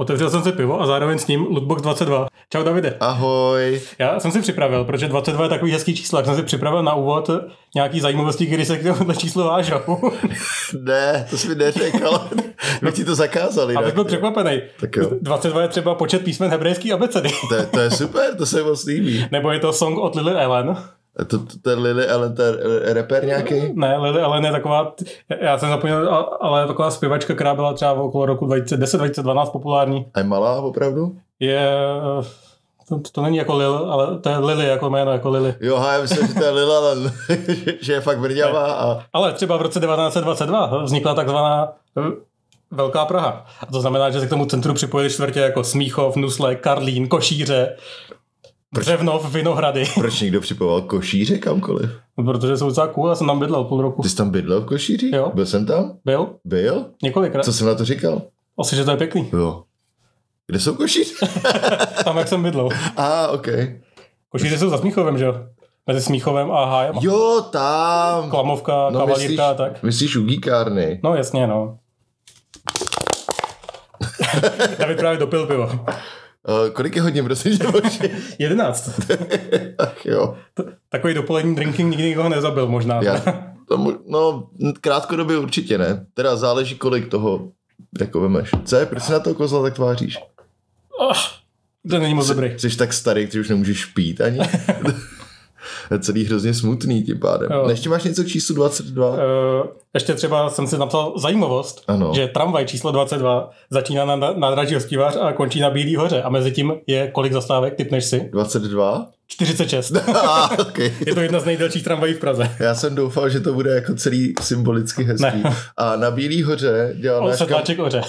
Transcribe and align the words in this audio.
Otevřel 0.00 0.30
jsem 0.30 0.42
si 0.42 0.52
pivo 0.52 0.80
a 0.80 0.86
zároveň 0.86 1.18
s 1.18 1.26
ním 1.26 1.46
Lootbox 1.50 1.82
22. 1.82 2.26
Čau 2.52 2.62
Davide. 2.62 2.96
Ahoj. 3.00 3.80
Já 3.98 4.20
jsem 4.20 4.30
si 4.30 4.40
připravil, 4.42 4.84
protože 4.84 5.08
22 5.08 5.44
je 5.44 5.48
takový 5.48 5.72
hezký 5.72 5.96
číslo, 5.96 6.18
jak 6.18 6.26
jsem 6.26 6.36
si 6.36 6.42
připravil 6.42 6.82
na 6.82 6.94
úvod 6.94 7.30
nějaký 7.74 8.00
zajímavosti, 8.00 8.46
kdy 8.46 8.64
se 8.64 8.76
k 8.78 8.82
tomuhle 8.82 9.16
číslu 9.16 9.44
vážou. 9.44 9.80
ne, 10.82 11.26
to 11.30 11.38
jsi 11.38 11.48
mi 11.48 11.54
neřekl. 11.54 12.10
My 12.82 12.92
ti 12.92 13.04
to 13.04 13.14
zakázali. 13.14 13.74
Abych 13.74 13.94
byl 13.94 14.04
překvapený. 14.04 14.60
Tak 14.80 14.96
jo. 14.96 15.10
22 15.20 15.62
je 15.62 15.68
třeba 15.68 15.94
počet 15.94 16.24
písmen 16.24 16.50
hebrejský 16.50 16.92
abecedy. 16.92 17.30
to, 17.48 17.54
je- 17.54 17.66
to, 17.66 17.80
je 17.80 17.90
super, 17.90 18.34
to 18.34 18.46
se 18.46 18.62
moc 18.62 18.84
líbí. 18.84 19.26
Nebo 19.32 19.50
je 19.50 19.58
to 19.58 19.72
song 19.72 19.98
od 19.98 20.14
Lily 20.16 20.32
Allen. 20.44 20.76
A 21.16 21.24
to, 21.24 21.38
to, 21.38 21.58
to 21.62 21.70
je 21.70 21.76
Lily 21.76 22.08
Allen, 22.08 22.34
to 22.34 22.42
je 22.42 22.94
rapper 22.94 23.24
nějaký? 23.24 23.54
Ne, 23.74 23.96
Lily 23.96 24.20
Allen 24.20 24.44
je 24.44 24.52
taková, 24.52 24.94
já 25.40 25.58
jsem 25.58 25.68
zapomněl, 25.68 26.28
ale 26.40 26.66
taková 26.66 26.90
zpěvačka, 26.90 27.34
která 27.34 27.54
byla 27.54 27.72
třeba 27.72 27.92
okolo 27.92 28.26
roku 28.26 28.46
2010-2012 28.46 29.50
populární. 29.50 30.06
A 30.14 30.18
je 30.18 30.24
malá 30.24 30.60
opravdu? 30.60 31.16
Je, 31.40 31.70
to, 32.88 33.00
to 33.12 33.22
není 33.22 33.36
jako 33.36 33.56
Lil, 33.56 33.76
ale 33.90 34.18
to 34.18 34.28
je 34.28 34.38
Lily 34.38 34.66
jako 34.66 34.90
jméno, 34.90 35.12
jako 35.12 35.30
Lily. 35.30 35.54
Jo, 35.60 35.84
já 35.92 36.00
myslím, 36.00 36.28
že 36.28 36.34
to 36.34 36.44
je 36.44 36.50
Lily 36.50 36.74
Allen, 36.74 37.12
že 37.80 37.92
je 37.92 38.00
fakt 38.00 38.20
brďavá 38.20 38.72
a 38.72 39.02
Ale 39.12 39.32
třeba 39.32 39.56
v 39.56 39.62
roce 39.62 39.80
1922 39.80 40.82
vznikla 40.82 41.14
takzvaná 41.14 41.72
eh, 41.98 42.02
Velká 42.70 43.04
Praha. 43.04 43.46
A 43.60 43.66
to 43.66 43.80
znamená, 43.80 44.10
že 44.10 44.20
se 44.20 44.26
k 44.26 44.30
tomu 44.30 44.46
centru 44.46 44.74
připojili 44.74 45.10
čtvrtě 45.10 45.40
jako 45.40 45.64
Smíchov, 45.64 46.16
Nusle, 46.16 46.54
Karlín, 46.54 47.08
Košíře, 47.08 47.76
Břevnov, 48.74 49.32
Vinohrady. 49.34 49.84
proč 49.94 50.20
někdo 50.20 50.40
připoval 50.40 50.82
košíře 50.82 51.38
kamkoliv? 51.38 51.90
Protože 52.24 52.56
jsou 52.56 52.68
docela 52.68 52.86
cool, 52.86 53.08
já 53.08 53.14
jsem 53.14 53.26
tam 53.26 53.38
bydlel 53.38 53.64
půl 53.64 53.82
roku. 53.82 54.02
Ty 54.02 54.08
jsi 54.08 54.16
tam 54.16 54.30
bydlel 54.30 54.60
v 54.60 54.64
košíři? 54.66 55.10
Jo. 55.14 55.30
Byl 55.34 55.46
jsem 55.46 55.66
tam? 55.66 55.96
Byl? 56.04 56.28
Byl? 56.44 56.86
Několikrát. 57.02 57.44
Co 57.44 57.52
jsem 57.52 57.66
na 57.66 57.74
to 57.74 57.84
říkal? 57.84 58.22
Asi, 58.60 58.76
že 58.76 58.84
to 58.84 58.90
je 58.90 58.96
pěkný. 58.96 59.30
Jo. 59.32 59.62
Kde 60.46 60.60
jsou 60.60 60.74
košíře? 60.74 61.14
Tam, 62.04 62.16
jak 62.18 62.28
jsem 62.28 62.42
bydlel. 62.42 62.68
A, 62.96 63.28
ok. 63.28 63.46
Košíře 64.28 64.58
jsou 64.58 64.70
za 64.70 64.78
Smíchovem, 64.78 65.18
že 65.18 65.24
jo? 65.24 65.34
Mezi 65.86 66.02
Smíchovem 66.02 66.52
a 66.52 66.64
Hájem. 66.64 66.94
Jo, 67.00 67.44
tam. 67.52 68.30
Klamovka, 68.30 68.90
no, 68.90 68.98
kavalírka 68.98 69.48
a 69.50 69.54
tak. 69.54 69.82
myslíš 69.82 70.16
u 70.16 70.22
gíkárny? 70.22 71.00
No 71.02 71.14
jasně, 71.14 71.46
no. 71.46 71.78
David 74.78 74.98
právě 74.98 75.18
dopil 75.18 75.46
pivo. 75.46 75.70
Uh, 76.48 76.70
kolik 76.70 76.96
je 76.96 77.02
hodin, 77.02 77.24
prosím 77.24 77.58
tě, 77.58 77.66
Boži? 77.66 78.10
11. 78.38 78.90
Ach 79.78 80.06
jo. 80.06 80.36
Takový 80.88 81.14
dopolední 81.14 81.54
drinking 81.54 81.90
nikdy 81.90 82.08
nikoho 82.08 82.28
nezabil 82.28 82.66
možná. 82.66 83.00
Já, 83.02 83.22
tomu, 83.68 83.92
no, 84.08 84.48
krátkodobě 84.80 85.38
určitě 85.38 85.78
ne. 85.78 86.06
Teda 86.14 86.36
záleží, 86.36 86.74
kolik 86.74 87.08
toho 87.08 87.52
jako 88.00 88.20
vemeš. 88.20 88.50
Co 88.64 88.76
je? 88.76 88.86
Proč 88.86 89.02
se 89.02 89.12
na 89.12 89.20
toho 89.20 89.34
kozla 89.34 89.62
tak 89.62 89.74
tváříš? 89.74 90.18
Oh, 90.98 91.16
to 91.90 91.98
není 91.98 92.14
moc 92.14 92.28
dobrý. 92.28 92.58
Jsi 92.58 92.76
tak 92.76 92.92
starý, 92.92 93.26
ty 93.26 93.40
už 93.40 93.48
nemůžeš 93.48 93.84
pít 93.84 94.20
ani. 94.20 94.38
je 95.90 95.98
celý 95.98 96.24
hrozně 96.24 96.54
smutný 96.54 97.02
tím 97.02 97.18
pádem. 97.18 97.48
Jo. 97.52 97.66
Ještě 97.68 97.88
máš 97.88 98.04
něco 98.04 98.24
k 98.24 98.26
číslu 98.26 98.54
22? 98.54 99.10
Uh, 99.10 99.16
ještě 99.94 100.14
třeba 100.14 100.50
jsem 100.50 100.66
si 100.66 100.78
napsal 100.78 101.12
zajímavost, 101.18 101.84
Ano. 101.88 102.12
že 102.14 102.26
tramvaj 102.26 102.66
číslo 102.66 102.92
22 102.92 103.50
začíná 103.70 104.04
na 104.04 104.16
nádraží 104.16 104.74
Hostivář 104.74 105.16
a 105.20 105.32
končí 105.32 105.60
na 105.60 105.70
Bílý 105.70 105.96
hoře. 105.96 106.22
A 106.22 106.28
mezi 106.28 106.52
tím 106.52 106.72
je 106.86 107.10
kolik 107.10 107.32
zastávek, 107.32 107.74
typneš 107.74 108.04
si? 108.04 108.28
22? 108.32 109.06
46. 109.26 109.92
ah, 110.14 110.60
okay. 110.60 110.92
je 111.06 111.14
to 111.14 111.20
jedna 111.20 111.40
z 111.40 111.44
nejdelších 111.44 111.84
tramvají 111.84 112.14
v 112.14 112.18
Praze. 112.18 112.50
Já 112.58 112.74
jsem 112.74 112.94
doufal, 112.94 113.28
že 113.28 113.40
to 113.40 113.52
bude 113.52 113.74
jako 113.74 113.94
celý 113.94 114.34
symbolicky 114.40 115.04
hezký. 115.04 115.42
Ne. 115.42 115.56
A 115.76 115.96
na 115.96 116.10
Bílý 116.10 116.42
hoře 116.42 116.96
On 117.20 117.30
náš 117.30 117.42
kam... 117.76 117.86
oře. 117.86 118.00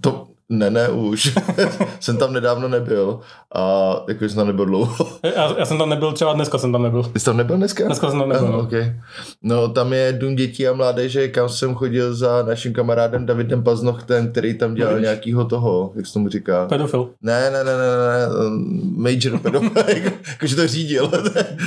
To, 0.00 0.26
ne, 0.48 0.70
ne, 0.70 0.88
už. 0.88 1.34
jsem 2.00 2.16
tam 2.16 2.32
nedávno 2.32 2.68
nebyl 2.68 3.20
a 3.54 3.94
jako 4.08 4.28
jsem 4.28 4.36
tam 4.36 4.46
nebyl 4.46 4.66
dlouho. 4.66 5.08
Já, 5.36 5.58
já, 5.58 5.66
jsem 5.66 5.78
tam 5.78 5.88
nebyl, 5.88 6.12
třeba 6.12 6.32
dneska 6.32 6.58
jsem 6.58 6.72
tam 6.72 6.82
nebyl. 6.82 7.02
Ty 7.02 7.18
jsi 7.18 7.24
tam 7.24 7.36
nebyl 7.36 7.56
dneska? 7.56 7.84
Dneska 7.84 8.10
jsem 8.10 8.18
tam 8.18 8.28
nebyl. 8.28 8.46
Aha, 8.46 8.56
no. 8.56 8.62
okay. 8.62 9.00
No 9.42 9.68
tam 9.68 9.92
je 9.92 10.12
Dům 10.12 10.36
dětí 10.36 10.68
a 10.68 10.72
mládeže, 10.72 11.28
kam 11.28 11.48
jsem 11.48 11.74
chodil 11.74 12.14
za 12.14 12.42
naším 12.42 12.72
kamarádem 12.72 13.26
Davidem 13.26 13.62
Paznochtem, 13.62 14.30
který 14.30 14.58
tam 14.58 14.74
dělal 14.74 14.94
Víš? 14.94 15.02
nějakýho 15.02 15.44
toho, 15.44 15.92
jak 15.96 16.06
se 16.06 16.12
tomu 16.12 16.28
říká. 16.28 16.66
Pedofil. 16.68 17.10
Ne, 17.22 17.50
ne, 17.50 17.64
ne, 17.64 17.72
ne, 17.76 17.96
ne, 17.96 18.46
um, 18.46 18.94
major 18.96 19.38
pedofil, 19.38 19.84
jako, 19.86 20.10
jakože 20.28 20.56
to 20.56 20.66
řídil. 20.66 21.10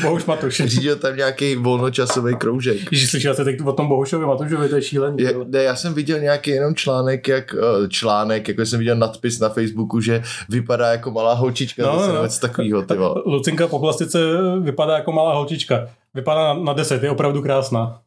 Bohuš 0.02 0.26
Matuš. 0.26 0.62
řídil 0.66 0.96
tam 0.96 1.16
nějaký 1.16 1.56
volnočasový 1.56 2.36
kroužek. 2.36 2.78
Když 2.90 3.10
slyšel 3.10 3.36
jsi 3.36 3.44
teď 3.44 3.62
o 3.66 3.74
tom 3.74 3.88
Bohušovi 3.88 4.26
Matušovi, 4.26 4.70
to 4.70 4.76
je 4.76 4.82
šílený. 4.82 5.24
Je, 5.24 5.36
ne, 5.48 5.64
já 5.64 5.76
jsem 5.76 5.94
viděl 5.94 6.20
nějaký 6.20 6.52
jenom 6.52 6.76
článek, 6.76 7.28
jak 7.28 7.56
eh, 7.56 7.88
článek, 7.90 8.48
jako 8.48 8.66
jsem 8.68 8.80
viděl 8.80 8.96
nadpis 8.96 9.40
na 9.40 9.50
Facebooku, 9.50 10.02
že 10.02 10.24
vypadá 10.50 10.92
jako 10.92 11.12
malá 11.12 11.34
holčička, 11.34 11.84
No, 11.84 11.94
no, 11.94 12.00
zase 12.00 12.14
no. 12.14 12.24
něco 12.24 12.40
takového, 12.40 12.84
vole. 12.96 13.22
Lucinka 13.26 13.68
po 13.68 13.80
plastice 13.80 14.20
vypadá 14.62 14.96
jako 14.96 15.12
malá 15.12 15.34
holčička. 15.34 15.88
Vypadá 16.14 16.54
na, 16.54 16.54
na 16.54 16.74
10, 16.74 17.04
je 17.04 17.12
opravdu 17.12 17.42
krásná. 17.42 18.00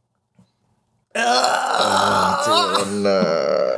Ah, 1.16 2.36
ty 2.44 2.50
ne. 3.02 3.69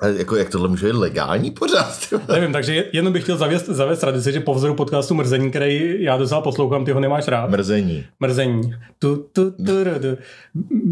A 0.00 0.06
jako, 0.06 0.36
jak 0.36 0.50
tohle 0.50 0.68
může 0.68 0.86
být 0.86 0.92
legální 0.92 1.50
pořád? 1.50 1.98
Nevím, 2.28 2.52
takže 2.52 2.74
je- 2.74 2.84
jenom 2.92 3.12
bych 3.12 3.22
chtěl 3.22 3.36
zavést, 3.36 3.66
zavést 3.66 3.98
tradici, 3.98 4.32
že 4.32 4.40
po 4.40 4.54
vzoru 4.54 4.74
podcastu 4.74 5.14
Mrzení, 5.14 5.50
který 5.50 6.02
já 6.02 6.16
docela 6.16 6.40
poslouchám, 6.40 6.84
ty 6.84 6.92
ho 6.92 7.00
nemáš 7.00 7.28
rád. 7.28 7.50
Mrzení. 7.50 8.04
Mrzení. 8.20 8.74
Tu, 8.98 9.26
tu, 9.32 9.50
tu, 9.50 9.84
ru, 9.84 9.90
tu. 10.00 10.16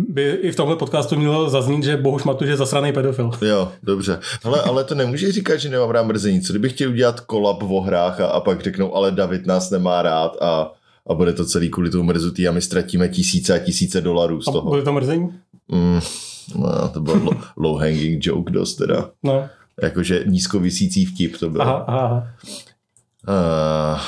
By 0.09 0.23
i 0.31 0.51
v 0.53 0.57
tomhle 0.57 0.77
podcastu 0.77 1.17
mělo 1.17 1.51
zaznít, 1.51 1.85
že 1.85 1.97
Bohuš 1.97 2.25
Matuš 2.25 2.49
je 2.49 2.57
zasraný 2.57 2.93
pedofil. 2.93 3.31
Jo, 3.43 3.73
dobře. 3.83 4.19
Hele, 4.45 4.63
ale 4.63 4.85
to 4.85 4.95
nemůže 4.95 5.33
říkat, 5.33 5.57
že 5.57 5.69
nemám 5.69 5.91
rád 5.91 6.03
mrzení. 6.03 6.41
Co 6.41 6.53
kdybych 6.53 6.73
chtěl 6.73 6.91
udělat 6.91 7.21
kolab 7.21 7.63
v 7.63 7.81
hrách 7.81 8.21
a, 8.21 8.27
a 8.27 8.41
pak 8.41 8.63
řeknou, 8.63 8.95
ale 8.97 9.11
David 9.13 9.47
nás 9.47 9.71
nemá 9.71 10.03
rád 10.03 10.37
a, 10.41 10.73
a 11.11 11.15
bude 11.15 11.33
to 11.33 11.45
celý 11.45 11.69
kvůli 11.71 11.91
tomu 11.91 12.05
mrzutý 12.05 12.49
a 12.49 12.53
my 12.53 12.61
ztratíme 12.63 13.09
tisíce 13.09 13.55
a 13.55 13.59
tisíce 13.59 14.01
dolarů 14.01 14.43
z 14.43 14.49
A 14.49 14.53
toho. 14.53 14.69
bude 14.71 14.83
to 14.83 14.93
mrzení? 14.93 15.29
Mm, 15.69 16.01
no, 16.57 16.89
to 16.89 17.01
byl 17.01 17.31
low, 17.57 17.81
hanging 17.81 18.27
joke 18.27 18.53
dost 18.53 18.77
teda. 18.77 19.11
No. 19.23 19.49
Jakože 19.83 20.25
nízkovisící 20.27 21.05
vtip 21.05 21.37
to 21.37 21.51
byl. 21.51 21.63
Aha, 21.63 21.85
aha, 21.89 22.01
aha. 22.01 22.27
Uh, 23.29 24.01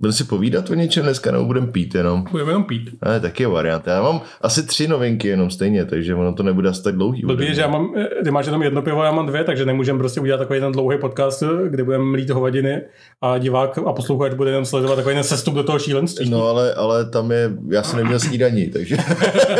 budeme 0.00 0.12
si 0.12 0.24
povídat 0.24 0.70
o 0.70 0.74
něčem 0.74 1.02
dneska, 1.02 1.32
nebo 1.32 1.44
budeme 1.44 1.66
pít 1.66 1.94
jenom? 1.94 2.24
Budeme 2.30 2.50
jenom 2.50 2.64
pít. 2.64 2.90
Ne, 3.04 3.20
taky 3.20 3.42
je 3.42 3.48
varianta. 3.48 3.90
Já 3.90 4.02
mám 4.02 4.20
asi 4.40 4.66
tři 4.66 4.88
novinky 4.88 5.28
jenom 5.28 5.50
stejně, 5.50 5.84
takže 5.84 6.14
ono 6.14 6.32
to 6.32 6.42
nebude 6.42 6.68
asi 6.68 6.82
tak 6.82 6.94
dlouhý. 6.94 7.22
Blbý 7.22 7.54
že 7.54 7.60
já 7.60 7.68
mám, 7.68 7.94
eh, 7.96 8.24
ty 8.24 8.30
máš 8.30 8.46
jenom 8.46 8.62
jedno 8.62 8.82
pivo, 8.82 9.02
já 9.02 9.12
mám 9.12 9.26
dvě, 9.26 9.44
takže 9.44 9.64
nemůžeme 9.64 9.98
prostě 9.98 10.20
udělat 10.20 10.38
takový 10.38 10.60
ten 10.60 10.72
dlouhý 10.72 10.98
podcast, 10.98 11.42
kde 11.68 11.84
budeme 11.84 12.04
mlít 12.04 12.30
hovadiny 12.30 12.82
a 13.22 13.38
divák 13.38 13.78
a 13.78 13.92
posluchač 13.92 14.34
bude 14.34 14.50
jenom 14.50 14.64
sledovat 14.64 14.96
takový 14.96 15.14
ten 15.14 15.24
sestup 15.24 15.54
do 15.54 15.62
toho 15.62 15.78
šílenství. 15.78 16.30
No 16.30 16.46
ale, 16.46 16.74
ale 16.74 17.10
tam 17.10 17.30
je, 17.30 17.52
já 17.70 17.82
jsem 17.82 17.98
neměl 17.98 18.20
snídaní, 18.20 18.70
takže. 18.70 18.96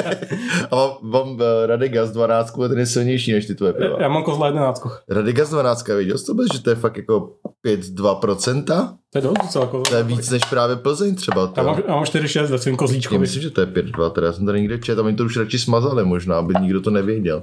a 0.70 0.76
mám, 0.76 0.90
mám 1.02 1.38
eh, 1.40 1.66
Radegas 1.66 2.10
12 2.10 2.58
a 2.64 2.68
ten 2.68 2.78
je 2.78 2.86
silnější 2.86 3.32
než 3.32 3.46
ty 3.46 3.54
tvoje 3.54 3.72
piva. 3.72 3.96
Já 4.00 4.08
mám 4.08 4.22
kozla 4.22 4.46
jedenáctku. 4.46 4.90
Radegas 5.08 5.50
12, 5.50 5.88
věděl 5.88 6.18
jsi 6.18 6.26
to 6.26 6.34
že 6.52 6.62
to 6.62 6.70
je 6.70 6.76
fakt 6.76 6.96
jako 6.96 7.32
5-2%? 7.66 8.99
To 9.12 9.18
je 9.18 9.22
dost 9.22 9.38
docela 9.42 9.66
kozla. 9.66 9.90
To 9.90 9.96
je 9.96 10.02
víc 10.02 10.30
než 10.30 10.44
právě 10.44 10.76
Plzeň 10.76 11.14
třeba. 11.14 11.46
To. 11.46 11.60
Já 11.60 11.66
mám, 11.66 11.82
já 11.88 11.94
mám 11.94 12.04
4-6 12.04 12.46
ve 12.46 12.58
svým 12.58 12.72
Já 12.74 12.78
kozlíčkovi. 12.78 13.18
myslím, 13.18 13.42
že 13.42 13.50
to 13.50 13.60
je 13.60 13.66
5-2, 13.66 14.10
teda 14.10 14.26
já 14.26 14.32
jsem 14.32 14.46
tady 14.46 14.60
někde 14.60 14.78
čet 14.78 14.98
a 14.98 15.02
oni 15.02 15.16
to 15.16 15.24
už 15.24 15.36
radši 15.36 15.58
smazali 15.58 16.04
možná, 16.04 16.38
aby 16.38 16.54
nikdo 16.60 16.80
to 16.80 16.90
nevěděl. 16.90 17.42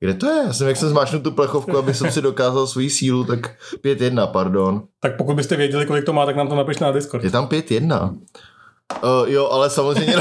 Kde 0.00 0.14
to 0.14 0.26
je? 0.26 0.42
Já 0.46 0.52
jsem, 0.52 0.68
jak 0.68 0.76
jsem 0.76 0.88
zmášnul 0.88 1.22
tu 1.22 1.30
plechovku, 1.30 1.78
aby 1.78 1.94
jsem 1.94 2.10
si 2.10 2.22
dokázal 2.22 2.66
svoji 2.66 2.90
sílu, 2.90 3.24
tak 3.24 3.50
5-1, 3.84 4.26
pardon. 4.26 4.82
Tak 5.00 5.16
pokud 5.16 5.34
byste 5.36 5.56
věděli, 5.56 5.86
kolik 5.86 6.04
to 6.04 6.12
má, 6.12 6.26
tak 6.26 6.36
nám 6.36 6.48
to 6.48 6.54
napište 6.54 6.84
na 6.84 6.92
Discord. 6.92 7.24
Je 7.24 7.30
tam 7.30 7.46
5-1. 7.46 8.16
Uh, 9.02 9.28
jo, 9.28 9.48
ale 9.48 9.70
samozřejmě 9.70 10.16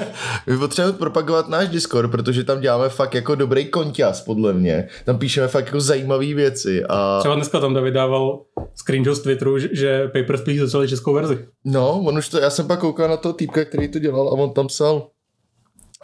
my 0.46 0.58
potřebujeme 0.58 0.98
propagovat 0.98 1.48
náš 1.48 1.68
Discord, 1.68 2.10
protože 2.10 2.44
tam 2.44 2.60
děláme 2.60 2.88
fakt 2.88 3.14
jako 3.14 3.34
dobrý 3.34 3.64
konťas, 3.64 4.20
podle 4.20 4.52
mě. 4.52 4.88
Tam 5.04 5.18
píšeme 5.18 5.48
fakt 5.48 5.66
jako 5.66 5.80
zajímavé 5.80 6.34
věci 6.34 6.84
a 6.88 7.18
Třeba 7.20 7.34
dneska 7.34 7.60
tam 7.60 7.74
David 7.74 7.94
dával 7.94 8.40
screenshot 8.74 9.16
z 9.16 9.20
Twitteru, 9.22 9.58
že- 9.58 10.08
Papers, 10.12 10.40
Please 10.40 10.60
začali 10.66 10.88
českou 10.88 11.14
verzi. 11.14 11.38
no, 11.64 12.00
on 12.00 12.18
už 12.18 12.28
to, 12.28 12.38
já 12.38 12.50
jsem 12.50 12.66
pak 12.66 12.78
koukal 12.80 13.08
na 13.08 13.16
toho 13.16 13.32
týpka, 13.32 13.64
který 13.64 13.88
to 13.88 13.98
dělal 13.98 14.28
a 14.28 14.32
on 14.32 14.50
tam 14.52 14.66
psal, 14.66 15.06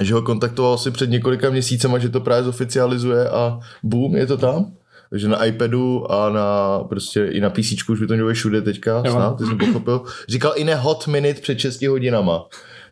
že 0.00 0.14
ho 0.14 0.22
kontaktoval 0.22 0.74
asi 0.74 0.90
před 0.90 1.10
několika 1.10 1.50
měsícema, 1.50 1.98
že 1.98 2.08
to 2.08 2.20
právě 2.20 2.44
zoficializuje 2.44 3.28
a 3.28 3.58
boom, 3.82 4.16
je 4.16 4.26
to 4.26 4.36
tam. 4.36 4.72
Takže 5.10 5.28
na 5.28 5.44
iPadu 5.44 6.12
a 6.12 6.30
na 6.30 6.78
prostě 6.78 7.26
i 7.26 7.40
na 7.40 7.50
PC 7.50 7.88
už 7.88 8.00
by 8.00 8.06
to 8.06 8.14
mělo 8.14 8.32
všude 8.34 8.62
teďka, 8.62 9.02
Jo. 9.06 9.12
snad, 9.12 9.38
ty 9.38 9.44
jsem 9.44 9.58
pochopil. 9.58 10.02
Říkal 10.28 10.52
i 10.56 10.64
ne 10.64 10.74
hot 10.74 11.06
minute 11.06 11.40
před 11.40 11.58
6 11.58 11.82
hodinama. 11.86 12.46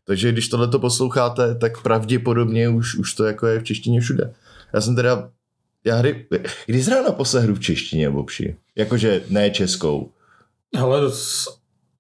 Takže 0.05 0.33
když 0.33 0.49
tohle 0.49 0.69
to 0.69 0.79
posloucháte, 0.79 1.55
tak 1.55 1.83
pravděpodobně 1.83 2.69
už, 2.69 2.95
už 2.95 3.15
to 3.15 3.25
jako 3.25 3.47
je 3.47 3.61
v 3.61 3.65
češtině 3.65 4.01
všude. 4.01 4.35
Já 4.75 4.81
jsem 4.81 4.97
teda, 4.97 5.31
já 5.85 5.97
hry, 5.97 6.27
kdy 6.67 6.81
hrál 6.81 7.03
naposled 7.03 7.41
hru 7.45 7.55
v 7.55 7.61
češtině, 7.61 8.11
Bobši? 8.11 8.57
Jakože 8.77 9.23
ne 9.29 9.51
českou. 9.51 10.11
Hele, 10.77 11.01
to 11.01 11.11
s- 11.11 11.59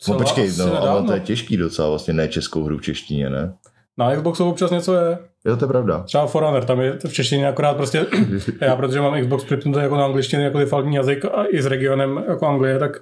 No 0.09 0.15
počkej, 0.19 0.53
no, 0.59 0.83
ale 0.83 1.03
to 1.03 1.13
je 1.13 1.21
těžký 1.21 1.57
docela 1.57 1.89
vlastně 1.89 2.15
ne 2.15 2.29
českou 2.29 2.65
hru 2.65 2.79
v 2.79 2.83
češtině, 2.83 3.31
ne? 3.31 3.53
Na 3.99 4.15
Xboxu 4.17 4.45
občas 4.51 4.71
něco 4.71 4.95
je. 4.95 5.19
Jo, 5.47 5.57
to 5.57 5.65
je 5.65 5.69
pravda. 5.69 6.03
Třeba 6.03 6.27
Forerunner, 6.27 6.65
tam 6.65 6.81
je 6.81 6.99
v 7.09 7.13
češtině 7.13 7.49
akorát 7.49 7.77
prostě, 7.77 8.07
já 8.61 8.77
protože 8.77 9.01
mám 9.01 9.21
Xbox 9.21 9.45
připnutý 9.45 9.79
jako 9.81 9.97
na 9.97 10.05
angličtinu 10.05 10.43
jako 10.43 10.59
defaultní 10.59 10.97
jazyk 10.97 11.25
a 11.25 11.45
i 11.51 11.63
s 11.63 11.67
regionem 11.67 12.25
jako 12.29 12.47
Anglie, 12.47 12.79
tak, 12.79 13.01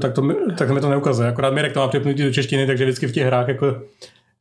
tak, 0.00 0.12
to, 0.12 0.22
mi- 0.22 0.34
tak 0.58 0.70
mi 0.70 0.80
to 0.80 0.90
neukazuje. 0.90 1.28
Akorát 1.28 1.52
Mirek 1.54 1.72
to 1.72 1.80
má 1.80 1.88
připnutý 1.88 2.22
do 2.24 2.30
češtiny, 2.32 2.66
takže 2.66 2.84
vždycky 2.84 3.06
v 3.06 3.12
těch 3.12 3.26
hrách 3.26 3.48
jako 3.48 3.76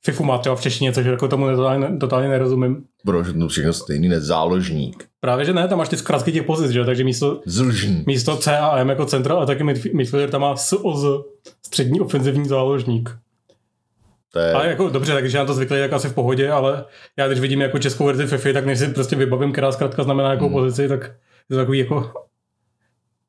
FIFU 0.05 0.23
má 0.23 0.37
třeba 0.37 0.55
v 0.55 0.61
češtině, 0.61 0.91
což 0.93 1.05
jako 1.05 1.27
tomu 1.27 1.55
totálně, 1.55 1.97
totálně 1.99 2.27
nerozumím. 2.29 2.83
Budou 3.05 3.23
to 3.39 3.47
všechno 3.47 3.73
stejný, 3.73 4.09
ne 4.09 4.19
záložník. 4.21 5.05
Právě, 5.19 5.45
že 5.45 5.53
ne, 5.53 5.67
tam 5.67 5.77
máš 5.77 5.89
ty 5.89 5.97
zkrátky 5.97 6.31
těch 6.31 6.43
pozic, 6.43 6.71
že? 6.71 6.85
takže 6.85 7.03
místo, 7.03 7.41
Zlžní. 7.45 8.03
místo 8.07 8.37
C 8.37 8.57
a 8.57 8.77
M 8.79 8.89
jako 8.89 9.05
centra 9.05 9.35
a 9.35 9.45
taky 9.45 9.63
midf- 9.63 9.95
midfielder 9.95 10.29
tam 10.29 10.41
má 10.41 10.55
SOZ, 10.55 11.05
střední 11.65 12.01
ofenzivní 12.01 12.47
záložník. 12.47 13.09
To 14.33 14.39
je, 14.39 14.53
A 14.53 14.65
jako 14.65 14.89
dobře, 14.89 15.13
tak 15.13 15.23
když 15.23 15.33
je 15.33 15.39
na 15.39 15.45
to 15.45 15.53
zvyklý, 15.53 15.77
tak 15.79 15.93
asi 15.93 16.09
v 16.09 16.13
pohodě, 16.13 16.51
ale 16.51 16.85
já 17.17 17.27
když 17.27 17.39
vidím 17.39 17.61
jako 17.61 17.79
českou 17.79 18.05
verzi 18.05 18.27
FIFA, 18.27 18.53
tak 18.53 18.65
než 18.65 18.79
si 18.79 18.87
prostě 18.87 19.15
vybavím, 19.15 19.51
která 19.51 19.71
zkrátka 19.71 20.03
znamená 20.03 20.29
jakou 20.31 20.45
Hmm. 20.45 20.53
pozici, 20.53 20.87
tak 20.87 21.03
je 21.49 21.55
to 21.55 21.55
takový 21.55 21.79
jako 21.79 22.13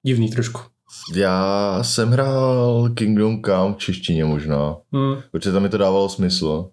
divný 0.03 0.31
trošku. 0.31 0.61
já 1.15 1.79
jsem 1.83 2.11
hrál 2.11 2.89
Kingdom 2.95 3.43
Come 3.43 3.75
v 3.75 3.79
češtině 3.79 4.25
možná, 4.25 4.77
Hmm. 4.93 5.17
protože 5.33 5.53
tam 5.53 5.63
mi 5.63 5.69
to 5.69 5.79
dávalo 5.79 6.09
smysl. 6.09 6.69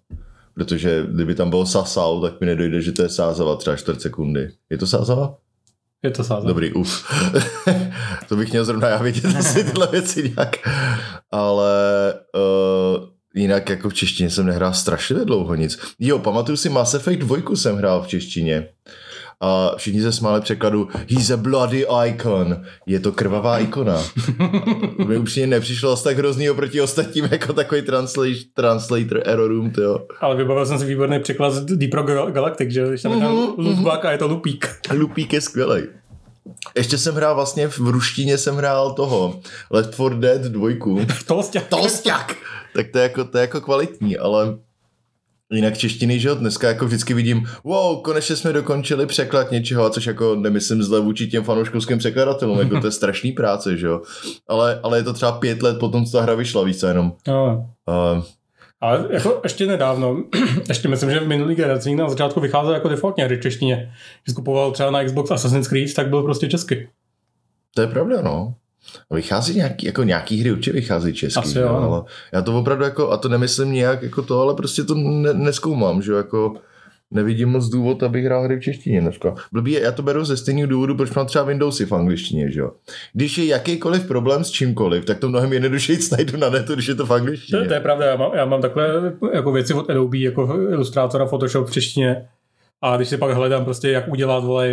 Protože 0.54 1.06
kdyby 1.08 1.34
tam 1.34 1.50
bylo 1.50 1.66
Sasau, 1.66 2.20
tak 2.22 2.40
mi 2.40 2.46
nedojde, 2.46 2.80
že 2.82 2.92
to 2.92 3.02
je 3.02 3.08
Sázava 3.08 3.56
třeba 3.56 3.76
čtvrt 3.76 4.00
sekundy. 4.00 4.48
Je 4.70 4.78
to 4.78 4.86
Sázava? 4.86 5.34
Je 6.02 6.10
to 6.10 6.24
sáza. 6.24 6.48
Dobrý, 6.48 6.72
uf. 6.72 7.04
to 8.28 8.36
bych 8.36 8.50
měl 8.50 8.64
zrovna 8.64 8.88
já 8.88 9.02
vědět 9.02 9.24
asi 9.38 9.64
tyhle 9.64 9.86
věci 9.86 10.32
nějak. 10.36 10.56
Ale 11.30 11.74
uh, 12.34 13.04
jinak 13.34 13.68
jako 13.68 13.88
v 13.88 13.94
češtině 13.94 14.30
jsem 14.30 14.46
nehrál 14.46 14.72
strašlivě 14.74 15.24
dlouho 15.24 15.54
nic. 15.54 15.78
Jo, 15.98 16.18
pamatuju 16.18 16.56
si 16.56 16.68
Mass 16.68 16.94
Effect 16.94 17.18
2 17.20 17.36
jsem 17.54 17.76
hrál 17.76 18.02
v 18.02 18.06
češtině. 18.06 18.68
A 19.44 19.72
všichni 19.76 20.02
se 20.02 20.12
smáli 20.12 20.40
překladu 20.40 20.88
He's 21.10 21.30
a 21.30 21.36
bloody 21.36 21.86
icon. 22.06 22.62
Je 22.86 23.00
to 23.00 23.12
krvavá 23.12 23.58
ikona. 23.58 24.02
Mi 25.06 25.16
upřímně 25.16 25.46
nepřišlo 25.46 25.92
asi 25.92 26.04
tak 26.04 26.18
hrozný 26.18 26.50
oproti 26.50 26.80
ostatním 26.80 27.28
jako 27.30 27.52
takový 27.52 27.82
translator, 27.82 28.34
translator 28.54 29.22
errorům, 29.24 29.72
jo. 29.82 30.06
Ale 30.20 30.36
vybavil 30.36 30.66
jsem 30.66 30.78
si 30.78 30.84
výborný 30.84 31.20
překlad 31.20 31.50
z 31.50 31.64
Deep 31.76 31.94
Rock 31.94 32.06
Gal- 32.08 32.30
Galactic, 32.30 32.70
že 32.70 32.88
když 32.88 33.02
tam 33.02 33.12
Mhm, 33.12 33.26
loopback 33.56 34.04
a 34.04 34.12
je 34.12 34.18
to 34.18 34.28
lupík. 34.28 34.68
Lupík 34.92 35.32
je 35.32 35.40
skvělej. 35.40 35.86
Ještě 36.76 36.98
jsem 36.98 37.14
hrál 37.14 37.34
vlastně 37.34 37.68
v 37.68 37.78
ruštině 37.78 38.38
jsem 38.38 38.56
hrál 38.56 38.92
toho 38.92 39.40
Left 39.70 39.94
4 39.94 40.10
Dead 40.18 40.40
2. 40.40 40.68
Tolsťák. 41.26 41.66
Tolsťák! 41.68 42.34
Tak 42.74 42.86
to 42.92 42.98
je, 42.98 43.02
jako, 43.02 43.24
to 43.24 43.38
je 43.38 43.42
jako 43.42 43.60
kvalitní, 43.60 44.18
ale 44.18 44.58
jinak 45.52 45.78
češtiny, 45.78 46.20
že 46.20 46.28
jo, 46.28 46.34
dneska 46.34 46.68
jako 46.68 46.86
vždycky 46.86 47.14
vidím, 47.14 47.46
wow, 47.64 48.02
konečně 48.02 48.36
jsme 48.36 48.52
dokončili 48.52 49.06
překlad 49.06 49.50
něčeho, 49.50 49.84
a 49.84 49.90
což 49.90 50.06
jako 50.06 50.34
nemyslím 50.34 50.82
zle 50.82 51.00
vůči 51.00 51.26
těm 51.26 51.44
fanouškovským 51.44 51.98
překladatelům, 51.98 52.58
jako 52.58 52.80
to 52.80 52.86
je 52.86 52.90
strašný 52.90 53.32
práce, 53.32 53.76
že 53.76 53.86
jo, 53.86 54.02
ale, 54.48 54.80
ale 54.82 54.98
je 54.98 55.02
to 55.02 55.12
třeba 55.12 55.32
pět 55.32 55.62
let 55.62 55.78
potom, 55.78 56.04
co 56.04 56.12
ta 56.12 56.22
hra 56.22 56.34
vyšla, 56.34 56.62
víc 56.62 56.80
co 56.80 56.86
jenom. 56.86 57.12
No. 57.28 57.70
Uh, 57.88 58.24
Ale 58.80 59.06
jako 59.10 59.40
ještě 59.42 59.66
nedávno, 59.66 60.24
ještě 60.68 60.88
myslím, 60.88 61.10
že 61.10 61.20
v 61.20 61.28
minulý 61.28 61.54
generaci 61.54 61.94
na 61.94 62.08
začátku 62.08 62.40
vycházel 62.40 62.74
jako 62.74 62.88
defaultně 62.88 63.24
hry 63.24 63.36
v 63.36 63.42
češtině. 63.42 63.92
Když 64.24 64.34
kupoval 64.34 64.72
třeba 64.72 64.90
na 64.90 65.04
Xbox 65.04 65.30
Assassin's 65.30 65.68
Creed, 65.68 65.94
tak 65.94 66.08
byl 66.08 66.22
prostě 66.22 66.48
česky. 66.48 66.88
to 67.74 67.80
je 67.80 67.86
pravda, 67.86 68.22
no. 68.22 68.54
Vychází 69.10 69.54
nějaký, 69.56 69.86
jako 69.86 70.02
nějaký 70.02 70.40
hry 70.40 70.52
určitě 70.52 70.72
vychází 70.72 71.12
český, 71.12 71.38
Asi 71.38 71.58
jo, 71.58 71.68
no. 71.68 71.78
ale 71.78 72.02
já 72.32 72.42
to 72.42 72.58
opravdu 72.58 72.84
jako, 72.84 73.10
a 73.10 73.16
to 73.16 73.28
nemyslím 73.28 73.72
nějak 73.72 74.02
jako 74.02 74.22
to, 74.22 74.40
ale 74.40 74.54
prostě 74.54 74.84
to 74.84 74.94
ne, 74.94 75.34
neskoumám, 75.34 76.02
že 76.02 76.12
jako 76.12 76.54
nevidím 77.10 77.48
moc 77.48 77.68
důvod, 77.68 78.02
abych 78.02 78.24
hrál 78.24 78.42
hry 78.44 78.56
v 78.56 78.60
češtině 78.62 79.00
dneska. 79.00 79.34
Blbý 79.52 79.72
je, 79.72 79.80
já 79.80 79.92
to 79.92 80.02
beru 80.02 80.24
ze 80.24 80.36
stejného 80.36 80.68
důvodu, 80.68 80.94
proč 80.96 81.10
mám 81.14 81.26
třeba 81.26 81.44
Windowsy 81.44 81.86
v 81.86 81.92
angličtině, 81.92 82.50
že 82.50 82.60
jo. 82.60 82.70
Když 83.12 83.38
je 83.38 83.44
jakýkoliv 83.44 84.06
problém 84.06 84.44
s 84.44 84.50
čímkoliv, 84.50 85.04
tak 85.04 85.18
to 85.18 85.28
mnohem 85.28 85.52
jednodušeji 85.52 85.98
najdu 86.12 86.36
na 86.38 86.50
netu, 86.50 86.74
když 86.74 86.86
je 86.86 86.94
to 86.94 87.04
v 87.04 87.08
To, 87.08 87.14
angličtině. 87.14 87.66
to 87.68 87.74
je 87.74 87.80
pravda, 87.80 88.06
já 88.06 88.16
mám, 88.16 88.30
já 88.34 88.44
mám 88.44 88.62
takhle 88.62 89.12
jako 89.32 89.52
věci 89.52 89.74
od 89.74 89.90
Adobe, 89.90 90.18
jako 90.18 90.58
ilustrátora 90.70 91.26
Photoshop 91.26 91.68
v 91.68 91.72
češtině. 91.72 92.28
A 92.82 92.96
když 92.96 93.08
si 93.08 93.16
pak 93.16 93.30
hledám 93.30 93.64
prostě, 93.64 93.90
jak 93.90 94.08
udělat 94.08 94.44
vole, 94.44 94.68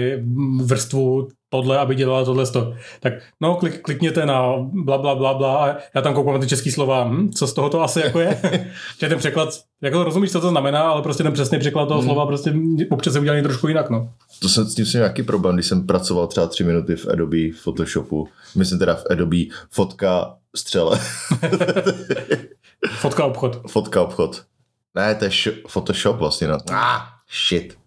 vrstvu 0.64 1.28
tohle, 1.50 1.78
aby 1.78 1.96
dělala 1.96 2.26
tohle 2.26 2.48
to, 2.48 2.74
tak 3.00 3.14
no, 3.42 3.56
klik, 3.56 3.82
klikněte 3.82 4.26
na 4.26 4.54
bla, 4.86 4.98
bla, 4.98 5.16
bla, 5.16 5.34
bla 5.34 5.66
a 5.66 5.76
já 5.96 6.02
tam 6.02 6.14
koukám 6.14 6.34
na 6.34 6.40
ty 6.40 6.48
český 6.48 6.72
slova, 6.72 7.04
hm, 7.04 7.30
co 7.32 7.48
z 7.48 7.54
toho 7.54 7.70
to 7.70 7.82
asi 7.84 8.00
jako 8.00 8.20
je. 8.20 8.42
že 9.00 9.10
ten 9.10 9.18
překlad, 9.18 9.50
jako 9.82 10.04
rozumíš, 10.04 10.32
co 10.32 10.42
to 10.42 10.50
znamená, 10.50 10.82
ale 10.82 11.02
prostě 11.02 11.24
ten 11.24 11.34
přesný 11.34 11.60
překlad 11.60 11.86
toho 11.88 12.04
slova 12.04 12.26
prostě 12.26 12.54
občas 12.92 13.16
je 13.16 13.22
udělaný 13.22 13.44
trošku 13.44 13.68
jinak, 13.68 13.90
no. 13.90 14.10
To 14.42 14.50
jsem 14.50 14.66
s 14.66 14.76
tím 14.76 14.86
jsem 14.86 15.00
nějaký 15.00 15.24
problém, 15.24 15.56
když 15.56 15.66
jsem 15.68 15.88
pracoval 15.88 16.28
třeba 16.28 16.48
tři 16.48 16.64
minuty 16.64 16.96
v 16.96 17.08
Adobe 17.08 17.38
Photoshopu, 17.64 18.28
myslím 18.56 18.80
teda 18.80 18.96
v 18.96 19.04
Adobe 19.10 19.38
fotka 19.72 20.36
střele, 20.56 21.00
Fotka 23.00 23.26
obchod. 23.26 23.62
fotka 23.70 24.02
obchod. 24.02 24.44
Ne, 24.96 25.16
to 25.16 25.26
je 25.26 25.32
š- 25.32 25.62
Photoshop 25.68 26.18
vlastně. 26.18 26.48
No. 26.48 26.58
Ah, 26.72 27.00
shit. 27.48 27.79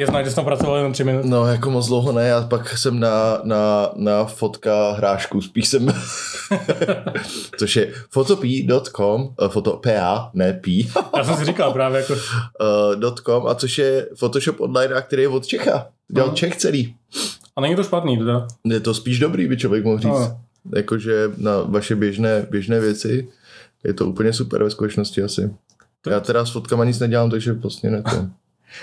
Je 0.00 0.06
znát, 0.06 0.22
že 0.22 0.30
jsem 0.30 0.44
pracoval 0.44 0.76
jenom 0.76 0.92
tři 0.92 1.04
minuty. 1.04 1.28
No, 1.28 1.46
jako 1.46 1.70
moc 1.70 1.86
dlouho 1.88 2.12
ne, 2.12 2.28
já 2.28 2.40
pak 2.46 2.78
jsem 2.78 3.00
na, 3.00 3.40
na, 3.44 3.90
na 3.96 4.24
fotka 4.24 4.92
hrášku, 4.92 5.42
spíš 5.42 5.68
jsem, 5.68 5.86
což 7.58 7.76
je 7.76 7.92
photopea.com, 8.10 9.22
uh, 9.22 9.48
fotopa, 9.48 10.30
ne 10.34 10.52
p, 10.52 10.70
Já 11.16 11.24
jsem 11.24 11.36
si 11.36 11.44
říkal 11.44 11.72
právě 11.72 12.00
jako, 12.00 12.12
uh, 12.12 13.14
.com, 13.14 13.46
a 13.46 13.54
což 13.54 13.78
je 13.78 14.08
Photoshop 14.18 14.60
online, 14.60 14.94
a 14.94 15.00
který 15.00 15.22
je 15.22 15.28
od 15.28 15.46
Čecha. 15.46 15.86
Dělal 16.08 16.28
Mhm. 16.28 16.36
Čech 16.36 16.56
celý. 16.56 16.94
a 17.56 17.60
není 17.60 17.76
to 17.76 17.84
špatný, 17.84 18.18
teda. 18.18 18.46
Je 18.64 18.80
to 18.80 18.94
spíš 18.94 19.18
dobrý, 19.18 19.46
by 19.48 19.56
člověk 19.56 19.84
mohl 19.84 19.98
říct. 19.98 20.10
No. 20.10 20.40
Jakože 20.76 21.30
na 21.36 21.60
vaše 21.62 21.96
běžné, 21.96 22.46
běžné 22.50 22.80
věci 22.80 23.28
je 23.84 23.94
to 23.94 24.06
úplně 24.06 24.32
super 24.32 24.62
ve 24.64 24.70
skutečnosti 24.70 25.22
asi. 25.22 25.50
To- 26.00 26.10
Já 26.10 26.20
teda 26.20 26.44
s 26.46 26.50
fotkama 26.50 26.84
nic 26.84 26.98
nedělám, 26.98 27.30
takže 27.30 27.52
vlastně 27.52 27.90
ne 27.90 28.02
to. 28.02 28.26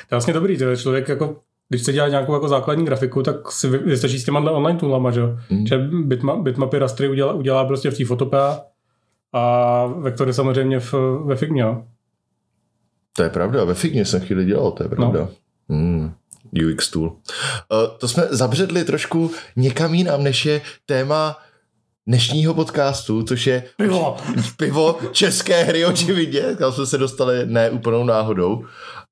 To 0.10 0.16
je 0.16 0.16
vlastně 0.16 0.34
dobrý, 0.34 0.58
že 0.58 0.78
člověk 0.78 1.10
jako, 1.10 1.36
když 1.70 1.82
chce 1.82 1.94
dělat 1.94 2.08
nějakou 2.08 2.34
jako 2.34 2.48
základní 2.48 2.86
grafiku, 2.86 3.24
tak 3.24 3.52
si 3.52 3.70
vy- 3.70 3.78
vystačí 3.78 4.20
s 4.20 4.26
těma 4.26 4.52
online 4.52 4.80
toolama, 4.80 5.12
že 5.12 5.20
jo. 5.20 5.38
Mm. 5.50 5.68
Že 5.68 5.78
bitma, 5.78 6.36
bitmapy 6.36 6.80
rastry 6.80 7.10
udělá, 7.10 7.34
udělá 7.34 7.66
prostě 7.66 7.92
v 7.92 7.98
té 7.98 8.06
Photopea 8.06 8.62
a 9.34 9.86
vektory 9.86 10.34
samozřejmě 10.34 10.80
v, 10.80 10.94
ve 11.26 11.36
Figmě, 11.36 11.62
jo. 11.62 11.84
To 13.16 13.24
je 13.24 13.30
pravda, 13.30 13.64
ve 13.64 13.74
Figmě 13.74 14.06
jsem 14.06 14.22
chvíli 14.22 14.46
dělal, 14.46 14.72
to 14.72 14.84
je 14.84 14.90
pravda. 14.90 15.20
No. 15.20 15.30
Mm, 15.78 16.14
UX 16.72 16.90
tool. 16.90 17.08
Uh, 17.08 17.18
to 17.98 18.08
jsme 18.08 18.24
zabředli 18.30 18.84
trošku 18.84 19.32
někam 19.56 19.94
jinam, 19.94 20.24
než 20.24 20.46
je 20.46 20.62
téma 20.86 21.38
dnešního 22.08 22.54
podcastu, 22.54 23.24
což 23.24 23.48
je 23.48 23.64
Pivo! 23.78 24.18
pivo 24.58 25.00
české 25.12 25.64
hry 25.64 25.86
očividně, 25.86 26.42
kam 26.58 26.72
jsme 26.72 26.86
se 26.86 26.98
dostali 26.98 27.46
ne 27.46 27.70
úplnou 27.70 28.04
náhodou, 28.04 28.66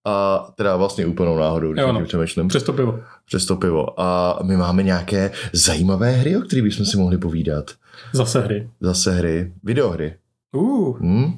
a 0.05 0.47
teda 0.55 0.75
vlastně 0.77 1.05
úplnou 1.05 1.37
náhodou, 1.37 1.71
když 1.73 1.81
Jo, 1.81 1.91
no. 1.91 2.05
přemýšlím, 2.05 2.47
Přes 2.47 2.63
to 2.63 2.73
pivo. 2.73 2.99
přes 3.25 3.45
to 3.45 3.55
pivo. 3.55 3.99
A 3.99 4.39
my 4.43 4.57
máme 4.57 4.83
nějaké 4.83 5.31
zajímavé 5.53 6.11
hry, 6.11 6.37
o 6.37 6.41
kterých 6.41 6.63
bychom 6.63 6.85
si 6.85 6.97
mohli 6.97 7.17
povídat. 7.17 7.71
Zase 8.13 8.41
hry. 8.41 8.69
Zase 8.81 9.11
hry, 9.11 9.51
videohry. 9.63 10.13
Uh, 10.51 10.97
Hm? 10.99 11.31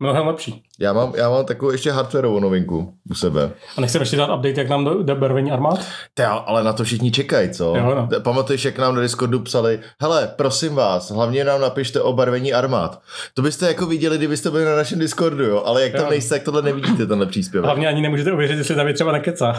Mnohem 0.00 0.26
lepší. 0.26 0.62
Já, 0.78 0.92
mám, 0.92 1.12
já 1.16 1.30
mám 1.30 1.44
takovou 1.44 1.70
ještě 1.72 1.92
hardwareovou 1.92 2.40
novinku 2.40 2.94
u 3.10 3.14
sebe. 3.14 3.50
A 3.76 3.80
nechceme 3.80 4.02
ještě 4.02 4.16
dát 4.16 4.34
update, 4.36 4.60
jak 4.60 4.68
nám 4.68 4.84
do- 4.84 5.02
jde 5.02 5.14
barvení 5.14 5.52
armád? 5.52 5.80
Ty, 6.14 6.22
ale 6.22 6.64
na 6.64 6.72
to 6.72 6.84
všichni 6.84 7.10
čekají, 7.10 7.50
co? 7.50 7.74
Jo, 7.76 7.94
no. 8.10 8.20
Pamatuješ, 8.20 8.64
jak 8.64 8.78
nám 8.78 8.94
na 8.94 9.00
Discordu 9.00 9.40
psali, 9.40 9.80
hele, 10.02 10.32
prosím 10.36 10.74
vás, 10.74 11.10
hlavně 11.10 11.44
nám 11.44 11.60
napište 11.60 12.00
o 12.00 12.12
barvení 12.12 12.52
armád. 12.52 13.00
To 13.34 13.42
byste 13.42 13.66
jako 13.66 13.86
viděli, 13.86 14.18
kdybyste 14.18 14.50
byli 14.50 14.64
na 14.64 14.76
našem 14.76 14.98
Discordu, 14.98 15.44
jo? 15.44 15.62
Ale 15.66 15.82
jak 15.82 15.92
tam 15.92 16.04
Jo. 16.04 16.10
nejste, 16.10 16.34
jak 16.34 16.42
tohle 16.42 16.62
nevidíte, 16.62 17.06
tenhle 17.06 17.26
příspěvek. 17.26 17.64
Hlavně 17.64 17.88
ani 17.88 18.02
nemůžete 18.02 18.32
ověřit, 18.32 18.58
jestli 18.58 18.74
David 18.74 18.94
třeba 18.94 19.12
nekecá. 19.12 19.56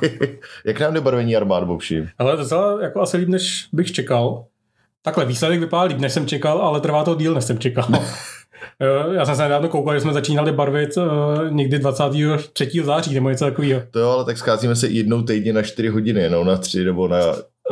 jak 0.64 0.80
nám 0.80 0.94
jde 0.94 1.00
barvení 1.00 1.36
armád, 1.36 1.64
Bobši? 1.64 2.08
Ale 2.18 2.36
docela 2.36 2.82
jako 2.82 3.00
asi 3.00 3.16
líp, 3.16 3.28
než 3.28 3.68
bych 3.72 3.92
čekal. 3.92 4.44
Takhle, 5.02 5.24
výsledek 5.24 5.60
vypadá 5.60 5.82
líp, 5.82 5.98
než 5.98 6.12
jsem 6.12 6.26
čekal, 6.26 6.58
ale 6.58 6.80
trvá 6.80 7.04
to 7.04 7.14
díl, 7.14 7.34
než 7.34 7.44
jsem 7.44 7.58
čekal. 7.58 7.88
Já 9.12 9.24
jsem 9.26 9.36
se 9.36 9.42
nedávno 9.42 9.68
koukal, 9.68 9.94
že 9.94 10.00
jsme 10.00 10.12
začínali 10.12 10.52
barvit 10.52 10.96
uh, 10.96 11.04
někdy 11.50 11.78
23. 11.78 12.70
září 12.84 13.14
nebo 13.14 13.28
něco 13.30 13.44
takového. 13.44 13.82
To 13.90 13.98
jo, 13.98 14.10
ale 14.10 14.24
tak 14.24 14.38
scházíme 14.38 14.76
se 14.76 14.88
jednou 14.88 15.22
týdně 15.22 15.52
na 15.52 15.62
4 15.62 15.88
hodiny, 15.88 16.20
jenom 16.20 16.46
na 16.46 16.56
3 16.56 16.84
nebo 16.84 17.08
na 17.08 17.18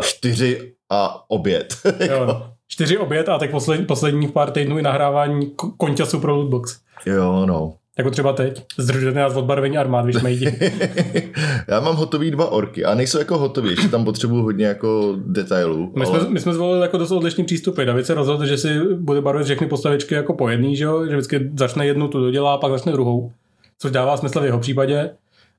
4 0.03 0.73
a 0.91 1.31
oběd. 1.31 1.75
Jo, 2.11 2.27
no. 2.27 2.51
Čtyři 2.69 2.99
oběd 2.99 3.29
a 3.29 3.39
tak 3.39 3.51
poslední, 3.51 3.87
posledních 3.87 4.33
pár 4.33 4.51
týdnů 4.51 4.79
i 4.79 4.83
nahrávání 4.83 5.47
ko- 5.47 5.73
konťasu 5.77 6.21
pro 6.21 6.35
lootbox. 6.37 6.79
jo, 7.07 7.47
no. 7.47 7.75
Jako 7.99 8.11
třeba 8.11 8.33
teď. 8.33 8.65
Zdržujete 8.79 9.19
nás 9.19 9.37
od 9.37 9.45
barvení 9.45 9.79
armád, 9.79 10.05
když 10.05 10.17
jsme 10.17 10.33
jdi. 10.33 10.59
Já 11.69 11.81
mám 11.81 11.97
hotový 11.97 12.31
dva 12.31 12.51
orky 12.51 12.85
a 12.85 12.95
nejsou 12.95 13.19
jako 13.19 13.39
hotový, 13.39 13.71
ještě 13.71 13.89
tam 13.89 14.05
potřebuju 14.05 14.43
hodně 14.43 14.67
jako 14.67 15.17
detailů. 15.27 15.93
My, 15.97 16.05
ale... 16.05 16.21
jsme, 16.21 16.31
my 16.31 16.41
jsme 16.41 16.55
zvolili 16.55 16.83
jako 16.83 16.99
dost 16.99 17.11
odlišný 17.11 17.45
přístupy. 17.45 17.85
David 17.85 18.07
se 18.07 18.15
rozhodl, 18.15 18.47
že 18.47 18.59
si 18.59 18.81
bude 18.95 19.21
barvit 19.21 19.45
všechny 19.45 19.67
postavičky 19.67 20.15
jako 20.15 20.35
po 20.35 20.49
jedný, 20.49 20.77
že, 20.77 20.85
jo? 20.85 21.07
že 21.07 21.17
vždycky 21.17 21.51
začne 21.59 21.87
jednu, 21.87 22.09
tu 22.09 22.21
dodělá, 22.21 22.59
pak 22.59 22.73
začne 22.73 22.93
druhou. 22.93 23.33
což 23.79 23.91
dává 23.91 24.17
smysl 24.17 24.41
v 24.41 24.45
jeho 24.45 24.59
případě, 24.59 25.11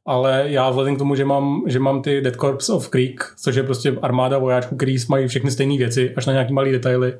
ale 0.05 0.43
já 0.47 0.69
vzhledem 0.69 0.95
k 0.95 0.99
tomu, 0.99 1.15
že 1.15 1.25
mám, 1.25 1.63
že 1.67 1.79
mám 1.79 2.01
ty 2.01 2.21
Dead 2.21 2.35
Corps 2.35 2.69
of 2.69 2.89
Creek, 2.89 3.25
což 3.41 3.55
je 3.55 3.63
prostě 3.63 3.95
armáda 4.01 4.37
vojáčků, 4.37 4.75
který 4.75 4.95
mají 5.09 5.27
všechny 5.27 5.51
stejné 5.51 5.77
věci, 5.77 6.13
až 6.15 6.25
na 6.25 6.33
nějaký 6.33 6.53
malý 6.53 6.71
detaily, 6.71 7.13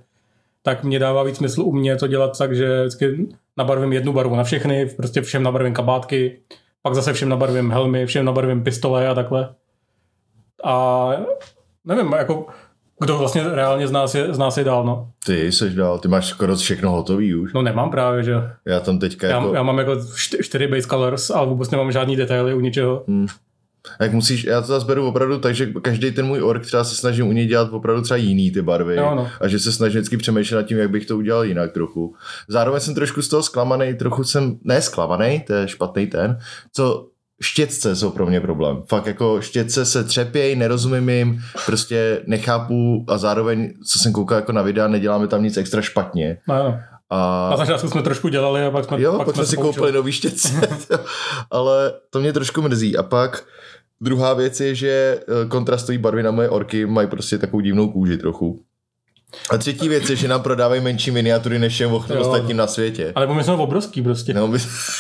tak 0.66 0.84
mě 0.84 1.00
dává 1.00 1.24
víc 1.24 1.38
smysl 1.38 1.62
u 1.62 1.72
mě 1.72 1.96
to 1.96 2.08
dělat 2.08 2.38
tak, 2.38 2.56
že 2.56 2.82
vždycky 2.82 3.28
nabarvím 3.58 3.94
jednu 3.94 4.14
barvu 4.14 4.36
na 4.36 4.44
všechny, 4.44 4.86
prostě 4.86 5.22
všem 5.22 5.44
nabarvím 5.44 5.74
kabátky, 5.74 6.40
pak 6.82 6.96
zase 6.96 7.14
všem 7.14 7.30
nabarvím 7.30 7.72
helmy, 7.72 8.06
všem 8.06 8.26
nabarvím 8.26 8.64
pistole 8.64 9.08
a 9.08 9.14
takhle. 9.14 9.50
A 10.64 11.08
nevím, 11.86 12.14
jako 12.14 12.46
kdo 13.00 13.18
vlastně 13.18 13.44
reálně 13.44 13.88
z 13.88 13.92
nás 13.92 14.16
je, 14.16 14.34
z 14.34 14.38
nás 14.38 14.58
je 14.58 14.64
dál, 14.64 14.84
no. 14.84 15.10
Ty 15.26 15.52
jsi 15.52 15.70
dál, 15.70 16.00
ty 16.00 16.08
máš 16.08 16.26
skoro 16.26 16.56
všechno 16.56 16.92
hotový 16.92 17.36
už. 17.36 17.54
No 17.54 17.62
nemám 17.62 17.92
právě, 17.92 18.24
že 18.24 18.34
Já 18.66 18.80
tam 18.80 19.00
teďka 19.00 19.28
já, 19.28 19.38
jako... 19.38 19.54
já 19.56 19.64
mám 19.64 19.78
jako 19.78 19.92
čty- 19.96 20.44
čtyři 20.44 20.68
base 20.68 20.88
colors, 20.88 21.30
ale 21.30 21.48
vůbec 21.48 21.72
nemám 21.72 21.92
žádný 21.92 22.16
detaily 22.16 22.54
u 22.54 22.60
ničeho. 22.60 23.04
Hmm. 23.08 23.28
Jak 24.00 24.14
musíš, 24.14 24.44
já 24.44 24.62
to 24.62 24.68
zase 24.68 24.86
beru 24.86 25.08
opravdu 25.08 25.40
tak, 25.40 25.56
že 25.56 25.66
každý 25.82 26.12
ten 26.12 26.26
můj 26.26 26.42
ork 26.44 26.66
třeba 26.66 26.84
se 26.84 26.96
snažím 26.96 27.28
u 27.28 27.32
něj 27.32 27.46
dělat 27.46 27.70
opravdu 27.72 28.02
třeba 28.02 28.18
jiný 28.18 28.52
ty 28.52 28.62
barvy 28.62 28.96
Jo, 28.96 29.16
no. 29.16 29.30
a 29.42 29.48
že 29.48 29.60
se 29.60 29.72
snažím 29.72 30.00
vždycky 30.00 30.18
přemýšlet 30.18 30.58
nad 30.58 30.64
tím, 30.64 30.78
jak 30.78 30.90
bych 30.90 31.06
to 31.06 31.18
udělal 31.18 31.44
jinak 31.46 31.72
trochu. 31.72 32.16
Zároveň 32.48 32.82
jsem 32.82 32.96
trošku 32.96 33.22
z 33.22 33.28
toho 33.28 33.44
zklamaný, 33.44 33.94
trochu 33.94 34.24
jsem, 34.24 34.58
ne 34.64 34.82
zklamaný, 34.82 35.40
to 35.48 35.54
je 35.54 35.68
špatný 35.68 36.08
ten, 36.08 36.40
co 36.74 37.08
štětce 37.42 37.96
jsou 37.96 38.10
pro 38.12 38.26
mě 38.26 38.42
problém. 38.42 38.84
Fakt 38.88 39.06
jako 39.06 39.42
štětce 39.42 39.86
se 39.86 40.04
třepěj, 40.04 40.56
nerozumím 40.56 41.10
jim, 41.10 41.42
prostě 41.66 42.22
nechápu 42.28 43.06
a 43.08 43.18
zároveň, 43.18 43.74
co 43.88 44.00
jsem 44.00 44.12
koukal 44.14 44.36
jako 44.36 44.52
na 44.52 44.62
videa, 44.62 44.88
neděláme 44.88 45.28
tam 45.28 45.44
nic 45.44 45.58
extra 45.58 45.82
špatně. 45.82 46.38
No, 46.48 46.56
no. 46.56 46.80
A 47.10 47.48
Na 47.52 47.58
začátku 47.58 47.90
jsme 47.90 48.02
trošku 48.02 48.28
dělali 48.28 48.66
a 48.66 48.72
pak 48.72 48.86
jsme, 48.86 49.02
Jo, 49.02 49.18
pak 49.18 49.26
pak 49.26 49.36
jsme 49.36 49.46
si 49.46 49.58
koupili 49.58 49.92
nový 49.92 50.12
štětce, 50.12 50.68
ale 51.52 51.94
to 52.10 52.20
mě 52.20 52.34
trošku 52.34 52.62
mrzí. 52.62 52.98
A 52.98 53.04
pak 53.04 53.44
druhá 54.02 54.34
věc 54.34 54.60
je, 54.60 54.76
že 54.76 55.20
eh, 55.20 55.48
kontrastové 55.48 55.98
barvy 55.98 56.24
na 56.24 56.32
moje 56.32 56.50
orky 56.50 56.86
mají 56.86 57.08
prostě 57.08 57.38
takovou 57.38 57.62
divnou 57.62 57.92
kůži 57.92 58.18
trochu. 58.18 58.65
A 59.50 59.58
třetí 59.58 59.90
věc 59.90 60.10
je, 60.10 60.16
že 60.16 60.28
nám 60.28 60.42
prodávají 60.42 60.82
menší 60.82 61.12
miniatury 61.12 61.60
než 61.60 61.74
všem 61.74 61.90
Jo. 61.90 62.04
ostatním 62.20 62.58
na 62.58 62.68
světě. 62.68 63.12
Ale 63.16 63.28
my 63.28 63.44
jsme 63.44 63.54
obrovský 63.54 64.02
prostě. 64.02 64.34
No, 64.34 64.48
my, 64.48 64.58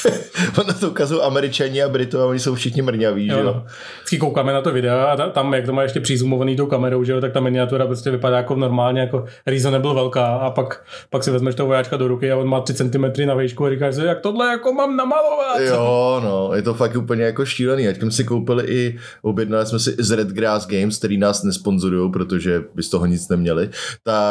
ono 0.59 0.73
to 0.73 0.89
ukazují 0.89 1.21
američani 1.21 1.83
a 1.83 1.89
Britové, 1.89 2.25
oni 2.25 2.39
jsou 2.39 2.55
všichni 2.55 2.81
mrňaví, 2.81 3.25
že 3.25 3.31
Jo, 3.31 3.37
jo? 3.39 3.45
no. 3.45 3.65
Vždycky 3.97 4.17
koukáme 4.17 4.53
na 4.53 4.61
to 4.61 4.71
videa 4.71 5.03
a 5.05 5.15
ta- 5.17 5.29
tam, 5.29 5.53
jak 5.53 5.65
to 5.65 5.73
má 5.73 5.83
ještě 5.83 5.99
přizumovaný 5.99 6.55
tou 6.55 6.65
kamerou, 6.65 7.03
že 7.03 7.11
jo, 7.11 7.21
tak 7.21 7.31
ta 7.33 7.39
miniatura 7.39 7.85
prostě 7.87 8.11
vypadá 8.11 8.37
jako 8.37 8.55
normálně, 8.55 9.01
jako 9.01 9.25
reasonable 9.47 9.93
velká 9.93 10.25
a 10.25 10.49
pak, 10.49 10.83
pak 11.09 11.23
si 11.23 11.31
vezmeš 11.31 11.55
toho 11.55 11.67
vojáčka 11.67 11.97
do 11.97 12.07
ruky 12.07 12.31
a 12.31 12.37
on 12.37 12.47
má 12.47 12.61
3 12.61 12.73
cm 12.73 13.05
na 13.25 13.33
výšku 13.35 13.65
a 13.65 13.69
říkáš 13.69 13.95
si, 13.95 14.01
jak 14.01 14.19
tohle 14.21 14.47
jako 14.47 14.73
mám 14.73 14.97
namalovat. 14.97 15.59
Jo, 15.59 16.21
no, 16.23 16.49
je 16.55 16.61
to 16.61 16.73
fakt 16.73 16.95
úplně 16.95 17.23
jako 17.23 17.45
šílený. 17.45 17.87
Ať 17.87 17.99
jsme 17.99 18.11
si 18.11 18.23
koupili 18.23 18.63
i, 18.67 18.97
objednali 19.21 19.65
jsme 19.65 19.79
si 19.79 19.95
z 19.99 20.11
Red 20.11 20.27
Grass 20.27 20.67
Games, 20.67 20.97
který 20.97 21.17
nás 21.17 21.43
nesponzorují, 21.43 22.11
protože 22.11 22.63
by 22.75 22.83
z 22.83 22.89
toho 22.89 23.05
nic 23.05 23.29
neměli, 23.29 23.69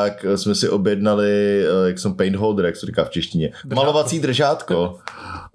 tak 0.02 0.24
jsme 0.36 0.54
si 0.54 0.68
objednali, 0.68 1.64
eh, 1.66 1.86
jak 1.88 1.98
jsem 1.98 2.14
paint 2.14 2.36
holder, 2.36 2.64
jak 2.64 2.76
se 2.76 2.86
říká 2.86 3.04
v 3.04 3.10
češtině, 3.10 3.48
Držátko. 3.48 3.74
malovací 3.74 4.20
držátko, 4.20 4.98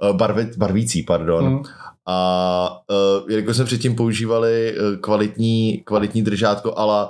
Eh, 0.09 0.13
barvi, 0.13 0.51
barvící, 0.57 1.03
pardon. 1.03 1.45
Hmm. 1.45 1.63
A 2.11 2.81
uh, 3.23 3.29
jelikož 3.31 3.55
jsme 3.55 3.65
předtím 3.65 3.95
používali 3.95 4.73
eh, 4.77 4.97
kvalitní, 4.97 5.81
kvalitní 5.85 6.21
držátko 6.21 6.73
ala 6.77 7.09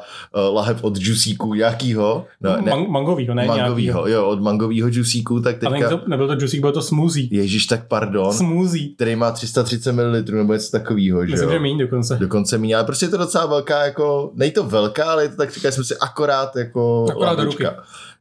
uh, 0.50 0.56
lahev 0.56 0.84
od 0.84 0.98
džusíku 0.98 1.53
jakýho, 1.53 2.25
no, 2.41 2.50
ne, 2.62 2.72
Man- 2.72 2.89
mangovýho, 2.89 3.34
ne 3.34 3.46
mangovýho, 3.46 3.98
nějakýho. 4.06 4.08
jo, 4.22 4.27
od 4.29 4.41
mangovýho 4.41 4.89
džusíku, 4.89 5.39
tak 5.39 5.63
Ale 5.65 5.75
teďka, 5.77 5.89
to, 5.89 6.01
nebyl 6.08 6.27
to 6.27 6.34
juicy, 6.34 6.60
byl 6.60 6.72
to 6.72 6.82
smoothie. 6.82 7.27
ježíš, 7.32 7.65
tak 7.65 7.88
pardon, 7.88 8.34
Smoothie. 8.34 8.89
který 8.96 9.15
má 9.15 9.32
330 9.32 9.91
ml 9.91 10.12
nebo 10.32 10.53
něco 10.53 10.72
takového, 10.72 11.25
že 11.25 11.32
Myslím, 11.32 11.50
jo? 11.50 11.53
že 11.53 11.60
méně 11.60 11.84
dokonce. 11.86 12.18
Dokonce 12.20 12.58
méně, 12.58 12.75
ale 12.75 12.84
prostě 12.86 13.06
je 13.06 13.10
to 13.10 13.18
docela 13.18 13.46
velká, 13.46 13.86
jako, 13.86 14.32
nej 14.36 14.51
to 14.51 14.63
velká, 14.63 15.12
ale 15.12 15.24
je 15.24 15.29
to 15.29 15.36
tak, 15.36 15.53
říkali 15.53 15.72
jsme 15.72 15.84
si 15.84 15.98
akorát 15.98 16.56
jako 16.56 17.06
Akorát 17.12 17.38
do 17.38 17.44
ruky. 17.46 17.63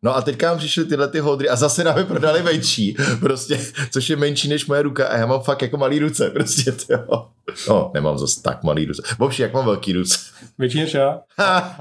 No 0.02 0.16
a 0.16 0.22
teďka 0.22 0.46
nám 0.46 0.58
přišly 0.58 0.84
tyhle 0.84 1.08
ty 1.08 1.18
hodry 1.20 1.48
a 1.48 1.56
zase 1.56 1.84
nám 1.84 1.98
je 1.98 2.04
prodali 2.04 2.42
menší, 2.42 2.96
prostě, 3.20 3.60
což 3.90 4.10
je 4.10 4.16
menší 4.16 4.48
než 4.48 4.66
moje 4.66 4.82
ruka 4.82 5.06
a 5.08 5.16
já 5.16 5.26
mám 5.26 5.40
fakt 5.42 5.62
jako 5.62 5.76
malý 5.76 5.98
ruce, 5.98 6.30
prostě, 6.30 6.72
jo. 6.90 7.26
No, 7.68 7.90
nemám 7.94 8.18
zase 8.18 8.42
tak 8.42 8.64
malý 8.64 8.84
ruce. 8.86 9.02
Bobši, 9.18 9.42
jak 9.42 9.52
mám 9.54 9.64
velký 9.64 9.92
ruce. 9.92 10.18
Větší 10.58 10.80
než 10.80 10.94
já, 10.94 11.20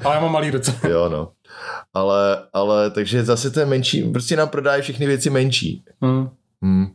ale 0.06 0.16
já 0.16 0.20
mám 0.22 0.32
malý 0.32 0.52
ruce. 0.52 0.76
jo, 0.90 1.10
no. 1.10 1.32
Ale, 1.94 2.38
ale, 2.54 2.92
takže 2.92 3.24
zase 3.26 3.52
to 3.52 3.60
je 3.60 3.66
menší, 3.66 4.04
prostě 4.04 4.36
nám 4.36 4.50
prodají 4.50 4.82
všechny 4.82 5.06
věci 5.06 5.30
menší. 5.30 5.84
Hmm. 6.02 6.30
Hmm. 6.62 6.88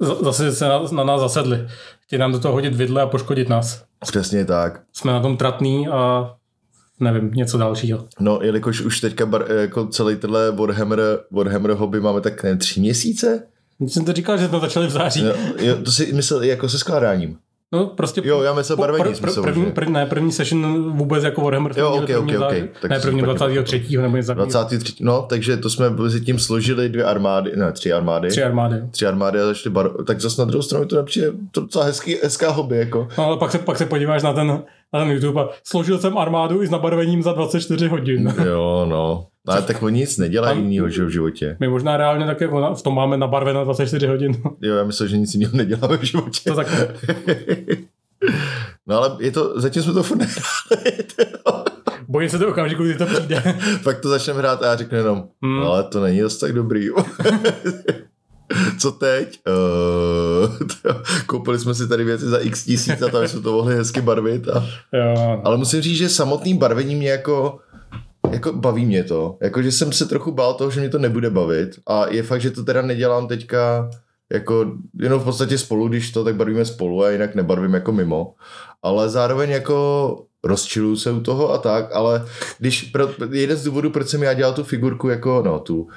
Z- 0.00 0.24
Zase 0.24 0.52
se 0.52 0.68
na, 0.68 0.80
na 0.92 1.04
nás 1.04 1.20
zasedli. 1.20 1.68
Chtějí 2.00 2.20
nám 2.20 2.32
do 2.32 2.38
toho 2.38 2.54
hodit 2.54 2.74
vidle 2.74 3.02
a 3.02 3.06
poškodit 3.06 3.48
nás. 3.48 3.84
Přesně 4.06 4.44
tak. 4.44 4.80
Jsme 4.92 5.12
na 5.12 5.20
tom 5.20 5.36
tratný 5.36 5.88
a 5.88 6.30
nevím, 7.00 7.30
něco 7.34 7.58
dalšího. 7.58 8.08
No, 8.20 8.38
jelikož 8.42 8.80
už 8.80 9.00
teďka 9.00 9.26
bar, 9.26 9.46
jako 9.60 9.86
celý 9.86 10.16
tenhle 10.16 10.50
Warhammer, 10.50 11.00
Warhammer 11.30 11.70
hobby 11.70 12.00
máme 12.00 12.20
tak 12.20 12.42
nevím, 12.42 12.58
tři 12.58 12.80
měsíce? 12.80 13.42
Když 13.78 13.92
jsem 13.92 14.04
to 14.04 14.12
říkal, 14.12 14.38
že 14.38 14.48
jsme 14.48 14.60
začali 14.60 14.86
v 14.86 14.90
září. 14.90 15.24
Jo, 15.24 15.34
jo, 15.58 15.76
to 15.84 15.92
si 15.92 16.12
myslel 16.12 16.42
jako 16.42 16.68
se 16.68 16.78
skládáním. 16.78 17.36
No, 17.74 17.86
prostě 17.86 18.22
Jo, 18.24 18.42
já 18.42 18.54
myslel 18.54 18.76
po- 18.76 18.82
barvení, 18.82 19.04
pr- 19.04 19.24
pr- 19.24 19.28
se 19.32 19.42
první, 19.42 19.66
první, 19.72 19.92
ne, 19.92 20.06
první 20.06 20.32
session 20.32 20.92
vůbec 20.92 21.24
jako 21.24 21.40
Warhammer. 21.40 21.72
Jo, 21.76 21.90
ok, 21.90 22.10
ok, 22.18 22.28
ok. 22.38 22.54
Tak 22.80 22.90
Ne, 22.90 23.00
první 23.00 23.20
jsem 23.20 23.28
špatně 23.36 23.54
23. 23.54 23.96
nebo 24.02 24.16
něco 24.16 24.26
takového. 24.28 24.50
23. 24.50 24.94
No, 25.00 25.22
takže 25.28 25.56
to 25.56 25.70
jsme 25.70 25.90
mezi 25.90 26.20
tím 26.20 26.38
složili 26.38 26.88
dvě 26.88 27.04
armády, 27.04 27.52
ne, 27.56 27.72
tři 27.72 27.92
armády. 27.92 28.28
Tři 28.28 28.42
armády. 28.42 28.76
Tři 28.90 29.06
armády 29.06 29.40
a 29.40 29.44
začali 29.44 29.72
bar... 29.74 29.90
tak 30.06 30.20
zase 30.20 30.40
na 30.42 30.44
druhou 30.44 30.62
stranu 30.62 30.84
to 30.84 30.96
nepřijde 30.96 31.32
to 31.50 31.60
docela 31.60 31.84
hezký, 31.84 32.16
hezká 32.22 32.50
hobby, 32.50 32.76
jako. 32.76 33.08
No, 33.18 33.24
ale 33.26 33.36
pak 33.36 33.50
se, 33.52 33.58
pak 33.58 33.78
se 33.78 33.86
podíváš 33.86 34.22
na 34.22 34.32
ten, 34.32 34.46
na 34.92 35.00
ten 35.00 35.10
YouTube 35.10 35.40
a 35.42 35.48
složil 35.64 35.98
jsem 35.98 36.18
armádu 36.18 36.62
i 36.62 36.66
s 36.66 36.70
nabarvením 36.70 37.22
za 37.22 37.32
24 37.32 37.88
hodin. 37.88 38.34
Jo, 38.46 38.86
no. 38.88 39.26
Ale 39.48 39.62
tak 39.62 39.82
oni 39.82 40.00
nic 40.00 40.18
nedělají 40.18 40.80
že 40.88 41.04
v 41.04 41.08
životě. 41.08 41.56
My 41.60 41.68
možná 41.68 41.96
reálně 41.96 42.26
tak 42.26 42.40
na- 42.40 42.74
v 42.74 42.82
tom 42.82 42.94
máme 42.94 43.16
nabarveno 43.16 43.64
24 43.64 44.06
hodin. 44.06 44.32
Jo, 44.62 44.74
já 44.76 44.84
myslím, 44.84 45.08
že 45.08 45.16
nic 45.18 45.34
jiného 45.34 45.56
neděláme 45.56 45.96
v 45.98 46.02
životě. 46.02 46.50
To 46.50 46.56
tak 46.56 46.66
No 48.86 48.96
ale 48.96 49.16
je 49.20 49.30
to, 49.30 49.60
zatím 49.60 49.82
jsme 49.82 49.92
to 49.92 50.02
furt 50.02 50.16
nehráli. 50.18 50.96
bojím 52.08 52.30
se 52.30 52.38
to 52.38 52.48
okamžiku, 52.48 52.82
kdy 52.82 52.94
to 52.94 53.06
přijde. 53.06 53.42
Pak 53.84 54.00
to 54.00 54.08
začneme 54.08 54.38
hrát 54.38 54.62
a 54.62 54.66
já 54.66 54.76
řeknu 54.76 54.98
jenom, 54.98 55.24
Hmm. 55.42 55.62
ale 55.62 55.82
to 55.84 56.00
není 56.02 56.20
dost 56.20 56.38
tak 56.38 56.52
dobrý. 56.52 56.88
Co 58.78 58.90
teď? 58.92 59.40
Uh, 59.48 60.56
koupili 61.26 61.58
jsme 61.58 61.74
si 61.74 61.88
tady 61.88 62.04
věci 62.04 62.24
za 62.24 62.38
x 62.38 62.64
tisíc 62.64 63.02
a 63.02 63.08
tam 63.08 63.28
jsme 63.28 63.40
to 63.40 63.52
mohli 63.52 63.76
hezky 63.76 64.00
barvit. 64.00 64.48
A... 64.48 64.64
Jo, 64.92 65.40
Ale 65.44 65.56
musím 65.56 65.80
říct, 65.80 65.96
že 65.98 66.08
samotný 66.08 66.54
barvení 66.58 66.94
mě 66.96 67.10
jako 67.10 67.58
jako 68.34 68.52
baví 68.52 68.86
mě 68.86 69.04
to. 69.04 69.38
Jako, 69.42 69.62
že 69.62 69.72
jsem 69.72 69.92
se 69.92 70.06
trochu 70.06 70.32
bál 70.32 70.54
toho, 70.54 70.70
že 70.70 70.80
mě 70.80 70.88
to 70.88 70.98
nebude 70.98 71.30
bavit. 71.30 71.70
A 71.86 72.06
je 72.08 72.22
fakt, 72.22 72.40
že 72.40 72.50
to 72.50 72.64
teda 72.64 72.82
nedělám 72.82 73.28
teďka 73.28 73.90
jako 74.32 74.72
jenom 75.00 75.20
v 75.20 75.24
podstatě 75.24 75.58
spolu, 75.58 75.88
když 75.88 76.10
to 76.10 76.24
tak 76.24 76.36
barvíme 76.36 76.64
spolu 76.64 77.04
a 77.04 77.10
jinak 77.10 77.34
nebarvím 77.34 77.74
jako 77.74 77.92
mimo. 77.92 78.34
Ale 78.82 79.08
zároveň 79.08 79.50
jako 79.50 80.18
rozčiluju 80.44 80.96
se 80.96 81.12
u 81.12 81.20
toho 81.20 81.52
a 81.52 81.58
tak, 81.58 81.92
ale 81.92 82.24
když, 82.58 82.82
pro, 82.82 83.08
jeden 83.30 83.56
z 83.56 83.64
důvodů, 83.64 83.90
proč 83.90 84.08
jsem 84.08 84.22
já 84.22 84.34
dělal 84.34 84.54
tu 84.54 84.64
figurku 84.64 85.08
jako, 85.08 85.42
no 85.46 85.58
tu 85.58 85.88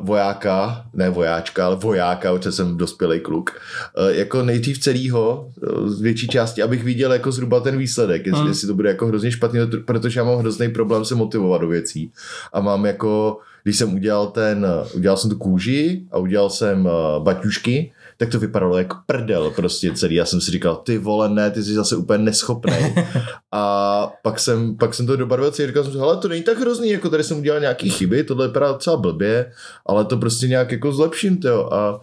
vojáka, 0.00 0.84
ne 0.94 1.10
vojáčka, 1.10 1.66
ale 1.66 1.76
vojáka, 1.76 2.32
protože 2.32 2.52
jsem 2.52 2.76
dospělý 2.76 3.20
kluk, 3.20 3.50
uh, 3.98 4.08
jako 4.08 4.42
nejdřív 4.42 4.78
celýho, 4.78 5.50
uh, 5.80 5.88
z 5.88 6.00
větší 6.00 6.28
části, 6.28 6.62
abych 6.62 6.84
viděl 6.84 7.12
jako 7.12 7.32
zhruba 7.32 7.60
ten 7.60 7.78
výsledek, 7.78 8.26
jestli, 8.26 8.40
Hmm. 8.40 8.48
jestli 8.48 8.68
to 8.68 8.74
bude 8.74 8.88
jako 8.88 9.06
hrozně 9.06 9.30
špatný, 9.30 9.60
protože 9.84 10.20
já 10.20 10.24
mám 10.24 10.38
hrozný 10.38 10.68
problém 10.68 11.04
se 11.04 11.14
motivovat 11.14 11.60
do 11.60 11.68
věcí 11.68 12.12
a 12.52 12.60
mám 12.60 12.86
jako, 12.86 13.38
když 13.62 13.76
jsem 13.76 13.94
udělal 13.94 14.26
ten, 14.26 14.66
udělal 14.94 15.16
jsem 15.16 15.30
tu 15.30 15.36
kůži 15.36 16.02
a 16.12 16.18
udělal 16.18 16.50
jsem 16.50 16.88
baťušky, 17.18 17.92
tak 18.20 18.30
to 18.30 18.38
vypadalo 18.38 18.78
jako 18.78 18.96
prdel 19.06 19.50
prostě 19.50 19.92
celý. 19.92 20.14
Já 20.14 20.24
jsem 20.24 20.40
si 20.40 20.50
říkal, 20.50 20.76
ty 20.76 20.98
vole, 20.98 21.28
ne, 21.28 21.50
ty 21.50 21.62
jsi 21.62 21.74
zase 21.74 21.96
úplně 21.96 22.24
neschopný. 22.24 22.94
A 23.52 24.12
pak 24.22 24.40
jsem, 24.40 24.76
pak 24.76 24.94
jsem 24.94 25.06
to 25.06 25.16
dobarvil 25.16 25.50
celý, 25.50 25.68
říkal 25.68 25.84
jsem 25.84 25.92
si, 25.92 25.98
hele, 25.98 26.16
to 26.16 26.28
není 26.28 26.42
tak 26.42 26.58
hrozný, 26.58 26.90
jako 26.90 27.10
tady 27.10 27.24
jsem 27.24 27.38
udělal 27.38 27.60
nějaký 27.60 27.90
chyby, 27.90 28.24
tohle 28.24 28.46
vypadá 28.46 28.72
docela 28.72 28.96
blbě, 28.96 29.52
ale 29.86 30.04
to 30.04 30.16
prostě 30.16 30.48
nějak 30.48 30.72
jako 30.72 30.92
zlepším, 30.92 31.36
to 31.36 31.74
a, 31.74 32.00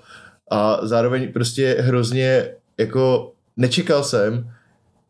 a 0.51 0.79
zároveň 0.87 1.33
prostě 1.33 1.75
hrozně 1.79 2.49
jako 2.77 3.31
nečekal 3.57 4.03
jsem, 4.03 4.49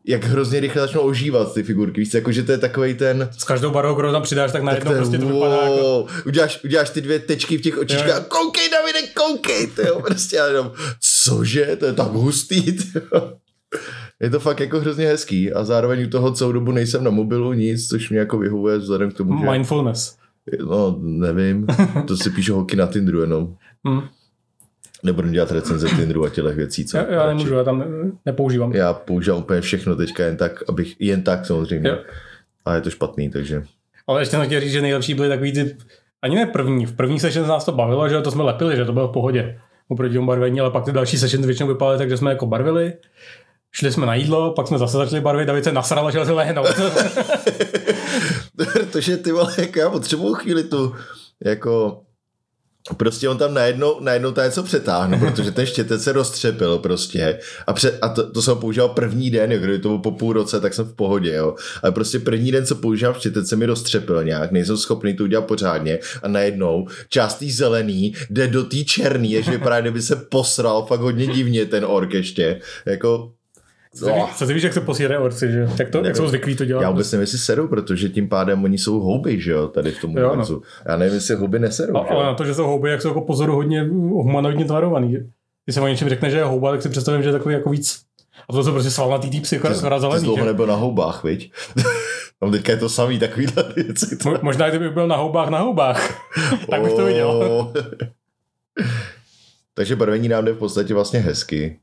jak 0.06 0.24
hrozně 0.24 0.60
rychle 0.60 0.82
začnou 0.82 1.00
ožívat 1.00 1.54
ty 1.54 1.62
figurky. 1.62 2.00
Víš, 2.00 2.14
jako, 2.14 2.32
že 2.32 2.42
to 2.42 2.52
je 2.52 2.58
takový 2.58 2.94
ten, 2.94 3.28
S 3.38 3.44
každou 3.44 3.70
barvou, 3.70 3.94
kterou 3.94 4.12
tam 4.12 4.22
přidáš, 4.22 4.52
tak 4.52 4.62
najednou 4.62 4.90
ten, 4.90 4.98
prostě 4.98 5.18
to 5.18 5.26
vypadá 5.26 5.62
jako... 5.62 6.06
uděláš, 6.26 6.64
uděláš 6.64 6.90
ty 6.90 7.00
dvě 7.00 7.18
tečky 7.18 7.58
v 7.58 7.62
těch 7.62 7.78
očičkách 7.78 8.06
Jo, 8.08 8.14
a 8.14 8.18
jo. 8.18 8.24
koukej 8.28 8.68
Davide, 8.70 9.08
koukej, 9.14 9.66
tyjo, 9.66 10.00
prostě 10.00 10.36
já 10.36 10.46
jenom, 10.46 10.72
cože, 11.24 11.76
to 11.80 11.86
je 11.86 11.92
tak 11.92 12.12
hustý, 12.12 12.62
tyjo. 12.72 13.32
Je 14.20 14.30
to 14.30 14.40
fakt 14.40 14.60
jako 14.60 14.80
hrozně 14.80 15.06
hezký 15.06 15.52
a 15.52 15.64
zároveň 15.64 16.04
u 16.04 16.08
toho 16.10 16.32
celou 16.32 16.52
dobu 16.52 16.72
nejsem 16.72 17.04
na 17.04 17.10
mobilu 17.10 17.52
nic, 17.52 17.88
což 17.88 18.10
mě 18.10 18.18
jako 18.18 18.38
vyhovuje 18.38 18.78
vzhledem 18.78 19.10
k 19.10 19.14
tomu, 19.16 19.40
že, 19.40 19.50
Mindfulness. 19.50 20.16
no 20.68 20.96
nevím, 21.00 21.66
to 22.06 22.16
si 22.16 22.30
píšu 22.30 22.54
holky 22.54 22.76
na 22.76 22.86
Tinderu 22.86 23.20
jenom. 23.20 23.54
Hm. 23.88 24.00
Nebudu 25.02 25.28
dělat 25.28 25.50
recenze 25.50 25.88
Tinderu 25.88 26.24
a 26.24 26.28
těchto 26.28 26.52
věcí, 26.52 26.84
co? 26.84 26.96
Já, 26.96 27.12
já 27.12 27.26
nemůžu, 27.26 27.54
já 27.54 27.64
tam 27.64 27.78
ne- 27.78 28.10
nepoužívám. 28.26 28.72
Já 28.72 28.92
používám 28.92 29.40
úplně 29.40 29.60
všechno 29.60 29.96
teďka 29.96 30.24
jen 30.24 30.36
tak, 30.36 30.62
abych, 30.68 30.94
jen 30.98 31.22
tak 31.22 31.46
samozřejmě. 31.46 31.88
Jo. 31.88 31.98
A 32.64 32.74
je 32.74 32.80
to 32.80 32.90
špatný, 32.90 33.30
takže. 33.30 33.62
Ale 34.06 34.20
ještě 34.20 34.36
jsem 34.36 34.46
chtěl 34.46 34.60
říct, 34.60 34.72
že 34.72 34.82
nejlepší 34.82 35.14
byly 35.14 35.28
takový 35.28 35.52
ty, 35.52 35.76
ani 36.22 36.36
ne 36.36 36.46
první, 36.46 36.86
v 36.86 36.92
první 36.92 37.20
session 37.20 37.44
z 37.44 37.48
nás 37.48 37.64
to 37.64 37.72
bavilo, 37.72 38.08
že 38.08 38.20
to 38.20 38.30
jsme 38.30 38.42
lepili, 38.42 38.76
že 38.76 38.84
to 38.84 38.92
bylo 38.92 39.08
v 39.08 39.12
pohodě 39.12 39.60
oproti 39.88 40.14
tomu 40.14 40.26
barvení, 40.26 40.60
ale 40.60 40.70
pak 40.70 40.84
ty 40.84 40.92
další 40.92 41.18
sessions 41.18 41.46
většinou 41.46 41.68
vypadaly 41.68 41.98
tak, 41.98 42.10
že 42.10 42.16
jsme 42.16 42.30
jako 42.30 42.46
barvili, 42.46 42.92
šli 43.72 43.92
jsme 43.92 44.06
na 44.06 44.14
jídlo, 44.14 44.52
pak 44.52 44.68
jsme 44.68 44.78
zase 44.78 44.96
začali 44.96 45.20
barvit, 45.20 45.46
David 45.46 45.64
se 45.64 45.72
nasral 45.72 46.06
a 46.06 46.10
šel 46.10 46.26
se 46.26 46.32
lehnout. 46.32 46.66
Protože 48.56 49.16
ty 49.16 49.32
vole, 49.32 49.52
jako 49.58 49.78
já 49.78 49.90
potřebuju 49.90 50.34
chvíli 50.34 50.64
tu, 50.64 50.94
jako, 51.44 52.02
Prostě 52.94 53.28
on 53.28 53.38
tam 53.38 53.54
najednou, 53.54 54.00
najednou 54.00 54.32
to 54.32 54.42
něco 54.42 54.62
přetáhne, 54.62 55.18
protože 55.18 55.50
ten 55.50 55.66
štětec 55.66 56.02
se 56.02 56.12
roztřepil 56.12 56.78
prostě. 56.78 57.38
A, 57.66 57.72
před, 57.72 57.98
a 58.02 58.08
to, 58.08 58.30
to, 58.30 58.42
jsem 58.42 58.58
používal 58.58 58.88
první 58.88 59.30
den, 59.30 59.52
jo, 59.52 59.58
kdyby 59.58 59.78
to 59.78 59.88
bylo 59.88 59.98
po 59.98 60.10
půl 60.10 60.32
roce, 60.32 60.60
tak 60.60 60.74
jsem 60.74 60.84
v 60.84 60.94
pohodě, 60.94 61.34
jo. 61.34 61.54
Ale 61.82 61.92
prostě 61.92 62.18
první 62.18 62.52
den, 62.52 62.66
co 62.66 62.74
používám 62.74 63.14
štětec, 63.14 63.48
se 63.48 63.56
mi 63.56 63.66
roztřepil 63.66 64.24
nějak, 64.24 64.52
nejsem 64.52 64.76
schopný 64.76 65.14
to 65.14 65.24
udělat 65.24 65.46
pořádně 65.46 65.98
a 66.22 66.28
najednou 66.28 66.86
část 67.08 67.34
tý 67.34 67.50
zelený 67.50 68.14
jde 68.30 68.48
do 68.48 68.64
té 68.64 68.84
černý, 68.84 69.32
jež 69.32 69.48
vypadá, 69.48 69.80
kdyby 69.80 70.02
se 70.02 70.16
posral 70.16 70.86
fakt 70.86 71.00
hodně 71.00 71.26
divně 71.26 71.64
ten 71.64 71.84
ork 71.84 72.14
ještě. 72.14 72.60
Jako, 72.86 73.32
Co 73.98 74.06
ty, 74.06 74.12
víš, 74.12 74.24
co 74.36 74.46
ty 74.46 74.54
víš, 74.54 74.62
jak 74.62 74.72
se 74.72 74.80
posírají 74.80 75.20
orci, 75.22 75.52
že? 75.52 75.68
Jak, 75.78 75.90
to, 75.90 76.04
jak 76.04 76.16
jsou 76.16 76.28
zvyklí 76.28 76.56
to 76.56 76.64
dělat? 76.64 76.82
já 76.82 76.90
vůbec 76.90 77.12
nevím, 77.12 77.20
jestli 77.20 77.38
serou, 77.38 77.68
protože 77.68 78.08
tím 78.08 78.28
pádem 78.28 78.64
oni 78.64 78.78
jsou 78.78 79.00
houby, 79.00 79.40
že 79.40 79.50
jo, 79.52 79.68
tady 79.68 79.92
v 79.92 80.00
tom 80.00 80.16
Jo, 80.16 80.36
no. 80.36 80.60
Já 80.88 80.96
nevím, 80.96 81.14
jestli 81.14 81.34
houby 81.34 81.58
neserou, 81.58 81.96
ale 81.96 82.06
jo. 82.10 82.22
na 82.22 82.34
to, 82.34 82.44
že 82.44 82.54
jsou 82.54 82.66
houby, 82.66 82.90
jak 82.90 83.02
jsou 83.02 83.08
jako 83.08 83.20
pozoru 83.20 83.54
hodně 83.54 83.82
humanoidně 83.82 84.64
tvarovaný. 84.64 85.16
Když 85.64 85.74
se 85.74 85.80
o 85.80 85.88
něčem 85.88 86.08
řekne, 86.08 86.30
že 86.30 86.36
je 86.36 86.44
houba, 86.44 86.70
tak 86.70 86.82
si 86.82 86.88
představím, 86.88 87.22
že 87.22 87.28
je 87.28 87.32
takový 87.32 87.54
jako 87.54 87.70
víc 87.70 88.00
a 88.48 88.52
to 88.52 88.64
jsou 88.64 88.72
prostě 88.72 88.90
svalnatý 88.90 89.30
týpsy, 89.30 89.58
Ty, 89.58 89.68
ty 89.68 89.74
jsi 89.74 89.80
zelený. 89.98 90.24
dlouho 90.24 90.38
že? 90.38 90.44
nebyl 90.44 90.66
na 90.66 90.74
houbách, 90.74 91.24
viď? 91.24 91.52
Tam 92.40 92.50
teďka 92.52 92.72
je 92.72 92.78
to 92.78 92.88
samý, 92.88 93.18
takovýhle 93.18 93.64
věci. 93.76 94.16
Mo- 94.16 94.38
Možná 94.42 94.68
kdyby 94.68 94.90
byl 94.90 95.06
na 95.08 95.16
houbách 95.16 95.48
na 95.48 95.58
houbách, 95.58 96.28
tak 96.70 96.82
bych 96.82 96.92
to 96.92 97.04
viděl. 97.04 97.72
Takže 99.74 99.96
barvení 99.96 100.28
nám 100.28 100.44
jde 100.44 100.52
v 100.52 100.58
podstatě 100.58 100.94
vlastně 100.94 101.20
hezky. 101.20 101.78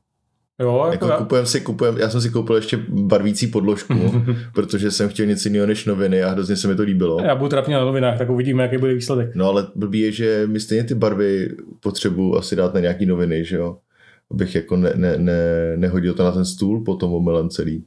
Jo, 0.60 0.80
jako 0.84 0.92
Jako 0.92 1.06
já, 1.06 1.16
kupujem 1.16 1.46
si, 1.46 1.60
kupujem, 1.60 1.98
já 1.98 2.10
jsem 2.10 2.20
si 2.20 2.30
koupil 2.30 2.56
ještě 2.56 2.78
barvící 2.88 3.46
podložku, 3.46 3.94
protože 4.54 4.90
jsem 4.90 5.08
chtěl 5.08 5.26
něco 5.26 5.48
jiného 5.48 5.66
než 5.66 5.84
noviny 5.84 6.22
a 6.22 6.30
hrozně 6.30 6.56
se 6.56 6.68
mi 6.68 6.74
to 6.74 6.82
líbilo. 6.82 7.20
já 7.20 7.34
budu 7.34 7.48
trapně 7.48 7.74
na 7.74 7.84
novinách, 7.84 8.18
tak 8.18 8.30
uvidíme, 8.30 8.62
jaký 8.62 8.78
bude 8.78 8.94
výsledek. 8.94 9.34
No 9.34 9.48
ale 9.48 9.66
blbý 9.74 10.00
je, 10.00 10.12
že 10.12 10.46
mi 10.46 10.60
stejně 10.60 10.84
ty 10.84 10.94
barvy 10.94 11.48
potřebuji 11.80 12.36
asi 12.36 12.56
dát 12.56 12.74
na 12.74 12.80
nějaký 12.80 13.06
noviny, 13.06 13.44
že 13.44 13.56
jo? 13.56 13.76
Abych 14.30 14.54
jako 14.54 14.76
ne, 14.76 14.92
ne, 14.94 15.18
ne, 15.18 15.32
nehodil 15.76 16.14
to 16.14 16.24
na 16.24 16.32
ten 16.32 16.44
stůl 16.44 16.84
potom 16.84 17.14
omylem 17.14 17.48
celý. 17.48 17.84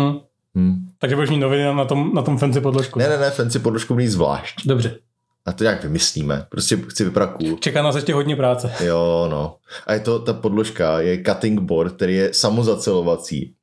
Hm. 0.00 0.18
Hm. 0.58 0.74
Takže 0.98 1.16
budeš 1.16 1.30
mít 1.30 1.38
noviny 1.38 1.64
na 1.64 1.84
tom, 1.84 2.10
na 2.14 2.22
tom 2.22 2.38
fancy 2.38 2.60
podložku. 2.60 2.98
Ne, 2.98 3.08
ne, 3.08 3.18
ne, 3.18 3.30
fancy 3.30 3.58
podložku 3.58 3.94
mít 3.94 4.08
zvlášť. 4.08 4.66
Dobře. 4.66 4.98
A 5.46 5.52
to 5.52 5.64
nějak 5.64 5.82
vymyslíme. 5.82 6.46
Prostě 6.48 6.76
chci 6.88 7.04
vypadat 7.04 7.26
cool. 7.32 7.58
Čeká 7.60 7.82
nás 7.82 7.94
ještě 7.94 8.14
hodně 8.14 8.36
práce. 8.36 8.72
Jo, 8.84 9.28
no. 9.30 9.56
A 9.86 9.94
je 9.94 10.00
to, 10.00 10.18
ta 10.18 10.32
podložka 10.32 11.00
je 11.00 11.22
cutting 11.22 11.60
board, 11.60 11.96
který 11.96 12.14
je 12.14 12.34
samozacelovací. 12.34 13.54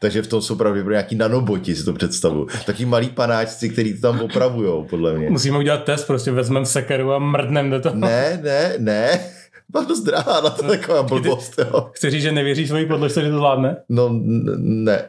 Takže 0.00 0.22
v 0.22 0.26
tom 0.26 0.42
jsou 0.42 0.56
pravděpodobně 0.56 0.94
nějaký 0.94 1.16
nanoboti, 1.16 1.76
si 1.76 1.84
to 1.84 1.92
představu. 1.92 2.46
Taky 2.66 2.84
malí 2.84 3.08
panáčci, 3.08 3.68
který 3.68 3.94
to 3.94 4.00
tam 4.00 4.20
opravujou, 4.20 4.84
podle 4.84 5.14
mě. 5.14 5.30
Musíme 5.30 5.58
udělat 5.58 5.84
test, 5.84 6.04
prostě 6.04 6.32
vezmeme 6.32 6.66
sekeru 6.66 7.12
a 7.12 7.18
mrdneme 7.18 7.70
do 7.70 7.80
toho. 7.80 7.94
Ne, 7.94 8.40
ne, 8.42 8.74
ne. 8.78 9.20
Mám 9.74 9.86
dost 9.86 10.00
drahá 10.00 10.40
na 10.40 10.50
to 10.50 10.62
taková 10.62 11.02
blbost, 11.02 11.58
jo. 11.58 11.90
Chci 11.92 12.10
říct, 12.10 12.22
že 12.22 12.32
nevěří 12.32 12.66
svojí 12.66 12.86
podložce, 12.86 13.22
že 13.22 13.30
to 13.30 13.36
zvládne? 13.36 13.76
No, 13.88 14.08
ne. 14.12 15.08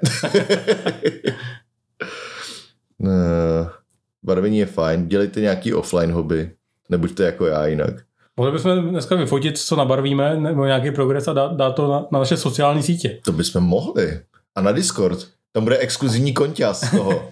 ne. 3.00 3.70
Barvení 4.24 4.58
je 4.58 4.66
fajn, 4.66 5.08
dělejte 5.08 5.42
nějaký 5.42 5.74
offline 5.74 6.12
hobby. 6.12 6.52
Nebuďte 6.90 7.24
jako 7.24 7.46
já 7.46 7.68
jinak. 7.68 7.94
Mohli 8.38 8.52
bychom 8.52 8.90
dneska 8.90 9.16
vyfotit, 9.16 9.58
co 9.58 9.76
nabarvíme, 9.76 10.40
nebo 10.40 10.66
nějaký 10.66 10.92
progres 10.92 11.28
a 11.28 11.34
dát, 11.34 11.56
dát 11.56 11.72
to 11.72 11.92
na, 11.92 12.08
na 12.12 12.20
naše 12.20 12.38
sociální 12.38 12.84
sítě. 12.84 13.20
To 13.26 13.32
bychom 13.32 13.64
mohli. 13.64 14.20
A 14.56 14.62
na 14.62 14.72
Discord. 14.72 15.28
Tam 15.52 15.64
bude 15.64 15.78
exkluzivní 15.78 16.34
konťas 16.34 16.88
z 16.88 16.92
toho. 16.92 17.32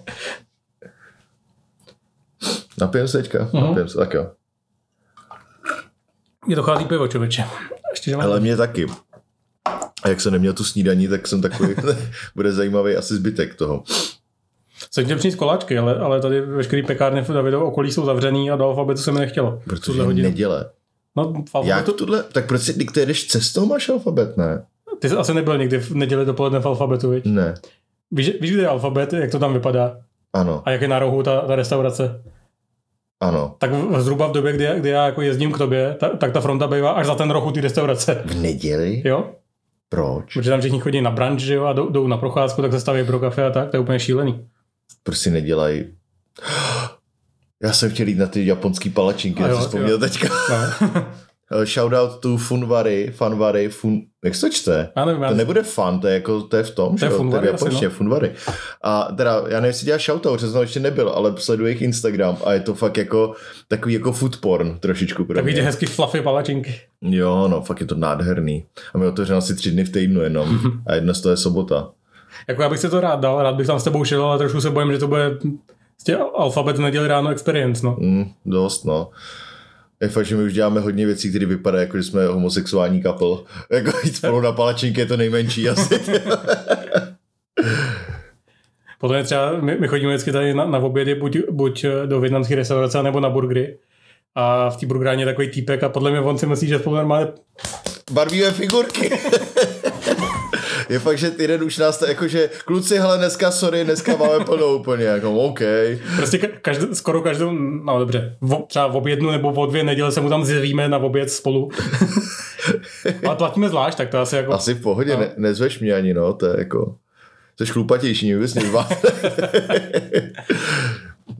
Napijem 2.80 3.08
se 3.08 3.22
teďka? 3.22 3.48
Mhm. 3.52 3.64
Napijem 3.64 3.88
se, 3.88 3.98
tak 3.98 4.14
jo. 4.14 4.30
Mě 6.46 6.56
dochází 6.56 6.84
pivo, 6.84 7.08
člověče. 7.08 7.44
Ještě, 7.90 8.10
že 8.10 8.16
mám... 8.16 8.26
Ale 8.26 8.40
mě 8.40 8.56
taky. 8.56 8.86
A 10.02 10.08
jak 10.08 10.20
jsem 10.20 10.32
neměl 10.32 10.52
tu 10.52 10.64
snídaní, 10.64 11.08
tak 11.08 11.26
jsem 11.26 11.42
takový, 11.42 11.74
bude 12.34 12.52
zajímavý 12.52 12.96
asi 12.96 13.14
zbytek 13.14 13.54
toho. 13.54 13.84
Jsem 14.90 15.04
chtěl 15.04 15.16
přinést 15.18 15.34
koláčky, 15.36 15.78
ale, 15.78 15.94
ale 15.98 16.20
tady 16.20 16.40
veškerý 16.40 16.82
pekárny 16.82 17.22
v 17.22 17.28
Davidově 17.30 17.66
okolí 17.66 17.92
jsou 17.92 18.04
zavřený 18.04 18.50
a 18.50 18.56
do 18.56 18.64
alfabetu 18.64 19.00
se 19.00 19.12
mi 19.12 19.18
nechtělo. 19.20 19.60
Protože 19.64 19.82
Tuhle 19.82 20.04
hodinu. 20.04 20.28
neděle. 20.28 20.70
No, 21.16 21.32
v 21.32 21.36
Jak 21.36 21.44
alfabetu, 21.54 21.92
tohle? 21.92 22.22
Tak 22.32 22.46
proč 22.46 22.62
si, 22.62 22.72
když 22.72 22.86
ty 22.86 23.00
jedeš 23.00 23.26
cestou, 23.26 23.66
máš 23.66 23.88
alfabet, 23.88 24.36
ne? 24.36 24.64
ty 24.98 25.08
jsi 25.08 25.16
asi 25.16 25.34
nebyl 25.34 25.58
nikdy 25.58 25.78
v 25.78 25.90
neděli 25.94 26.24
dopoledne 26.26 26.60
v 26.60 26.66
alfabetu, 26.66 27.10
viď? 27.10 27.24
Ne. 27.26 27.54
Víš, 28.10 28.30
víš, 28.40 28.52
kde 28.52 28.62
je 28.62 28.68
alfabet, 28.68 29.12
jak 29.12 29.30
to 29.30 29.38
tam 29.38 29.52
vypadá? 29.52 29.96
Ano, 30.32 30.62
A 30.64 30.70
jak 30.70 30.82
je 30.82 30.88
na 30.88 30.98
rohu 30.98 31.22
ta, 31.22 31.40
ta 31.40 31.56
restaurace? 31.56 32.22
ano. 33.20 33.54
Tak 33.58 33.72
v, 33.72 34.00
zhruba 34.00 34.26
v 34.26 34.32
době, 34.32 34.52
kdy, 34.52 34.68
kdy 34.76 34.88
já 34.88 35.06
jako 35.06 35.22
jezdím 35.22 35.52
k 35.52 35.58
tobě, 35.58 35.96
ta, 36.00 36.08
tak 36.08 36.32
ta 36.32 36.40
fronta 36.40 36.66
bývá 36.66 36.90
až 36.90 37.06
za 37.06 37.14
ten 37.14 37.30
rohu 37.30 37.50
ty 37.52 37.60
restaurace. 37.60 38.22
V 38.26 38.34
neděli? 38.34 39.02
Jo? 39.04 39.30
Proč? 39.88 40.34
Protože 40.34 40.50
tam 40.50 40.60
všichni 40.60 40.80
chodí 40.80 41.00
na 41.00 41.10
brunch, 41.10 41.38
že 41.40 41.54
jo, 41.54 41.64
a 41.64 41.72
jdou, 41.72 41.88
jdou 41.88 42.06
na 42.06 42.16
procházku, 42.16 42.62
tak 42.62 42.72
se 42.72 42.80
staví 42.80 43.04
pro 43.04 43.18
kafe 43.18 43.44
a 43.46 43.50
tak, 43.50 43.70
to 43.70 43.76
je 43.76 43.80
úplně 43.80 43.98
šílený. 43.98 44.46
Proč 45.02 45.18
si 45.18 45.30
nedělají? 45.30 45.84
Já 47.62 47.72
jsem 47.72 47.90
chtěl 47.90 48.08
jít 48.08 48.18
na 48.18 48.26
ty 48.26 48.46
japonský 48.46 48.90
palačinky, 48.90 49.42
já 49.42 49.48
jsem 49.48 49.58
vzpomněl 49.58 49.90
jo. 49.90 49.98
teďka. 49.98 50.28
No. 50.50 51.06
Eh, 51.52 51.66
Shoutout 51.66 52.20
to 52.20 52.36
Funvary, 52.36 53.12
Funvary, 53.16 53.68
fun... 53.68 54.00
jak 54.24 54.34
se 54.34 54.40
to 54.46 54.52
čte? 54.52 54.90
Já 54.96 55.04
nevím, 55.04 55.22
já 55.22 55.28
To 55.28 55.34
nebude 55.34 55.62
fun, 55.62 56.00
to 56.00 56.06
je 56.08 56.14
jako, 56.14 56.42
to 56.42 56.56
je 56.56 56.62
v 56.62 56.70
tom, 56.70 56.96
To 56.96 57.04
je? 57.04 57.10
Funvary 57.10 57.46
to 57.46 57.46
je 57.46 57.52
japonštině, 57.52 57.88
no. 57.88 57.94
Funvary. 57.94 58.32
A 58.82 59.02
teda, 59.16 59.34
já 59.36 59.42
nevím, 59.60 59.64
jestli 59.64 59.84
dělá 59.84 59.98
shoutout, 59.98 60.32
protože 60.32 60.52
jsem 60.52 60.60
ještě 60.60 60.80
nebyl, 60.80 61.08
ale 61.08 61.34
sleduji 61.36 61.66
jejich 61.66 61.82
Instagram 61.82 62.36
a 62.44 62.52
je 62.52 62.60
to 62.60 62.74
fakt 62.74 62.96
jako 62.96 63.34
takový 63.68 63.94
jako 63.94 64.12
food 64.12 64.36
porn 64.40 64.78
trošičku 64.80 65.24
pro 65.24 65.34
Takový 65.34 65.52
ty 65.54 65.60
mě. 65.60 65.66
hezký 65.66 65.86
fluffy 65.86 66.20
palačinky. 66.20 66.80
Jo, 67.02 67.48
no, 67.48 67.60
fakt 67.62 67.80
je 67.80 67.86
to 67.86 67.94
nádherný. 67.94 68.64
A 68.94 68.98
my 68.98 69.06
otevřeme 69.06 69.38
asi 69.38 69.54
tři 69.54 69.70
dny 69.70 69.84
v 69.84 69.92
týdnu 69.92 70.20
jenom. 70.20 70.60
A 70.86 70.94
jedna 70.94 71.14
z 71.14 71.20
toho 71.20 71.30
je 71.30 71.36
sobota. 71.36 71.90
Jako 72.48 72.62
já 72.62 72.68
bych 72.68 72.78
si 72.78 72.90
to 72.90 73.00
rád 73.00 73.20
dal, 73.20 73.42
rád 73.42 73.54
bych 73.54 73.66
tam 73.66 73.80
s 73.80 73.84
tebou 73.84 74.04
šel, 74.04 74.24
ale 74.24 74.38
trošku 74.38 74.60
se 74.60 74.70
bojím, 74.70 74.92
že 74.92 74.98
to 74.98 75.08
bude 75.08 75.38
prostě 75.94 76.16
alfabet 76.16 76.78
neděli 76.78 77.08
ráno 77.08 77.30
experience, 77.30 77.86
no. 77.86 77.96
Mm, 78.00 78.30
dost, 78.46 78.84
no. 78.84 79.10
Je 80.00 80.08
fakt, 80.08 80.26
že 80.26 80.36
my 80.36 80.42
už 80.42 80.52
děláme 80.52 80.80
hodně 80.80 81.06
věcí, 81.06 81.30
které 81.30 81.46
vypadají 81.46 81.82
jako, 81.82 81.96
že 81.96 82.02
jsme 82.02 82.26
homosexuální 82.26 83.02
couple. 83.02 83.36
Jako 83.70 83.98
jít 84.04 84.16
spolu 84.16 84.40
na 84.40 84.52
palačinky 84.52 85.00
je 85.00 85.06
to 85.06 85.16
nejmenší 85.16 85.68
asi. 85.68 86.00
Potom 89.00 89.16
je 89.16 89.22
třeba, 89.22 89.60
my, 89.60 89.76
my 89.80 89.88
chodíme 89.88 90.12
vždycky 90.12 90.32
tady 90.32 90.54
na, 90.54 90.64
na 90.64 90.78
obědy, 90.78 91.14
buď, 91.14 91.38
buď 91.50 91.84
do 92.06 92.20
větnamské 92.20 92.54
restaurace, 92.54 93.02
nebo 93.02 93.20
na 93.20 93.30
burgery. 93.30 93.78
A 94.34 94.70
v 94.70 94.76
té 94.76 94.86
burgeráně 94.86 95.22
je 95.22 95.26
takový 95.26 95.48
týpek 95.48 95.82
a 95.82 95.88
podle 95.88 96.10
mě 96.10 96.20
on 96.20 96.38
si 96.38 96.46
myslí, 96.46 96.68
že 96.68 96.78
spolu 96.78 96.96
normálně 96.96 97.26
Barvíme 98.12 98.50
figurky. 98.50 99.10
je 100.88 100.98
fakt, 100.98 101.18
že 101.18 101.30
jeden 101.38 101.62
už 101.62 101.78
nás 101.78 101.98
to 101.98 102.06
jako, 102.06 102.28
že 102.28 102.50
kluci, 102.64 102.98
hele, 102.98 103.18
dneska, 103.18 103.50
sorry, 103.50 103.84
dneska 103.84 104.16
máme 104.16 104.44
plnou 104.44 104.76
úplně, 104.78 105.04
jako 105.04 105.32
OK. 105.32 105.60
Prostě 106.16 106.38
ka- 106.38 106.50
každý, 106.62 106.86
skoro 106.94 107.22
každou, 107.22 107.50
no 107.84 107.98
dobře, 107.98 108.36
v, 108.40 108.56
třeba 108.68 108.86
v 108.86 108.96
obědnu 108.96 109.30
nebo 109.30 109.52
v 109.66 109.70
dvě 109.70 109.84
neděle 109.84 110.12
se 110.12 110.20
mu 110.20 110.28
tam 110.28 110.44
zjevíme 110.44 110.88
na 110.88 110.98
oběd 110.98 111.30
spolu. 111.30 111.70
Ale 113.26 113.36
platíme 113.36 113.68
zvlášť, 113.68 113.98
tak 113.98 114.08
to 114.08 114.18
asi 114.18 114.36
jako... 114.36 114.52
Asi 114.52 114.74
v 114.74 114.80
pohodě, 114.82 115.12
No. 115.14 115.20
ne, 115.20 115.30
nezveš 115.36 115.80
mě 115.80 115.94
ani, 115.94 116.14
no, 116.14 116.32
to 116.32 116.46
je 116.46 116.54
jako, 116.58 116.94
jsi 117.58 117.66
chlupatější, 117.66 118.26
mě 118.26 118.36
vůbec. 118.36 118.54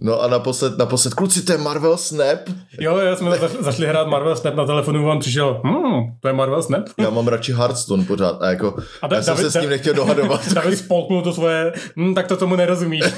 No 0.00 0.22
a 0.22 0.28
naposled, 0.28 0.78
naposled, 0.78 1.14
kluci, 1.14 1.42
to 1.42 1.52
je 1.52 1.58
Marvel 1.58 1.96
Snap. 1.96 2.38
Jo, 2.80 2.96
jo, 2.96 3.16
jsme 3.16 3.38
zaš, 3.38 3.50
zašli 3.60 3.86
hrát 3.86 4.06
Marvel 4.08 4.36
Snap 4.36 4.54
na 4.54 4.64
telefonu, 4.66 5.04
vám 5.04 5.20
přišel, 5.20 5.60
hmm, 5.64 6.02
to 6.20 6.28
je 6.28 6.34
Marvel 6.34 6.62
Snap. 6.62 6.84
Já 6.98 7.10
mám 7.10 7.28
radši 7.28 7.52
Hearthstone 7.52 8.04
pořád 8.04 8.42
a 8.42 8.50
jako, 8.50 8.76
A 9.02 9.06
Da- 9.06 9.16
já 9.16 9.22
jsem 9.22 9.34
David- 9.34 9.50
se 9.50 9.58
s 9.58 9.60
tím 9.62 9.70
nechtěl 9.70 9.94
dohadovat. 9.94 10.48
David 10.52 10.78
spolknul 10.78 11.22
to 11.22 11.32
svoje, 11.32 11.72
hm, 11.96 12.14
tak 12.14 12.26
to 12.26 12.36
tomu 12.36 12.56
nerozumíš. 12.56 13.04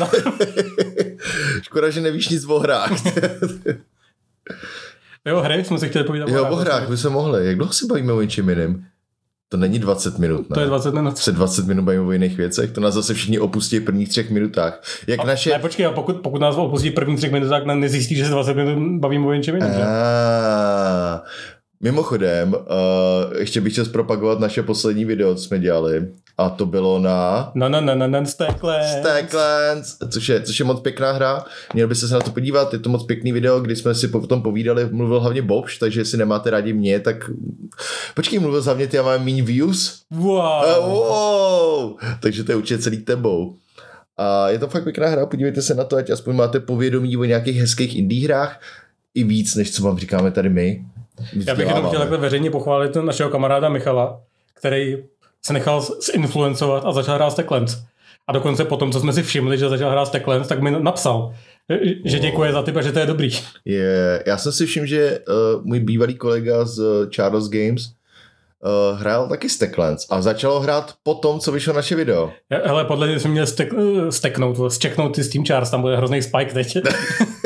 Škoda, 1.62 1.90
že 1.90 2.00
nevíš 2.00 2.28
nic 2.28 2.44
o 2.44 2.58
hrách. 2.58 2.92
Jo, 5.26 5.40
hry 5.40 5.64
jsme 5.64 5.78
si 5.78 5.88
chtěli 5.88 6.04
povídat. 6.04 6.28
jo, 6.28 6.46
o 6.48 6.56
hrách 6.56 6.88
by 6.88 6.96
se 6.96 7.08
mohli. 7.10 7.46
Jak 7.46 7.56
dlouho 7.56 7.72
se 7.72 7.86
bavíme 7.86 8.12
o 8.12 8.20
něčem 8.22 8.48
jiném? 8.48 8.84
To 9.50 9.56
není 9.56 9.78
20 9.78 10.18
minut, 10.18 10.50
ne? 10.50 10.54
To 10.54 10.60
je 10.60 10.66
20 10.66 10.94
minut. 10.94 11.18
Se 11.18 11.32
20 11.32 11.66
minut 11.66 11.82
bavíme 11.82 12.04
o 12.04 12.12
jiných 12.12 12.36
věcech, 12.36 12.72
to 12.72 12.80
nás 12.80 12.94
zase 12.94 13.14
všichni 13.14 13.38
opustí 13.38 13.78
v 13.78 13.84
prvních 13.84 14.08
třech 14.08 14.30
minutách. 14.30 14.82
Jak 15.06 15.24
naše... 15.24 15.50
Ne, 15.50 15.58
počkej, 15.58 15.86
a 15.86 15.90
pokud, 15.90 16.16
pokud 16.16 16.40
nás 16.40 16.56
opustí 16.56 16.90
první 16.90 17.16
tři 17.16 17.30
minuty, 17.30 17.50
tak 17.50 17.66
ne- 17.66 17.76
nezjistí, 17.76 18.16
že 18.16 18.24
se 18.24 18.30
20 18.30 18.54
minut 18.54 19.00
bavíme 19.00 19.26
o 19.26 19.32
něčem 19.32 19.54
jiném. 19.54 19.72
Mimochodem, 21.80 22.54
uh, 22.54 23.38
ještě 23.38 23.60
bych 23.60 23.72
chtěl 23.72 23.84
zpropagovat 23.84 24.40
naše 24.40 24.62
poslední 24.62 25.04
video, 25.04 25.34
co 25.34 25.42
jsme 25.42 25.58
dělali. 25.58 26.08
A 26.38 26.50
to 26.50 26.66
bylo 26.66 26.98
na 26.98 27.50
Na 27.54 27.68
na 27.68 27.80
na 27.80 27.94
na 27.94 28.06
na 28.06 28.24
Stacklands. 28.24 28.90
Stacklands, 29.00 29.96
což 30.10 30.28
je, 30.28 30.42
což 30.42 30.58
je 30.58 30.64
moc 30.64 30.80
pěkná 30.80 31.12
hra. 31.12 31.44
Měl 31.74 31.88
byste 31.88 32.08
se 32.08 32.14
na 32.14 32.20
to 32.20 32.30
podívat, 32.30 32.72
je 32.72 32.78
to 32.78 32.90
moc 32.90 33.06
pěkný 33.06 33.32
video, 33.32 33.60
kdy 33.60 33.76
jsme 33.76 33.94
si 33.94 34.08
potom 34.08 34.42
povídali, 34.42 34.88
mluvil 34.90 35.20
hlavně 35.20 35.42
Bobš, 35.42 35.78
takže 35.78 36.00
jestli 36.00 36.18
nemáte 36.18 36.50
rádi 36.50 36.72
mě, 36.72 37.00
tak 37.00 37.30
počkej, 38.14 38.38
mluvil 38.38 38.62
hlavně 38.62 38.86
ty, 38.86 38.96
já 38.96 39.02
mám 39.02 39.24
méně 39.24 39.42
views. 39.42 40.02
Wow. 40.10 40.64
Uh, 40.78 40.88
wow. 40.88 41.96
Takže 42.20 42.44
to 42.44 42.52
je 42.52 42.56
určitě 42.56 42.78
celý 42.78 42.96
tebou. 42.96 43.56
A 44.16 44.48
je 44.48 44.58
to 44.58 44.68
fakt 44.68 44.84
pěkná 44.84 45.08
hra, 45.08 45.26
podívejte 45.26 45.62
se 45.62 45.74
na 45.74 45.84
to, 45.84 45.96
ať 45.96 46.10
aspoň 46.10 46.36
máte 46.36 46.60
povědomí 46.60 47.16
o 47.16 47.24
nějakých 47.24 47.56
hezkých 47.56 47.96
indie 47.96 48.24
hrách, 48.24 48.60
i 49.14 49.24
víc, 49.24 49.54
než 49.54 49.72
co 49.72 49.82
vám 49.82 49.98
říkáme 49.98 50.30
tady 50.30 50.48
my. 50.48 50.84
Já 51.46 51.54
bych 51.54 51.68
jenom 51.68 51.86
chtěl 51.86 52.00
takhle 52.00 52.18
veřejně 52.18 52.50
pochválit 52.50 52.96
našeho 52.96 53.30
kamaráda 53.30 53.68
Michala, 53.68 54.20
který 54.54 54.96
se 55.46 55.52
nechal 55.52 55.86
zinfluencovat 56.12 56.84
a 56.84 56.92
začal 56.92 57.14
hrát 57.14 57.30
Stacklands. 57.30 57.76
A 58.26 58.32
dokonce 58.32 58.64
potom, 58.64 58.92
co 58.92 59.00
jsme 59.00 59.12
si 59.12 59.22
všimli, 59.22 59.58
že 59.58 59.68
začal 59.68 59.90
hrát 59.90 60.06
Stacklands, 60.06 60.48
tak 60.48 60.62
mi 60.62 60.70
napsal, 60.70 61.34
že 62.04 62.18
děkuje 62.18 62.52
za 62.52 62.62
tip 62.62 62.76
a 62.76 62.82
že 62.82 62.92
to 62.92 62.98
je 62.98 63.06
dobrý. 63.06 63.30
Je, 63.64 64.22
já 64.26 64.38
jsem 64.38 64.52
si 64.52 64.66
všiml, 64.66 64.86
že 64.86 65.18
uh, 65.18 65.64
můj 65.64 65.80
bývalý 65.80 66.14
kolega 66.14 66.64
z 66.64 66.78
uh, 66.78 67.10
Charles 67.10 67.48
Games 67.48 67.82
uh, 67.82 69.00
hrál 69.00 69.28
taky 69.28 69.48
Stacklands 69.48 70.06
a 70.10 70.22
začal 70.22 70.60
hrát 70.60 70.94
po 71.02 71.14
tom, 71.14 71.40
co 71.40 71.52
vyšlo 71.52 71.72
naše 71.72 71.96
video. 71.96 72.32
Hele, 72.50 72.84
podle 72.84 73.06
mě 73.06 73.20
jsme 73.20 73.30
měli 73.30 73.46
stek, 73.46 73.72
steknout, 74.10 74.72
zčeknout 74.72 75.14
ty 75.14 75.24
Steam 75.24 75.44
Charts, 75.44 75.70
tam 75.70 75.80
bude 75.80 75.96
hrozný 75.96 76.22
spike 76.22 76.52
teď. 76.54 76.78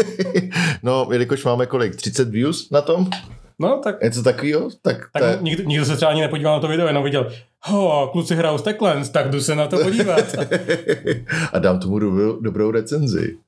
no, 0.82 1.08
jelikož 1.12 1.44
máme 1.44 1.66
kolik? 1.66 1.96
30 1.96 2.28
views 2.28 2.70
na 2.70 2.80
tom? 2.80 3.10
No, 3.58 3.80
tak... 3.84 4.02
Něco 4.02 4.22
takového? 4.22 4.68
Tak, 4.82 5.08
tak 5.12 5.22
je... 5.22 5.38
nikdo, 5.40 5.64
nikdo, 5.64 5.84
se 5.84 5.96
třeba 5.96 6.10
ani 6.10 6.20
nepodíval 6.20 6.54
na 6.54 6.60
to 6.60 6.68
video, 6.68 6.86
jenom 6.86 7.04
viděl, 7.04 7.30
ho, 7.60 8.08
kluci 8.12 8.34
hrajou 8.34 8.58
Stacklands, 8.58 9.08
tak 9.08 9.30
jdu 9.30 9.40
se 9.40 9.54
na 9.54 9.66
to 9.66 9.78
podívat. 9.78 10.34
a 11.52 11.58
dám 11.58 11.80
tomu 11.80 11.98
dobrou, 11.98 12.40
dobrou 12.40 12.70
recenzi. 12.70 13.38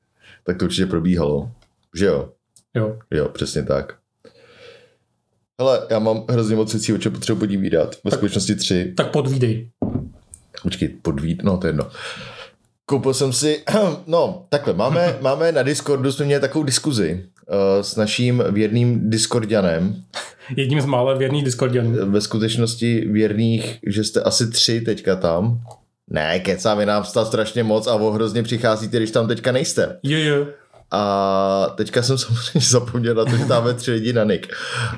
Tak 0.44 0.58
to 0.58 0.64
určitě 0.64 0.86
probíhalo. 0.86 1.50
Že 1.94 2.06
jo? 2.06 2.28
Jo. 2.74 2.98
Jo, 3.10 3.28
přesně 3.28 3.62
tak. 3.62 3.94
Hele, 5.60 5.86
já 5.90 5.98
mám 5.98 6.24
hrozně 6.30 6.56
moc 6.56 6.72
věcí, 6.72 6.92
o 6.92 6.98
čem 6.98 7.12
potřebuji 7.12 7.38
podívat. 7.38 7.94
Ve 8.04 8.10
tak, 8.10 8.12
skutečnosti 8.12 8.54
tři. 8.54 8.92
Tak 8.96 9.10
podvídej. 9.10 9.70
Počkej, 10.62 10.88
podvíd, 10.88 11.42
no 11.42 11.58
to 11.58 11.66
je 11.66 11.68
jedno. 11.68 11.90
Koupil 12.86 13.14
jsem 13.14 13.32
si, 13.32 13.64
no 14.06 14.46
takhle, 14.48 14.74
máme, 14.74 15.18
máme 15.20 15.52
na 15.52 15.62
Discordu, 15.62 16.12
jsme 16.12 16.24
měli 16.24 16.40
takovou 16.40 16.64
diskuzi 16.64 17.26
s 17.80 17.96
naším 17.96 18.42
věrným 18.50 19.10
Discordianem. 19.10 20.02
Jedním 20.56 20.80
z 20.80 20.86
mála 20.86 21.14
věrných 21.14 21.44
Discordianů. 21.44 22.10
Ve 22.10 22.20
skutečnosti 22.20 23.00
věrných, 23.00 23.78
že 23.86 24.04
jste 24.04 24.20
asi 24.20 24.50
tři 24.50 24.80
teďka 24.80 25.16
tam. 25.16 25.60
Ne, 26.10 26.40
kecám, 26.40 26.80
je 26.80 26.86
nám 26.86 27.04
stát 27.04 27.26
strašně 27.26 27.62
moc 27.64 27.86
a 27.86 27.94
hrozně 28.12 28.42
přicházíte, 28.42 28.96
když 28.96 29.10
tam 29.10 29.28
teďka 29.28 29.52
nejste. 29.52 29.98
Jo, 30.02 30.18
jo. 30.18 30.46
A 30.90 31.66
teďka 31.74 32.02
jsem 32.02 32.18
samozřejmě 32.24 32.68
zapomněl 32.68 33.14
na 33.14 33.24
to, 33.24 33.36
že 33.36 33.44
dáme 33.44 33.74
tři 33.74 33.90
lidi 33.90 34.12
na 34.12 34.24
nick. 34.24 34.52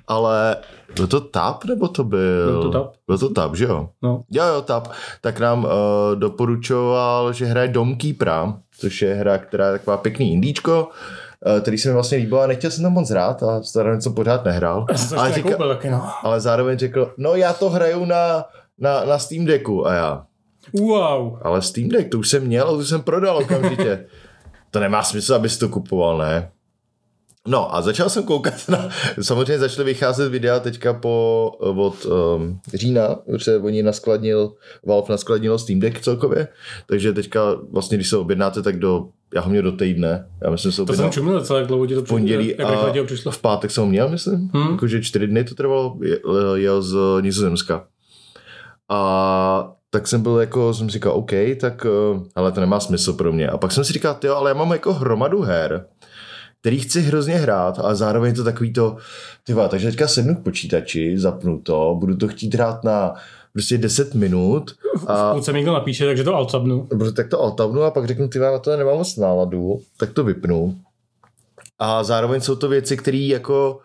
Ale 0.06 0.56
byl 0.94 1.06
to 1.06 1.20
TAP, 1.20 1.64
nebo 1.64 1.88
to 1.88 2.04
byl? 2.04 2.50
Byl 2.50 2.62
to 2.62 2.70
TAP. 2.70 2.92
Byl 3.06 3.18
to 3.18 3.28
TAP, 3.28 3.54
že 3.56 3.64
jo? 3.64 3.88
No. 4.02 4.24
Jo, 4.30 4.44
jo, 4.44 4.62
TAP. 4.62 4.88
Tak 5.20 5.40
nám 5.40 5.64
uh, 5.64 5.70
doporučoval, 6.14 7.32
že 7.32 7.46
hraje 7.46 7.68
Domkeepera, 7.68 8.54
což 8.78 9.02
je 9.02 9.14
hra, 9.14 9.38
která 9.38 9.66
je 9.66 9.72
taková 9.72 9.96
pěkný 9.96 10.32
indíčko, 10.32 10.88
uh, 10.88 11.25
který 11.60 11.78
se 11.78 11.88
mi 11.88 11.94
vlastně 11.94 12.18
líbil 12.18 12.40
a 12.40 12.46
nechtěl 12.46 12.70
jsem 12.70 12.82
tam 12.82 12.92
moc 12.92 13.10
hrát 13.10 13.42
a 13.42 13.60
zároveň 13.62 14.00
jsem 14.00 14.14
pořád 14.14 14.44
nehrál. 14.44 14.86
Ale, 15.16 15.32
říkal, 15.32 15.68
taky, 15.68 15.90
no. 15.90 16.10
ale 16.22 16.40
zároveň 16.40 16.78
řekl, 16.78 17.14
no 17.18 17.34
já 17.34 17.52
to 17.52 17.70
hraju 17.70 18.04
na, 18.04 18.44
na, 18.78 19.04
na 19.04 19.18
Steam 19.18 19.44
Decku 19.44 19.86
a 19.86 19.94
já. 19.94 20.26
Wow. 20.72 21.38
Ale 21.42 21.62
Steam 21.62 21.88
Deck, 21.88 22.10
to 22.10 22.18
už 22.18 22.28
jsem 22.28 22.46
měl 22.46 22.68
a 22.68 22.70
to 22.70 22.84
jsem 22.84 23.02
prodal 23.02 23.36
okamžitě. 23.36 24.06
to 24.70 24.80
nemá 24.80 25.02
smysl, 25.02 25.34
abys 25.34 25.58
to 25.58 25.68
kupoval, 25.68 26.18
ne? 26.18 26.50
No 27.46 27.74
a 27.74 27.82
začal 27.82 28.10
jsem 28.10 28.22
koukat 28.22 28.68
na, 28.68 28.88
samozřejmě 29.22 29.58
začaly 29.58 29.84
vycházet 29.84 30.28
videa 30.28 30.60
teďka 30.60 30.94
po, 30.94 31.52
od 31.58 32.04
um, 32.04 32.60
října, 32.74 33.14
protože 33.14 33.56
oni 33.56 33.82
naskladnil, 33.82 34.52
Valve 34.86 35.06
naskladnil 35.10 35.58
Steam 35.58 35.80
Deck 35.80 36.00
celkově, 36.00 36.48
takže 36.86 37.12
teďka 37.12 37.40
vlastně, 37.70 37.96
když 37.96 38.08
se 38.08 38.16
objednáte, 38.16 38.62
tak 38.62 38.78
do, 38.78 39.08
já 39.34 39.40
ho 39.40 39.50
měl 39.50 39.62
do 39.62 39.72
týdne, 39.72 40.26
já 40.42 40.50
myslím, 40.50 40.72
se 40.72 40.84
To 40.84 40.94
jsem 40.94 41.10
čumil 41.10 41.40
celé 41.40 41.60
jak 41.60 41.68
dlouho 41.68 41.86
ti 41.86 41.94
to 41.94 42.02
pondělí 42.02 42.54
jak 42.58 42.60
a 42.60 43.04
přišlo. 43.04 43.32
v 43.32 43.40
pátek 43.40 43.70
jsem 43.70 43.84
ho 43.84 43.90
měl, 43.90 44.08
myslím, 44.08 44.50
hmm. 44.54 44.70
jakože 44.70 45.02
čtyři 45.02 45.26
dny 45.26 45.44
to 45.44 45.54
trvalo, 45.54 45.98
jel 46.54 46.82
z 46.82 46.96
Nizozemska. 47.20 47.86
A 48.90 49.72
tak 49.90 50.08
jsem 50.08 50.22
byl 50.22 50.40
jako, 50.40 50.74
jsem 50.74 50.90
si 50.90 50.92
říkal, 50.92 51.12
OK, 51.12 51.32
tak 51.60 51.86
ale 52.34 52.52
to 52.52 52.60
nemá 52.60 52.80
smysl 52.80 53.12
pro 53.12 53.32
mě. 53.32 53.48
A 53.48 53.58
pak 53.58 53.72
jsem 53.72 53.84
si 53.84 53.92
říkal, 53.92 54.18
jo, 54.24 54.34
ale 54.34 54.50
já 54.50 54.54
mám 54.54 54.72
jako 54.72 54.92
hromadu 54.92 55.42
her, 55.42 55.86
který 56.60 56.78
chci 56.80 57.00
hrozně 57.00 57.34
hrát, 57.34 57.78
ale 57.78 57.96
zároveň 57.96 58.34
to 58.34 58.44
takový 58.44 58.72
to, 58.72 58.96
tyva, 59.44 59.68
takže 59.68 59.86
teďka 59.86 60.08
sednu 60.08 60.34
k 60.34 60.42
počítači, 60.42 61.18
zapnu 61.18 61.60
to, 61.60 61.96
budu 62.00 62.16
to 62.16 62.28
chtít 62.28 62.54
hrát 62.54 62.84
na 62.84 63.14
prostě 63.56 63.78
10 63.78 64.14
minut. 64.14 64.70
A 65.06 65.30
v 65.30 65.32
půlce 65.32 65.52
mi 65.52 65.58
někdo 65.58 65.72
napíše, 65.72 66.06
takže 66.06 66.24
to 66.24 66.34
altabnu. 66.34 66.88
Tak 67.16 67.28
to 67.28 67.40
altabnu 67.40 67.82
a 67.82 67.90
pak 67.90 68.06
řeknu, 68.06 68.28
ty 68.28 68.38
na 68.38 68.58
to 68.58 68.76
nemám 68.76 68.96
moc 68.96 69.16
náladu, 69.16 69.80
tak 69.96 70.12
to 70.12 70.24
vypnu. 70.24 70.76
A 71.78 72.04
zároveň 72.04 72.40
jsou 72.40 72.56
to 72.56 72.68
věci, 72.68 72.96
které 72.96 73.18
jako 73.18 73.80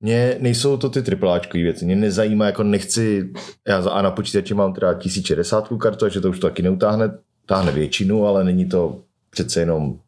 mě 0.00 0.36
nejsou 0.40 0.76
to 0.76 0.88
ty 0.90 1.02
tripláčkové 1.02 1.62
věci, 1.62 1.84
mě 1.84 1.96
nezajímá, 1.96 2.46
jako 2.46 2.62
nechci, 2.62 3.32
já 3.68 3.90
a 3.90 4.02
na 4.02 4.10
počítači 4.10 4.54
mám 4.54 4.72
teda 4.72 4.94
1060 4.94 5.68
kartu, 5.80 6.04
takže 6.04 6.20
to 6.20 6.30
už 6.30 6.38
to 6.38 6.46
taky 6.46 6.62
neutáhne, 6.62 7.18
táhne 7.46 7.72
většinu, 7.72 8.26
ale 8.26 8.44
není 8.44 8.68
to 8.68 9.00
přece 9.30 9.60
jenom 9.60 9.98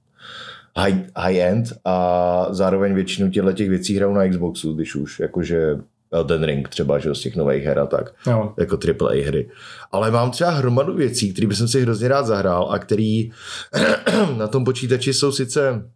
high, 0.77 0.97
high 1.17 1.37
end 1.37 1.73
a 1.85 2.47
zároveň 2.51 2.95
většinu 2.95 3.31
těchto 3.31 3.53
těch 3.53 3.69
věcí 3.69 3.97
hraju 3.97 4.13
na 4.13 4.29
Xboxu, 4.29 4.75
když 4.75 4.95
už, 4.95 5.21
jakože 5.21 5.79
Elden 6.13 6.45
Ring 6.45 6.69
třeba, 6.69 6.99
že 6.99 7.15
z 7.15 7.21
těch 7.21 7.37
nových 7.37 7.65
her 7.65 7.79
a 7.79 7.87
tak, 7.87 8.15
jo. 8.27 8.53
jako 8.59 8.79
AAA 8.89 9.27
hry. 9.27 9.51
Ale 9.93 10.11
mám 10.11 10.31
třeba 10.31 10.51
hromadu 10.51 10.95
věcí, 10.95 11.33
které 11.33 11.49
bych 11.49 11.59
si 11.67 11.81
hrozně 11.81 12.09
rád 12.09 12.27
zahrál 12.27 12.69
a 12.71 12.79
který 12.79 13.31
na 14.37 14.49
tom 14.49 14.65
počítači 14.65 15.15
jsou 15.15 15.33
sice 15.33 15.91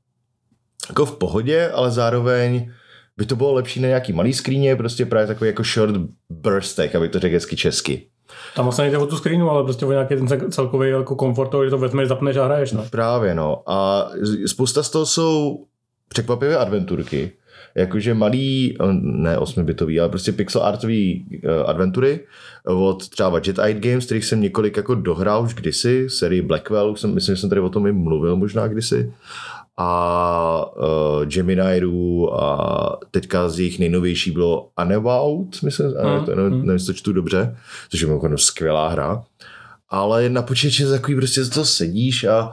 jako 0.88 1.07
v 1.07 1.16
pohodě, 1.16 1.68
ale 1.68 1.90
zároveň 1.90 2.70
by 3.16 3.27
to 3.27 3.37
bylo 3.37 3.53
lepší 3.53 3.81
na 3.81 3.88
nějaký 3.88 4.12
malý 4.12 4.33
screeně, 4.33 4.77
prostě 4.77 5.07
právě 5.07 5.27
takový 5.27 5.49
jako 5.49 5.62
short 5.62 5.94
burstek, 6.31 6.94
aby 6.94 7.09
to 7.09 7.18
řekl 7.18 7.35
hezky 7.35 7.57
česky. 7.57 8.07
Tam 8.57 8.64
vlastně 8.64 8.83
nejde 8.83 8.99
o 8.99 9.07
tu 9.07 9.16
screenu, 9.16 9.51
ale 9.51 9.64
prostě 9.64 9.87
o 9.87 9.92
nějaký 9.92 10.16
ten 10.16 10.53
celkový 10.53 10.90
jako 10.90 11.16
komfort, 11.16 11.51
že 11.64 11.70
to 11.70 11.79
vezmeš, 11.79 12.09
zapneš 12.09 12.37
a 12.37 12.44
hraješ. 12.44 12.73
No. 12.73 12.87
Právě 12.90 13.35
no. 13.35 13.62
A 13.66 14.11
spousta 14.46 14.83
z 14.83 14.90
toho 14.90 15.07
jsou 15.07 15.64
překvapivé 16.09 16.57
adventurky. 16.57 17.33
Jakože 17.81 18.14
malý, 18.14 18.77
ne 19.01 19.38
8-bitový, 19.38 20.01
ale 20.01 20.09
prostě 20.09 20.33
pixel 20.33 20.62
artový 20.62 21.27
uh, 21.45 21.71
adventury 21.71 22.21
od 22.64 23.09
třeba 23.09 23.40
Eye 23.62 23.81
Games, 23.81 24.05
kterých 24.05 24.25
jsem 24.25 24.40
několik 24.40 24.77
jako 24.77 24.95
dohrál 24.95 25.43
už 25.43 25.55
kdysi, 25.55 26.11
sérii 26.11 26.43
Blackwell, 26.43 26.90
už 26.90 27.01
jsem, 27.01 27.14
myslím, 27.14 27.37
že 27.37 27.40
jsem 27.40 27.51
tady 27.51 27.61
o 27.61 27.69
tom 27.69 27.87
i 27.87 27.93
mluvil 27.93 28.37
možná 28.37 28.69
kdysi 28.69 29.12
a 29.77 30.64
uh, 30.77 31.25
Geminiru 31.25 32.40
a 32.43 32.99
teďka 33.11 33.49
z 33.49 33.59
jejich 33.59 33.79
nejnovější 33.79 34.31
bylo 34.31 34.69
Unavout, 34.85 35.62
myslím, 35.62 35.87
mm, 35.87 36.25
to, 36.25 36.35
nevím, 36.35 36.59
mm. 36.59 36.66
nevím, 36.66 36.87
to 36.87 36.93
čtu 36.93 37.12
dobře, 37.12 37.57
což 37.90 38.01
je 38.01 38.07
mimochodem 38.07 38.38
skvělá 38.38 38.88
hra, 38.88 39.25
ale 39.90 40.29
na 40.29 40.43
počítači 40.43 40.85
takový 40.85 41.16
prostě 41.16 41.45
to 41.45 41.64
sedíš 41.64 42.25
a, 42.25 42.53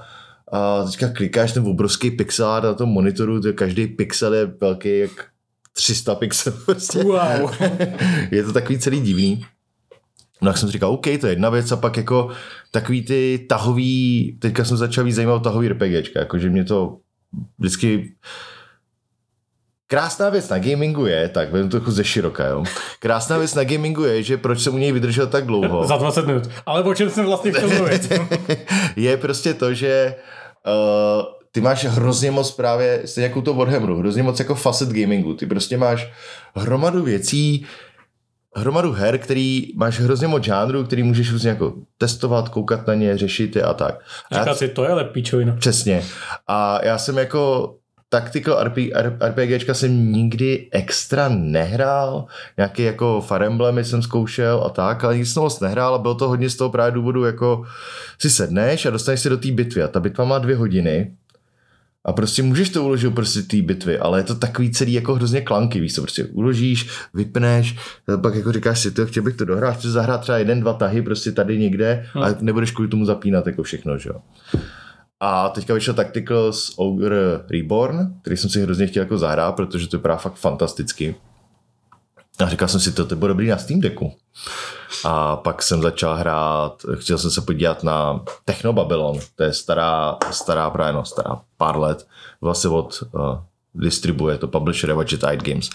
a 0.52 0.84
teďka 0.84 1.08
klikáš 1.08 1.52
ten 1.52 1.68
obrovský 1.68 2.12
pixel 2.12 2.62
na 2.62 2.74
tom 2.74 2.90
monitoru, 2.90 3.42
to 3.42 3.54
každý 3.54 3.88
pixel 3.88 4.34
je 4.34 4.46
velký 4.46 5.00
jak 5.00 5.26
300 5.74 6.16
pixelů. 6.16 6.58
Prostě. 6.66 7.04
Wow. 7.04 7.52
je 8.32 8.44
to 8.44 8.54
takový 8.54 8.80
celý 8.80 9.02
divný. 9.02 9.46
No 10.42 10.50
tak 10.50 10.58
jsem 10.58 10.70
si 10.70 10.74
říkal, 10.74 10.92
OK, 10.92 11.04
to 11.22 11.28
je 11.28 11.32
jedna 11.32 11.50
věc 11.50 11.72
a 11.72 11.76
pak 11.76 11.98
jako 11.98 12.30
takový 12.72 13.06
ty 13.06 13.46
tahový, 13.50 14.38
teďka 14.42 14.66
jsem 14.66 14.78
začal 14.78 15.04
víc 15.04 15.16
zajímat 15.16 15.44
tahový 15.44 15.68
RPGčka, 15.68 16.20
jakože 16.20 16.50
mě 16.50 16.64
to 16.64 16.98
vždycky 17.60 18.14
Krásná 19.89 20.30
věc 20.30 20.50
na 20.50 20.60
gamingu 20.60 21.06
je, 21.06 21.30
tak 21.30 21.52
vezmu 21.52 21.69
to 21.69 21.78
trochu 21.78 21.91
ze 21.91 22.04
široka, 22.04 22.45
jo. 22.45 22.63
Krásná 23.00 23.38
věc 23.38 23.56
na 23.56 23.63
gamingu 23.63 24.04
je, 24.04 24.23
že 24.23 24.38
proč 24.38 24.60
jsem 24.60 24.76
u 24.76 24.78
něj 24.78 24.91
vydržel 24.91 25.28
tak 25.28 25.45
dlouho. 25.45 25.84
Za 25.88 25.97
20 25.97 26.28
minut. 26.28 26.50
Ale 26.65 26.84
o 26.84 26.93
čem 26.93 27.10
jsem 27.10 27.26
vlastně 27.26 27.52
chtěl 27.52 27.69
mluvit? 27.69 28.12
je 28.95 29.17
prostě 29.17 29.54
to, 29.54 29.73
že 29.73 30.15
uh, 30.67 31.23
ty 31.52 31.62
máš 31.62 31.86
hrozně 31.86 32.32
moc 32.32 32.52
právě, 32.52 33.02
stejně 33.06 33.28
jako 33.28 33.41
to 33.41 33.54
Warhammeru, 33.54 33.97
hrozně 33.97 34.23
moc 34.23 34.39
jako 34.39 34.56
facet 34.56 34.89
gamingu. 34.89 35.34
Ty 35.34 35.45
prostě 35.45 35.78
máš 35.78 36.12
hromadu 36.56 37.04
věcí, 37.04 37.65
hromadu 38.56 38.91
her, 38.91 39.17
který 39.17 39.67
máš 39.76 40.00
hrozně 40.00 40.28
moc 40.28 40.43
žánrů, 40.43 40.84
který 40.84 41.04
můžeš 41.04 41.32
různě 41.32 41.50
jako 41.50 41.73
testovat, 41.97 42.50
koukat 42.50 42.88
na 42.88 42.93
ně, 42.93 43.17
řešit 43.17 43.56
je 43.56 43.63
a 43.63 43.73
tak. 43.73 44.00
Říkat 44.32 44.58
si, 44.58 44.67
to 44.67 44.84
je 44.84 44.93
lepíčovina. 44.93 45.56
Přesně. 45.56 46.04
A 46.47 46.86
já 46.86 46.97
jsem 46.97 47.17
jako 47.17 47.73
tactical 48.10 48.63
RP, 48.63 48.78
RPGčka 49.20 49.74
jsem 49.74 50.12
nikdy 50.13 50.67
extra 50.72 51.30
nehrál, 51.30 52.26
nějaký 52.58 52.84
jako 52.84 53.22
Fire 53.22 53.46
Emblemy 53.46 53.84
jsem 53.84 54.02
zkoušel 54.02 54.63
a 54.65 54.70
tak, 54.70 55.04
ale 55.04 55.17
nic 55.17 55.36
moc 55.36 55.60
nehrál 55.60 55.96
a 55.96 55.98
bylo 55.98 56.15
to 56.15 56.28
hodně 56.28 56.50
z 56.50 56.56
toho 56.56 56.70
právě 56.70 56.91
důvodu, 56.91 57.24
jako 57.24 57.65
si 58.20 58.30
sedneš 58.30 58.86
a 58.86 58.89
dostaneš 58.89 59.20
se 59.20 59.30
do 59.30 59.38
té 59.38 59.52
bitvy 59.52 59.84
a 59.84 59.88
ta 59.88 60.00
bitva 60.00 60.26
má 60.26 60.39
dvě 60.39 60.56
hodiny 60.56 61.12
a 62.06 62.13
prostě 62.13 62.43
můžeš 62.43 62.70
to 62.70 62.84
uložit 62.84 63.15
prostě 63.15 63.41
té 63.41 63.62
bitvy, 63.62 63.98
ale 63.98 64.20
je 64.20 64.24
to 64.24 64.36
takový 64.36 64.72
celý 64.72 64.93
jako 64.93 65.15
hrozně 65.15 65.41
klanky, 65.41 65.80
víš 65.80 65.96
co, 65.96 66.02
prostě 66.02 66.26
uložíš, 66.26 66.89
vypneš, 67.13 67.76
pak 68.22 68.36
jako 68.36 68.52
říkáš 68.52 68.80
si, 68.80 68.91
to 68.91 69.06
chtěl 69.06 69.24
bych 69.24 69.36
to 69.36 69.46
dohrát, 69.46 69.78
chci 69.78 69.89
zahrát 69.89 70.22
třeba 70.22 70.38
jeden, 70.38 70.60
dva 70.60 70.74
tahy 70.74 71.02
prostě 71.02 71.32
tady 71.32 71.58
někde 71.58 72.06
hmm. 72.13 72.24
a 72.24 72.36
nebudeš 72.41 72.72
kvůli 72.72 72.89
tomu 72.89 73.06
zapínat 73.06 73.48
jako 73.48 73.63
všechno, 73.63 73.98
že 73.98 74.10
jo. 74.10 74.22
A 75.20 75.50
teďka 75.50 75.74
vyšel 75.74 75.94
Tacticals 75.94 76.74
Ogre 76.76 77.42
Reborn, 77.50 78.14
který 78.22 78.38
jsem 78.38 78.50
si 78.50 78.62
hrozně 78.62 78.88
chtěl 78.88 79.04
jako 79.04 79.18
zahrát, 79.18 79.56
protože 79.56 79.88
to 79.88 79.98
vypadá 79.98 80.18
fakt 80.18 80.36
fantasticky. 80.36 81.16
A 82.40 82.50
říkal 82.50 82.68
jsem 82.68 82.80
si, 82.80 82.92
to, 82.92 83.06
to 83.06 83.16
bylo 83.16 83.28
dobrý 83.28 83.48
na 83.48 83.58
Steam 83.58 83.80
Decku. 83.80 84.14
A 85.06 85.36
pak 85.36 85.64
jsem 85.64 85.82
začal 85.82 86.16
hrát, 86.16 86.86
chtěl 86.96 87.18
jsem 87.18 87.32
se 87.32 87.42
podívat 87.42 87.84
na 87.84 88.24
Techno 88.46 88.74
Babylon, 88.74 89.20
to 89.36 89.44
je 89.44 89.54
stará, 89.54 90.18
stará 90.32 90.70
právě 90.70 90.94
no, 90.94 91.06
stará 91.06 91.42
pár 91.58 91.78
let, 91.78 92.08
vlastně 92.42 92.70
od 92.70 93.04
uh, 93.12 93.22
distribuje 93.76 94.38
to 94.38 94.48
publisher 94.48 94.90
Eye 95.28 95.38
Games. 95.38 95.70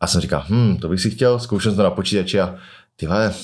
A 0.00 0.06
jsem 0.06 0.20
říkal, 0.20 0.44
hm, 0.48 0.76
to 0.76 0.88
bych 0.88 1.00
si 1.00 1.10
chtěl, 1.10 1.38
zkoušel 1.38 1.72
jsem 1.72 1.76
to 1.76 1.82
na 1.82 1.90
počítači 1.90 2.40
a 2.40 2.54
ty 2.96 3.06
vole, 3.06 3.34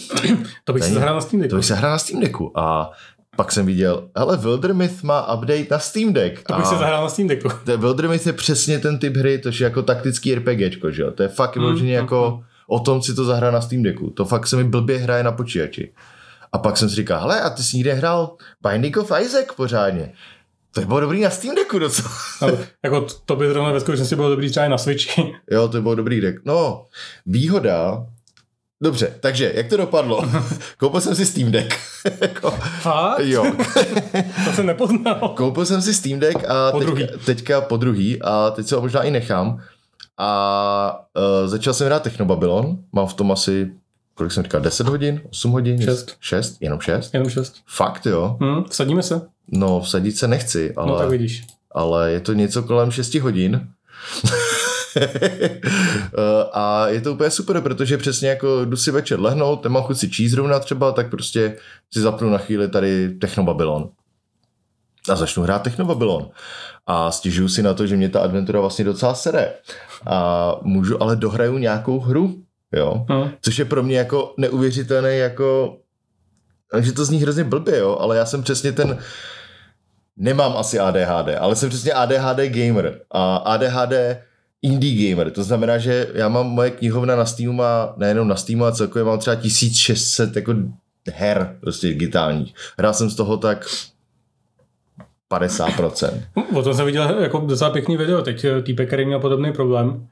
to 0.65 0.73
bych 0.73 0.85
si 0.85 0.93
zahrál 0.93 1.15
na 1.15 1.21
Steam 1.21 1.41
Decku. 1.41 1.51
To 1.51 1.57
bych 1.57 1.65
si 1.65 1.73
zahrál 1.73 1.93
na 1.93 1.99
Steam 1.99 2.21
Decku. 2.21 2.59
A 2.59 2.91
pak 3.37 3.53
jsem 3.53 3.67
viděl, 3.67 4.09
ale 4.15 4.37
Wildermyth 4.37 5.03
má 5.03 5.35
update 5.35 5.67
na 5.71 5.79
Steam 5.79 6.13
Deck. 6.13 6.43
To 6.43 6.55
bych 6.55 6.67
se 6.67 6.77
zahrál 6.77 7.03
na 7.03 7.09
Steam 7.09 7.29
Decku. 7.29 7.49
Wildermyth 7.77 8.27
je 8.27 8.33
přesně 8.33 8.79
ten 8.79 8.99
typ 8.99 9.17
hry, 9.17 9.39
to 9.39 9.49
je 9.49 9.55
jako 9.61 9.83
taktický 9.83 10.35
RPGčko, 10.35 10.91
že 10.91 11.03
jo? 11.03 11.11
To 11.11 11.23
je 11.23 11.29
fakt 11.29 11.57
mm, 11.57 11.65
mm, 11.65 11.87
jako 11.87 12.35
mm. 12.37 12.45
o 12.67 12.81
tom 12.81 13.03
si 13.03 13.15
to 13.15 13.25
zahrá 13.25 13.51
na 13.51 13.61
Steam 13.61 13.83
Decku. 13.83 14.11
To 14.11 14.25
fakt 14.25 14.47
se 14.47 14.57
mi 14.57 14.65
blbě 14.65 14.99
hraje 14.99 15.23
na 15.23 15.33
počítači. 15.33 15.93
A 16.53 16.59
pak 16.59 16.77
jsem 16.77 16.89
si 16.89 16.95
říkal, 16.95 17.21
hele, 17.21 17.41
a 17.41 17.51
ty 17.51 17.63
jsi 17.63 17.77
někde 17.77 17.93
hrál 17.93 18.37
Binding 18.69 18.97
of 18.97 19.13
Isaac 19.21 19.47
pořádně. 19.57 20.13
To 20.75 20.81
je 20.81 20.87
bylo 20.87 21.01
dobrý 21.01 21.21
na 21.21 21.31
Steam 21.31 21.55
Decku 21.55 21.79
docela. 21.79 22.09
No, 22.43 22.49
jako 22.85 23.01
to, 23.01 23.15
to 23.25 23.37
by 23.37 23.49
zrovna 23.49 23.73
ve 23.73 23.81
skutečnosti 23.81 24.17
bylo 24.17 24.31
dobrý 24.31 24.51
třeba 24.51 24.69
na 24.69 24.79
Switchi. 24.79 25.35
Jo, 25.51 25.69
to 25.69 25.83
bylo 25.83 25.95
dobrý 25.95 26.21
deck. 26.21 26.39
No, 26.45 26.85
výhoda 27.27 28.07
Dobře, 28.83 29.15
takže 29.21 29.53
jak 29.55 29.69
to 29.69 29.77
dopadlo? 29.77 30.29
Koupil 30.79 31.01
jsem 31.01 31.15
si 31.15 31.27
Steam 31.27 31.53
Deck. 31.53 31.75
Jako, 32.21 32.51
Fakt? 32.81 33.21
Jo. 33.21 33.45
to 34.45 34.53
jsem 34.53 34.67
nepoznal. 34.67 35.33
Koupil 35.37 35.67
jsem 35.67 35.83
si 35.83 35.95
Steam 35.95 36.21
Deck 36.21 36.45
a 36.49 36.73
po 36.73 36.81
teďka, 36.81 37.17
teďka 37.25 37.61
po 37.61 37.77
druhý 37.77 38.23
a 38.23 38.51
teď 38.51 38.67
se 38.67 38.75
ho 38.75 38.81
možná 38.81 39.03
i 39.03 39.11
nechám. 39.11 39.61
A 40.19 41.07
uh, 41.43 41.49
začal 41.49 41.75
jsem 41.75 41.87
hrát 41.87 42.03
Technobabylon, 42.03 42.79
mám 42.93 43.07
v 43.07 43.15
tom 43.15 43.33
asi 43.33 43.71
kolik 44.17 44.33
jsem 44.33 44.43
říkal, 44.43 44.61
10 44.61 44.89
hodin, 44.89 45.21
8 45.31 45.53
hodin? 45.53 45.83
6. 45.83 46.17
6? 46.21 46.57
Jenom 46.61 46.81
6? 46.81 47.15
Jenom 47.15 47.31
6. 47.31 47.57
Fakt 47.67 48.07
jo? 48.07 48.37
Hmm, 48.41 48.65
vsadíme 48.65 49.03
se. 49.03 49.21
No, 49.53 49.81
vsadit 49.81 50.17
se 50.17 50.29
nechci, 50.29 50.75
ale... 50.77 50.89
No 50.89 50.99
tak 50.99 51.09
vidíš. 51.09 51.45
Ale 51.73 52.13
je 52.13 52.21
to 52.21 52.33
něco 52.33 52.63
kolem 52.63 52.91
6 52.91 53.15
hodin. 53.15 53.69
a 56.53 56.89
je 56.89 57.01
to 57.01 57.13
úplně 57.13 57.31
super, 57.31 57.61
protože 57.61 57.99
přesně 57.99 58.29
jako 58.29 58.65
jdu 58.65 58.77
si 58.77 58.91
večer 58.91 59.21
lehnout, 59.21 59.65
nemám 59.65 59.83
chuť 59.83 59.97
si 59.97 60.11
číst 60.11 60.31
zrovna 60.31 60.59
třeba, 60.59 60.93
tak 60.93 61.11
prostě 61.11 61.57
si 61.93 62.01
zapnu 62.01 62.31
na 62.31 62.39
chvíli 62.39 62.69
tady 62.69 63.11
Technobabylon. 63.11 63.89
A 65.09 65.17
začnu 65.17 65.43
hrát 65.43 65.63
Technobabylon. 65.63 66.31
A 66.87 67.11
stěžuju 67.11 67.49
si 67.49 67.63
na 67.63 67.75
to, 67.75 67.87
že 67.87 67.97
mě 67.97 68.09
ta 68.09 68.21
adventura 68.21 68.61
vlastně 68.61 68.85
docela 68.85 69.15
sere. 69.15 69.53
A 70.07 70.57
můžu, 70.63 71.03
ale 71.03 71.17
dohraju 71.17 71.59
nějakou 71.59 72.01
hru, 72.01 72.35
jo. 72.73 73.07
Hmm. 73.09 73.31
Což 73.43 73.59
je 73.59 73.65
pro 73.65 73.83
mě 73.83 73.99
jako 73.99 74.35
neuvěřitelné, 74.39 75.17
jako 75.17 75.77
že 76.81 76.93
to 76.93 77.05
zní 77.05 77.19
hrozně 77.19 77.45
blbě, 77.45 77.79
jo, 77.79 77.99
ale 78.01 78.17
já 78.17 78.27
jsem 78.27 78.43
přesně 78.43 78.73
ten, 78.73 78.99
nemám 80.17 80.57
asi 80.57 80.79
ADHD, 80.79 81.29
ale 81.39 81.57
jsem 81.57 81.69
přesně 81.69 81.93
ADHD 81.93 82.39
gamer. 82.39 83.01
A 83.11 83.37
ADHD 83.37 83.93
indie 84.63 85.11
gamer. 85.11 85.31
To 85.31 85.43
znamená, 85.43 85.79
že 85.79 86.07
já 86.15 86.29
mám 86.29 86.47
moje 86.47 86.71
knihovna 86.71 87.17
na 87.17 87.27
Steamu 87.27 87.53
má, 87.53 87.95
nejenom 87.97 88.29
na 88.29 88.37
Steamu, 88.37 88.65
a 88.65 88.73
celkově 88.73 89.05
mám 89.05 89.19
třeba 89.19 89.37
1600 89.37 90.37
jako 90.37 90.55
her 91.13 91.57
prostě 91.61 91.87
digitálních. 91.87 92.55
Hrál 92.79 92.95
jsem 92.95 93.11
z 93.11 93.15
toho 93.17 93.37
tak 93.37 93.67
50%. 95.31 96.23
O 96.55 96.63
tom 96.63 96.75
jsem 96.75 96.87
viděl 96.87 97.23
jako 97.23 97.39
docela 97.39 97.71
pěkný 97.71 97.97
video. 97.97 98.23
Teď 98.23 98.45
eh, 98.45 98.63
týpek, 98.63 98.87
který 98.87 99.07
měl 99.07 99.21
podobný 99.21 99.53
problém, 99.53 100.09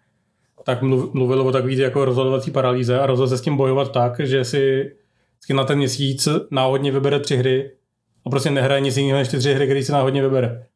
tak 0.65 0.83
mluvil 0.83 1.41
o 1.41 1.53
takový 1.53 1.79
jako 1.79 2.05
rozhodovací 2.05 2.51
paralýze 2.51 3.01
a 3.01 3.07
rozhodl 3.07 3.29
se 3.29 3.39
s 3.39 3.41
tím 3.41 3.57
bojovat 3.57 3.93
tak, 3.93 4.21
že 4.21 4.45
si 4.45 4.93
na 5.55 5.65
ten 5.65 5.79
měsíc 5.79 6.29
náhodně 6.51 6.93
vybere 6.93 7.21
tři 7.21 7.37
hry 7.37 7.71
a 8.27 8.31
prostě 8.31 8.51
nehraje 8.51 8.81
nic 8.81 8.97
jiného 8.97 9.19
než 9.19 9.29
ty 9.29 9.39
tři 9.39 9.55
hry, 9.55 9.67
které 9.67 9.83
si 9.83 9.93
náhodně 9.93 10.23
vybere 10.23 10.67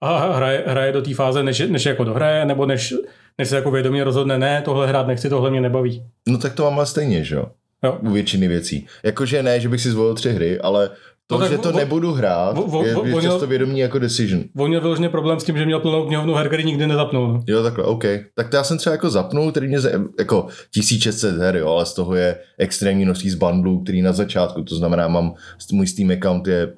a 0.00 0.32
hraje, 0.32 0.64
hraje 0.66 0.92
do 0.92 1.02
té 1.02 1.14
fáze, 1.14 1.42
než, 1.42 1.62
než 1.68 1.86
jako 1.86 2.04
dohraje, 2.04 2.44
nebo 2.44 2.66
než, 2.66 2.94
než 3.38 3.48
se 3.48 3.56
jako 3.56 3.70
vědomě 3.70 4.04
rozhodne, 4.04 4.38
ne, 4.38 4.62
tohle 4.64 4.86
hrát 4.86 5.06
nechci, 5.06 5.28
tohle 5.28 5.50
mě 5.50 5.60
nebaví. 5.60 6.02
No 6.28 6.38
tak 6.38 6.54
to 6.54 6.64
mám 6.64 6.74
ale 6.74 6.86
stejně, 6.86 7.24
že 7.24 7.34
jo? 7.34 7.46
Jo. 7.84 7.98
U 8.00 8.10
většiny 8.10 8.48
věcí. 8.48 8.86
Jakože 9.02 9.42
ne, 9.42 9.60
že 9.60 9.68
bych 9.68 9.80
si 9.80 9.90
zvolil 9.90 10.14
tři 10.14 10.32
hry, 10.32 10.60
ale 10.60 10.90
to, 11.26 11.38
no 11.38 11.48
že 11.48 11.58
to 11.58 11.72
vo, 11.72 11.78
nebudu 11.78 12.12
hrát, 12.12 12.56
vo, 12.56 12.66
vo, 12.66 12.82
je, 12.84 12.88
je 12.88 13.12
vo, 13.12 13.20
často 13.20 13.46
vědomí 13.46 13.78
jako 13.78 13.98
decision. 13.98 14.44
On 14.56 14.68
měl 14.68 14.80
vyloženě 14.80 15.08
problém 15.08 15.40
s 15.40 15.44
tím, 15.44 15.58
že 15.58 15.66
měl 15.66 15.80
plnou 15.80 16.06
knihovnu 16.06 16.34
her, 16.34 16.46
který 16.48 16.64
nikdy 16.64 16.86
nezapnul. 16.86 17.32
No. 17.32 17.42
Jo, 17.46 17.62
takhle, 17.62 17.84
OK. 17.84 18.04
Tak 18.34 18.48
to 18.48 18.56
já 18.56 18.64
jsem 18.64 18.78
třeba 18.78 18.94
jako 18.94 19.10
zapnul, 19.10 19.50
který 19.50 19.68
mě 19.68 19.78
jako 20.18 20.46
1600 20.70 21.38
her, 21.38 21.56
jo, 21.56 21.68
ale 21.68 21.86
z 21.86 21.94
toho 21.94 22.14
je 22.14 22.38
extrémní 22.58 23.04
množství 23.04 23.30
z 23.30 23.34
bundlů, 23.34 23.82
který 23.82 24.02
na 24.02 24.12
začátku, 24.12 24.62
to 24.62 24.74
znamená, 24.74 25.08
mám, 25.08 25.34
můj 25.72 25.86
Steam 25.86 26.10
account 26.10 26.46
je 26.46 26.72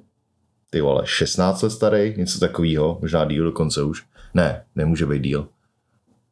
ty 0.70 0.80
vole, 0.80 1.02
16 1.04 1.62
let 1.62 1.70
starý, 1.70 2.14
něco 2.16 2.40
takového, 2.40 2.98
možná 3.00 3.24
díl 3.24 3.44
dokonce 3.44 3.82
už. 3.82 4.02
Ne, 4.34 4.64
nemůže 4.76 5.06
být 5.06 5.22
díl. 5.22 5.48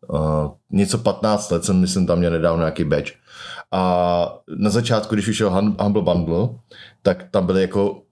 Uh, 0.09 0.51
něco 0.70 0.98
15 0.98 1.51
let 1.51 1.64
jsem, 1.64 1.81
myslím, 1.81 2.07
tam 2.07 2.18
měl 2.18 2.31
nedávno 2.31 2.61
nějaký 2.61 2.85
badge. 2.85 3.12
A 3.72 4.38
na 4.57 4.70
začátku, 4.70 5.14
když 5.14 5.27
vyšel 5.27 5.51
Humble 5.81 6.03
Bundle, 6.03 6.48
tak 7.03 7.24
tam 7.31 7.46
byly 7.46 7.61
jako, 7.61 8.03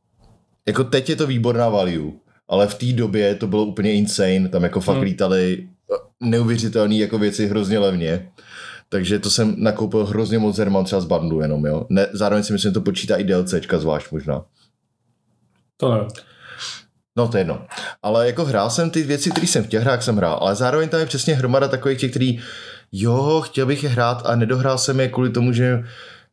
jako 0.66 0.84
teď 0.84 1.10
je 1.10 1.16
to 1.16 1.26
výborná 1.26 1.68
value, 1.68 2.12
ale 2.48 2.66
v 2.66 2.74
té 2.74 2.92
době 2.92 3.34
to 3.34 3.46
bylo 3.46 3.64
úplně 3.64 3.92
insane, 3.92 4.48
tam 4.48 4.62
jako 4.62 4.80
fakt 4.80 4.96
hmm. 4.96 5.04
lítali 5.04 5.68
neuvěřitelné 6.20 6.94
jako 6.94 7.18
věci 7.18 7.46
hrozně 7.46 7.78
levně. 7.78 8.28
Takže 8.88 9.18
to 9.18 9.30
jsem 9.30 9.54
nakoupil 9.58 10.06
hrozně 10.06 10.38
moc 10.38 10.58
her, 10.58 10.70
mám 10.70 10.84
třeba 10.84 11.00
z 11.00 11.04
bundlu 11.04 11.40
jenom, 11.40 11.66
jo. 11.66 11.86
Ne, 11.88 12.06
zároveň 12.12 12.42
si 12.44 12.52
myslím, 12.52 12.70
že 12.70 12.74
to 12.74 12.80
počítá 12.80 13.16
i 13.16 13.24
DLCčka 13.24 13.78
zvlášť 13.78 14.12
možná. 14.12 14.44
To 15.76 15.94
ne. 15.94 16.00
No 17.16 17.28
to 17.28 17.36
je 17.36 17.40
jedno. 17.40 17.66
Ale 18.02 18.26
jako 18.26 18.44
hrál 18.44 18.70
jsem 18.70 18.90
ty 18.90 19.02
věci, 19.02 19.30
které 19.30 19.46
jsem 19.46 19.64
chtěl 19.64 19.80
hrát, 19.80 20.02
jsem 20.02 20.16
hrál, 20.16 20.38
ale 20.40 20.54
zároveň 20.54 20.88
tam 20.88 21.00
je 21.00 21.06
přesně 21.06 21.34
hromada 21.34 21.68
takových 21.68 21.98
těch, 21.98 22.10
který 22.10 22.40
jo, 22.92 23.42
chtěl 23.44 23.66
bych 23.66 23.82
je 23.82 23.88
hrát 23.88 24.22
a 24.26 24.36
nedohrál 24.36 24.78
jsem 24.78 25.00
je 25.00 25.08
kvůli 25.08 25.30
tomu, 25.30 25.52
že 25.52 25.84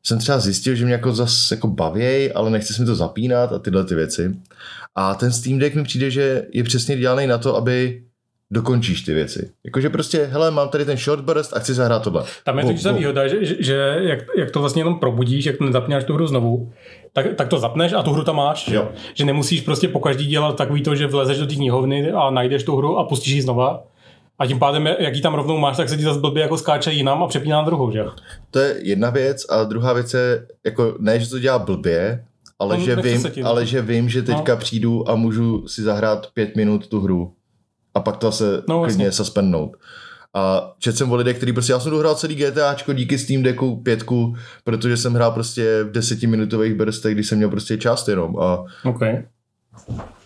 jsem 0.06 0.20
třeba 0.20 0.40
zjistil, 0.40 0.76
že 0.76 0.86
mě 0.86 0.94
jako 0.94 1.14
zase 1.14 1.56
jako 1.56 1.68
bavěj, 1.68 2.32
ale 2.36 2.50
nechci 2.50 2.74
si 2.74 2.82
mi 2.82 2.86
to 2.86 2.96
zapínat 2.96 3.54
a 3.54 3.60
tyhle 3.60 3.86
ty 3.86 3.96
věci. 3.96 4.36
A 4.96 5.16
ten 5.16 5.32
Steam 5.32 5.60
Deck 5.60 5.76
mi 5.76 5.84
přijde, 5.84 6.12
že 6.12 6.46
je 6.54 6.64
přesně 6.64 6.98
dělaný 6.98 7.28
na 7.28 7.38
to, 7.38 7.56
aby 7.56 8.04
dokončíš 8.54 9.02
ty 9.02 9.13
věci. 9.13 9.52
Jakože 9.63 9.89
prostě, 9.89 10.30
hele, 10.32 10.52
mám 10.52 10.70
tady 10.70 10.86
ten 10.86 10.98
short 10.98 11.24
burst 11.24 11.54
a 11.54 11.60
chci 11.60 11.74
zahrát 11.74 12.04
tohle. 12.04 12.24
Tam 12.44 12.60
je 12.60 12.66
totiž 12.66 12.84
ta 12.84 12.92
výhoda, 12.92 13.28
že, 13.28 13.46
že, 13.46 13.56
že 13.60 13.98
jak, 14.00 14.20
jak, 14.38 14.52
to 14.52 14.60
vlastně 14.60 14.80
jenom 14.80 15.00
probudíš, 15.00 15.46
jak 15.46 15.60
nezapínáš 15.60 16.04
tu 16.04 16.13
hru 16.13 16.28
znovu, 16.28 16.72
tak, 17.13 17.26
tak 17.36 17.48
to 17.48 17.60
zapneš 17.60 17.94
a 17.94 18.04
tu 18.04 18.12
hru 18.12 18.24
tam 18.24 18.36
máš. 18.36 18.68
Jo. 18.68 18.89
Že 19.13 19.26
nemusíš 19.26 19.62
prostě 19.62 19.88
po 19.88 20.00
každý 20.00 20.26
dělat 20.28 20.56
takový 20.56 20.84
to, 20.84 20.96
že 20.96 21.08
vlezeš 21.08 21.38
do 21.38 21.48
té 21.48 21.56
knihovny 21.56 22.12
a 22.12 22.30
najdeš 22.30 22.63
tu 22.63 22.76
hru 22.76 22.98
a 22.98 23.04
pustíš 23.04 23.34
ji 23.34 23.42
znova. 23.42 23.84
A 24.39 24.46
tím 24.46 24.60
pádem, 24.60 24.88
jak 24.88 25.16
ji 25.16 25.22
tam 25.22 25.34
rovnou 25.34 25.58
máš, 25.58 25.78
tak 25.78 25.89
se 25.89 25.98
ti 25.98 26.04
zase 26.04 26.20
blbě 26.20 26.42
jako 26.42 26.58
skáče 26.58 26.92
jinam 26.92 27.24
a 27.24 27.28
přepíná 27.28 27.58
na 27.58 27.66
druhou, 27.66 27.92
že? 27.92 28.06
To 28.52 28.60
je 28.60 28.76
jedna 28.82 29.10
věc 29.10 29.46
a 29.50 29.63
druhá 29.63 29.94
věc 29.94 30.13
je, 30.13 30.48
jako 30.66 30.96
ne, 31.00 31.20
že 31.20 31.30
to 31.30 31.39
dělá 31.39 31.60
blbě, 31.60 32.24
ale, 32.60 32.78
no, 32.78 32.84
že, 32.84 32.96
vím, 32.96 33.24
ale 33.44 33.66
že 33.66 33.82
vím, 33.82 34.10
že 34.10 34.22
teďka 34.22 34.54
no. 34.54 34.60
přijdu 34.60 35.10
a 35.10 35.16
můžu 35.16 35.68
si 35.68 35.82
zahrát 35.82 36.28
pět 36.34 36.56
minut 36.56 36.88
tu 36.88 37.02
hru 37.02 37.34
a 37.94 38.00
pak 38.00 38.18
to 38.18 38.32
se 38.32 38.64
no, 38.70 38.84
klidně 38.84 39.06
vlastně. 39.06 39.12
suspendnout. 39.12 39.78
A 40.36 40.74
četl 40.80 40.98
jsem 40.98 41.12
o 41.12 41.16
lidech, 41.16 41.38
který 41.38 41.54
prostě, 41.54 41.74
já 41.74 41.80
jsem 41.80 41.92
dohrál 41.92 42.16
celý 42.16 42.36
GTAčko 42.36 42.94
díky 42.94 43.18
Steam 43.18 43.44
Decku 43.44 43.76
pětku, 43.76 44.36
protože 44.64 44.98
jsem 44.98 45.14
hrál 45.14 45.32
prostě 45.32 45.84
v 45.84 45.92
desetiminutových 45.92 46.74
burstech, 46.74 47.14
když 47.14 47.28
jsem 47.28 47.38
měl 47.38 47.50
prostě 47.50 47.78
část 47.78 48.08
jenom. 48.08 48.40
A 48.40 48.64
OK. 48.86 49.02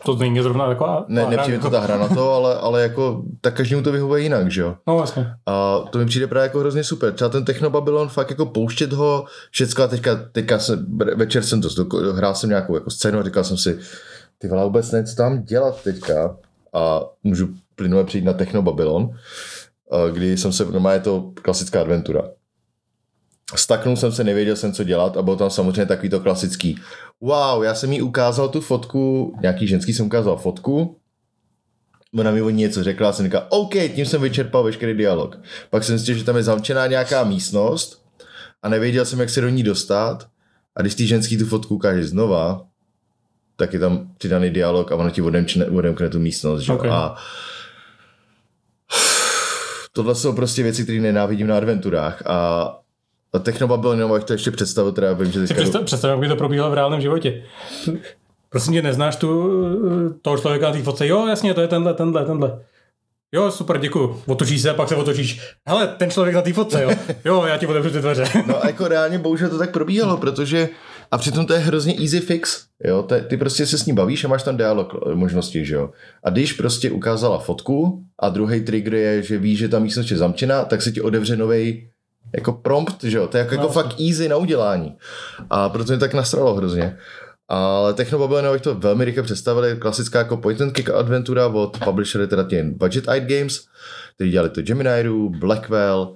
To 0.05 0.15
není 0.15 0.41
zrovna 0.41 0.67
taková... 0.67 1.05
Ne, 1.07 1.27
nepřijde 1.29 1.55
jako... 1.55 1.69
to 1.69 1.75
ta 1.75 1.79
hra 1.79 1.97
na 1.97 2.07
to, 2.07 2.33
ale, 2.33 2.55
ale 2.55 2.81
jako, 2.81 3.23
tak 3.41 3.57
každému 3.57 3.83
to 3.83 3.91
vyhovuje 3.91 4.23
jinak, 4.23 4.51
že 4.51 4.61
jo? 4.61 4.75
No 4.87 4.97
vlastně. 4.97 5.33
A 5.45 5.79
to 5.89 5.99
mi 5.99 6.05
přijde 6.05 6.27
právě 6.27 6.43
jako 6.43 6.59
hrozně 6.59 6.83
super. 6.83 7.13
Třeba 7.13 7.29
ten 7.29 7.45
Technobabylon, 7.45 8.09
fakt 8.09 8.29
jako 8.29 8.45
pouštět 8.45 8.93
ho, 8.93 9.25
všecko 9.51 9.83
a 9.83 9.87
teďka, 9.87 10.15
teďka 10.31 10.59
jsem, 10.59 10.85
večer 11.15 11.43
jsem 11.43 11.61
to, 11.61 11.69
hrál 12.13 12.35
jsem 12.35 12.49
nějakou 12.49 12.75
jako 12.75 12.89
scénu 12.89 13.19
a 13.19 13.23
říkal 13.23 13.43
jsem 13.43 13.57
si, 13.57 13.79
ty 14.37 14.47
vole, 14.47 14.63
vůbec 14.63 14.91
nevím, 14.91 15.05
co 15.05 15.15
tam 15.15 15.43
dělat 15.43 15.83
teďka 15.83 16.35
a 16.73 17.01
můžu 17.23 17.49
plynule 17.75 18.03
přijít 18.03 18.25
na 18.25 18.33
Techno 18.33 18.61
Babylon, 18.61 19.09
eh, 19.11 20.11
kdy 20.11 20.37
jsem 20.37 20.51
se, 20.51 20.65
normálně 20.65 20.97
je 20.97 21.01
to 21.01 21.31
klasická 21.41 21.81
adventura. 21.81 22.29
Staknul 23.55 23.95
jsem 23.95 24.11
se, 24.11 24.23
nevěděl 24.23 24.55
jsem, 24.55 24.73
co 24.73 24.83
dělat 24.83 25.17
a 25.17 25.21
byl 25.21 25.35
tam 25.35 25.49
samozřejmě 25.49 25.85
takový 25.85 26.09
to 26.09 26.19
klasický. 26.19 26.79
Wow, 27.21 27.63
já 27.63 27.75
jsem 27.75 27.93
jí 27.93 28.01
ukázal 28.01 28.49
tu 28.49 28.61
fotku, 28.61 29.33
nějaký 29.41 29.67
ženský 29.67 29.93
jsem 29.93 30.05
ukázal 30.05 30.37
fotku, 30.37 30.97
ona 32.19 32.31
mi 32.31 32.41
o 32.41 32.49
ní 32.49 32.57
něco 32.57 32.83
řekla 32.83 33.09
a 33.09 33.13
jsem 33.13 33.25
říkal, 33.25 33.47
OK, 33.49 33.73
tím 33.95 34.05
jsem 34.05 34.21
vyčerpal 34.21 34.63
veškerý 34.63 34.93
dialog. 34.93 35.39
Pak 35.69 35.83
jsem 35.83 35.97
zjistil, 35.97 36.15
že 36.15 36.23
tam 36.23 36.37
je 36.37 36.43
zamčená 36.43 36.87
nějaká 36.87 37.23
místnost 37.23 38.05
a 38.63 38.69
nevěděl 38.69 39.05
jsem, 39.05 39.19
jak 39.19 39.29
se 39.29 39.41
do 39.41 39.49
ní 39.49 39.63
dostat 39.63 40.27
a 40.75 40.81
když 40.81 40.95
ty 40.95 41.07
ženský 41.07 41.37
tu 41.37 41.45
fotku 41.45 41.75
ukáže 41.75 42.07
znova, 42.07 42.67
tak 43.57 43.73
je 43.73 43.79
tam 43.79 44.07
přidaný 44.17 44.49
dialog 44.49 44.91
a 44.91 44.95
ono 44.95 45.09
ti 45.09 45.21
odemčne, 45.21 45.65
odemkne 45.65 46.09
tu 46.09 46.19
místnost. 46.19 46.61
Že? 46.61 46.73
Okay. 46.73 46.89
A 46.91 47.15
tohle 49.91 50.15
jsou 50.15 50.33
prostě 50.33 50.63
věci, 50.63 50.83
které 50.83 50.99
nenávidím 50.99 51.47
na 51.47 51.57
adventurách 51.57 52.23
a 52.25 52.73
a 53.33 53.39
Technobabylon, 53.39 53.97
jenom 53.97 54.21
to 54.21 54.33
ještě 54.33 54.51
představil, 54.51 54.91
teda 54.91 55.13
vím, 55.13 55.31
že 55.31 55.39
teďka... 55.39 55.53
představ, 55.53 55.83
představ, 55.83 56.09
jak 56.09 56.19
by 56.19 56.27
to 56.27 56.35
probíhalo 56.35 56.71
v 56.71 56.73
reálném 56.73 57.01
životě. 57.01 57.43
Prosím 58.49 58.73
tě, 58.73 58.81
neznáš 58.81 59.15
tu, 59.15 59.49
toho 60.21 60.37
člověka 60.37 60.65
na 60.67 60.73
té 60.73 60.83
fotce? 60.83 61.07
Jo, 61.07 61.27
jasně, 61.27 61.53
to 61.53 61.61
je 61.61 61.67
tenhle, 61.67 61.93
tenhle, 61.93 62.25
tenhle. 62.25 62.59
Jo, 63.31 63.51
super, 63.51 63.77
děkuji. 63.77 64.21
Otočíš 64.25 64.61
se, 64.61 64.73
pak 64.73 64.89
se 64.89 64.95
otočíš. 64.95 65.41
Hele, 65.67 65.87
ten 65.87 66.11
člověk 66.11 66.35
na 66.35 66.41
té 66.41 66.53
fotce, 66.53 66.83
jo. 66.83 66.91
Jo, 67.25 67.45
já 67.45 67.57
ti 67.57 67.67
otevřu 67.67 67.89
ty 67.89 67.99
dveře. 67.99 68.25
No 68.47 68.63
a 68.63 68.67
jako 68.67 68.87
reálně 68.87 69.19
bohužel 69.19 69.49
to 69.49 69.57
tak 69.57 69.71
probíhalo, 69.71 70.17
protože 70.17 70.69
a 71.11 71.17
přitom 71.17 71.45
to 71.45 71.53
je 71.53 71.59
hrozně 71.59 71.95
easy 72.01 72.19
fix, 72.19 72.65
jo, 72.83 73.03
ty, 73.03 73.21
ty 73.21 73.37
prostě 73.37 73.65
se 73.65 73.77
s 73.77 73.85
ní 73.85 73.93
bavíš 73.93 74.25
a 74.25 74.27
máš 74.27 74.43
tam 74.43 74.57
dialog 74.57 74.95
eh, 74.95 75.15
možnosti, 75.15 75.65
že 75.65 75.75
jo. 75.75 75.89
A 76.23 76.29
když 76.29 76.53
prostě 76.53 76.91
ukázala 76.91 77.39
fotku 77.39 78.03
a 78.19 78.29
druhý 78.29 78.61
trigger 78.61 78.93
je, 78.93 79.23
že 79.23 79.37
víš, 79.37 79.59
že 79.59 79.69
ta 79.69 79.79
místnost 79.79 80.11
je 80.11 80.17
zamčená, 80.17 80.65
tak 80.65 80.81
se 80.81 80.91
ti 80.91 81.01
otevře 81.01 81.37
novej 81.37 81.89
jako 82.35 82.53
prompt, 82.53 83.03
že 83.03 83.17
jo, 83.17 83.27
to 83.27 83.37
je 83.37 83.39
jako, 83.39 83.55
no. 83.55 83.61
jako 83.61 83.73
fakt 83.73 83.99
easy 83.99 84.29
na 84.29 84.37
udělání. 84.37 84.97
A 85.49 85.69
proto 85.69 85.91
mě 85.91 85.99
tak 85.99 86.13
nasralo 86.13 86.55
hrozně. 86.55 86.97
Ale 87.49 87.93
Technobabylon 87.93 88.59
to 88.59 88.75
velmi 88.75 89.05
rychle 89.05 89.23
představili, 89.23 89.77
klasická 89.79 90.19
jako 90.19 90.37
point 90.37 90.61
and 90.61 90.73
click 90.73 90.89
adventura 90.89 91.47
od 91.47 91.77
publishery 91.83 92.27
teda 92.27 92.43
těm 92.43 92.73
Budget 92.73 93.07
Eyed 93.07 93.23
Games, 93.23 93.65
kteří 94.15 94.31
dělali 94.31 94.49
to 94.49 94.61
Geminiru, 94.61 95.29
Blackwell, 95.29 96.15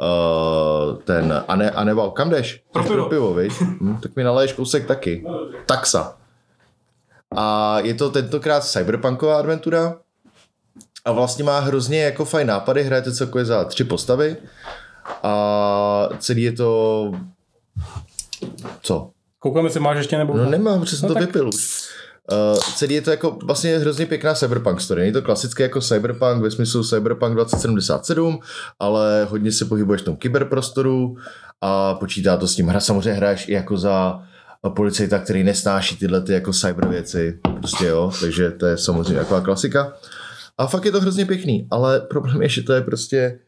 uh, 0.00 0.96
ten, 1.02 1.44
a, 1.48 1.56
ne, 1.56 1.70
a 1.70 1.84
nebo, 1.84 2.10
kam 2.10 2.30
jdeš? 2.30 2.62
Pro 2.72 2.82
pivo. 2.82 2.94
Pro 2.94 3.04
pivo, 3.04 3.34
viď? 3.34 3.52
Hm, 3.60 3.96
tak 4.02 4.16
mi 4.16 4.24
naleješ 4.24 4.52
kousek 4.52 4.86
taky. 4.86 5.24
Taxa. 5.66 6.16
A 7.36 7.78
je 7.80 7.94
to 7.94 8.10
tentokrát 8.10 8.64
cyberpunková 8.64 9.38
adventura 9.38 9.96
a 11.04 11.12
vlastně 11.12 11.44
má 11.44 11.58
hrozně 11.60 12.02
jako 12.02 12.24
fajn 12.24 12.46
nápady, 12.46 12.82
hrajete 12.82 13.12
celkově 13.12 13.44
za 13.44 13.64
tři 13.64 13.84
postavy 13.84 14.36
a 15.22 16.08
celý 16.18 16.42
je 16.42 16.52
to 16.52 17.12
co? 18.82 19.10
Koukám, 19.38 19.64
jestli 19.64 19.80
máš 19.80 19.96
ještě 19.96 20.18
nebo... 20.18 20.36
No 20.36 20.50
nemám, 20.50 20.80
protože 20.80 20.96
jsem 20.96 21.08
No 21.08 21.14
to 21.14 21.20
tak- 21.20 21.26
vypil 21.28 21.48
už. 21.48 21.88
Uh, 22.32 22.58
celý 22.76 22.94
je 22.94 23.02
to 23.02 23.10
jako 23.10 23.38
vlastně 23.44 23.78
hrozně 23.78 24.06
pěkná 24.06 24.34
cyberpunk 24.34 24.80
story. 24.80 25.00
Není 25.00 25.12
to 25.12 25.22
klasické 25.22 25.62
jako 25.62 25.80
cyberpunk 25.80 26.42
ve 26.42 26.50
smyslu 26.50 26.84
cyberpunk 26.84 27.34
2077, 27.34 28.40
ale 28.78 29.26
hodně 29.30 29.52
se 29.52 29.64
pohybuješ 29.64 30.02
v 30.02 30.04
tom 30.04 30.16
kyberprostoru 30.16 31.16
a 31.60 31.94
počítá 31.94 32.36
to 32.36 32.48
s 32.48 32.54
tím. 32.54 32.66
Hra 32.66 32.80
samozřejmě 32.80 33.12
hraješ 33.12 33.48
i 33.48 33.52
jako 33.52 33.76
za 33.76 34.22
policajta, 34.68 35.18
který 35.18 35.44
nesnáší 35.44 35.96
tyhle 35.96 36.20
ty 36.20 36.32
jako 36.32 36.52
cyber 36.52 36.88
věci. 36.88 37.38
Prostě 37.58 37.86
jo, 37.86 38.12
takže 38.20 38.50
to 38.50 38.66
je 38.66 38.78
samozřejmě 38.78 39.14
taková 39.14 39.40
klasika. 39.40 39.92
A 40.58 40.66
fakt 40.66 40.84
je 40.84 40.92
to 40.92 41.00
hrozně 41.00 41.26
pěkný, 41.26 41.66
ale 41.70 42.00
problém 42.00 42.42
je, 42.42 42.48
že 42.48 42.62
to 42.62 42.72
je 42.72 42.80
prostě 42.80 43.38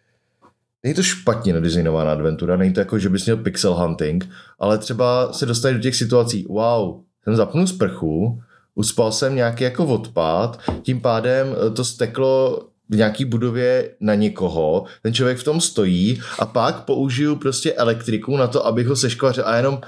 Není 0.83 0.95
to 0.95 1.03
špatně 1.03 1.53
nadizajnovaná 1.53 2.13
adventura, 2.13 2.57
není 2.57 2.73
to 2.73 2.81
jako, 2.81 2.99
že 2.99 3.09
bys 3.09 3.25
měl 3.25 3.37
pixel 3.37 3.75
hunting, 3.75 4.29
ale 4.59 4.79
třeba 4.79 5.33
se 5.33 5.47
dostaneš 5.47 5.77
do 5.77 5.83
těch 5.83 5.97
situací, 5.97 6.47
wow, 6.49 7.01
jsem 7.25 7.37
zapnul 7.37 7.67
sprchu, 7.67 8.43
uspal 8.75 9.13
jsem 9.13 9.35
nějaký 9.35 9.65
jako 9.65 9.87
odpad, 9.87 10.61
tím 10.83 11.01
pádem 11.01 11.47
eh, 11.67 11.71
to 11.71 11.85
steklo 11.85 12.61
v 12.89 12.97
nějaký 12.97 13.25
budově 13.25 13.91
na 14.01 14.15
někoho, 14.15 14.85
ten 15.03 15.15
člověk 15.15 15.39
v 15.39 15.45
tom 15.45 15.61
stojí 15.61 16.21
a 16.39 16.47
pak 16.47 16.85
použiju 16.85 17.37
prostě 17.37 17.73
elektriku 17.73 18.37
na 18.37 18.47
to, 18.47 18.67
abych 18.67 18.87
ho 18.87 18.97
seškvařil 18.97 19.45
a 19.47 19.57
jenom 19.57 19.81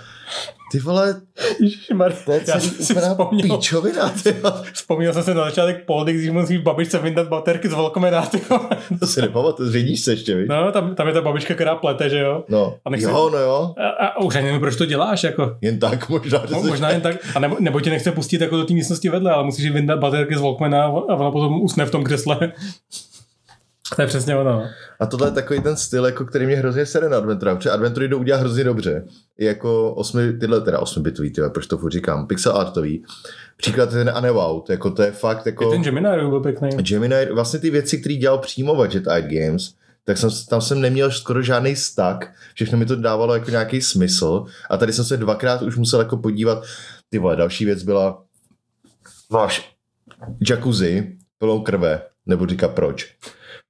ty 0.73 0.79
vole, 0.79 1.21
Ježišmar, 1.61 2.13
to 2.13 2.33
je 2.33 2.41
já 2.49 2.61
jsem 2.61 2.71
si 2.71 2.95
vzpomněl, 2.95 3.57
píčovina, 3.57 4.09
ty 4.23 4.35
vzpomněl 4.73 5.13
jsem 5.13 5.23
se 5.23 5.35
na 5.35 5.45
začátek 5.45 5.85
poldy, 5.87 6.13
když 6.13 6.31
musí 6.31 6.59
babičce 6.59 6.99
vyndat 6.99 7.29
baterky 7.29 7.69
z 7.69 7.73
velkomenáty. 7.75 8.41
To 9.01 9.07
si 9.07 9.21
nepamatuju, 9.21 9.69
zředíš 9.69 10.01
se 10.01 10.13
ještě, 10.13 10.37
víš? 10.37 10.47
No, 10.49 10.73
tam, 10.73 10.95
tam 10.95 11.07
je 11.09 11.13
ta 11.13 11.21
babička, 11.21 11.55
která 11.55 11.75
plete, 11.77 12.09
že 12.09 12.19
jo? 12.19 12.45
No, 12.49 12.75
A 12.85 12.91
nechci- 12.91 13.05
jo, 13.09 13.31
no 13.33 13.39
jo, 13.39 13.75
A, 13.79 14.07
a, 14.07 14.21
už 14.23 14.37
ani 14.37 14.45
nevím, 14.47 14.61
proč 14.61 14.77
to 14.77 14.87
děláš, 14.87 15.23
jako. 15.25 15.57
jen 15.61 15.79
tak 15.79 16.09
možná, 16.09 16.43
že 16.49 16.55
No, 16.55 16.63
možná 16.63 16.91
jen 16.91 17.01
tak, 17.01 17.17
a 17.35 17.39
nebo, 17.39 17.57
nebo 17.61 17.81
tě 17.81 17.91
nechce 17.91 18.13
pustit 18.13 18.41
jako 18.41 18.57
do 18.57 18.65
té 18.65 18.75
místnosti 18.75 19.09
vedle, 19.09 19.33
ale 19.33 19.45
musíš 19.45 19.71
vyndat 19.71 19.99
baterky 19.99 20.37
z 20.37 20.41
Walkmana 20.41 20.85
a 20.85 20.89
ona 20.89 21.31
potom 21.31 21.61
usne 21.63 21.85
v 21.87 21.91
tom 21.91 22.05
křesle. 22.05 22.53
To 23.97 24.03
je 24.03 24.09
přesně 24.09 24.37
ono. 24.37 24.53
no. 24.53 24.69
A 25.01 25.07
tohle 25.07 25.29
je 25.29 25.33
takový 25.33 25.61
ten 25.61 25.77
styl, 25.77 26.07
jako 26.07 26.25
který 26.25 26.47
mě 26.47 26.57
hrozně 26.57 26.87
sere 26.87 27.09
na 27.09 27.17
adventura, 27.17 27.55
protože 27.55 27.71
adventury 27.71 28.09
jdou 28.09 28.19
udělat 28.19 28.41
hrozně 28.41 28.65
dobře. 28.65 29.05
I 29.39 29.45
jako 29.45 29.95
osmi, 29.95 30.33
tyhle 30.33 30.61
teda 30.61 30.79
osmibitový, 30.79 31.31
tyhle, 31.31 31.51
proč 31.51 31.67
to 31.67 31.79
furt 31.79 31.93
říkám, 31.93 32.27
pixel 32.27 32.57
artový. 32.57 33.05
Příklad 33.57 33.93
je 33.93 34.05
ten 34.05 34.15
Unevout, 34.19 34.71
jako 34.71 34.91
to 34.91 35.03
je 35.03 35.13
fakt 35.13 35.47
jako... 35.47 35.69
I 35.69 35.71
ten 35.71 35.83
Gemini 35.83 36.29
byl 36.29 36.41
pěkný. 36.41 36.71
Gemini, 36.71 37.27
vlastně 37.33 37.59
ty 37.59 37.71
věci, 37.71 37.99
které 37.99 38.15
dělal 38.15 38.39
přímo 38.39 38.75
Budget 38.75 39.07
Eyed 39.07 39.27
Games, 39.27 39.75
tak 40.05 40.19
jsem, 40.19 40.31
tam 40.49 40.61
jsem 40.61 40.81
neměl 40.81 41.11
skoro 41.11 41.43
žádný 41.43 41.77
stak, 41.77 42.33
všechno 42.55 42.79
mi 42.79 42.87
to 42.87 42.97
dávalo 42.97 43.35
jako 43.35 43.51
nějaký 43.51 43.81
smysl 43.81 44.45
a 44.71 44.77
tady 44.77 44.93
jsem 44.93 45.05
se 45.05 45.17
dvakrát 45.17 45.63
už 45.63 45.77
musel 45.77 46.01
jako 46.01 46.17
podívat, 46.17 46.65
ty 47.11 47.19
vole, 47.19 47.37
další 47.37 47.65
věc 47.65 47.83
byla, 47.83 48.23
máš 49.31 49.77
jacuzzi 50.49 51.17
plnou 51.39 51.61
krve, 51.63 52.03
nebo 52.27 52.47
říká 52.47 52.69
proč. 52.69 53.17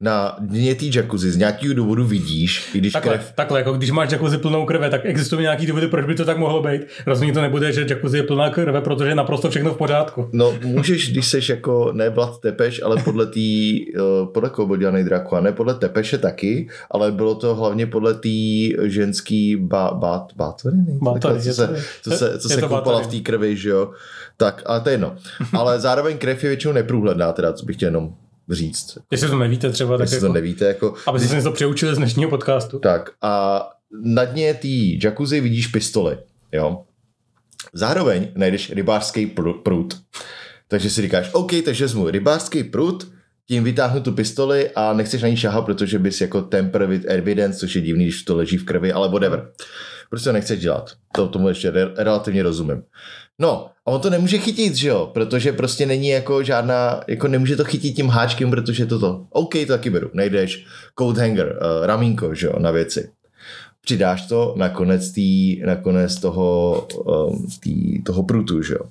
Na 0.02 0.36
dně 0.40 0.74
té 0.74 0.84
jacuzzi 0.94 1.30
z 1.30 1.36
nějakého 1.36 1.74
důvodu 1.74 2.04
vidíš, 2.04 2.74
i 2.74 2.78
když 2.78 2.92
Takhle, 2.92 3.14
krev, 3.14 3.32
takhle, 3.34 3.58
jako 3.60 3.72
když 3.72 3.90
máš 3.90 4.12
jacuzzi 4.12 4.38
plnou 4.38 4.64
krve, 4.64 4.90
tak 4.90 5.00
existují 5.04 5.42
nějaký 5.42 5.66
důvody, 5.66 5.88
proč 5.88 6.06
by 6.06 6.14
to 6.14 6.24
tak 6.24 6.38
mohlo 6.38 6.62
být. 6.62 6.80
Rozhodně 7.06 7.32
to 7.34 7.40
nebude, 7.40 7.72
že 7.72 7.86
jacuzzi 7.90 8.16
je 8.16 8.22
plná 8.22 8.50
krve, 8.50 8.80
protože 8.80 9.08
je 9.08 9.14
naprosto 9.14 9.50
všechno 9.50 9.74
v 9.74 9.76
pořádku. 9.76 10.28
No, 10.32 10.54
můžeš, 10.64 11.10
když 11.12 11.26
seš 11.26 11.48
jako 11.48 11.92
ne 11.92 12.10
Vlad 12.10 12.40
Tepeš, 12.40 12.82
ale 12.82 13.02
podle 13.02 13.26
tý, 13.26 13.80
uh, 13.94 14.32
podle 14.32 14.50
koho 14.50 14.66
byl 14.66 14.76
dělaný 14.76 15.04
Draco, 15.04 15.36
a 15.36 15.40
ne 15.40 15.52
podle 15.52 15.74
Tepeše 15.74 16.18
taky, 16.18 16.68
ale 16.90 17.12
bylo 17.12 17.34
to 17.34 17.54
hlavně 17.54 17.86
podle 17.86 18.14
tý 18.14 18.72
ženský 18.82 19.56
ba, 19.56 19.98
bátoriny? 20.36 20.98
Bátory, 21.02 21.42
co 21.42 21.52
se, 21.54 21.66
to- 21.68 21.74
co 22.02 22.10
se, 22.10 22.38
co 22.38 22.48
se 22.48 22.60
koupala 22.62 23.00
v 23.00 23.06
té 23.06 23.20
krvi, 23.20 23.56
že 23.56 23.68
jo? 23.68 23.90
Tak, 24.36 24.62
ale 24.66 24.80
to 24.80 24.88
je 24.88 24.92
jedno. 24.92 25.14
Ale 25.52 25.80
zároveň 25.80 26.18
krev 26.18 26.44
je 26.44 26.48
většinou 26.50 26.72
neprůhledná, 26.72 27.32
teda, 27.32 27.52
co 27.52 27.66
bych 27.66 27.76
chtěl 27.76 27.86
jenom 27.86 28.14
říct. 28.52 28.98
Jestli 29.10 29.28
to 29.28 29.38
nevíte 29.38 29.70
třeba, 29.70 29.98
tak 29.98 30.04
Jestli 30.04 30.16
jako, 30.16 30.26
to 30.26 30.32
nevíte, 30.32 30.64
jako... 30.64 30.94
aby 31.06 31.20
se 31.20 31.36
něco 31.36 31.52
přeučili 31.52 31.94
z 31.94 31.98
dnešního 31.98 32.30
podcastu. 32.30 32.78
Tak 32.78 33.10
a 33.22 33.62
na 34.04 34.24
dně 34.24 34.54
té 34.54 34.68
jacuzzi 35.08 35.40
vidíš 35.40 35.66
pistoli, 35.66 36.18
jo. 36.52 36.84
Zároveň 37.72 38.28
najdeš 38.34 38.72
rybářský 38.72 39.26
pr- 39.26 39.62
prut. 39.62 40.00
Takže 40.68 40.90
si 40.90 41.02
říkáš, 41.02 41.30
OK, 41.32 41.52
takže 41.64 41.84
vezmu 41.84 42.10
rybářský 42.10 42.64
prut, 42.64 43.12
tím 43.48 43.64
vytáhnu 43.64 44.00
tu 44.00 44.12
pistoli 44.12 44.70
a 44.70 44.92
nechceš 44.92 45.22
na 45.22 45.28
ní 45.28 45.36
šahat, 45.36 45.64
protože 45.64 45.98
bys 45.98 46.20
jako 46.20 46.42
temper 46.42 46.86
with 46.86 47.04
evidence, 47.04 47.58
což 47.58 47.74
je 47.74 47.82
divný, 47.82 48.04
když 48.04 48.22
to 48.22 48.36
leží 48.36 48.56
v 48.56 48.64
krvi, 48.64 48.92
ale 48.92 49.08
whatever. 49.08 49.50
Prostě 50.10 50.28
to 50.28 50.32
nechceš 50.32 50.60
dělat. 50.60 50.92
To 51.14 51.28
tomu 51.28 51.48
ještě 51.48 51.70
re- 51.70 51.94
relativně 51.96 52.42
rozumím. 52.42 52.82
No, 53.38 53.70
a 53.86 53.90
on 53.90 54.00
to 54.00 54.10
nemůže 54.10 54.38
chytit, 54.38 54.74
že 54.74 54.88
jo, 54.88 55.10
protože 55.14 55.52
prostě 55.52 55.86
není 55.86 56.08
jako 56.08 56.42
žádná, 56.42 57.00
jako 57.08 57.28
nemůže 57.28 57.56
to 57.56 57.64
chytit 57.64 57.96
tím 57.96 58.08
háčkem, 58.08 58.50
protože 58.50 58.86
toto. 58.86 59.26
OK, 59.30 59.52
to 59.52 59.72
taky 59.72 59.90
beru. 59.90 60.10
Najdeš 60.14 60.66
coat 60.98 61.18
hanger, 61.18 61.58
uh, 61.60 61.86
ramínko, 61.86 62.34
že 62.34 62.46
jo, 62.46 62.52
na 62.58 62.70
věci. 62.70 63.10
Přidáš 63.80 64.26
to 64.26 64.54
na 64.56 64.68
konec, 64.68 65.12
tý, 65.12 65.60
na 65.66 65.76
konec 65.76 66.20
toho, 66.20 66.86
um, 67.04 67.46
tý, 67.60 68.02
toho 68.02 68.22
prutu, 68.22 68.62
že 68.62 68.74
jo. 68.74 68.90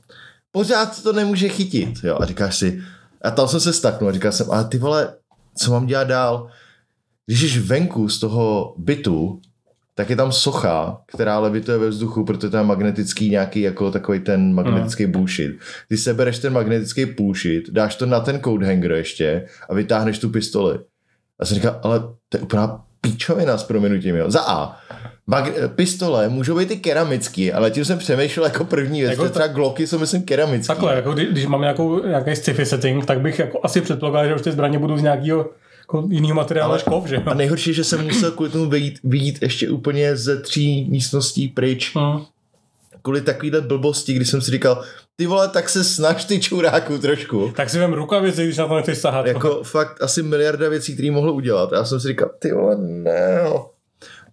Pořád 0.51 1.03
to 1.03 1.13
nemůže 1.13 1.49
chytit, 1.49 1.89
jo, 2.03 2.17
a 2.21 2.25
říkáš 2.25 2.57
si, 2.57 2.81
a 3.21 3.31
tam 3.31 3.47
jsem 3.47 3.59
se 3.59 3.73
staknul 3.73 4.09
a 4.09 4.13
říkal 4.13 4.31
jsem, 4.31 4.51
ale 4.51 4.65
ty 4.65 4.77
vole, 4.77 5.13
co 5.57 5.71
mám 5.71 5.85
dělat 5.85 6.07
dál? 6.07 6.47
Když 7.25 7.53
jsi 7.53 7.59
venku 7.59 8.09
z 8.09 8.19
toho 8.19 8.73
bytu, 8.77 9.41
tak 9.95 10.09
je 10.09 10.15
tam 10.15 10.31
socha, 10.31 10.97
která 11.07 11.39
levituje 11.39 11.77
ve 11.77 11.89
vzduchu, 11.89 12.25
protože 12.25 12.49
to 12.49 12.57
je 12.57 12.63
magnetický 12.63 13.29
nějaký 13.29 13.61
jako 13.61 13.91
takový 13.91 14.19
ten 14.19 14.53
magnetický 14.53 15.05
bullshit. 15.05 15.51
Ty 15.89 15.97
sebereš 15.97 16.39
ten 16.39 16.53
magnetický 16.53 17.05
bullshit, 17.05 17.69
dáš 17.69 17.95
to 17.95 18.05
na 18.05 18.19
ten 18.19 18.41
code 18.41 18.67
hanger 18.67 18.91
ještě 18.91 19.45
a 19.69 19.73
vytáhneš 19.73 20.19
tu 20.19 20.29
pistoli. 20.29 20.79
A 21.39 21.45
jsem 21.45 21.55
říkal, 21.55 21.79
ale 21.83 21.99
to 22.29 22.37
je 22.37 22.41
úplná 22.41 22.81
píčovina 23.01 23.57
s 23.57 23.63
prominutím, 23.63 24.15
jo. 24.15 24.31
Za 24.31 24.41
A. 24.41 24.77
Mag- 25.31 25.67
pistole 25.75 26.29
můžou 26.29 26.57
být 26.57 26.71
i 26.71 26.77
keramický, 26.77 27.53
ale 27.53 27.71
tím 27.71 27.85
jsem 27.85 27.97
přemýšlel 27.97 28.45
jako 28.45 28.63
první 28.63 28.99
věc. 29.01 29.11
Jako 29.11 29.23
Jako 29.23 29.33
třeba 29.33 29.47
Glocky 29.47 29.87
jsou 29.87 29.99
myslím 29.99 30.23
keramický. 30.23 30.67
Takhle, 30.67 30.95
jako 30.95 31.13
když, 31.13 31.27
když 31.27 31.45
mám 31.45 31.61
nějakou, 31.61 32.05
nějaký 32.05 32.35
sci-fi 32.35 32.65
setting, 32.65 33.05
tak 33.05 33.21
bych 33.21 33.39
jako 33.39 33.59
asi 33.63 33.81
předpokládal, 33.81 34.29
že 34.29 34.35
už 34.35 34.41
ty 34.41 34.51
zbraně 34.51 34.79
budou 34.79 34.97
z 34.97 35.01
nějakého 35.01 35.49
jako 35.93 36.07
jiného 36.11 36.35
materiálu 36.35 36.73
než 36.73 36.83
kov, 36.83 37.05
že 37.05 37.15
jo? 37.15 37.21
A 37.25 37.33
nejhorší, 37.33 37.69
je, 37.69 37.73
že 37.73 37.83
jsem 37.83 38.03
musel 38.03 38.31
kvůli 38.31 38.49
tomu 38.49 38.69
vyjít, 38.69 38.99
vyjít 39.03 39.41
ještě 39.41 39.69
úplně 39.69 40.15
ze 40.15 40.41
tří 40.41 40.87
místností 40.89 41.47
pryč. 41.47 41.95
Hmm. 41.95 42.21
Kvůli 43.01 43.21
takovýhle 43.21 43.61
blbosti, 43.61 44.13
kdy 44.13 44.25
jsem 44.25 44.41
si 44.41 44.51
říkal, 44.51 44.83
ty 45.15 45.27
vole, 45.27 45.47
tak 45.47 45.69
se 45.69 45.83
snaž 45.83 46.25
ty 46.25 46.39
čuráku 46.39 46.97
trošku. 46.97 47.53
Tak 47.55 47.69
si 47.69 47.79
vem 47.79 47.93
rukavici, 47.93 48.43
když 48.43 48.57
na 48.57 48.67
to 48.67 48.75
nechceš 48.75 48.97
sahat. 48.97 49.25
Jako 49.25 49.63
fakt 49.63 50.01
asi 50.01 50.23
miliarda 50.23 50.69
věcí, 50.69 50.93
které 50.93 51.11
mohl 51.11 51.29
udělat. 51.29 51.71
Já 51.71 51.85
jsem 51.85 51.99
si 51.99 52.07
říkal, 52.07 52.29
ty 52.39 52.51
vole, 52.53 52.77
ne. 52.77 53.41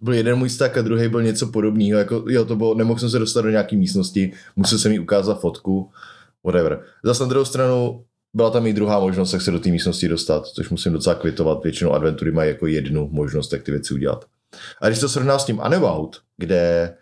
Byl 0.01 0.13
jeden 0.13 0.35
můj 0.35 0.49
stack 0.49 0.77
a 0.77 0.81
druhý 0.81 1.07
byl 1.07 1.23
něco 1.23 1.47
podobného. 1.47 1.99
Jako, 1.99 2.25
jo, 2.27 2.45
to 2.45 2.55
bylo, 2.55 2.75
nemohl 2.75 2.99
jsem 2.99 3.09
se 3.09 3.19
dostat 3.19 3.41
do 3.41 3.49
nějaké 3.49 3.75
místnosti, 3.75 4.31
musel 4.55 4.77
jsem 4.77 4.91
jí 4.91 4.99
ukázat 4.99 5.41
fotku, 5.41 5.89
whatever. 6.43 6.81
Zase 7.03 7.23
na 7.23 7.29
druhou 7.29 7.45
stranu 7.45 8.03
byla 8.33 8.49
tam 8.49 8.67
i 8.67 8.73
druhá 8.73 8.99
možnost, 8.99 9.33
jak 9.33 9.41
se 9.41 9.51
do 9.51 9.59
té 9.59 9.69
místnosti 9.69 10.07
dostat, 10.07 10.45
což 10.47 10.69
musím 10.69 10.93
docela 10.93 11.15
kvitovat. 11.15 11.63
Většinou 11.63 11.91
adventury 11.91 12.31
mají 12.31 12.49
jako 12.49 12.67
jednu 12.67 13.09
možnost, 13.11 13.53
jak 13.53 13.63
ty 13.63 13.71
věci 13.71 13.93
udělat. 13.93 14.25
A 14.81 14.87
když 14.87 14.99
to 14.99 15.09
srovná 15.09 15.39
s 15.39 15.45
tím 15.45 15.61
Unabout, 15.65 16.21
kde, 16.37 16.93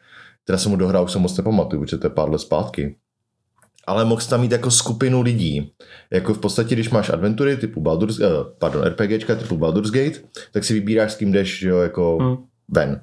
teda 0.44 0.58
jsem 0.58 0.72
mu 0.72 0.78
dohrál, 0.78 1.04
už 1.04 1.12
se 1.12 1.20
moc 1.20 1.38
nepamatuju, 1.38 1.82
protože 1.82 1.98
to 1.98 2.06
je 2.08 2.12
pár 2.12 2.30
let 2.30 2.40
zpátky, 2.40 2.96
ale 3.88 4.06
mohl 4.06 4.22
tam 4.30 4.42
mít 4.42 4.52
jako 4.52 4.72
skupinu 4.72 5.22
lidí. 5.22 5.72
Jako 6.12 6.34
v 6.34 6.40
podstatě, 6.40 6.76
když 6.76 6.90
máš 6.90 7.10
adventury 7.10 7.58
typu 7.58 7.82
Baldur's, 7.82 8.20
eh, 8.20 8.26
pardon, 8.60 8.84
RPGčka 8.84 9.36
typu 9.36 9.58
Baldur's 9.58 9.92
Gate, 9.92 10.20
tak 10.52 10.64
si 10.64 10.74
vybíráš, 10.74 11.12
s 11.12 11.16
kým 11.16 11.32
jdeš, 11.32 11.62
jo, 11.62 11.78
jako 11.78 12.18
Hmm. 12.22 12.38
ven. 12.70 13.02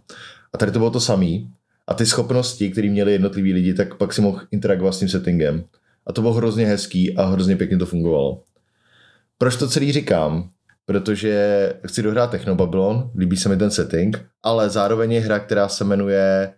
A 0.53 0.59
tady 0.59 0.73
to 0.73 0.79
bylo 0.79 0.91
to 0.91 1.01
samý. 1.01 1.51
A 1.87 1.95
ty 1.95 2.07
schopnosti, 2.07 2.71
které 2.71 2.91
měli 2.91 3.13
jednotliví 3.13 3.53
lidi, 3.53 3.75
tak 3.75 3.95
pak 3.95 4.13
si 4.13 4.21
mohl 4.21 4.41
interagovat 4.51 4.95
s 4.95 4.99
tím 4.99 5.09
settingem. 5.09 5.65
A 6.07 6.13
to 6.13 6.21
bylo 6.21 6.35
hrozně 6.35 6.67
hezký 6.67 7.17
a 7.17 7.25
hrozně 7.25 7.57
pěkně 7.57 7.79
to 7.79 7.87
fungovalo. 7.87 8.43
Proč 9.39 9.57
to 9.57 9.69
celý 9.69 9.93
říkám? 9.93 10.49
Protože 10.87 11.73
chci 11.87 12.03
dohrát 12.03 12.31
Technobabylon, 12.31 13.11
líbí 13.19 13.37
se 13.37 13.49
mi 13.49 13.57
ten 13.57 13.71
setting, 13.71 14.25
ale 14.43 14.71
zároveň 14.71 15.13
je 15.13 15.21
hra, 15.21 15.39
která 15.39 15.69
se 15.69 15.85
jmenuje 15.85 16.53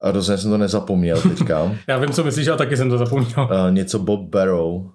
a 0.00 0.10
rozhodně 0.10 0.38
jsem 0.38 0.50
to 0.50 0.58
nezapomněl 0.58 1.22
teďka. 1.22 1.76
Já 1.88 1.98
vím, 1.98 2.10
co 2.10 2.24
myslíš, 2.24 2.48
ale 2.48 2.58
taky 2.58 2.76
jsem 2.76 2.90
to 2.90 2.98
zapomněl. 2.98 3.48
Uh, 3.50 3.70
něco 3.70 3.98
Bob 3.98 4.20
Barrow. 4.20 4.74
Uh, 4.74 4.92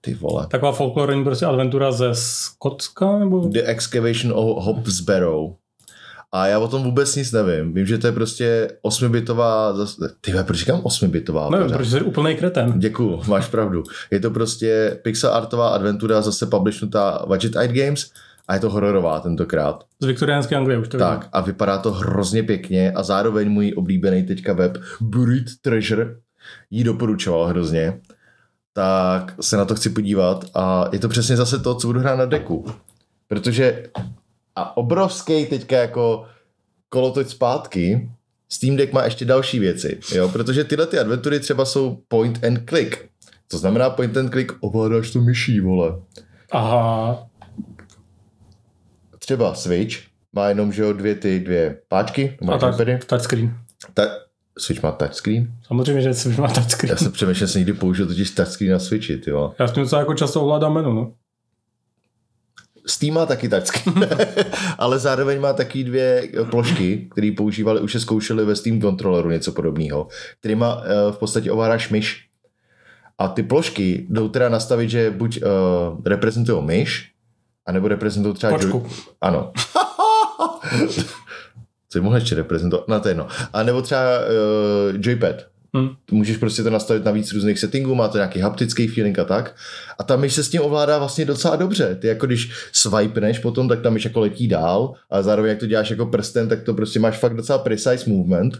ty 0.00 0.14
vole. 0.14 0.46
Taková 0.46 0.72
folklorní 0.72 1.24
prostě 1.24 1.46
adventura 1.46 1.92
ze 1.92 2.10
Skotska, 2.12 3.18
nebo? 3.18 3.48
The 3.48 3.62
Excavation 3.62 4.32
of 4.34 4.64
Hobbs 4.64 5.00
Barrow. 5.00 5.54
A 6.36 6.46
já 6.46 6.58
o 6.58 6.68
tom 6.68 6.82
vůbec 6.82 7.16
nic 7.16 7.32
nevím. 7.32 7.74
Vím, 7.74 7.86
že 7.86 7.98
to 7.98 8.06
je 8.06 8.12
prostě 8.12 8.68
osmibitová, 8.82 9.74
ty 10.20 10.32
proč 10.42 10.58
říkám 10.58 10.80
osmibitová? 10.82 11.50
Nevím, 11.50 11.66
pořád? 11.66 11.76
protože 11.76 11.90
jsi 11.90 12.02
úplný 12.02 12.36
kreten. 12.36 12.78
Děkuju, 12.78 13.22
máš 13.28 13.48
pravdu. 13.48 13.82
Je 14.10 14.20
to 14.20 14.30
prostě 14.30 14.98
pixel 15.02 15.34
artová 15.34 15.68
adventura, 15.68 16.22
zase 16.22 16.46
publishnutá 16.46 17.24
Budget 17.26 17.56
Eye 17.56 17.68
Games 17.68 18.10
a 18.48 18.54
je 18.54 18.60
to 18.60 18.70
hororová 18.70 19.20
tentokrát. 19.20 19.84
Z 20.00 20.06
viktoriánské 20.06 20.56
Anglie 20.56 20.78
už 20.78 20.88
to 20.88 20.96
vidím. 20.96 21.08
Tak 21.08 21.28
a 21.32 21.40
vypadá 21.40 21.78
to 21.78 21.92
hrozně 21.92 22.42
pěkně 22.42 22.92
a 22.92 23.02
zároveň 23.02 23.50
můj 23.50 23.74
oblíbený 23.76 24.22
teďka 24.22 24.52
web 24.52 24.78
Buried 25.00 25.46
Treasure 25.60 26.16
jí 26.70 26.84
doporučoval 26.84 27.46
hrozně. 27.46 28.00
Tak 28.72 29.34
se 29.40 29.56
na 29.56 29.64
to 29.64 29.74
chci 29.74 29.90
podívat 29.90 30.44
a 30.54 30.88
je 30.92 30.98
to 30.98 31.08
přesně 31.08 31.36
zase 31.36 31.58
to, 31.58 31.74
co 31.74 31.86
budu 31.86 32.00
hrát 32.00 32.16
na 32.16 32.24
deku. 32.24 32.66
Protože 33.28 33.82
a 34.56 34.76
obrovský 34.76 35.46
teďka 35.46 35.76
jako 35.76 36.26
kolotoč 36.88 37.28
zpátky, 37.28 38.10
Steam 38.48 38.76
Deck 38.76 38.92
má 38.92 39.04
ještě 39.04 39.24
další 39.24 39.58
věci, 39.58 40.00
jo? 40.14 40.28
protože 40.28 40.64
tyhle 40.64 40.86
ty 40.86 40.98
adventury 40.98 41.40
třeba 41.40 41.64
jsou 41.64 41.98
point 42.08 42.44
and 42.44 42.68
click. 42.68 43.04
To 43.48 43.58
znamená 43.58 43.90
point 43.90 44.16
and 44.16 44.30
click, 44.30 44.52
ovládáš 44.60 45.10
to 45.10 45.20
myší, 45.20 45.60
vole. 45.60 45.94
Aha, 46.52 47.26
Třeba 49.18 49.54
Switch 49.54 49.96
má 50.32 50.48
jenom, 50.48 50.72
že 50.72 50.82
jo, 50.82 50.92
dvě 50.92 51.14
ty 51.14 51.40
dvě 51.40 51.78
páčky, 51.88 52.38
a 52.52 52.58
tak, 52.58 53.04
touchscreen. 53.06 53.56
Ta, 53.94 54.02
Switch 54.58 54.82
má 54.82 54.92
touchscreen? 54.92 55.52
Samozřejmě, 55.66 56.02
že 56.02 56.14
si 56.14 56.40
má 56.40 56.48
touchscreen. 56.48 56.90
Já 56.90 56.96
jsem 56.96 57.12
přemýšlel, 57.12 57.46
že 57.46 57.52
jsem 57.52 57.58
někdy 57.58 57.72
použil 57.72 58.06
totiž 58.06 58.30
touchscreen 58.30 58.72
na 58.72 58.78
Switchi, 58.78 59.16
ty 59.16 59.32
vole. 59.32 59.50
Já 59.58 59.68
s 59.68 59.72
tím 59.72 59.82
docela 59.82 60.00
jako 60.00 60.14
často 60.14 60.42
ovládám 60.42 60.74
menu, 60.74 60.92
no. 60.92 61.12
Steam 62.86 63.14
má 63.14 63.26
taky 63.26 63.48
touchscreen, 63.48 64.08
ale 64.78 64.98
zároveň 64.98 65.40
má 65.40 65.52
taky 65.52 65.84
dvě 65.84 66.28
plošky, 66.50 67.08
které 67.10 67.32
používali, 67.36 67.80
už 67.80 67.92
se 67.92 68.00
zkoušeli 68.00 68.44
ve 68.44 68.56
Steam 68.56 68.80
kontroleru 68.80 69.30
něco 69.30 69.52
podobného, 69.52 70.08
kterýma 70.40 70.76
uh, 70.76 70.82
v 71.12 71.18
podstatě 71.18 71.52
ovládáš 71.52 71.88
myš. 71.88 72.26
A 73.18 73.28
ty 73.28 73.42
plošky 73.42 74.06
jdou 74.10 74.28
teda 74.28 74.48
nastavit, 74.48 74.90
že 74.90 75.10
buď 75.10 75.42
uh, 75.42 75.48
reprezentují 76.04 76.64
myš, 76.64 77.10
anebo 77.66 77.88
reprezentují 77.88 78.34
třeba... 78.34 78.52
Počku. 78.52 78.86
Ano. 79.20 79.52
Co 81.88 81.98
by 81.98 82.00
mohl 82.00 82.16
ještě 82.16 82.34
reprezentovat? 82.34 82.88
No 82.88 83.00
to 83.00 83.08
je 83.08 83.10
jedno. 83.10 83.26
A 83.52 83.62
nebo 83.62 83.82
třeba 83.82 84.00
uh, 84.18 85.00
joypad. 85.00 85.36
Hm. 85.76 85.88
Můžeš 86.10 86.36
prostě 86.36 86.62
to 86.62 86.70
nastavit 86.70 87.04
na 87.04 87.12
víc 87.12 87.32
různých 87.32 87.58
settingů, 87.58 87.94
má 87.94 88.08
to 88.08 88.18
nějaký 88.18 88.40
haptický 88.40 88.88
feeling 88.88 89.18
a 89.18 89.24
tak. 89.24 89.54
A 89.98 90.04
ta 90.04 90.16
myš 90.16 90.34
se 90.34 90.44
s 90.44 90.48
tím 90.48 90.62
ovládá 90.62 90.98
vlastně 90.98 91.24
docela 91.24 91.56
dobře. 91.56 91.94
Ty 92.00 92.06
jako 92.06 92.26
když 92.26 92.52
swipeneš 92.72 93.38
potom, 93.38 93.68
tak 93.68 93.80
ta 93.80 93.90
myš 93.90 94.04
jako 94.04 94.20
letí 94.20 94.48
dál, 94.48 94.92
a 95.10 95.22
zároveň 95.22 95.48
jak 95.48 95.58
to 95.58 95.66
děláš 95.66 95.90
jako 95.90 96.06
prstem, 96.06 96.48
tak 96.48 96.62
to 96.62 96.74
prostě 96.74 97.00
máš 97.00 97.18
fakt 97.18 97.36
docela 97.36 97.58
precise 97.58 98.10
movement. 98.10 98.58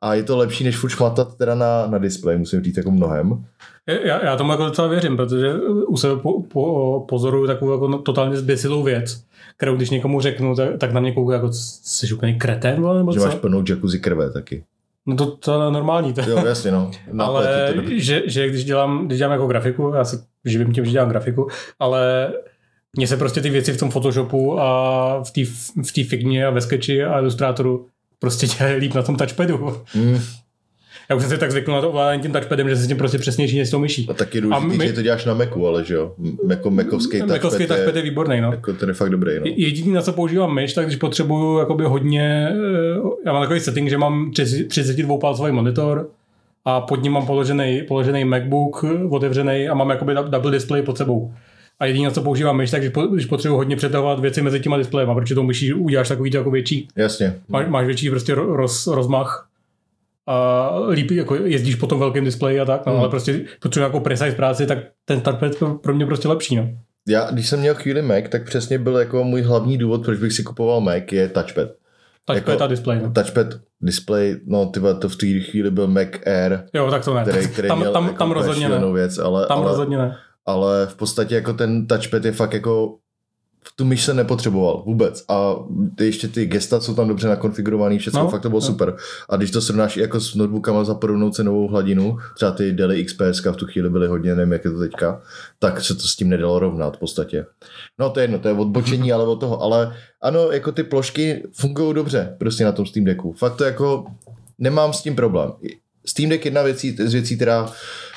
A 0.00 0.14
je 0.14 0.22
to 0.22 0.36
lepší, 0.36 0.64
než 0.64 0.76
furt 0.76 0.90
šmatat 0.90 1.36
teda 1.36 1.54
na, 1.54 1.86
na 1.86 1.98
display, 1.98 2.38
musím 2.38 2.62
říct 2.62 2.76
jako 2.76 2.90
mnohem. 2.90 3.44
Já, 3.86 4.24
já 4.24 4.36
tomu 4.36 4.50
jako 4.50 4.64
docela 4.64 4.88
věřím, 4.88 5.16
protože 5.16 5.54
u 5.86 5.96
sebe 5.96 6.16
po, 6.16 6.42
po, 6.42 7.04
pozoruju 7.08 7.46
takovou 7.46 7.72
jako 7.72 7.88
no, 7.88 7.98
totálně 7.98 8.36
zběsilou 8.36 8.82
věc, 8.82 9.24
kterou 9.56 9.76
když 9.76 9.90
někomu 9.90 10.20
řeknu, 10.20 10.56
tak, 10.56 10.68
tak 10.78 10.92
na 10.92 11.00
mě 11.00 11.12
kouká 11.12 11.34
jako, 11.34 11.48
jsi 11.52 12.14
úplný 12.14 12.38
kretén, 12.38 12.82
nebo 12.96 13.12
Že 13.12 13.20
co? 13.20 13.26
máš 13.26 13.34
plnou 13.34 13.64
jacuzzi 13.68 13.98
krve 13.98 14.30
taky. 14.30 14.64
No 15.06 15.16
to, 15.16 15.26
to 15.26 15.52
je 15.52 15.70
normální. 15.70 16.12
To. 16.12 16.20
Jo, 16.20 16.46
jasně 16.46 16.70
no. 16.70 16.90
ale 17.18 17.68
to 17.68 17.76
dobrý. 17.76 18.00
že, 18.00 18.22
že, 18.26 18.48
když 18.48 18.64
dělám, 18.64 19.06
když 19.06 19.18
dělám 19.18 19.32
jako 19.32 19.46
grafiku, 19.46 19.92
já 19.96 20.04
se 20.04 20.24
živím 20.44 20.72
tím, 20.72 20.84
že 20.84 20.90
dělám 20.90 21.08
grafiku, 21.08 21.48
ale 21.78 22.32
mně 22.96 23.06
se 23.06 23.16
prostě 23.16 23.40
ty 23.40 23.50
věci 23.50 23.72
v 23.72 23.78
tom 23.78 23.90
Photoshopu 23.90 24.60
a 24.60 25.22
v 25.22 25.30
té 25.30 25.44
v 25.84 25.92
té 25.92 26.04
figně 26.04 26.46
a 26.46 26.50
ve 26.50 26.60
sketchi 26.60 27.04
a 27.04 27.20
ilustrátoru 27.20 27.86
prostě 28.18 28.46
dělají 28.46 28.76
líp 28.76 28.94
na 28.94 29.02
tom 29.02 29.16
touchpadu. 29.16 29.82
Mm. 29.94 30.18
Já 31.10 31.16
už 31.16 31.22
jsem 31.22 31.30
si 31.30 31.38
tak 31.38 31.50
zvyknul 31.50 31.74
na 31.76 31.80
to 31.82 31.88
ovládání 31.88 32.22
tím 32.22 32.32
touchpadem, 32.32 32.68
že 32.68 32.76
se 32.76 32.82
s 32.82 32.86
tím 32.88 32.96
prostě 32.96 33.18
přesnější 33.18 33.58
než 33.58 33.68
s 33.68 33.70
tou 33.70 33.78
myší. 33.78 34.06
A 34.10 34.14
taky 34.14 34.40
důležitý, 34.40 34.76
my- 34.78 34.86
že 34.86 34.92
to 34.92 35.02
děláš 35.02 35.24
na 35.24 35.34
Macu, 35.34 35.66
ale 35.66 35.84
že 35.84 35.94
jo. 35.94 36.12
Jako 36.48 36.70
Macovský 36.70 37.18
touchpad, 37.18 37.34
Mekovský 37.34 37.66
touchpad 37.66 37.94
je 37.94 37.98
je, 37.98 38.02
výborný, 38.02 38.40
no. 38.40 38.50
jako 38.50 38.72
ten 38.72 38.88
je 38.88 38.94
fakt 38.94 39.10
dobrý, 39.10 39.32
no. 39.40 39.42
Jediný, 39.56 39.92
na 39.92 40.02
co 40.02 40.12
používám 40.12 40.54
myš, 40.54 40.72
tak 40.74 40.86
když 40.86 40.96
potřebuju 40.96 41.58
jakoby 41.58 41.84
hodně, 41.84 42.48
eh, 42.50 43.00
já 43.26 43.32
mám 43.32 43.42
takový 43.42 43.60
setting, 43.60 43.90
že 43.90 43.98
mám 43.98 44.30
32 44.68 45.18
palcový 45.18 45.52
monitor 45.52 46.08
a 46.64 46.80
pod 46.80 47.02
ním 47.02 47.12
mám 47.12 47.26
položený, 47.26 47.82
položený 47.88 48.24
MacBook 48.24 48.84
otevřený 49.10 49.68
a 49.68 49.74
mám 49.74 49.90
jakoby 49.90 50.14
dou- 50.14 50.28
double 50.28 50.50
display 50.50 50.82
pod 50.82 50.98
sebou. 50.98 51.32
A 51.80 51.86
jediný, 51.86 52.04
na 52.04 52.10
co 52.10 52.22
používám 52.22 52.56
myš, 52.56 52.70
tak 52.70 52.80
když, 52.80 52.92
po- 52.92 53.06
když 53.06 53.26
potřebuji 53.26 53.56
hodně 53.56 53.76
přetahovat 53.76 54.20
věci 54.20 54.42
mezi 54.42 54.60
těma 54.60 54.76
displejema, 54.76 55.14
protože 55.14 55.34
tou 55.34 55.42
myší 55.42 55.72
uděláš 55.72 56.08
takový 56.08 56.30
to 56.30 56.36
jako 56.36 56.50
větší, 56.50 56.88
Jasně. 56.96 57.34
máš, 57.48 57.66
máš 57.68 57.86
větší 57.86 58.10
prostě 58.10 58.34
ro- 58.34 58.54
roz, 58.54 58.86
rozmach 58.86 59.48
a 60.26 60.70
líp 60.90 61.10
jako 61.10 61.34
jezdíš 61.34 61.74
po 61.74 61.86
tom 61.86 61.98
velkém 62.00 62.24
displeji 62.24 62.60
a 62.60 62.64
tak, 62.64 62.86
no, 62.86 62.92
Hmm. 62.92 63.00
ale 63.00 63.08
prostě 63.10 63.44
potřebuji 63.62 63.82
nějakou 63.82 64.00
precise 64.00 64.32
práci, 64.36 64.66
tak 64.66 64.78
ten 65.04 65.20
touchpad 65.20 65.54
pro- 65.58 65.74
pro 65.74 65.94
mě 65.94 66.06
prostě 66.06 66.28
lepší, 66.28 66.56
no. 66.56 66.68
Já, 67.08 67.30
když 67.30 67.48
jsem 67.48 67.60
měl 67.60 67.74
chvíli 67.74 68.02
Mac, 68.02 68.24
tak 68.28 68.44
přesně 68.44 68.78
byl 68.78 68.96
jako 68.96 69.24
můj 69.24 69.42
hlavní 69.42 69.78
důvod, 69.78 70.04
proč 70.04 70.18
bych 70.18 70.32
si 70.32 70.42
kupoval 70.42 70.80
Mac, 70.80 71.02
je 71.12 71.28
touchpad. 71.28 71.68
Touchpad 72.26 72.48
Jako- 72.52 72.64
a 72.64 72.66
display, 72.66 73.00
no. 73.02 73.12
Touchpad, 73.12 73.46
display, 73.80 74.36
no 74.46 74.66
ty 74.66 74.80
to 75.00 75.08
v 75.08 75.16
té 75.16 75.26
chvíli 75.40 75.70
byl 75.70 75.86
Mac 75.86 76.08
Air, 76.26 76.58
Jo, 76.74 76.90
tak 76.90 77.04
to 77.04 77.14
ne. 77.14 77.22
který, 77.22 77.48
který 77.48 77.68
tam, 77.68 77.78
měl 77.78 77.92
tam, 77.92 78.04
jako 78.04 78.18
tam 78.18 78.30
rozhodně 78.32 78.68
ne. 78.68 78.80
věc, 78.92 79.18
ale, 79.18 79.46
Tam 79.46 79.58
ale, 79.58 79.68
rozhodně 79.68 79.98
ne. 79.98 80.16
ale 80.46 80.86
v 80.86 80.94
podstatě 80.96 81.34
jako 81.34 81.52
ten 81.52 81.86
touchpad 81.86 82.24
je 82.24 82.32
fakt 82.32 82.52
jako 82.54 82.96
tu 83.76 83.84
myš 83.84 84.04
se 84.04 84.14
nepotřeboval 84.14 84.82
vůbec 84.86 85.24
a 85.28 85.54
ty 85.96 86.04
ještě 86.04 86.28
ty 86.28 86.46
gesta 86.46 86.80
jsou 86.80 86.94
tam 86.94 87.08
dobře 87.08 87.28
nakonfigurovaný, 87.28 87.98
všechno, 87.98 88.20
No, 88.20 88.28
fakt 88.28 88.40
to 88.42 88.48
bylo 88.48 88.60
no. 88.60 88.66
super. 88.66 88.96
A 89.30 89.36
když 89.36 89.50
to 89.50 89.60
srovnáš 89.60 89.96
jako 89.96 90.20
s 90.20 90.34
notebookama 90.34 90.84
za 90.84 90.94
podobnou 90.94 91.30
cenovou 91.30 91.68
hladinu, 91.68 92.16
třeba 92.36 92.50
ty 92.50 92.72
Dell 92.72 92.92
XPS 93.04 93.44
v 93.44 93.56
tu 93.56 93.66
chvíli 93.66 93.90
byly 93.90 94.06
hodně, 94.06 94.34
nevím 94.34 94.52
jak 94.52 94.64
je 94.64 94.70
to 94.70 94.78
teďka, 94.78 95.22
tak 95.58 95.80
se 95.80 95.94
to 95.94 96.00
s 96.02 96.16
tím 96.16 96.28
nedalo 96.28 96.58
rovnat 96.58 96.96
v 96.96 97.00
podstatě. 97.00 97.46
No 97.98 98.10
to 98.10 98.20
je 98.20 98.24
jedno, 98.24 98.38
to 98.38 98.48
je 98.48 98.54
odbočení, 98.54 99.12
ale 99.12 99.26
od 99.26 99.40
toho, 99.40 99.62
ale 99.62 99.96
ano, 100.22 100.50
jako 100.50 100.72
ty 100.72 100.82
plošky 100.82 101.42
fungují 101.52 101.94
dobře 101.94 102.36
prostě 102.38 102.64
na 102.64 102.72
tom 102.72 102.86
Steam 102.86 103.04
Decku. 103.04 103.32
Fakt 103.32 103.56
to 103.56 103.64
jako 103.64 104.04
nemám 104.58 104.92
s 104.92 105.02
tím 105.02 105.16
problém. 105.16 105.52
Steam 106.14 106.30
Deck 106.30 106.44
jedna 106.44 106.62
věcí, 106.62 106.96
z 107.04 107.12
věcí, 107.12 107.36
která 107.36 107.72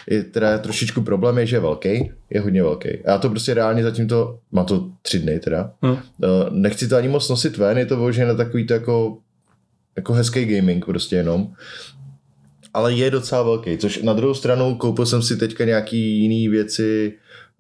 je 0.10 0.24
teda 0.24 0.58
trošičku 0.58 1.02
problém, 1.02 1.38
je, 1.38 1.46
že 1.46 1.56
je 1.56 1.60
velký, 1.60 2.12
je 2.30 2.42
hodně 2.42 2.64
velký. 2.64 2.90
A 2.90 3.12
já 3.12 3.18
to 3.18 3.30
prostě 3.30 3.54
reálně 3.54 3.84
zatím 3.84 4.08
to, 4.08 4.40
má 4.52 4.64
to 4.64 4.90
tři 5.02 5.20
dny 5.20 5.40
teda, 5.40 5.72
Hm. 5.86 5.90
Uh, 5.90 5.98
nechci 6.52 6.88
to 6.88 6.96
ani 6.96 7.08
moc 7.08 7.30
nosit 7.30 7.58
ven, 7.58 7.78
je 7.78 7.86
to 7.86 7.96
vyložené 7.96 8.28
na 8.28 8.34
takový 8.34 8.68
to 8.68 8.74
jako 8.74 9.18
jako 9.96 10.14
hezký 10.14 10.46
gaming 10.46 10.86
prostě 10.86 11.16
jenom. 11.16 11.54
Ale 12.74 12.94
je 12.94 13.12
docela 13.12 13.44
velký, 13.44 13.78
což 13.78 14.02
na 14.02 14.14
druhou 14.14 14.34
stranu 14.34 14.76
koupil 14.76 15.06
jsem 15.06 15.22
si 15.22 15.38
teďka 15.38 15.66
nějaký 15.66 16.20
jiný 16.20 16.50
věci, 16.50 17.14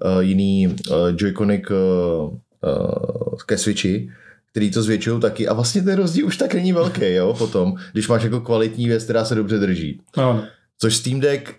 uh, 0.05 0.19
jiný 0.19 0.67
uh, 0.67 0.95
Joy-Conic 0.95 1.71
uh, 1.71 2.29
uh, 2.29 3.37
ke 3.45 3.57
Switchi, 3.57 4.09
který 4.57 4.71
to 4.71 4.83
zvětšují 4.83 5.21
taky. 5.21 5.47
A 5.47 5.53
vlastně 5.53 5.81
ten 5.81 5.95
rozdíl 5.95 6.25
už 6.25 6.37
tak 6.37 6.53
není 6.53 6.73
velký, 6.73 7.13
jo, 7.13 7.33
potom, 7.37 7.73
když 7.91 8.07
máš 8.07 8.23
jako 8.23 8.41
kvalitní 8.41 8.87
věc, 8.87 9.03
která 9.03 9.25
se 9.25 9.35
dobře 9.35 9.57
drží. 9.57 10.01
No, 10.17 10.43
Což 10.79 10.95
Steam 10.95 11.19
Deck 11.19 11.55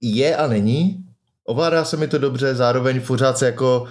je 0.00 0.36
a 0.36 0.46
není, 0.46 1.04
ovládá 1.44 1.84
se 1.84 1.96
mi 1.96 2.08
to 2.08 2.18
dobře, 2.18 2.54
zároveň 2.54 3.00
pořád 3.00 3.38
se 3.38 3.46
jako 3.46 3.86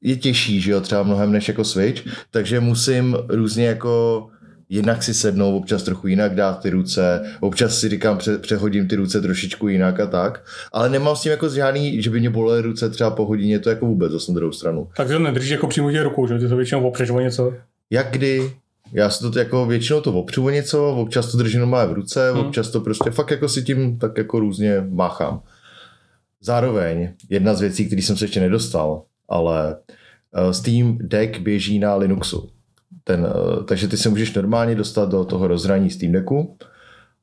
je 0.00 0.16
těžší, 0.16 0.60
že 0.60 0.70
jo, 0.70 0.80
třeba 0.80 1.02
mnohem 1.02 1.32
než 1.32 1.48
jako 1.48 1.64
Switch, 1.64 2.02
takže 2.30 2.60
musím 2.60 3.16
různě 3.28 3.66
jako 3.66 4.26
jednak 4.68 5.02
si 5.02 5.14
sednout, 5.14 5.56
občas 5.56 5.82
trochu 5.82 6.06
jinak 6.08 6.34
dát 6.34 6.62
ty 6.62 6.70
ruce, 6.70 7.20
občas 7.40 7.78
si 7.80 7.88
říkám, 7.88 8.18
pře- 8.18 8.38
přehodím 8.38 8.88
ty 8.88 8.96
ruce 8.96 9.20
trošičku 9.20 9.68
jinak 9.68 10.00
a 10.00 10.06
tak, 10.06 10.44
ale 10.72 10.88
nemám 10.88 11.16
s 11.16 11.20
tím 11.22 11.30
jako 11.30 11.48
žádný, 11.48 12.02
že 12.02 12.10
by 12.10 12.20
mě 12.20 12.30
bolely 12.30 12.62
ruce 12.62 12.90
třeba 12.90 13.10
po 13.10 13.26
hodině, 13.26 13.58
to 13.58 13.70
jako 13.70 13.86
vůbec 13.86 14.12
zase 14.12 14.32
na 14.32 14.36
druhou 14.36 14.52
stranu. 14.52 14.88
tak 14.96 15.08
to 15.08 15.18
nedržíš 15.18 15.50
jako 15.50 15.66
přímo 15.68 15.90
tě 15.92 16.02
rukou, 16.02 16.26
že 16.26 16.38
ty 16.38 16.48
to 16.48 16.56
většinou 16.56 16.88
opřeš 16.88 17.10
o 17.10 17.20
něco. 17.20 17.54
Jak 17.90 18.10
kdy, 18.10 18.52
já 18.92 19.10
si 19.10 19.30
to 19.32 19.38
jako 19.38 19.66
většinou 19.66 20.00
to 20.00 20.12
opřu 20.12 20.46
o 20.46 20.50
něco, 20.50 20.90
občas 20.96 21.32
to 21.32 21.38
držím 21.38 21.60
normálně 21.60 21.92
v 21.92 21.96
ruce, 21.96 22.30
Hmm. 22.32 22.40
občas 22.46 22.70
to 22.70 22.80
prostě 22.80 23.10
fakt 23.10 23.30
jako 23.30 23.48
si 23.48 23.62
tím 23.62 23.98
tak 23.98 24.18
jako 24.18 24.38
různě 24.40 24.84
máchám. 24.88 25.40
Zároveň 26.40 27.08
jedna 27.30 27.54
z 27.54 27.60
věcí, 27.60 27.86
který 27.86 28.02
jsem 28.02 28.16
se 28.16 28.24
ještě 28.24 28.40
nedostal, 28.40 29.02
ale 29.28 29.76
eh, 30.34 30.54
Steam 30.54 30.98
Deck 31.00 31.38
běží 31.40 31.78
na 31.78 31.94
Linuxu. 31.96 32.50
Ten, 33.04 33.26
eh, 33.26 33.64
takže 33.64 33.88
ty 33.88 33.96
se 33.96 34.08
můžeš 34.08 34.34
normálně 34.34 34.74
dostat 34.74 35.08
do 35.08 35.24
toho 35.24 35.48
rozhraní 35.48 35.90
Steam 35.90 36.12
Decku, 36.12 36.56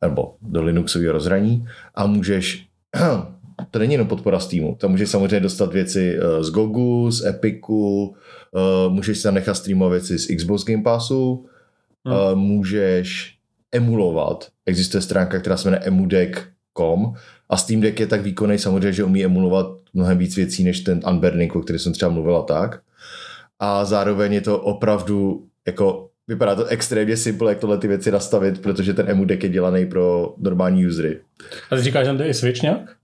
nebo 0.02 0.36
do 0.42 0.64
Linuxového 0.64 1.14
rozhraní 1.14 1.68
a 1.96 2.06
můžeš, 2.06 2.68
to 3.72 3.80
není 3.80 3.94
jenom 3.94 4.08
podpora 4.08 4.40
Steamu, 4.40 4.76
tam 4.76 4.92
můžeš 4.92 5.10
samozřejmě 5.10 5.40
dostat 5.40 5.74
věci 5.74 6.18
eh, 6.20 6.44
z 6.44 6.50
Gogu, 6.50 7.12
z 7.12 7.26
Epiku, 7.26 8.16
eh, 8.56 8.90
můžeš 8.90 9.18
si 9.18 9.24
tam 9.24 9.34
nechat 9.34 9.58
streamovat 9.58 9.92
věci 9.92 10.20
z 10.20 10.36
Xbox 10.36 10.64
Game 10.66 10.84
Passu, 10.84 11.46
hmm. 12.06 12.40
můžeš 12.40 13.38
emulovat, 13.72 14.48
existuje 14.66 15.02
stránka, 15.02 15.40
která 15.40 15.58
se 15.58 15.70
jmenuje 15.70 15.88
emudek.com 15.88 17.14
a 17.50 17.58
Steam 17.58 17.82
Deck 17.82 18.00
je 18.00 18.08
tak 18.08 18.22
výkonný 18.22 18.60
samozřejmě, 18.60 18.94
že 18.94 19.04
umí 19.04 19.26
emulovat 19.26 19.68
mnohem 19.94 20.18
víc 20.18 20.36
věcí 20.36 20.64
než 20.64 20.80
ten 20.80 21.00
Unburning, 21.10 21.56
o 21.56 21.62
který 21.62 21.80
jsem 21.80 21.94
třeba 21.94 22.12
mluvila 22.12 22.42
tak. 22.42 22.82
A 23.60 23.86
zároveň 23.86 24.34
je 24.34 24.42
to 24.42 24.60
opravdu 24.60 25.48
jako 25.68 26.10
Vypadá 26.28 26.56
to 26.56 26.66
extrémně 26.66 27.18
simple, 27.18 27.52
jak 27.52 27.60
tohle 27.60 27.78
ty 27.78 27.88
věci 27.88 28.12
nastavit, 28.12 28.62
protože 28.62 28.94
ten 28.94 29.10
emudek 29.10 29.44
je 29.44 29.50
dělaný 29.50 29.86
pro 29.86 30.34
normální 30.38 30.88
usery. 30.88 31.20
A 31.72 31.76
ty 31.76 31.82
říkáš, 31.82 32.06
že 32.06 32.10
tam 32.10 32.18
jde 32.18 32.28
i 32.28 32.34
Switch 32.34 32.62
nějak? 32.62 32.96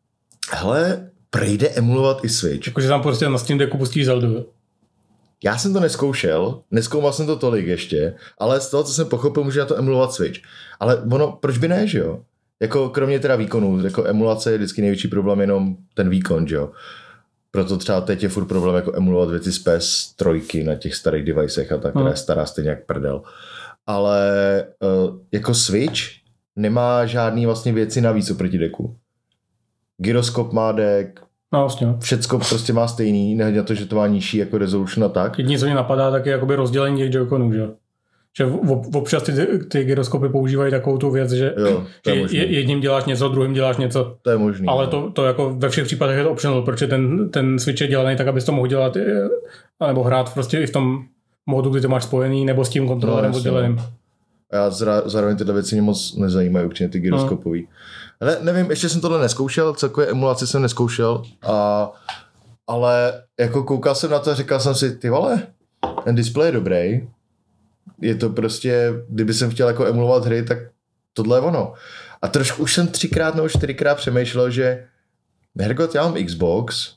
Hele, 0.51 1.09
prejde 1.29 1.69
emulovat 1.69 2.25
i 2.25 2.29
Switch. 2.29 2.67
Jakože 2.67 2.87
tam 2.87 3.01
prostě 3.01 3.29
na 3.29 3.37
Steam 3.37 3.59
Decku 3.59 3.77
pustíš 3.77 4.05
Zeldu. 4.05 4.27
jo? 4.27 4.45
Já 5.43 5.57
jsem 5.57 5.73
to 5.73 5.79
neskoušel, 5.79 6.61
neskoumal 6.71 7.13
jsem 7.13 7.25
to 7.25 7.35
tolik 7.35 7.67
ještě, 7.67 8.13
ale 8.37 8.61
z 8.61 8.69
toho, 8.69 8.83
co 8.83 8.93
jsem 8.93 9.07
pochopil, 9.07 9.43
může 9.43 9.59
na 9.59 9.65
to 9.65 9.77
emulovat 9.77 10.13
Switch. 10.13 10.39
Ale 10.79 11.01
ono, 11.11 11.31
proč 11.31 11.57
by 11.57 11.67
ne, 11.67 11.87
že 11.87 11.99
jo? 11.99 12.21
Jako 12.59 12.89
kromě 12.89 13.19
teda 13.19 13.35
výkonu, 13.35 13.83
jako 13.85 14.05
emulace 14.05 14.51
je 14.51 14.57
vždycky 14.57 14.81
největší 14.81 15.07
problém 15.07 15.41
jenom 15.41 15.75
ten 15.93 16.09
výkon, 16.09 16.47
že 16.47 16.55
jo? 16.55 16.71
Proto 17.51 17.77
třeba 17.77 18.01
teď 18.01 18.23
je 18.23 18.29
furt 18.29 18.45
problém 18.45 18.75
jako 18.75 18.95
emulovat 18.95 19.29
věci 19.29 19.51
z 19.51 19.65
PS3 19.65 20.65
na 20.65 20.75
těch 20.75 20.95
starých 20.95 21.25
devicech 21.25 21.71
a 21.71 21.77
tak, 21.77 21.91
která 21.91 22.09
je 22.09 22.15
stará 22.15 22.45
stejně 22.45 22.69
jak 22.69 22.85
prdel. 22.85 23.21
Ale 23.87 24.19
uh, 25.09 25.17
jako 25.31 25.53
Switch 25.53 25.99
nemá 26.55 27.05
žádný 27.05 27.45
vlastně 27.45 27.71
věci 27.73 28.01
navíc 28.01 28.31
oproti 28.31 28.57
deku. 28.57 28.95
Gyroskop 29.97 30.53
má 30.53 30.71
deck, 30.71 31.19
No 31.53 31.59
vlastně. 31.59 31.87
no. 31.87 31.97
všecko 32.01 32.39
prostě 32.39 32.73
má 32.73 32.87
stejný, 32.87 33.35
nehledě 33.35 33.57
na 33.57 33.63
to, 33.63 33.73
že 33.73 33.85
to 33.85 33.95
má 33.95 34.07
nižší 34.07 34.37
jako 34.37 34.57
resolution 34.57 35.05
a 35.05 35.09
tak. 35.09 35.37
Jediné, 35.39 35.59
co 35.59 35.65
mě 35.65 35.75
napadá, 35.75 36.11
tak 36.11 36.25
je 36.25 36.31
jakoby 36.31 36.55
rozdělení 36.55 36.97
těch 36.97 37.13
joyconů, 37.13 37.53
že? 37.53 37.67
Že 38.37 38.45
občas 38.95 39.23
ty, 39.23 39.33
ty 39.67 39.83
gyroskopy 39.83 40.29
používají 40.29 40.71
takovou 40.71 40.97
tu 40.97 41.11
věc, 41.11 41.31
že, 41.31 41.53
Jo, 41.57 41.83
že 42.05 42.11
je 42.13 42.21
možný. 42.21 42.37
je, 42.37 42.45
jedním 42.45 42.79
děláš 42.79 43.05
něco, 43.05 43.29
druhým 43.29 43.53
děláš 43.53 43.77
něco. 43.77 44.17
To 44.21 44.29
je 44.29 44.37
možný. 44.37 44.67
Ale 44.67 44.85
no. 44.85 44.91
to, 44.91 45.11
to 45.11 45.25
jako 45.25 45.53
ve 45.57 45.69
všech 45.69 45.85
případech 45.85 46.17
je 46.17 46.23
to 46.23 46.31
optional, 46.31 46.61
protože 46.61 46.87
ten, 46.87 47.29
ten 47.29 47.59
Switch 47.59 47.81
je 47.81 47.87
dělaný 47.87 48.15
tak, 48.15 48.27
abys 48.27 48.43
to 48.45 48.51
mohl 48.51 48.67
dělat 48.67 48.95
eh, 48.97 49.27
nebo 49.87 50.03
hrát 50.03 50.33
prostě 50.33 50.59
i 50.59 50.67
v 50.67 50.71
tom 50.71 51.03
modu, 51.45 51.69
kdy 51.69 51.81
to 51.81 51.87
máš 51.89 52.03
spojený, 52.03 52.45
nebo 52.45 52.65
s 52.65 52.69
tím 52.69 52.87
kontrolerem 52.87 53.31
No, 53.31 53.37
odděleným. 53.37 53.79
A 54.51 54.55
já 54.55 54.69
zra, 54.69 55.01
zároveň 55.05 55.37
tyhle 55.37 55.53
věci 55.53 55.75
mě 55.75 55.81
moc 55.81 56.15
nezajímají, 56.15 56.65
určitě 56.65 56.89
ty 56.89 56.99
gyroskopový. 56.99 57.67
Ale 58.21 58.37
nevím, 58.41 58.69
ještě 58.69 58.89
jsem 58.89 59.01
tohle 59.01 59.21
neskoušel, 59.21 59.73
celkově 59.73 60.09
emulaci 60.09 60.47
jsem 60.47 60.61
neskoušel, 60.61 61.23
a, 61.41 61.91
ale 62.67 63.13
jako 63.39 63.63
koukal 63.63 63.95
jsem 63.95 64.11
na 64.11 64.19
to 64.19 64.31
a 64.31 64.33
říkal 64.35 64.59
jsem 64.59 64.75
si, 64.75 64.95
ty 64.97 65.09
vole, 65.09 65.41
ten 66.03 66.15
displej 66.15 66.47
je 66.47 66.51
dobrý, 66.51 67.07
je 68.01 68.15
to 68.15 68.29
prostě, 68.29 68.93
kdyby 69.09 69.33
jsem 69.33 69.49
chtěl 69.51 69.67
jako 69.67 69.85
emulovat 69.85 70.25
hry, 70.25 70.43
tak 70.43 70.57
tohle 71.13 71.37
je 71.37 71.41
ono. 71.41 71.73
A 72.21 72.27
trošku 72.27 72.63
už 72.63 72.73
jsem 72.73 72.87
třikrát 72.87 73.35
nebo 73.35 73.49
čtyřikrát 73.49 73.95
přemýšlel, 73.95 74.49
že 74.51 74.87
Hergot, 75.59 75.95
já 75.95 76.03
mám 76.03 76.25
Xbox, 76.25 76.93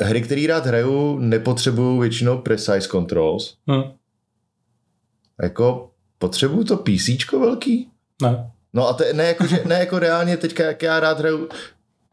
hry, 0.00 0.22
které 0.22 0.46
rád 0.48 0.66
hraju, 0.66 1.18
nepotřebuju 1.18 2.00
většinou 2.00 2.38
precise 2.38 2.88
controls, 2.88 3.56
Hm. 3.70 3.82
jako 5.42 5.90
potřebuju 6.18 6.64
to 6.64 6.76
PC 6.76 7.32
velký? 7.32 7.90
Ne. 8.22 8.50
No 8.74 8.88
a 8.88 8.92
to 8.92 9.04
je, 9.04 9.12
ne, 9.14 9.24
jako, 9.24 9.46
že, 9.46 9.62
ne 9.66 9.78
jako 9.78 9.98
reálně 9.98 10.36
teďka, 10.36 10.64
jak 10.64 10.82
já 10.82 11.00
rád 11.00 11.18
hraju, 11.18 11.48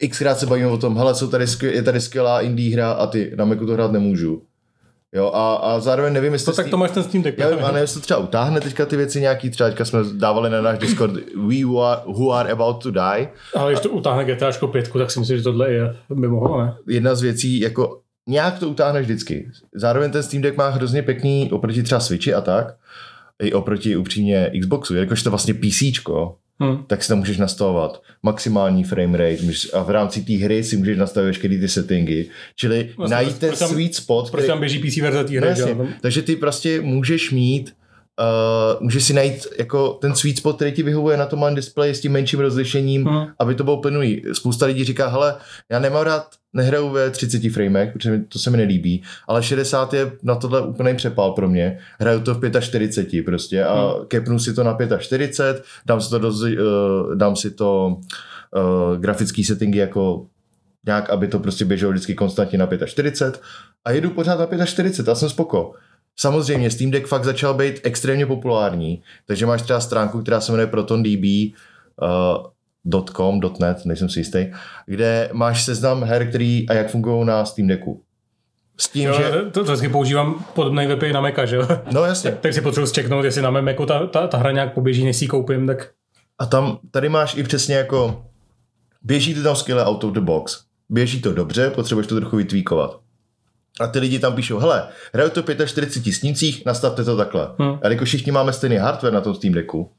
xkrát 0.10 0.40
se 0.40 0.46
bavíme 0.46 0.68
o 0.68 0.78
tom, 0.78 0.98
hele, 0.98 1.16
jsou 1.16 1.28
tady, 1.28 1.46
je 1.64 1.84
tady 1.84 2.02
skvělá 2.02 2.42
indie 2.42 2.74
hra 2.76 2.92
a 2.92 3.08
ty 3.08 3.34
na 3.36 3.46
Macu 3.46 3.66
to 3.66 3.74
hrát 3.74 3.92
nemůžu. 3.92 4.44
Jo, 5.14 5.32
a, 5.34 5.56
a 5.56 5.80
zároveň 5.80 6.14
nevím, 6.14 6.34
jestli... 6.34 6.46
To 6.46 6.56
tak 6.56 6.70
to 6.70 6.78
máš 6.78 6.92
ten 6.92 7.04
Steam 7.04 7.24
Deck. 7.24 7.38
Já 7.38 7.50
vím, 7.50 7.60
a 7.60 7.68
nevím, 7.68 7.82
jestli 7.82 8.02
to 8.02 8.04
třeba 8.04 8.20
utáhne 8.20 8.62
teďka 8.62 8.86
ty 8.86 8.98
věci 8.98 9.22
nějaký, 9.22 9.50
třeba 9.50 9.70
teďka 9.70 9.86
jsme 9.86 10.00
dávali 10.14 10.50
na 10.50 10.62
náš 10.62 10.80
Discord 10.80 11.14
We 11.36 11.64
who 11.66 11.82
are, 11.82 12.02
who 12.06 12.32
are 12.32 12.52
about 12.52 12.84
to 12.84 12.92
die. 12.92 13.30
Ale 13.56 13.72
když 13.72 13.80
to 13.80 13.90
utáhne 13.90 14.26
GTA 14.26 14.52
5, 14.72 14.92
tak 14.94 15.12
si 15.12 15.20
myslím, 15.20 15.38
že 15.38 15.44
tohle 15.44 15.72
je, 15.72 15.96
by 16.10 16.28
mohlo, 16.28 16.62
ne? 16.62 16.76
Jedna 16.88 17.16
z 17.16 17.22
věcí, 17.22 17.60
jako 17.60 18.00
nějak 18.28 18.60
to 18.60 18.70
utáhne 18.70 19.02
vždycky. 19.02 19.50
Zároveň 19.76 20.12
ten 20.12 20.24
Steam 20.24 20.42
Deck 20.42 20.58
má 20.58 20.70
hrozně 20.70 21.02
pekný 21.02 21.52
oproti 21.52 21.84
třeba 21.84 22.00
Switchi 22.00 22.34
a 22.34 22.42
tak, 22.42 22.76
i 23.42 23.54
oproti 23.54 23.96
upřímně 23.96 24.52
Xboxu, 24.62 24.96
jakož 24.96 25.24
to 25.24 25.30
vlastně 25.30 25.54
PCčko, 25.54 26.36
Hm. 26.64 26.84
tak 26.88 27.04
si 27.04 27.10
tam 27.10 27.18
můžeš 27.18 27.38
nastavovat 27.38 28.02
maximální 28.24 28.84
frame 28.84 29.18
rate 29.18 29.44
můžeš, 29.44 29.74
a 29.74 29.84
v 29.84 29.90
rámci 29.90 30.22
té 30.22 30.34
hry 30.34 30.64
si 30.64 30.78
můžeš 30.78 30.98
nastavit 30.98 31.28
veškeré 31.28 31.58
ty 31.58 31.68
settingy, 31.68 32.26
čili 32.56 32.90
Vlastně, 32.98 33.16
najít 33.16 33.40
ten 33.40 33.56
sweet 33.56 33.96
spot, 33.96 34.32
Proč 34.32 34.46
tam 34.46 34.60
běží 34.60 34.80
PC 34.80 34.98
verze 34.98 35.24
té 35.24 35.30
hry, 35.30 35.40
No 35.40 35.48
jasně. 35.48 35.76
Takže 36.02 36.22
ty 36.22 36.36
prostě 36.36 36.82
můžeš 36.82 37.32
mít 37.32 37.74
Uh, 38.20 38.84
můžeš 38.84 39.04
si 39.04 39.14
najít 39.14 39.48
jako 39.60 39.90
ten 39.90 40.16
sweet 40.16 40.38
spot, 40.38 40.56
který 40.56 40.72
ti 40.72 40.84
vyhovuje 40.84 41.18
na 41.18 41.26
tom 41.26 41.40
malém 41.40 41.56
displeji 41.56 41.96
s 41.96 42.02
tím 42.02 42.12
menším 42.12 42.40
rozlišením, 42.40 43.04
Hm. 43.08 43.26
aby 43.40 43.56
to 43.56 43.64
bylo 43.64 43.78
plynulý. 43.82 44.24
Spousta 44.34 44.66
lidí 44.66 44.84
říká, 44.84 45.08
hele, 45.08 45.36
já 45.72 45.80
nemám 45.80 46.02
rád, 46.04 46.28
nehraju 46.54 46.90
ve 46.90 47.10
30 47.10 47.50
framech, 47.50 47.94
protože 47.94 48.22
to 48.30 48.40
se 48.40 48.50
mi 48.50 48.58
nelíbí, 48.58 49.04
ale 49.28 49.44
60 49.44 49.94
je 49.94 50.12
na 50.24 50.36
tohle 50.36 50.62
úplný 50.62 50.96
přepal 50.96 51.32
pro 51.32 51.50
mě. 51.50 51.80
Hraju 52.00 52.20
to 52.20 52.34
v 52.36 52.62
45 52.62 53.24
prostě 53.26 53.64
a 53.64 53.74
Hmm. 53.94 54.06
kepnu 54.08 54.40
si 54.40 54.54
to 54.54 54.64
na 54.64 54.78
45, 55.00 55.64
dám 55.86 56.02
si 56.02 56.10
to, 56.10 56.20
do, 56.20 56.30
uh, 56.30 57.16
dám 57.16 57.36
si 57.36 57.52
to 57.52 57.98
uh, 58.56 58.98
grafický 58.98 59.44
settingy 59.44 59.78
jako 59.80 60.26
nějak, 60.86 61.10
aby 61.10 61.28
to 61.28 61.40
prostě 61.40 61.66
běželo 61.66 61.92
vždycky 61.92 62.16
konstantně 62.16 62.58
na 62.58 62.68
45 62.86 63.42
a 63.86 63.92
jedu 63.92 64.10
pořád 64.10 64.52
na 64.58 64.66
45 64.66 65.12
a 65.12 65.16
jsem 65.16 65.30
spoko. 65.30 65.74
Samozřejmě 66.16 66.72
Steam 66.72 66.92
Deck 66.92 67.08
fakt 67.08 67.24
začal 67.24 67.54
být 67.54 67.80
extrémně 67.84 68.26
populární, 68.26 69.04
takže 69.26 69.46
máš 69.46 69.62
třeba 69.62 69.80
stránku, 69.80 70.22
která 70.22 70.42
se 70.42 70.52
jmenuje 70.52 70.68
ProtonDB, 70.68 71.24
uh, 72.86 73.02
.com, 73.04 73.40
.net, 73.60 73.86
nejsem 73.86 74.10
si 74.10 74.20
jistý, 74.20 74.46
kde 74.86 75.30
máš 75.34 75.64
seznam 75.64 76.04
her, 76.04 76.30
který 76.30 76.70
a 76.70 76.74
jak 76.74 76.92
fungují 76.92 77.26
na 77.26 77.46
Steam 77.46 77.68
Decku. 77.68 78.04
S 78.78 78.90
tím, 78.90 79.10
Jo, 79.10 79.14
že... 79.18 79.32
to, 79.32 79.52
to 79.52 79.64
vždycky 79.64 79.90
používám 79.90 80.46
podobný 80.54 80.88
web 80.88 81.02
na 81.14 81.22
Maca, 81.22 81.46
že 81.46 81.56
jo? 81.56 81.68
No 81.92 82.04
jasně. 82.04 82.32
Tak 82.32 82.54
si 82.54 82.62
potřebuji 82.62 82.86
zčeknout, 82.88 83.26
jestli 83.26 83.42
na 83.42 83.50
mém 83.50 83.66
Macu 83.66 83.86
ta, 83.86 84.08
ta, 84.08 84.28
ta 84.28 84.38
hra 84.38 84.52
nějak 84.52 84.74
poběží, 84.74 85.06
než 85.06 85.18
si 85.18 85.26
ji 85.26 85.28
koupím, 85.28 85.68
tak 85.68 85.92
A 86.40 86.46
tam, 86.46 86.80
tady 86.92 87.10
máš 87.10 87.38
i 87.38 87.44
přesně 87.44 87.76
jako, 87.76 88.26
běží 89.02 89.34
to 89.36 89.44
tam 89.44 89.56
skvěle 89.56 89.86
out 89.86 90.04
of 90.04 90.14
the 90.14 90.20
box. 90.20 90.60
Běží 90.90 91.22
to 91.22 91.34
dobře, 91.34 91.70
potřebuješ 91.70 92.08
to 92.08 92.16
trochu 92.16 92.38
vytvíkovat. 92.38 93.00
A 93.80 93.88
ty 93.88 94.00
lidi 94.00 94.20
tam 94.20 94.36
píšou, 94.36 94.58
hele, 94.58 94.88
hraju 95.14 95.30
to 95.30 95.44
v 95.44 95.66
45 95.66 96.14
snících, 96.14 96.66
nastavte 96.66 97.04
to 97.04 97.18
takhle. 97.18 97.48
Hmm. 97.60 97.80
A 97.82 97.90
jako 97.90 98.06
všichni 98.06 98.32
máme 98.32 98.54
stejný 98.54 98.76
hardware 98.76 99.14
na 99.14 99.22
tom 99.22 99.36
Steam 99.36 99.54
Decku, 99.54 99.90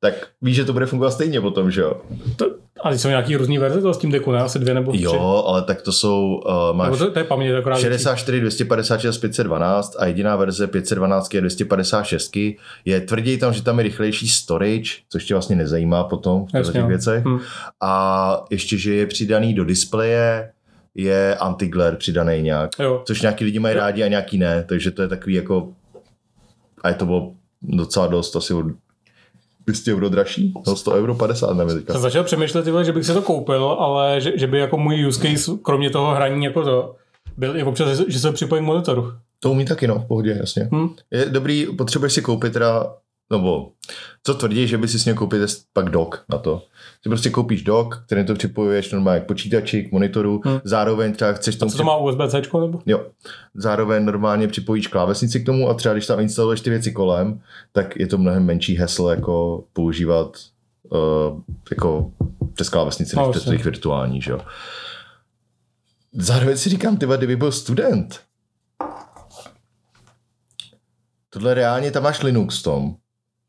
tak 0.00 0.14
víš, 0.42 0.56
že 0.56 0.64
to 0.64 0.72
bude 0.72 0.86
fungovat 0.86 1.10
stejně 1.10 1.40
potom, 1.40 1.70
že 1.70 1.80
jo? 1.80 2.00
to, 2.36 2.46
A 2.84 2.90
ty 2.90 2.98
jsou 2.98 3.08
nějaký 3.08 3.36
různý 3.36 3.58
verze 3.58 3.80
toho 3.80 3.94
Steam 3.94 4.12
Decku, 4.12 4.32
ne? 4.32 4.40
Asi 4.40 4.58
dvě 4.58 4.74
nebo 4.74 4.92
tři. 4.92 5.02
Jo, 5.02 5.44
ale 5.46 5.62
tak 5.62 5.82
to 5.82 5.92
jsou, 5.92 6.40
uh, 6.46 6.76
máš 6.76 6.86
Nebo 6.86 6.96
to, 6.96 7.10
to 7.10 7.18
je 7.18 7.24
paměť 7.24 7.54
akorát. 7.54 7.78
64, 7.78 8.40
256, 8.40 9.18
512 9.18 9.96
a 9.98 10.06
jediná 10.06 10.36
verze 10.36 10.66
512 10.66 11.34
je 11.34 11.40
256. 11.40 12.36
Je 12.84 13.00
tvrději 13.00 13.38
tam, 13.38 13.52
že 13.52 13.62
tam 13.62 13.78
je 13.78 13.82
rychlejší 13.82 14.28
storage, 14.28 14.90
což 15.08 15.24
tě 15.24 15.34
vlastně 15.34 15.56
nezajímá 15.56 16.04
potom 16.04 16.46
v 16.46 16.72
těch 16.72 16.82
no. 16.82 16.88
věcech. 16.88 17.24
Hm. 17.24 17.38
A 17.80 18.44
ještě, 18.50 18.78
že 18.78 18.94
je 18.94 19.06
přidaný 19.06 19.54
do 19.54 19.64
displeje, 19.64 20.50
je 20.94 21.36
anti-glare 21.40 21.96
přidaný 21.96 22.42
nějak, 22.42 22.70
Jo. 22.78 23.02
což 23.06 23.22
nějaký 23.22 23.44
lidi 23.44 23.58
mají 23.58 23.74
rádi 23.74 24.02
a 24.02 24.08
nějaký 24.08 24.38
ne, 24.38 24.64
takže 24.68 24.90
to 24.90 25.02
je 25.02 25.08
takový 25.08 25.34
jako 25.34 25.68
a 26.82 26.88
je 26.88 26.94
to 26.94 27.06
bylo 27.06 27.32
docela 27.62 28.06
dost, 28.06 28.36
asi 28.36 28.54
o 28.54 28.62
200 29.66 29.92
euro 29.94 30.08
dražší, 30.08 30.54
no 30.66 30.76
100 30.76 30.92
euro 30.92 31.14
50, 31.14 31.54
nevím 31.56 31.76
teďka. 31.76 31.92
Jsem 31.92 32.02
začal 32.02 32.24
přemýšlet, 32.24 32.62
ty 32.62 32.70
vole, 32.70 32.84
že 32.84 32.92
bych 32.92 33.04
si 33.06 33.12
to 33.12 33.22
koupil, 33.22 33.64
ale 33.64 34.20
že, 34.20 34.38
že 34.38 34.46
by 34.46 34.58
jako 34.58 34.78
můj 34.78 35.06
use 35.06 35.20
case, 35.28 35.52
kromě 35.62 35.90
toho 35.90 36.14
hraní 36.14 36.44
jako 36.44 36.62
to, 36.62 36.94
byl 37.36 37.56
i 37.56 37.62
občas, 37.62 37.98
že- 38.08 38.18
se 38.18 38.32
připojím 38.32 38.64
k 38.64 38.66
monitoru. 38.66 39.12
To 39.40 39.50
umí 39.50 39.64
taky, 39.64 39.86
no, 39.86 39.98
v 39.98 40.04
pohodě, 40.06 40.36
jasně. 40.40 40.68
Hm. 40.74 40.88
Je 41.10 41.26
dobrý, 41.26 41.66
potřebuješ 41.78 42.12
si 42.12 42.22
koupit 42.22 42.52
teda, 42.52 42.94
nebo 43.32 43.72
co 44.22 44.34
tvrdí, 44.34 44.68
že 44.68 44.78
by 44.78 44.88
si 44.88 44.98
s 44.98 45.04
ním 45.06 45.14
koupit 45.14 45.42
pak 45.72 45.90
dock 45.90 46.24
na 46.28 46.38
to. 46.38 46.62
Ty 47.02 47.08
prostě 47.08 47.30
koupíš 47.30 47.62
dock, 47.62 48.02
který 48.06 48.26
to 48.26 48.34
připojuješ 48.34 48.92
normálně 48.92 49.20
k 49.20 49.26
počítači, 49.26 49.82
k 49.82 49.92
monitoru, 49.92 50.40
Hm. 50.46 50.58
zároveň 50.64 51.12
třeba 51.12 51.32
chceš 51.32 51.56
tomu 51.56 51.70
Co 51.70 51.76
to 51.76 51.84
má 51.84 51.96
USB-C 51.96 52.60
nebo? 52.60 52.80
Jo. 52.86 53.06
Zároveň 53.54 54.04
normálně 54.04 54.48
připojíš 54.48 54.86
klávesnici 54.86 55.40
k 55.40 55.46
tomu 55.46 55.68
a 55.68 55.74
třeba 55.74 55.94
když 55.94 56.06
tam 56.06 56.20
instaluješ 56.20 56.60
ty 56.60 56.70
věci 56.70 56.92
kolem, 56.92 57.40
tak 57.72 57.96
je 57.96 58.06
to 58.06 58.18
mnohem 58.18 58.44
menší 58.44 58.76
heslo 58.76 59.10
jako 59.10 59.64
používat 59.72 60.36
uh, 60.90 61.40
jako 61.70 62.10
přes 62.54 62.68
klávesnici, 62.68 63.16
než 63.16 63.26
přes 63.30 63.44
těch 63.44 63.64
virtuální, 63.64 64.20
že 64.22 64.30
jo. 64.30 64.40
Zároveň 66.12 66.56
si 66.56 66.70
říkám, 66.70 66.96
ty 66.96 67.06
kdyby 67.16 67.36
byl 67.36 67.52
student, 67.52 68.20
tohle 71.30 71.54
reálně, 71.54 71.90
tam 71.90 72.02
máš 72.02 72.22
Linux 72.22 72.60
v 72.60 72.62
tom, 72.62 72.96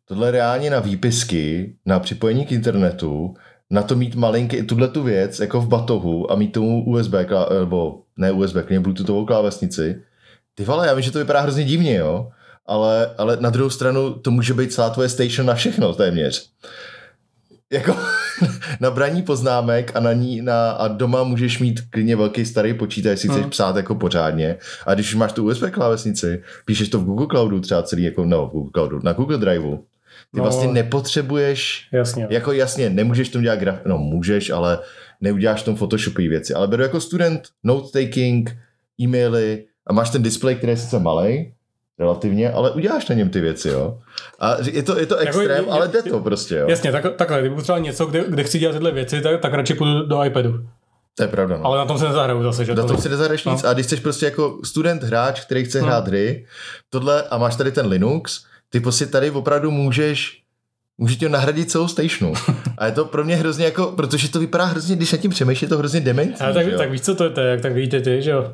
tohle 0.06 0.32
reálně 0.32 0.70
na 0.70 0.80
výpisky, 0.80 1.76
na 1.86 2.00
připojení 2.00 2.46
k 2.46 2.52
internetu, 2.52 3.34
na 3.70 3.84
to 3.84 3.96
mít 3.96 4.16
malinký, 4.16 4.64
tuhle 4.64 4.88
tu 4.88 5.04
věc, 5.04 5.40
jako 5.40 5.62
v 5.62 5.68
batohu 5.68 6.32
a 6.32 6.36
mít 6.36 6.52
tomu 6.52 6.86
USB, 6.86 7.14
nebo 7.60 8.02
ne 8.18 8.32
USB, 8.32 8.56
klidně 8.56 8.80
Bluetoothovou 8.80 9.26
klávesnici. 9.26 10.02
Ty 10.56 10.64
vole, 10.64 10.88
já 10.88 10.94
vím, 10.94 11.04
že 11.04 11.12
to 11.12 11.20
vypadá 11.20 11.40
hrozně 11.40 11.64
divně, 11.64 11.96
jo, 11.96 12.30
ale, 12.66 13.16
ale 13.18 13.38
na 13.40 13.50
druhou 13.50 13.70
stranu 13.70 14.14
to 14.14 14.32
může 14.32 14.54
být 14.54 14.74
celá 14.74 14.90
tvoje 14.90 15.10
station 15.10 15.48
na 15.48 15.56
všechno 15.56 15.94
téměř. 15.94 16.50
Jako 17.74 17.96
na 18.80 18.92
braní 18.92 19.22
poznámek 19.22 19.92
a 19.96 20.00
na 20.00 20.14
ní 20.14 20.42
na, 20.42 20.72
a 20.72 20.88
doma 20.88 21.24
můžeš 21.24 21.60
mít 21.60 21.82
klidně 21.90 22.16
velký 22.16 22.46
starý 22.46 22.74
počítač, 22.74 23.10
jestli 23.12 23.30
chceš 23.30 23.42
Hmm. 23.42 23.50
psát 23.50 23.76
jako 23.76 23.96
pořádně. 23.96 24.56
A 24.86 24.94
když 24.94 25.08
už 25.10 25.16
máš 25.16 25.32
tu 25.34 25.44
USB 25.48 25.64
klávesnici, 25.72 26.44
píšeš 26.66 26.90
to 26.90 27.00
v 27.00 27.04
Google 27.06 27.28
Cloudu 27.32 27.60
třeba 27.60 27.84
celý, 27.84 28.04
jako 28.04 28.26
no, 28.26 28.48
v 28.48 28.50
Google 28.52 28.72
Cloudu, 28.74 29.00
na 29.04 29.14
Google 29.14 29.38
Driveu. 29.38 29.78
Ty 29.78 30.38
No. 30.38 30.44
vlastně 30.44 30.68
nepotřebuješ 30.68 31.88
Jasně. 31.92 32.28
jako 32.30 32.52
jasně, 32.52 32.90
nemůžeš 32.90 33.30
tomu 33.30 33.44
dělat 33.44 33.60
graf... 33.60 33.76
No 33.86 33.98
můžeš, 33.98 34.50
ale 34.50 34.80
neuděláš 35.22 35.62
v 35.62 35.66
tom 35.66 35.76
Photoshopové 35.76 36.28
věci. 36.28 36.54
Ale 36.54 36.68
beru 36.68 36.84
jako 36.84 37.02
student, 37.02 37.42
note-taking, 37.64 38.58
e-maily 39.02 39.66
a 39.88 39.94
máš 39.94 40.10
ten 40.10 40.24
display, 40.24 40.56
který 40.56 40.72
je 40.72 40.78
sice 40.78 41.00
malý, 41.00 41.54
relativně, 42.04 42.52
ale 42.52 42.72
uděláš 42.72 43.08
na 43.10 43.16
něm 43.16 43.30
ty 43.30 43.42
věci, 43.42 43.70
jo. 43.70 43.98
A 44.40 44.56
je 44.72 44.84
to, 44.84 45.00
je 45.00 45.06
to 45.06 45.16
Jako 45.16 45.40
extrém, 45.40 45.66
je- 45.66 45.72
ale 45.72 45.86
je- 45.86 45.90
jde 45.92 46.02
to 46.12 46.20
prostě, 46.20 46.56
jo. 46.56 46.70
Jasně, 46.70 46.92
tak, 46.92 47.16
takhle, 47.16 47.40
kdyby 47.40 47.56
potřeboval 47.56 47.84
něco, 47.84 48.06
kde, 48.06 48.24
kde 48.28 48.44
chci 48.44 48.60
dělat 48.60 48.74
tyhle 48.74 48.92
věci, 48.92 49.22
tak, 49.22 49.42
tak 49.42 49.54
radši 49.54 49.74
půjdu 49.74 50.06
do 50.06 50.24
iPadu. 50.24 50.54
To 51.16 51.24
je 51.24 51.28
pravda, 51.28 51.58
no. 51.58 51.66
Ale 51.66 51.78
na 51.78 51.86
tom 51.86 51.98
se 51.98 52.06
nezahraju 52.06 52.44
zase, 52.44 52.66
že 52.66 52.76
Na 52.76 52.82
to 52.82 52.88
tom 52.88 52.98
si 52.98 53.10
nezahraješ 53.10 53.46
nic. 53.46 53.64
No. 53.64 53.70
A 53.70 53.74
když 53.74 53.86
jsi 53.86 53.98
prostě 53.98 54.26
jako 54.26 54.60
student 54.64 55.04
hráč, 55.04 55.42
který 55.42 55.64
chce 55.66 55.80
No. 55.80 55.86
hrát 55.86 56.08
hry, 56.08 56.46
tohle 56.90 57.24
a 57.24 57.38
máš 57.38 57.56
tady 57.56 57.72
ten 57.72 57.86
Linux, 57.88 58.46
ty 58.70 58.80
prostě 58.80 59.06
tady 59.06 59.32
opravdu 59.32 59.72
můžeš 59.72 60.40
Může 60.98 61.16
tě 61.16 61.30
nahradit 61.30 61.72
celou 61.72 61.88
stationu. 61.88 62.34
A 62.78 62.86
je 62.86 62.92
to 62.92 63.06
pro 63.06 63.24
mě 63.24 63.36
hrozně 63.36 63.66
jako, 63.66 63.86
protože 63.86 64.30
to 64.32 64.40
vypadá 64.40 64.66
hrozně, 64.66 64.96
když 64.96 65.12
nad 65.12 65.18
tím 65.18 65.32
přemýšlíš, 65.32 65.62
je 65.62 65.68
to 65.68 65.78
hrozně 65.78 66.00
dementní. 66.00 66.36
Tak, 66.54 66.66
tak 66.78 66.92
víš, 66.92 67.02
co 67.02 67.16
to 67.16 67.24
je, 67.24 67.30
tak, 67.30 67.62
tak 67.62 67.74
vidíte 67.74 68.02
ty, 68.02 68.22
že 68.22 68.32
jo. 68.32 68.54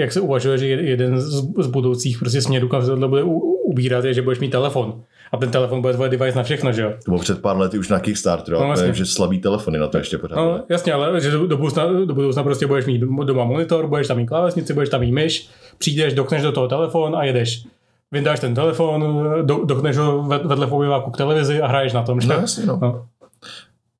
Jak, 0.00 0.12
se 0.12 0.20
uvažuje, 0.20 0.58
že 0.58 0.66
jeden 0.66 1.20
z, 1.20 1.66
budoucích 1.66 2.18
prostě 2.18 2.42
směrů, 2.42 2.68
kam 2.68 2.82
se 2.82 2.86
tohle 2.88 3.08
bude 3.08 3.22
ubírat, 3.64 4.04
je, 4.04 4.14
že 4.14 4.22
budeš 4.22 4.38
mít 4.40 4.50
telefon. 4.50 5.02
A 5.32 5.36
ten 5.36 5.50
telefon 5.50 5.80
bude 5.80 5.92
tvoje 5.94 6.10
device 6.10 6.38
na 6.38 6.44
všechno, 6.44 6.72
že 6.72 6.82
jo. 6.82 6.90
To 7.04 7.10
bylo 7.10 7.20
před 7.20 7.42
pár 7.42 7.56
lety 7.58 7.78
už 7.78 7.88
na 7.88 8.00
Kickstarter, 8.00 8.54
No, 8.54 8.64
jasně. 8.70 8.92
že 8.92 9.06
slabý 9.06 9.38
telefony 9.40 9.78
na 9.78 9.86
to 9.86 9.98
ještě 9.98 10.18
pořád. 10.18 10.36
No, 10.36 10.64
jasně, 10.68 10.92
ale 10.92 11.20
že 11.20 11.30
do, 11.30 11.46
do, 11.46 11.56
budoucna, 11.56 11.84
do 12.04 12.14
budoucna 12.14 12.42
prostě 12.42 12.66
budeš 12.66 12.86
mít 12.86 12.98
doma 13.24 13.44
monitor, 13.44 13.86
budeš 13.86 14.06
tam 14.06 14.16
mít 14.16 14.26
klávesnici, 14.26 14.74
budeš 14.74 14.88
tam 14.88 15.00
mít 15.00 15.12
myš, 15.12 15.48
přijdeš, 15.78 16.14
dokneš 16.14 16.42
do 16.42 16.52
toho 16.52 16.68
telefon 16.68 17.16
a 17.16 17.24
jedeš. 17.24 17.64
Vyndáš 18.12 18.40
ten 18.40 18.54
telefon, 18.54 19.24
do, 19.42 19.60
dokneš 19.64 19.96
ho 19.96 20.22
ved- 20.22 20.46
vedle 20.46 20.66
v 20.66 20.72
obyváku 20.74 21.10
k 21.10 21.16
televizi 21.16 21.60
a 21.60 21.66
hraješ 21.66 21.92
na 21.92 22.02
tom. 22.02 22.20
Že? 22.20 22.28
no 22.28 22.34
jasně, 22.34 22.66
no. 22.66 22.78
No. 22.82 23.06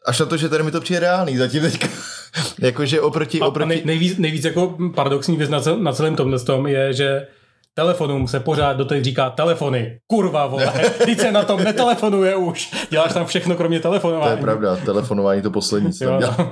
Až 0.06 0.20
na 0.20 0.26
to, 0.26 0.36
že 0.36 0.48
tady 0.48 0.62
mi 0.64 0.70
to 0.70 0.80
přijde 0.80 1.00
reálný 1.00 1.36
zatím 1.36 1.62
teďka. 1.62 1.88
Jakože 2.60 3.00
oproti, 3.00 3.40
A, 3.40 3.44
a 3.44 3.48
oproti... 3.48 3.68
nej, 3.68 3.82
nejvíc, 3.84 4.18
nejvíc 4.18 4.44
jako 4.44 4.78
paradoxní 4.94 5.36
věc 5.36 5.50
na, 5.50 5.60
cel, 5.60 5.76
na 5.76 5.92
celém 5.92 6.16
tomhle 6.16 6.38
tom 6.38 6.66
je, 6.66 6.92
že 6.92 7.26
telefonům 7.74 8.28
se 8.28 8.40
pořád 8.40 8.72
doteď 8.72 9.04
říká 9.04 9.30
telefony. 9.30 9.98
Kurva, 10.06 10.46
vole, 10.46 10.72
teď 11.04 11.20
se 11.20 11.32
na 11.32 11.42
tom 11.44 11.64
netelefonuje 11.64 12.36
už. 12.36 12.70
Děláš 12.90 13.12
tam 13.12 13.26
všechno 13.26 13.56
kromě 13.56 13.78
To 13.80 13.88
telefonování. 13.88 14.30
je 14.30 14.36
pravda, 14.42 14.76
telefonování 14.76 15.42
to 15.42 15.50
poslední, 15.50 15.92
co 15.92 16.04
tam 16.04 16.20
no. 16.20 16.50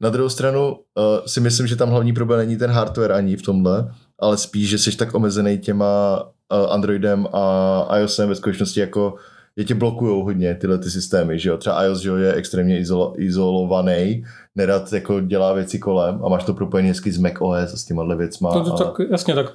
Na 0.00 0.10
druhou 0.10 0.28
stranu 0.28 0.68
uh, 0.68 1.04
si 1.26 1.40
myslím, 1.40 1.66
že 1.66 1.76
tam 1.76 1.90
hlavní 1.90 2.12
problém 2.12 2.38
není 2.38 2.56
ten 2.56 2.70
hardware 2.70 3.12
ani 3.12 3.36
v 3.36 3.42
tomhle, 3.42 3.90
ale 4.20 4.36
spíš, 4.36 4.68
že 4.68 4.78
jsi 4.78 4.96
tak 4.96 5.14
omezený 5.14 5.58
těma 5.58 6.22
uh, 6.22 6.72
Androidem 6.72 7.26
a 7.32 7.98
iOSem 7.98 8.28
ve 8.28 8.34
skutečnosti 8.34 8.80
jako 8.80 9.14
je 9.56 9.64
tě 9.64 9.74
blokujou 9.74 10.24
hodně 10.24 10.54
tyhle 10.54 10.78
ty 10.78 10.90
systémy, 10.90 11.38
že 11.38 11.48
jo. 11.48 11.56
Třeba 11.56 11.84
iOS 11.84 12.00
že 12.00 12.08
jo, 12.08 12.16
je 12.16 12.32
extrémně 12.32 12.78
izolo, 12.78 13.14
izolovaný, 13.16 14.24
nerad 14.56 14.92
jako 14.92 15.20
dělá 15.20 15.52
věci 15.52 15.78
kolem 15.78 16.24
a 16.24 16.28
máš 16.28 16.44
to 16.44 16.54
propojené 16.54 16.88
hezky 16.88 17.12
s 17.12 17.18
Mac 17.18 17.34
OS 17.38 17.74
a 17.74 17.76
s 17.76 17.84
těma 17.84 18.14
věcma. 18.14 18.52
To, 18.52 18.64
to, 18.64 18.74
a... 18.74 18.78
tak, 18.78 19.10
jasně, 19.10 19.34
tak 19.34 19.52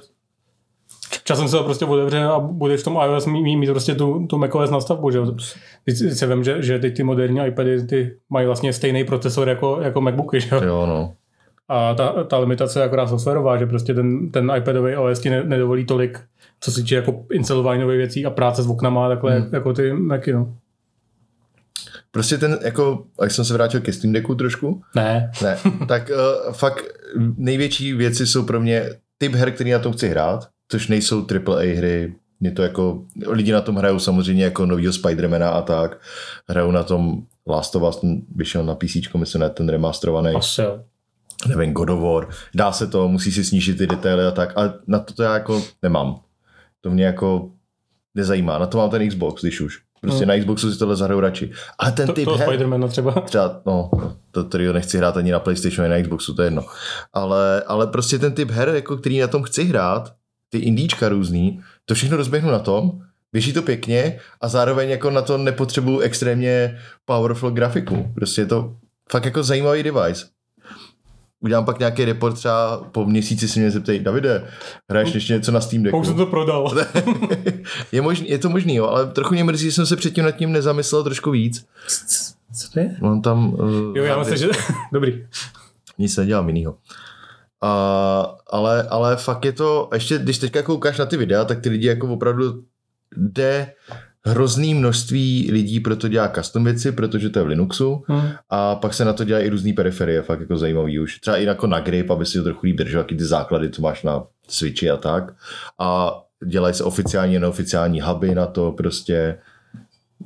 časem 1.24 1.48
se 1.48 1.56
to 1.56 1.64
prostě 1.64 1.84
otevře 1.84 2.24
a 2.24 2.38
budeš 2.38 2.80
v 2.80 2.84
tom 2.84 2.98
iOS 3.04 3.26
mít, 3.26 3.56
mít 3.56 3.70
prostě 3.70 3.94
tu, 3.94 4.26
tu 4.26 4.38
macOS 4.38 4.70
nastavbu, 4.70 5.10
že 5.10 5.18
jo. 5.18 5.34
Teď 5.84 5.96
se 6.12 6.26
vím, 6.26 6.44
že, 6.44 6.62
že 6.62 6.78
teď 6.78 6.96
ty 6.96 7.02
moderní 7.02 7.46
iPady 7.46 7.86
ty 7.86 8.16
mají 8.30 8.46
vlastně 8.46 8.72
stejný 8.72 9.04
procesor 9.04 9.48
jako, 9.48 9.78
jako 9.82 10.00
MacBooky, 10.00 10.40
že 10.40 10.48
jo. 10.52 10.62
Jo, 10.64 10.86
no. 10.86 11.14
A 11.68 11.94
ta, 11.94 12.24
ta 12.24 12.38
limitace 12.38 12.80
je 12.80 12.84
akorát 12.84 13.06
softwarová, 13.06 13.56
že 13.56 13.66
prostě 13.66 13.94
ten, 13.94 14.30
ten 14.30 14.52
iPadový 14.56 14.96
OS 14.96 15.20
ti 15.20 15.30
ne, 15.30 15.44
nedovolí 15.44 15.84
tolik, 15.86 16.20
co 16.60 16.72
se 16.72 16.80
týče 16.80 16.94
jako 16.94 17.24
instalování 17.32 17.80
nových 17.80 17.96
věcí 17.98 18.26
a 18.26 18.30
práce 18.30 18.62
s 18.62 18.66
oknama, 18.66 19.08
takhle 19.08 19.38
Hmm. 19.40 19.50
jako 19.54 19.72
ty 19.72 19.92
Macy, 19.92 20.32
no. 20.32 20.56
Prostě 22.10 22.38
ten, 22.38 22.58
jako, 22.62 23.04
jak 23.22 23.30
jsem 23.30 23.44
se 23.44 23.54
vrátil 23.54 23.80
ke 23.80 23.92
Steam 23.92 24.12
Decku 24.12 24.34
trošku, 24.34 24.82
Ne. 24.96 25.30
Ne, 25.42 25.58
tak 25.88 26.10
uh, 26.10 26.52
fakt 26.52 26.84
největší 27.36 27.92
věci 27.92 28.26
jsou 28.26 28.42
pro 28.42 28.60
mě 28.60 28.90
typ 29.18 29.32
her, 29.34 29.50
který 29.50 29.70
na 29.70 29.78
tom 29.78 29.92
chci 29.92 30.08
hrát, 30.08 30.48
což 30.68 30.88
nejsou 30.88 31.26
AAA 31.46 31.76
hry, 31.76 32.14
je 32.40 32.50
to 32.50 32.62
jako, 32.62 33.04
lidi 33.26 33.52
na 33.52 33.60
tom 33.60 33.76
hrajou 33.76 33.98
samozřejmě 33.98 34.44
jako 34.44 34.66
novýho 34.66 34.92
Spidermana 34.92 35.50
a 35.50 35.62
tak, 35.62 36.00
hrajou 36.48 36.70
na 36.70 36.82
tom 36.82 37.22
Last 37.46 37.76
of 37.76 37.82
Us, 37.82 37.96
ten 37.96 38.22
vyšel 38.36 38.64
na 38.64 38.74
PC, 38.74 38.96
myslím, 39.18 39.40
ne, 39.40 39.50
ten 39.50 39.68
remasterovaný, 39.68 40.34
Asi 40.34 40.60
jo. 40.62 40.80
nevím, 41.48 41.72
God 41.72 41.90
of 41.90 42.00
War, 42.00 42.28
dá 42.54 42.72
se 42.72 42.86
to, 42.86 43.08
musí 43.08 43.32
si 43.32 43.44
snížit 43.44 43.78
ty 43.78 43.86
detaily 43.86 44.24
a 44.24 44.30
tak, 44.30 44.52
ale 44.56 44.74
na 44.86 44.98
to, 44.98 45.14
to 45.14 45.22
já 45.22 45.34
jako 45.34 45.62
nemám. 45.82 46.20
To 46.80 46.90
mě 46.90 47.04
jako 47.04 47.50
nezajímá, 48.14 48.58
na 48.58 48.66
to 48.66 48.78
mám 48.78 48.90
ten 48.90 49.08
Xbox, 49.08 49.42
když 49.42 49.60
už. 49.60 49.78
Prostě 50.00 50.24
Hmm. 50.24 50.28
na 50.28 50.40
Xboxu 50.40 50.72
si 50.72 50.78
tohle 50.78 50.96
zahraju 50.96 51.20
radši. 51.20 51.50
Ale 51.78 51.92
ten 51.92 52.06
To, 52.06 52.12
typ 52.12 52.24
toho 52.24 52.36
her, 52.36 52.46
Spidermana 52.48 52.88
třeba. 52.88 53.12
třeba, 53.12 53.62
no, 53.66 53.90
to, 54.30 54.44
který 54.44 54.72
nechci 54.72 54.98
hrát 54.98 55.16
ani 55.16 55.32
na 55.32 55.40
PlayStationu, 55.40 55.84
ani 55.84 55.94
na 55.94 56.02
Xboxu, 56.02 56.34
to 56.34 56.42
je 56.42 56.46
jedno. 56.46 56.62
Ale, 57.12 57.62
ale 57.66 57.86
prostě 57.86 58.18
ten 58.18 58.32
typ 58.32 58.50
her, 58.50 58.68
jako 58.68 58.96
který 58.96 59.20
na 59.20 59.26
tom 59.26 59.42
chci 59.42 59.64
hrát, 59.64 60.12
ty 60.48 60.58
indíčka 60.58 61.08
různý, 61.08 61.60
to 61.84 61.94
všechno 61.94 62.16
rozběhnu 62.16 62.50
na 62.50 62.58
tom, 62.58 62.92
běží 63.32 63.52
to 63.52 63.62
pěkně 63.62 64.18
a 64.40 64.48
zároveň 64.48 64.90
jako 64.90 65.10
na 65.10 65.22
to 65.22 65.38
nepotřebuju 65.38 66.00
extrémně 66.00 66.78
powerful 67.04 67.50
grafiku. 67.50 68.12
Prostě 68.14 68.40
je 68.40 68.46
to 68.46 68.76
fakt 69.10 69.24
jako 69.24 69.42
zajímavý 69.42 69.82
device. 69.82 70.26
Udělám 71.40 71.64
pak 71.64 71.78
nějaký 71.78 72.04
report 72.04 72.34
třeba 72.36 72.76
po 72.92 73.06
měsíci 73.06 73.48
si 73.48 73.60
mě 73.60 73.70
zeptej, 73.70 73.98
Davide, 73.98 74.48
hraješ 74.90 75.14
ještě 75.14 75.32
něco 75.32 75.52
na 75.52 75.60
Steam 75.60 75.82
Decku? 75.82 75.98
Už 75.98 76.06
jsem 76.06 76.16
to 76.16 76.26
prodal. 76.26 76.74
je, 77.92 78.02
možný, 78.02 78.30
je 78.30 78.38
to 78.38 78.48
možný, 78.48 78.74
jo, 78.74 78.86
ale 78.86 79.06
trochu 79.06 79.34
mě 79.34 79.44
mrzí, 79.44 79.64
že 79.64 79.72
jsem 79.72 79.86
se 79.86 79.96
předtím 79.96 80.24
nad 80.24 80.30
tím 80.30 80.52
nezamyslel 80.52 81.04
trošku 81.04 81.30
víc. 81.30 81.66
Co 82.56 82.70
to 82.72 82.80
je? 82.80 82.96
On 83.02 83.22
tam... 83.22 83.54
Uh, 83.54 83.96
Jo, 83.96 84.04
já 84.04 84.18
myslím, 84.18 84.36
že... 84.36 84.48
Dobrý. 84.92 85.26
nic 85.98 86.16
nedělám 86.16 86.48
jinýho. 86.48 86.76
A, 87.62 88.36
ale, 88.50 88.82
ale 88.82 89.16
fakt 89.16 89.44
je 89.44 89.52
to, 89.52 89.88
ještě 89.94 90.18
když 90.18 90.38
teďka 90.38 90.62
koukáš 90.62 90.98
na 90.98 91.06
ty 91.06 91.16
videa, 91.16 91.44
tak 91.44 91.60
ty 91.60 91.68
lidi 91.68 91.86
jako 91.86 92.08
opravdu 92.08 92.62
jde 93.16 93.72
hrozný 94.26 94.74
množství 94.74 95.48
lidí 95.52 95.80
pro 95.80 95.96
to 95.96 96.08
dělá 96.08 96.28
custom 96.28 96.64
věci, 96.64 96.92
protože 96.92 97.30
to 97.30 97.38
je 97.38 97.42
v 97.44 97.48
Linuxu 97.48 98.04
Hmm. 98.08 98.28
a 98.50 98.74
pak 98.74 98.94
se 98.94 99.04
na 99.04 99.12
to 99.12 99.24
dělají 99.24 99.46
i 99.46 99.50
různý 99.50 99.72
periferie, 99.72 100.22
fakt 100.22 100.40
jako 100.40 100.56
zajímavý 100.56 100.98
už. 100.98 101.18
Třeba 101.20 101.36
i 101.36 101.44
jako 101.44 101.66
na 101.66 101.80
grip, 101.80 102.10
aby 102.10 102.26
si 102.26 102.38
to 102.38 102.44
trochu 102.44 102.60
líp 102.66 102.76
držel, 102.76 103.00
jaký 103.00 103.16
ty 103.16 103.24
základy, 103.24 103.70
co 103.70 103.82
máš 103.82 104.02
na 104.02 104.24
Switchi 104.48 104.90
a 104.90 104.96
tak. 104.96 105.34
A 105.78 106.18
dělají 106.46 106.74
se 106.74 106.84
oficiální 106.84 107.36
a 107.36 107.40
neoficiální 107.40 108.00
huby 108.00 108.34
na 108.34 108.46
to 108.46 108.72
prostě. 108.72 109.38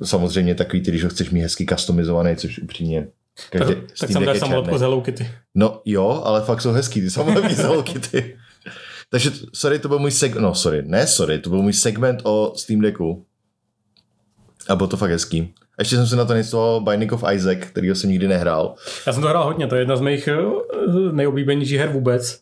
Samozřejmě 0.04 0.54
takový 0.54 0.82
ty, 0.82 0.90
když 0.90 1.04
ho 1.04 1.10
chceš 1.10 1.30
mít 1.30 1.40
hezky 1.40 1.66
customizovaný, 1.66 2.36
což 2.36 2.58
upřímně 2.58 3.08
Tak, 3.50 3.60
každý, 3.62 3.74
tak 4.00 4.10
tam 4.12 4.24
Deck 4.24 4.40
dáš 4.40 4.48
černý. 4.48 4.78
z 4.78 4.80
Hello 4.80 5.00
Kitty. 5.00 5.30
No 5.54 5.80
jo, 5.84 6.22
ale 6.24 6.40
fakt 6.42 6.60
jsou 6.62 6.72
hezký, 6.72 7.00
ty 7.00 7.10
samolepky 7.10 7.54
z 7.54 7.58
Hello 7.58 7.82
Kitty. 7.92 8.36
Takže, 9.10 9.30
sorry, 9.54 9.78
to 9.78 9.88
byl 9.88 9.98
můj 9.98 10.10
seg... 10.10 10.36
No, 10.36 10.54
sorry, 10.54 10.82
ne 10.86 11.06
sorry, 11.06 11.38
to 11.38 11.50
byl 11.50 11.62
můj 11.62 11.72
segment 11.72 12.20
o 12.24 12.52
Steam 12.56 12.80
Decku. 12.80 13.26
A 14.68 14.76
bylo 14.76 14.86
to 14.86 14.96
fakt 14.96 15.10
hezký. 15.10 15.54
A 15.78 15.80
ještě 15.82 15.96
jsem 15.96 16.06
si 16.06 16.16
na 16.16 16.24
to 16.24 16.34
instaloval 16.34 16.80
Binding 16.80 17.12
of 17.12 17.24
Isaac, 17.32 17.58
kterýho 17.58 17.94
jsem 17.94 18.10
nikdy 18.10 18.28
nehrál. 18.28 18.74
Já 19.06 19.12
jsem 19.12 19.22
to 19.22 19.28
hrál 19.28 19.44
hodně, 19.44 19.66
to 19.66 19.74
je 19.74 19.80
jedna 19.80 19.96
z 19.96 20.00
mých 20.00 20.28
eh, 20.28 20.42
nejoblíbenějších 21.12 21.78
her 21.78 21.88
vůbec. 21.88 22.40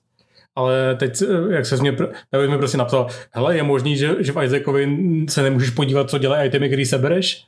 Ale 0.57 0.97
teď, 0.99 1.23
eh, 1.23 1.55
jak 1.55 1.66
se 1.66 1.77
mě, 1.77 1.97
David 2.33 2.51
mi 2.51 2.59
prostě 2.59 2.79
napsal, 2.79 3.07
hele, 3.31 3.57
je 3.57 3.62
možný, 3.62 3.97
že, 3.97 4.16
že 4.18 4.33
v 4.33 4.43
Isaacovi 4.45 4.99
se 5.29 5.43
nemůžeš 5.43 5.70
podívat, 5.70 6.11
co 6.11 6.18
dělají 6.18 6.49
itemy, 6.49 6.68
který 6.68 6.85
sebereš? 6.87 7.45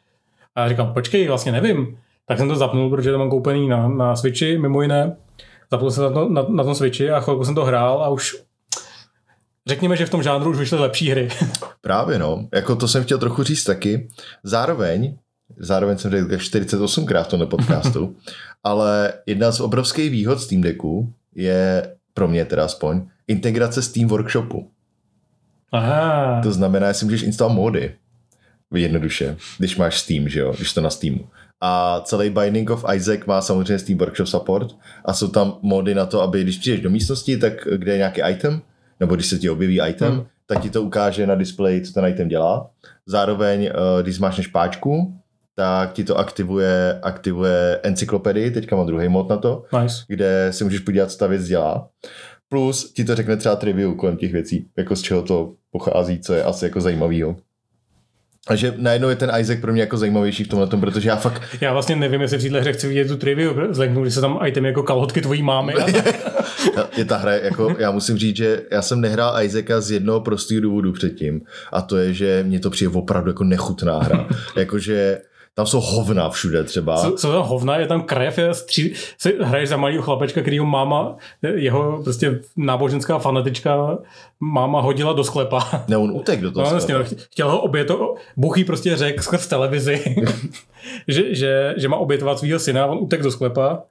A 0.54 0.60
já 0.60 0.68
říkám, 0.68 0.94
počkej, 0.94 1.28
vlastně 1.28 1.52
nevím. 1.52 1.98
Tak 2.26 2.38
jsem 2.38 2.48
to 2.48 2.56
zapnul, 2.56 2.90
protože 2.90 3.12
to 3.12 3.18
mám 3.18 3.30
koupený 3.30 3.68
na, 3.68 3.88
na 3.88 4.16
Switchi, 4.16 4.58
mimo 4.58 4.82
jiné. 4.82 5.16
Zapnul 5.70 5.90
jsem 5.90 6.04
na, 6.04 6.10
to, 6.10 6.28
na, 6.28 6.44
na 6.48 6.64
tom 6.64 6.74
Switchi 6.74 7.10
a 7.10 7.20
chvilku 7.20 7.44
jsem 7.44 7.54
to 7.54 7.64
hrál 7.64 8.02
a 8.02 8.08
už 8.08 8.36
řekněme, 9.66 9.96
že 9.96 10.06
v 10.06 10.10
tom 10.10 10.22
žánru 10.22 10.50
už 10.50 10.58
vyšly 10.58 10.78
lepší 10.78 11.10
hry. 11.10 11.28
Právě 11.80 12.18
no, 12.18 12.48
jako 12.54 12.76
to 12.76 12.88
jsem 12.88 13.04
chtěl 13.04 13.18
trochu 13.18 13.42
říct 13.42 13.64
taky. 13.64 14.08
Zároveň, 14.42 15.16
zároveň 15.56 15.98
jsem 15.98 16.10
řekl 16.10 16.28
48krát 16.28 17.24
v 17.24 17.28
tomhle 17.28 17.46
podcastu, 17.46 18.16
ale 18.64 19.12
jedna 19.26 19.52
z 19.52 19.60
obrovských 19.60 20.10
výhod 20.10 20.40
Steam 20.40 20.62
Decku 20.62 21.12
je, 21.34 21.94
pro 22.14 22.28
mě 22.28 22.44
teda 22.44 22.64
aspoň, 22.64 23.06
integrace 23.28 23.82
Steam 23.82 24.08
Workshopu. 24.08 24.70
Aha. 25.72 26.40
To 26.42 26.52
znamená, 26.52 26.92
že 26.92 26.98
si 26.98 27.04
můžeš 27.04 27.22
instalovat 27.22 27.56
mody. 27.56 27.94
Jednoduše, 28.74 29.36
když 29.58 29.76
máš 29.76 29.98
Steam, 29.98 30.28
že 30.28 30.40
jo, 30.40 30.52
když 30.56 30.72
to 30.72 30.80
na 30.80 30.90
Steamu. 30.90 31.28
A 31.60 32.00
celý 32.04 32.30
Binding 32.30 32.70
of 32.70 32.84
Isaac 32.94 33.20
má 33.26 33.40
samozřejmě 33.40 33.78
Steam 33.78 33.98
Workshop 33.98 34.26
support 34.26 34.76
a 35.04 35.14
jsou 35.14 35.28
tam 35.28 35.58
mody 35.62 35.94
na 35.94 36.06
to, 36.06 36.22
aby 36.22 36.42
když 36.42 36.58
přijdeš 36.58 36.80
do 36.80 36.90
místnosti, 36.90 37.36
tak 37.36 37.52
kde 37.76 37.92
je 37.92 37.98
nějaký 37.98 38.20
item, 38.30 38.62
nebo 39.04 39.14
když 39.14 39.26
se 39.26 39.38
ti 39.38 39.50
objeví 39.50 39.80
item, 39.88 40.12
Hmm. 40.12 40.24
tak 40.46 40.60
ti 40.60 40.70
to 40.70 40.82
ukáže 40.82 41.26
na 41.26 41.34
displeji, 41.34 41.80
co 41.80 41.92
ten 41.92 42.06
item 42.06 42.28
dělá. 42.28 42.70
Zároveň, 43.06 43.64
eh, 43.64 44.02
když 44.02 44.18
máš 44.18 44.40
špáčku, 44.40 45.14
tak 45.56 45.92
ti 45.92 46.04
to 46.04 46.18
aktivuje, 46.18 46.98
aktivuje 47.02 47.80
encyklopedii, 47.82 48.50
teďka 48.50 48.76
mám 48.76 48.86
druhý 48.86 49.08
mod 49.08 49.28
na 49.28 49.36
to, 49.36 49.62
Nice. 49.82 49.96
kde 50.08 50.48
si 50.50 50.64
můžeš 50.64 50.80
podívat, 50.80 51.10
co 51.10 51.18
ta 51.18 51.26
věc 51.26 51.44
dělá. 51.44 51.88
Plus 52.48 52.92
ti 52.92 53.04
to 53.04 53.14
řekne 53.14 53.36
třeba 53.36 53.56
trivia 53.56 53.94
kolem 53.94 54.16
těch 54.16 54.32
věcí, 54.32 54.66
jako 54.76 54.96
z 54.96 55.02
čeho 55.02 55.22
to 55.22 55.52
pochází, 55.70 56.18
co 56.20 56.34
je 56.34 56.42
asi 56.44 56.64
jako 56.64 56.80
zajímavýho. 56.80 57.36
Takže 58.48 58.74
najednou 58.76 59.08
je 59.08 59.16
ten 59.16 59.32
Isaac 59.40 59.60
pro 59.60 59.72
mě 59.72 59.80
jako 59.80 59.96
zajímavější 59.96 60.44
v 60.44 60.48
tomhle, 60.48 60.66
protože 60.66 61.08
já 61.08 61.16
fakt, 61.16 61.42
Já 61.60 61.72
vlastně 61.72 61.96
nevím, 61.96 62.20
jestli 62.20 62.38
v 62.38 62.42
téhle 62.42 62.60
hře 62.60 62.72
chci 62.72 62.88
vidět 62.88 63.08
tu 63.08 63.16
trivia, 63.16 63.52
vzhledem, 63.70 63.94
když 64.02 64.14
se 64.14 64.20
tam 64.20 64.38
item 64.46 64.64
jako 64.64 64.82
kalhotky 64.82 65.20
tvojí 65.20 65.42
mámy. 65.42 65.72
A 65.74 65.86
je 66.96 67.04
ta 67.04 67.16
hra, 67.16 67.32
jako 67.32 67.76
já 67.78 67.90
musím 67.90 68.18
říct, 68.18 68.36
že 68.36 68.62
já 68.70 68.82
jsem 68.82 69.00
nehrál 69.00 69.42
Isaaca 69.42 69.80
z 69.80 69.90
jednoho 69.90 70.20
prostého 70.20 70.60
důvodu 70.60 70.92
předtím 70.92 71.40
a 71.72 71.82
to 71.82 71.96
je, 71.96 72.12
že 72.12 72.44
mě 72.46 72.60
to 72.60 72.70
přijde 72.70 72.92
opravdu 72.94 73.30
jako 73.30 73.44
nechutná 73.44 73.98
hra. 73.98 74.28
Jakože 74.56 75.20
tam 75.56 75.66
jsou 75.66 75.80
hovna 75.80 76.28
všude 76.28 76.64
třeba. 76.64 76.96
Co, 76.96 77.12
co 77.12 77.32
tam 77.32 77.42
hovna, 77.42 77.76
je 77.76 77.86
tam 77.86 78.02
krev, 78.02 78.38
je 78.38 78.54
stří, 78.54 78.94
se 79.18 79.32
hraješ 79.40 79.68
za 79.68 79.76
malého 79.76 80.02
chlapečka, 80.02 80.40
kterýho 80.40 80.66
máma, 80.66 81.16
jeho 81.54 82.00
prostě 82.02 82.40
náboženská 82.56 83.18
fanatička 83.18 83.98
máma 84.40 84.80
hodila 84.80 85.12
do 85.12 85.24
sklepa. 85.24 85.84
Ne, 85.88 85.96
on 85.96 86.10
utek 86.10 86.40
do 86.40 86.50
toho. 86.50 86.74
No, 86.74 86.80
sklepa. 86.80 86.98
no, 86.98 87.16
chtěl 87.32 87.50
ho 87.50 87.60
obětovat, 87.60 88.10
Bůh 88.36 88.58
jí 88.58 88.64
prostě 88.64 88.96
řekl 88.96 89.22
skrz 89.22 89.46
televizi, 89.46 90.16
že, 91.08 91.34
že, 91.34 91.74
že 91.76 91.88
má 91.88 91.96
obětovat 91.96 92.38
svého 92.38 92.58
syna, 92.58 92.86
on 92.86 92.98
utek 92.98 93.22
do 93.22 93.30
sklepa 93.30 93.82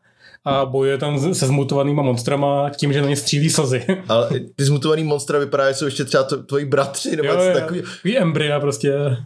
a 0.45 0.65
bojuje 0.65 0.97
tam 0.97 1.33
se 1.33 1.47
zmutovanýma 1.47 2.03
monstrama 2.03 2.69
tím, 2.69 2.93
že 2.93 3.01
na 3.01 3.07
ně 3.07 3.15
střílí 3.15 3.49
slzy. 3.49 3.85
Ale 4.07 4.29
ty 4.55 4.65
zmutovaný 4.65 5.03
monstra 5.03 5.39
vypadají, 5.39 5.73
že 5.73 5.77
jsou 5.77 5.85
ještě 5.85 6.05
třeba 6.05 6.23
to, 6.23 6.43
tvoji 6.43 6.65
bratři, 6.65 7.15
nebo 7.15 7.27
Jo, 7.27 7.35
něco 7.35 7.59
takový 7.59 8.17
embrya 8.17 8.59
prostě. 8.59 9.17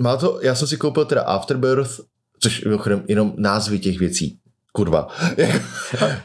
Má 0.00 0.16
to, 0.16 0.38
já 0.42 0.54
jsem 0.54 0.68
si 0.68 0.76
koupil 0.76 1.04
teda 1.04 1.22
Afterbirth, 1.22 2.00
což 2.40 2.64
mimochodem 2.64 3.04
jenom 3.08 3.32
názvy 3.36 3.78
těch 3.78 3.98
věcí. 3.98 4.38
Kurva. 4.76 5.08
jako, 5.36 5.58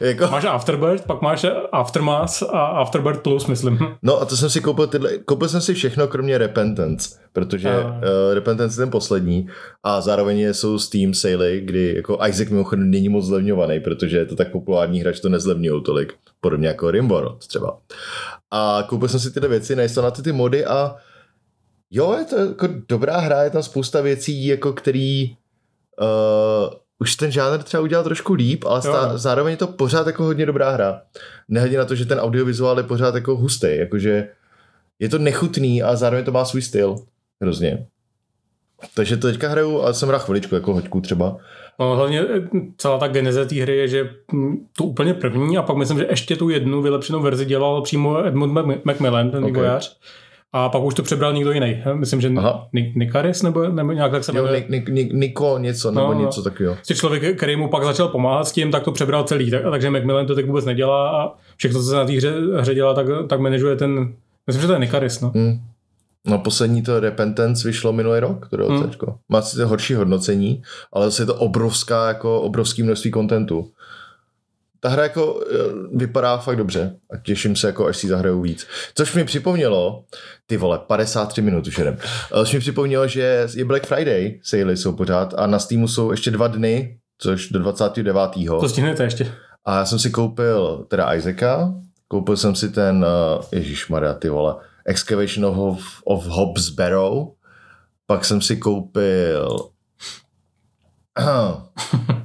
jako, 0.00 0.26
Máš 0.26 0.44
Afterbirth, 0.44 1.06
pak 1.06 1.22
máš 1.22 1.46
Aftermath 1.72 2.42
a 2.42 2.66
Afterbirth 2.66 3.20
Plus, 3.20 3.46
myslím. 3.46 3.78
no 4.02 4.20
a 4.20 4.24
to 4.24 4.36
jsem 4.36 4.50
si 4.50 4.60
koupil 4.60 4.86
tyhle, 4.86 5.18
koupil 5.18 5.48
jsem 5.48 5.60
si 5.60 5.74
všechno 5.74 6.08
kromě 6.08 6.38
Repentance, 6.38 7.18
protože 7.32 7.70
A. 7.70 7.84
uh, 7.84 8.34
Repentance 8.34 8.80
je 8.80 8.84
ten 8.84 8.90
poslední 8.90 9.48
a 9.82 10.00
zároveň 10.00 10.40
jsou 10.54 10.78
Steam 10.78 11.14
sale, 11.14 11.56
kdy 11.60 11.94
jako 11.96 12.18
Isaac 12.28 12.48
mimochodem 12.48 12.90
není 12.90 13.08
moc 13.08 13.24
zlevňovaný, 13.24 13.80
protože 13.80 14.18
je 14.18 14.26
to 14.26 14.36
tak 14.36 14.52
populární 14.52 15.00
hra, 15.00 15.12
že 15.12 15.20
to 15.20 15.28
nezlevňují 15.28 15.82
tolik, 15.82 16.14
podobně 16.40 16.68
jako 16.68 16.90
Rimworld 16.90 17.46
třeba. 17.46 17.78
A 18.50 18.84
koupil 18.88 19.08
jsem 19.08 19.20
si 19.20 19.30
tyhle 19.30 19.48
věci, 19.48 19.76
najstal 19.76 20.04
na 20.04 20.10
ty, 20.10 20.22
ty 20.22 20.32
mody 20.32 20.64
a 20.64 20.94
jo, 21.90 22.16
je 22.18 22.24
to 22.24 22.36
jako 22.36 22.68
dobrá 22.88 23.18
hra, 23.18 23.42
je 23.42 23.50
tam 23.50 23.62
spousta 23.62 24.00
věcí, 24.00 24.46
jako 24.46 24.72
který 24.72 25.36
uh, 26.00 26.81
už 27.02 27.16
ten 27.16 27.30
žánr 27.30 27.62
třeba 27.62 27.82
udělal 27.82 28.04
trošku 28.04 28.32
líp, 28.34 28.64
ale 28.64 28.76
Jo. 28.84 28.92
stá, 28.92 29.18
zároveň 29.18 29.50
je 29.50 29.56
to 29.56 29.66
pořád 29.66 30.06
jako 30.06 30.24
hodně 30.24 30.46
dobrá 30.46 30.70
hra. 30.70 31.02
Nehledě 31.48 31.78
na 31.78 31.84
to, 31.84 31.94
že 31.94 32.06
ten 32.06 32.18
audiovizuál 32.18 32.78
je 32.78 32.82
pořád 32.84 33.14
jako 33.14 33.36
hustý, 33.36 33.66
jakože 33.70 34.28
je 34.98 35.08
to 35.08 35.18
nechutný 35.18 35.82
a 35.82 35.96
zároveň 35.96 36.24
to 36.24 36.32
má 36.32 36.44
svůj 36.44 36.62
styl. 36.62 36.96
Hrozně. 37.40 37.86
Takže 38.94 39.16
to 39.16 39.26
teďka 39.26 39.48
hraju, 39.48 39.80
ale 39.82 39.94
jsem 39.94 40.08
hrál 40.08 40.20
chviličku, 40.20 40.54
jako 40.54 40.74
hoďku 40.74 41.00
třeba. 41.00 41.36
No, 41.80 41.96
hlavně 41.96 42.20
eh, 42.20 42.48
celá 42.76 42.98
ta 42.98 43.08
geneze 43.08 43.46
té 43.46 43.54
hry 43.62 43.76
je, 43.76 43.88
že 43.88 44.10
hm, 44.32 44.56
tu 44.76 44.84
úplně 44.84 45.14
první 45.14 45.58
a 45.58 45.62
pak 45.62 45.76
myslím, 45.76 45.98
že 45.98 46.06
ještě 46.10 46.36
tu 46.36 46.48
jednu 46.48 46.82
vylepšenou 46.82 47.20
verzi 47.22 47.44
dělal 47.44 47.82
přímo 47.82 48.26
Edmund 48.26 48.52
Mac- 48.52 48.80
Macmillan, 48.84 49.30
ten 49.30 49.44
Ok. 49.44 49.50
vývojář. 49.50 49.98
A 50.54 50.68
pak 50.68 50.82
už 50.82 50.94
to 50.94 51.02
přebral 51.02 51.32
někdo 51.32 51.52
jiný. 51.52 51.82
Myslím, 51.94 52.20
že 52.20 52.32
Aha. 52.36 52.68
Ni- 52.72 52.92
Nikaris 52.96 53.42
nebo, 53.42 53.68
nebo 53.68 53.92
nějak 53.92 54.10
tak 54.12 54.24
se 54.24 54.36
Jo, 54.36 54.42
jmenuje. 54.42 54.64
Nik, 54.68 54.88
Nik, 54.88 55.12
Niko 55.12 55.58
něco, 55.58 55.90
nebo 55.90 56.06
No, 56.06 56.14
no. 56.14 56.20
něco 56.20 56.42
takového. 56.42 56.74
Prostě 56.74 56.94
člověk, 56.94 57.36
který 57.36 57.56
mu 57.56 57.68
pak 57.68 57.84
začal 57.84 58.08
pomáhat 58.08 58.44
s 58.44 58.52
tím, 58.52 58.70
tak 58.70 58.82
to 58.82 58.92
přebral 58.92 59.24
celý. 59.24 59.50
Tak, 59.50 59.62
takže 59.70 59.90
Macmillan 59.90 60.26
to 60.26 60.34
tak 60.34 60.46
vůbec 60.46 60.64
nedělá 60.64 61.22
a 61.22 61.30
všechno, 61.56 61.80
co 61.80 61.86
se 61.86 61.94
na 61.96 62.04
té 62.04 62.12
hře, 62.12 62.32
hře 62.60 62.74
dělá, 62.74 62.94
tak, 62.94 63.06
tak 63.28 63.40
manažuje 63.40 63.76
ten, 63.76 64.12
myslím, 64.46 64.60
že 64.60 64.66
to 64.66 64.72
je 64.72 64.78
Nikaris, 64.78 65.20
no. 65.20 65.32
Hmm. 65.34 65.60
No 66.26 66.38
poslední 66.38 66.82
to 66.82 67.00
Repentance 67.00 67.68
vyšlo 67.68 67.92
minulý 67.92 68.20
rok, 68.20 68.48
to 68.48 68.56
Hmm. 68.68 68.78
hmm. 68.78 68.90
Má 69.28 69.42
sice 69.42 69.64
horší 69.64 69.94
hodnocení, 69.94 70.62
ale 70.92 71.04
zase 71.06 71.22
je 71.22 71.26
to 71.26 71.34
obrovská, 71.34 72.08
jako 72.08 72.40
obrovský 72.40 72.82
množství 72.82 73.10
kontentu. 73.10 73.68
Ta 74.84 74.88
hra 74.88 75.02
jako 75.02 75.40
eh, 75.50 75.56
vypadá 75.96 76.38
fakt 76.38 76.56
dobře 76.56 76.96
a 77.10 77.16
těším 77.16 77.56
se, 77.56 77.66
jako 77.66 77.86
až 77.86 77.96
si 77.96 78.08
zahraju 78.08 78.40
víc. 78.40 78.66
Což 78.94 79.14
mi 79.14 79.24
připomnělo, 79.24 80.04
ty 80.46 80.56
vole, 80.56 80.78
53 80.78 81.42
minut 81.42 81.66
už 81.66 81.78
jedem. 81.78 81.96
Eh, 82.02 82.36
Což 82.38 82.52
mi 82.54 82.60
připomnělo, 82.60 83.08
že 83.08 83.46
je 83.54 83.64
Black 83.64 83.86
Friday, 83.86 84.40
sale 84.42 84.76
jsou 84.76 84.92
pořád 84.92 85.34
a 85.36 85.46
na 85.46 85.58
Steamu 85.58 85.88
jsou 85.88 86.10
ještě 86.10 86.30
dva 86.30 86.48
dny, 86.48 86.98
což 87.18 87.48
do 87.48 87.58
29. 87.58 88.18
To 88.60 88.68
stihnete 88.68 89.04
ještě. 89.04 89.32
A 89.64 89.76
já 89.78 89.84
jsem 89.84 89.98
si 89.98 90.10
koupil 90.10 90.86
teda 90.88 91.14
Isaaca, 91.14 91.74
koupil 92.08 92.36
jsem 92.36 92.54
si 92.54 92.68
ten, 92.68 93.04
uh, 93.38 93.44
ježišmarja, 93.52 94.14
ty 94.14 94.28
vole, 94.28 94.54
Excavation 94.86 95.44
of, 95.44 95.82
of 96.04 96.26
Hobbs 96.26 96.70
Barrow, 96.70 97.28
pak 98.06 98.24
jsem 98.24 98.40
si 98.40 98.56
koupil 98.56 99.58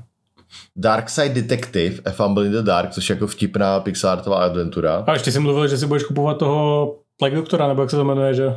Dark 0.78 1.10
Side 1.10 1.42
Detective, 1.42 1.96
A 2.06 2.12
Fumble 2.12 2.46
in 2.46 2.52
the 2.52 2.62
Dark, 2.62 2.92
což 2.92 3.10
je 3.10 3.14
jako 3.14 3.28
vtipná 3.28 3.80
pixartová 3.80 4.38
adventura. 4.38 5.04
A 5.08 5.14
ještě 5.14 5.32
si 5.32 5.40
mluvil, 5.40 5.68
že 5.68 5.78
si 5.78 5.86
budeš 5.86 6.04
kupovat 6.04 6.38
toho 6.38 6.96
Plague 7.20 7.38
Doktora, 7.38 7.68
nebo 7.68 7.82
jak 7.82 7.90
se 7.90 7.96
to 7.96 8.04
jmenuje, 8.04 8.34
že 8.34 8.54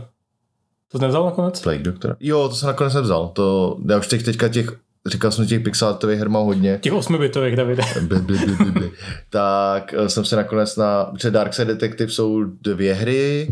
to 0.92 0.98
jsi 0.98 1.02
nevzal 1.02 1.24
nakonec? 1.24 1.60
Plague 1.60 1.82
Doctor. 1.82 2.16
Jo, 2.20 2.48
to 2.48 2.54
jsem 2.54 2.66
nakonec 2.66 2.94
nevzal. 2.94 3.28
To, 3.28 3.76
já 3.88 3.98
už 3.98 4.08
teď, 4.08 4.24
teďka 4.24 4.48
těch, 4.48 4.76
říkal 5.06 5.30
jsem 5.30 5.46
těch 5.46 5.60
pixartových 5.60 6.18
her 6.18 6.28
mám 6.28 6.46
hodně. 6.46 6.78
Těch 6.82 6.92
osmibitových, 6.92 7.56
Davide. 7.56 7.82
Bli, 8.08 8.18
bli, 8.18 8.38
bli, 8.38 8.56
bli, 8.56 8.70
bli. 8.70 8.90
tak 9.30 9.94
eh, 9.94 10.08
jsem 10.08 10.24
se 10.24 10.36
nakonec 10.36 10.76
na, 10.76 11.04
protože 11.04 11.30
Dark 11.30 11.54
Side 11.54 11.74
Detective 11.74 12.10
jsou 12.10 12.44
dvě 12.44 12.94
hry 12.94 13.48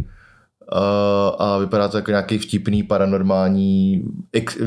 uh, 0.73 0.79
a 1.39 1.59
vypadá 1.59 1.89
to 1.89 1.97
jako 1.97 2.11
nějaký 2.11 2.39
vtipný, 2.39 2.83
paranormální, 2.83 4.05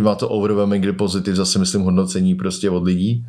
má 0.02 0.16
to 0.16 0.30
overwhelmingly 0.30 0.94
pozitiv, 0.94 1.36
zase 1.36 1.60
myslím 1.60 1.82
hodnocení 1.82 2.36
prostě 2.36 2.70
od 2.70 2.84
lidí 2.84 3.26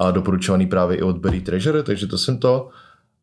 a 0.00 0.10
doporučovaný 0.10 0.66
právě 0.66 0.96
i 0.98 1.02
od 1.02 1.18
Berry 1.18 1.40
Treasure, 1.40 1.82
takže 1.82 2.06
to 2.06 2.18
jsem 2.18 2.38
to. 2.38 2.68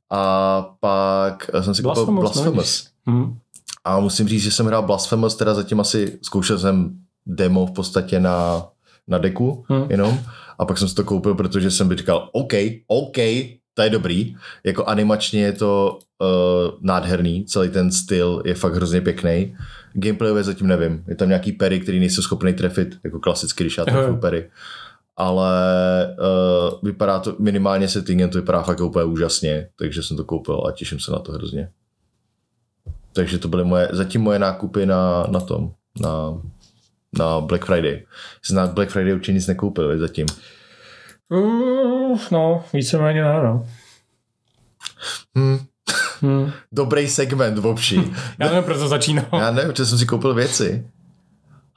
A 0.10 0.62
pak 0.80 1.50
eh, 1.54 1.64
jsem 1.64 1.74
si 1.76 1.84
koupil 1.84 2.06
Blasphemous, 2.06 2.36
no 2.46 2.52
Blasphemous. 2.52 2.88
Hm. 3.10 3.38
A 3.84 4.00
musím 4.00 4.28
říct, 4.28 4.42
že 4.44 4.52
jsem 4.52 4.66
hrál 4.66 4.84
Blasphemous, 4.84 5.36
teda 5.36 5.54
zatím 5.54 5.80
asi 5.80 6.20
zkoušel 6.22 6.60
jsem 6.60 6.92
demo 7.26 7.66
v 7.66 7.72
podstatě 7.72 8.20
na, 8.20 8.68
na 9.08 9.18
deku 9.18 9.66
Hmm. 9.70 9.86
jenom. 9.90 10.20
A 10.60 10.66
pak 10.66 10.78
jsem 10.78 10.88
si 10.88 10.96
to 10.96 11.04
koupil, 11.04 11.36
protože 11.36 11.72
jsem 11.72 11.88
by 11.88 11.96
říkal, 11.96 12.30
OK, 12.32 12.54
OK, 12.88 13.18
to 13.74 13.82
je 13.82 13.90
dobrý. 13.90 14.36
Jako 14.64 14.86
animačně 14.86 15.42
je 15.42 15.52
to 15.54 16.00
uh, 16.22 16.28
nádherný, 16.82 17.46
celý 17.46 17.70
ten 17.70 17.92
styl 17.92 18.42
je 18.46 18.54
fakt 18.56 18.74
hrozně 18.74 19.02
pěkný. 19.02 19.56
Gameplayové 19.94 20.44
zatím 20.44 20.68
nevím. 20.68 21.04
Je 21.08 21.16
tam 21.16 21.28
nějaký 21.28 21.52
pery, 21.52 21.80
který 21.80 22.00
nejsou 22.00 22.22
schopný 22.22 22.54
trefit, 22.54 22.98
jako 23.04 23.20
klasicky, 23.20 23.64
když 23.64 23.78
já 23.78 23.84
Jo, 23.88 23.96
jo. 23.96 24.04
trefu 24.04 24.18
pery. 24.18 24.50
Ale 25.18 25.52
uh, 26.20 26.80
vypadá 26.84 27.20
to 27.20 27.36
minimálně 27.40 27.88
settingem, 27.88 28.30
to 28.30 28.38
vypadá 28.38 28.64
fakt 28.64 28.80
úplně 28.80 29.06
úžasně, 29.06 29.70
takže 29.76 30.04
jsem 30.04 30.18
to 30.18 30.24
koupil 30.24 30.64
a 30.68 30.72
těším 30.72 31.00
se 31.00 31.12
na 31.12 31.20
to 31.20 31.32
hrozně. 31.32 31.70
Takže 33.14 33.38
to 33.38 33.48
byly 33.48 33.64
moje, 33.64 33.90
zatím 33.92 34.22
moje 34.22 34.40
nákupy 34.40 34.86
na, 34.86 35.28
na 35.30 35.40
tom, 35.40 35.72
na, 36.02 36.42
na 37.20 37.42
Black 37.42 37.66
Friday. 37.66 38.06
Jsem 38.42 38.56
na 38.56 38.68
Black 38.68 38.90
Friday 38.90 39.14
určitě 39.14 39.34
nic 39.34 39.48
nekoupil 39.48 40.00
zatím. 40.00 40.26
Uh, 41.30 42.20
no, 42.32 42.64
víceméně 42.74 43.24
ne, 43.24 43.44
no. 43.44 43.68
Hm, 45.38 45.60
Hmm. 46.22 46.52
dobrý 46.72 47.08
segment 47.08 47.58
v 47.58 47.66
obší. 47.66 47.96
Já 48.40 48.48
nevím, 48.48 48.64
proč 48.64 48.78
to 48.78 48.88
začínal. 48.88 49.26
Já 49.34 49.52
nevím, 49.52 49.72
protože 49.72 49.86
jsem 49.86 49.98
si 49.98 50.06
koupil 50.06 50.34
věci. 50.34 50.88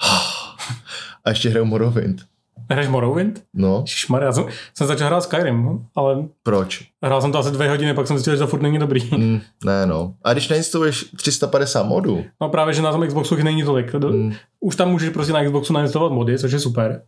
A 1.24 1.30
ještě 1.30 1.48
hraju 1.48 1.64
Morrowind. 1.64 2.22
Hraješ 2.70 2.88
Morrowind? 2.88 3.42
No, 3.54 3.82
Šmar, 3.86 4.22
já 4.22 4.32
jsem, 4.32 4.44
jsem 4.78 4.86
začal 4.86 5.06
hrát 5.06 5.20
Skyrim, 5.20 5.80
ale 5.94 6.24
proč? 6.42 6.88
hrál 7.04 7.20
jsem 7.20 7.32
to 7.32 7.38
asi 7.38 7.50
dvě 7.50 7.68
hodiny, 7.70 7.94
pak 7.94 8.06
jsem 8.06 8.16
zjistil, 8.16 8.34
že 8.34 8.38
to 8.38 8.46
furt 8.46 8.62
není 8.62 8.78
dobrý. 8.78 9.00
Hm, 9.18 9.40
ne 9.64 9.86
no. 9.86 10.14
A 10.24 10.32
když 10.32 10.48
nainstaluješ 10.48 11.04
350 11.16 11.82
modů, 11.82 12.24
No 12.40 12.48
právě, 12.48 12.74
že 12.74 12.82
na 12.82 12.92
tom 12.92 13.06
Xboxu 13.06 13.34
jich 13.34 13.44
není 13.44 13.62
tolik. 13.64 13.94
Hmm. 13.94 14.32
Už 14.60 14.76
tam 14.76 14.90
můžeš 14.90 15.08
prostě 15.08 15.32
na 15.32 15.44
Xboxu 15.44 15.72
nainstalovat 15.72 16.12
mody, 16.12 16.38
což 16.38 16.52
je 16.52 16.58
super. 16.58 17.02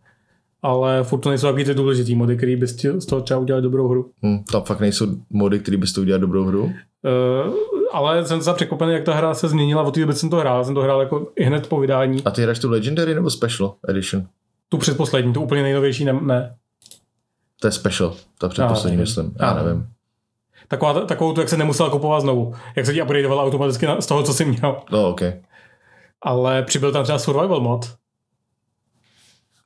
Ale 0.61 1.03
furt 1.03 1.19
to 1.19 1.29
nejsou 1.29 1.47
takový 1.47 1.65
ty 1.65 1.73
důležitý 1.73 2.15
mody, 2.15 2.37
který 2.37 2.55
bys 2.55 2.75
z 2.97 3.05
toho 3.05 3.21
třeba 3.21 3.39
udělal 3.39 3.61
dobrou 3.61 3.87
hru. 3.87 4.11
hm, 4.25 4.43
tam 4.51 4.61
fakt 4.61 4.79
nejsou 4.79 5.07
mody, 5.29 5.59
který 5.59 5.77
bys 5.77 5.93
to 5.93 6.01
udělal 6.01 6.19
dobrou 6.19 6.45
hru. 6.45 6.63
Uh, 6.63 7.53
ale 7.93 8.25
jsem 8.25 8.41
za 8.41 8.53
překvapený, 8.53 8.93
jak 8.93 9.03
ta 9.03 9.13
hra 9.13 9.33
se 9.33 9.47
změnila. 9.47 9.83
Od 9.83 9.93
té 9.93 9.99
doby 9.99 10.13
jsem 10.13 10.29
to 10.29 10.35
hrál. 10.35 10.65
Jsem 10.65 10.75
to 10.75 10.81
hrál 10.81 10.99
jako 10.99 11.27
i 11.35 11.43
hned 11.43 11.67
po 11.67 11.79
vydání. 11.79 12.23
A 12.25 12.31
ty 12.31 12.41
hraješ 12.41 12.59
tu 12.59 12.69
Legendary 12.69 13.15
nebo 13.15 13.29
Special 13.29 13.75
Edition? 13.87 14.23
Tu 14.73 14.77
předposlední, 14.77 15.33
tu 15.33 15.41
úplně 15.41 15.63
nejnovější 15.63 16.05
ne. 16.05 16.13
ne. 16.13 16.55
To 17.61 17.67
je 17.67 17.71
Special, 17.71 18.15
ta 18.39 18.49
předposlední 18.49 18.97
nevím. 18.97 19.01
myslím. 19.03 19.35
Já 19.39 19.45
Já 19.57 19.63
nevím. 19.63 19.87
Taková, 20.67 20.93
takovou 21.05 21.33
tu, 21.33 21.41
jak 21.41 21.49
se 21.49 21.57
nemusel 21.57 21.89
kupovat 21.89 22.21
znovu. 22.21 22.53
Jak 22.75 22.85
se 22.85 22.93
ti 22.93 23.01
upgradeovala 23.01 23.43
automaticky 23.43 23.85
na, 23.85 24.01
z 24.01 24.05
toho, 24.05 24.23
co 24.23 24.33
jsi 24.33 24.45
měl. 24.45 24.81
No, 24.91 25.09
ok. 25.09 25.21
Ale 26.21 26.63
přibyl 26.63 26.91
tam 26.91 27.03
třeba 27.03 27.19
survival 27.19 27.59
mod. 27.61 27.93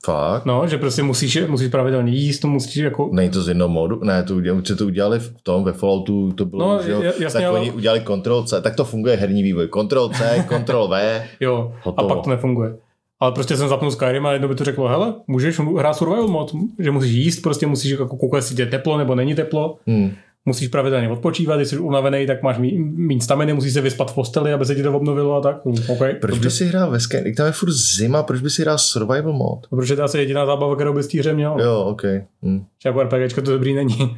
Fakt? 0.06 0.46
No, 0.46 0.68
že 0.68 0.78
prostě 0.78 1.04
musíš, 1.04 1.40
musíš 1.48 1.68
pravidelně 1.72 2.12
jíst, 2.12 2.40
to 2.40 2.48
musíš 2.48 2.76
jako... 2.76 3.10
Není 3.14 3.30
to 3.30 3.42
z 3.42 3.48
jednoho 3.48 3.70
modu? 3.70 4.00
Ne, 4.04 4.24
to 4.24 4.36
udělali, 4.36 4.62
to 4.62 4.86
udělali 4.86 5.20
v 5.20 5.34
tom, 5.44 5.64
ve 5.64 5.74
Falloutu 5.74 6.32
to 6.32 6.46
bylo, 6.46 6.78
No, 6.78 6.84
že 6.84 6.92
jo? 6.92 7.02
ja- 7.02 7.06
jasně, 7.22 7.30
tak 7.40 7.44
ale- 7.44 7.60
oni 7.60 7.72
udělali 7.72 8.02
Ctrl 8.02 8.44
C, 8.44 8.62
tak 8.62 8.76
to 8.76 8.86
funguje 8.86 9.16
herní 9.16 9.44
vývoj. 9.44 9.70
Ctrl 9.84 10.10
C, 10.10 10.46
Ctrl 10.64 10.88
V, 10.88 11.24
Jo, 11.40 11.74
Hotovo. 11.84 12.12
a 12.12 12.16
pak 12.16 12.24
to 12.24 12.30
nefunguje. 12.30 12.78
Ale 13.20 13.32
prostě 13.32 13.58
jsem 13.58 13.68
zapnul 13.70 13.92
Skyrim 13.92 14.26
a 14.26 14.34
jedno 14.34 14.48
by 14.48 14.56
to 14.56 14.64
řeklo, 14.64 14.88
hele, 14.88 15.14
můžeš 15.28 15.60
hrát 15.60 15.94
survival 15.94 16.28
mod, 16.28 16.52
že 16.80 16.92
musíš 16.92 17.12
jíst, 17.12 17.40
prostě 17.40 17.68
musíš 17.68 17.92
jako 17.92 18.18
koukat, 18.18 18.38
jestli 18.38 18.62
je 18.62 18.66
teplo 18.66 18.98
nebo 18.98 19.16
není 19.16 19.36
teplo, 19.36 19.78
hm. 19.88 20.12
musíš 20.46 20.68
pravidelně 20.68 21.10
odpočívat, 21.10 21.58
když 21.60 21.68
jsi 21.70 21.78
unavený, 21.78 22.28
tak 22.28 22.44
máš 22.44 22.58
méně 22.58 23.22
staminy, 23.22 23.54
musíš 23.54 23.74
se 23.74 23.82
vyspat 23.82 24.12
v 24.12 24.16
posteli, 24.16 24.54
aby 24.54 24.66
se 24.66 24.76
ti 24.76 24.84
to 24.84 24.94
obnovilo 24.94 25.36
a 25.36 25.42
tak. 25.42 25.66
Hm, 25.66 25.76
Okay, 25.90 26.14
Proč 26.14 26.40
by 26.40 26.52
si 26.52 26.66
hrál 26.66 26.92
ve 26.92 27.00
Sky? 27.00 27.34
Tam 27.38 27.46
je 27.46 27.52
furt 27.52 27.72
zima, 27.72 28.24
proč 28.24 28.42
by 28.42 28.50
si 28.50 28.62
hrál 28.62 28.78
survival 28.78 29.34
mod? 29.34 29.68
Protože 29.70 29.96
to 29.96 30.02
je 30.02 30.06
asi 30.06 30.18
jediná 30.18 30.46
zábava, 30.46 30.76
kterou 30.76 30.94
bys 30.94 31.08
té 31.08 31.20
hře 31.20 31.34
měl. 31.34 31.58
Jo, 31.60 31.84
ok. 31.84 32.02
Hm. 32.46 32.66
Že 32.84 32.90
jako 32.90 33.04
RPGčko 33.04 33.42
to 33.42 33.52
dobrý 33.52 33.74
není. 33.74 34.18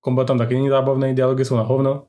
Kombat 0.00 0.26
tam 0.26 0.38
taky 0.38 0.54
není 0.54 0.68
zábavný, 0.68 1.14
dialogy 1.14 1.44
jsou 1.44 1.56
na 1.56 1.62
hovno. 1.62 2.02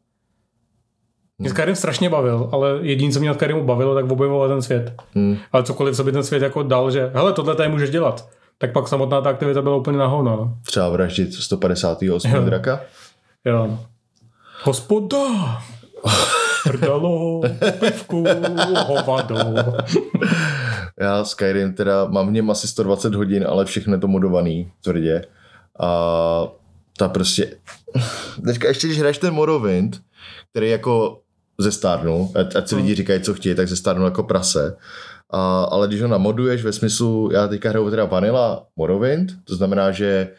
Mě 1.39 1.49
Skyrim 1.49 1.75
strašně 1.75 2.09
bavil, 2.09 2.49
ale 2.51 2.69
jediné, 2.81 3.13
co 3.13 3.19
mě 3.19 3.29
na 3.29 3.33
Skyrimu 3.33 3.63
bavilo, 3.63 3.95
tak 3.95 4.11
objevovat 4.11 4.47
ten 4.47 4.61
svět. 4.61 4.93
Hm. 5.15 5.37
Ale 5.51 5.63
cokoliv, 5.63 5.95
co 5.95 6.03
by 6.03 6.11
ten 6.11 6.23
svět 6.23 6.43
jako 6.43 6.63
dal, 6.63 6.91
že 6.91 7.11
hele, 7.13 7.33
tohle 7.33 7.55
tady 7.55 7.69
můžeš 7.69 7.89
dělat, 7.89 8.29
tak 8.57 8.71
pak 8.71 8.87
samotná 8.87 9.21
ta 9.21 9.29
aktivita 9.29 9.61
byla 9.61 9.75
úplně 9.75 9.97
na 9.97 10.07
hovno. 10.07 10.35
No. 10.35 10.57
Třeba 10.65 10.89
vraždit 10.89 11.33
158. 11.33 12.31
Jo. 12.31 12.41
draka? 12.41 12.79
Jo. 13.45 13.79
Hospoda! 14.63 15.17
Prdalo, 16.63 17.41
pivku, 17.79 18.25
hovado. 18.87 19.37
Já 20.99 21.23
Skyrim 21.23 21.73
teda 21.73 22.05
mám 22.05 22.27
v 22.27 22.31
něm 22.31 22.51
asi 22.51 22.67
120 22.67 23.15
hodin, 23.15 23.45
ale 23.47 23.65
všechno 23.65 23.93
je 23.93 23.99
to 23.99 24.07
modovaný, 24.07 24.71
tvrdě. 24.83 25.25
A 25.79 26.47
ta 26.97 27.09
prostě... 27.09 27.51
Teďka 28.45 28.67
ještě, 28.67 28.87
když 28.87 28.99
hraješ 28.99 29.17
ten 29.17 29.33
Morrowind, 29.33 30.01
který 30.51 30.69
jako 30.69 31.19
zestárnul, 31.57 32.31
ať, 32.35 32.55
ať 32.55 32.67
si 32.67 32.75
lidi 32.75 32.95
říkají, 32.95 33.21
co 33.21 33.33
chtějí, 33.33 33.55
tak 33.55 33.67
zestárnul 33.67 34.05
jako 34.05 34.23
prase. 34.23 34.77
A, 35.29 35.63
ale 35.63 35.87
když 35.87 36.01
ho 36.01 36.07
namoduješ 36.07 36.63
ve 36.63 36.73
smyslu, 36.73 37.29
já 37.33 37.47
teďka 37.47 37.69
hraju 37.69 37.89
teda 37.89 38.05
Vanilla 38.05 38.65
Morrowind, 38.75 39.31
to 39.43 39.55
znamená, 39.55 39.91
že 39.91 40.29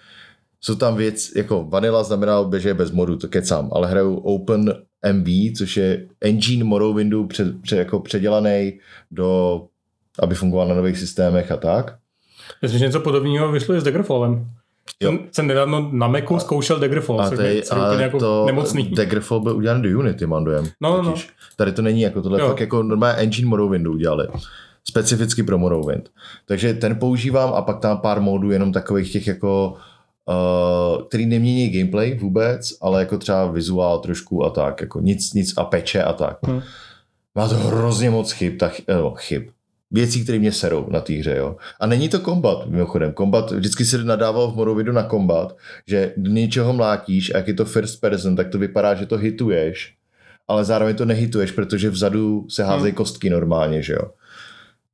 jsou 0.60 0.74
tam 0.74 0.96
věc, 0.96 1.36
jako 1.36 1.64
Vanilla 1.64 2.02
znamená, 2.02 2.34
že 2.56 2.68
je 2.68 2.74
bez 2.74 2.90
modu, 2.90 3.16
to 3.16 3.28
kecám, 3.28 3.68
ale 3.72 3.88
hraju 3.88 4.16
Open 4.16 4.74
MV, 5.12 5.56
což 5.58 5.76
je 5.76 6.06
engine 6.20 6.64
Morrowindu 6.64 7.26
před, 7.26 7.62
před, 7.62 7.76
jako 7.76 8.00
předělaný 8.00 8.78
do, 9.10 9.62
aby 10.18 10.34
fungoval 10.34 10.68
na 10.68 10.74
nových 10.74 10.98
systémech 10.98 11.52
a 11.52 11.56
tak. 11.56 11.96
Myslím, 12.62 12.78
že 12.78 12.86
něco 12.86 13.00
podobného 13.00 13.52
vyšlo 13.52 13.74
i 13.74 13.80
s 13.80 13.84
Daggerfallem. 13.84 14.46
Jo. 15.00 15.18
Jsem, 15.32 15.46
nedávno 15.46 15.88
na 15.92 16.08
Macu 16.08 16.38
zkoušel 16.38 16.78
Daggerfall, 16.78 17.20
A, 17.20 17.28
což 17.28 17.36
to 17.36 17.42
je, 17.42 17.54
je, 17.54 17.62
což 17.62 17.76
je 17.76 17.82
úplně 17.82 17.98
a 17.98 18.02
jako 18.02 18.18
to 18.18 18.46
nemocný. 18.46 18.90
Daggerfall 18.90 19.40
byl 19.40 19.56
udělaný 19.56 19.82
do 19.82 19.98
Unity, 19.98 20.26
mám 20.26 20.44
dojem. 20.44 20.66
No, 20.80 20.96
no, 20.96 21.02
no. 21.02 21.14
Tady 21.56 21.72
to 21.72 21.82
není 21.82 22.00
jako 22.00 22.22
tohle, 22.22 22.40
Jo. 22.40 22.48
fakt 22.48 22.60
jako 22.60 22.82
normálně 22.82 23.18
engine 23.18 23.48
Morrowindu 23.48 23.92
udělali. 23.92 24.28
Specificky 24.84 25.42
pro 25.42 25.58
Morrowind. 25.58 26.10
Takže 26.46 26.74
ten 26.74 26.96
používám 26.96 27.52
a 27.54 27.62
pak 27.62 27.78
tam 27.78 27.98
pár 27.98 28.20
módů 28.20 28.50
jenom 28.50 28.72
takových 28.72 29.12
těch 29.12 29.26
jako 29.26 29.74
Uh, 30.30 31.02
který 31.02 31.26
nemění 31.26 31.70
gameplay 31.70 32.14
vůbec, 32.14 32.72
ale 32.80 33.00
jako 33.00 33.18
třeba 33.18 33.46
vizuál 33.46 33.98
trošku 33.98 34.44
a 34.44 34.50
tak, 34.50 34.80
jako 34.80 35.00
nic, 35.00 35.34
nic 35.34 35.54
a 35.56 35.64
peče 35.64 36.02
a 36.02 36.12
tak. 36.12 36.38
Hm. 36.46 36.60
Má 37.34 37.48
to 37.48 37.54
hrozně 37.54 38.10
moc 38.10 38.32
chyb, 38.32 38.58
tak, 38.58 38.80
no, 38.88 39.14
chyb. 39.16 39.42
Věcí, 39.90 40.22
které 40.22 40.38
mě 40.38 40.52
serou 40.52 40.86
na 40.90 41.00
té 41.00 41.12
hře, 41.12 41.36
jo. 41.36 41.56
A 41.80 41.86
není 41.86 42.08
to 42.08 42.20
kombat, 42.20 42.66
mimochodem. 42.66 43.12
Kombat, 43.12 43.50
vždycky 43.50 43.84
se 43.84 44.04
nadával 44.04 44.50
v 44.50 44.56
Morrowindu 44.56 44.92
na 44.92 45.02
kombat, 45.02 45.56
že 45.86 46.12
do 46.16 46.30
něčeho 46.30 46.72
mlátíš 46.72 47.34
a 47.34 47.36
jak 47.36 47.48
je 47.48 47.54
to 47.54 47.64
first 47.64 48.00
person, 48.00 48.36
tak 48.36 48.48
to 48.48 48.58
vypadá, 48.58 48.94
že 48.94 49.06
to 49.06 49.16
hituješ, 49.16 49.94
ale 50.48 50.64
zároveň 50.64 50.96
to 50.96 51.04
nehituješ, 51.04 51.50
protože 51.50 51.90
vzadu 51.90 52.46
se 52.48 52.64
házejí 52.64 52.92
kostky 52.92 53.30
normálně, 53.30 53.82
že 53.82 53.92
jo. 53.92 54.10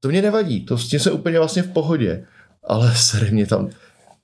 To 0.01 0.09
mě 0.09 0.23
nevadí, 0.23 0.65
to 0.65 0.79
s 0.79 0.89
tím 0.89 1.01
se 1.01 1.11
úplně 1.11 1.39
vlastně 1.39 1.63
v 1.63 1.73
pohodě, 1.73 2.27
ale 2.65 2.95
sere 2.97 3.31
mě 3.31 3.47
tam 3.47 3.71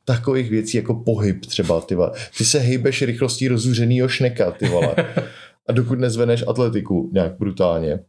takových 0.04 0.50
věcí 0.50 0.76
jako 0.76 0.94
pohyb 0.94 1.46
třeba, 1.46 1.80
ty 1.80 1.94
vole. 1.94 2.10
Ty 2.38 2.44
se 2.44 2.58
hejbeš 2.58 3.02
rychlostí 3.02 3.48
rozúřenýho 3.48 4.08
šneka, 4.08 4.50
ty 4.50 4.68
vole. 4.68 4.94
A 5.68 5.72
dokud 5.72 5.98
nezveneš 5.98 6.44
atletiku 6.48 7.10
nějak 7.12 7.38
brutálně. 7.38 8.00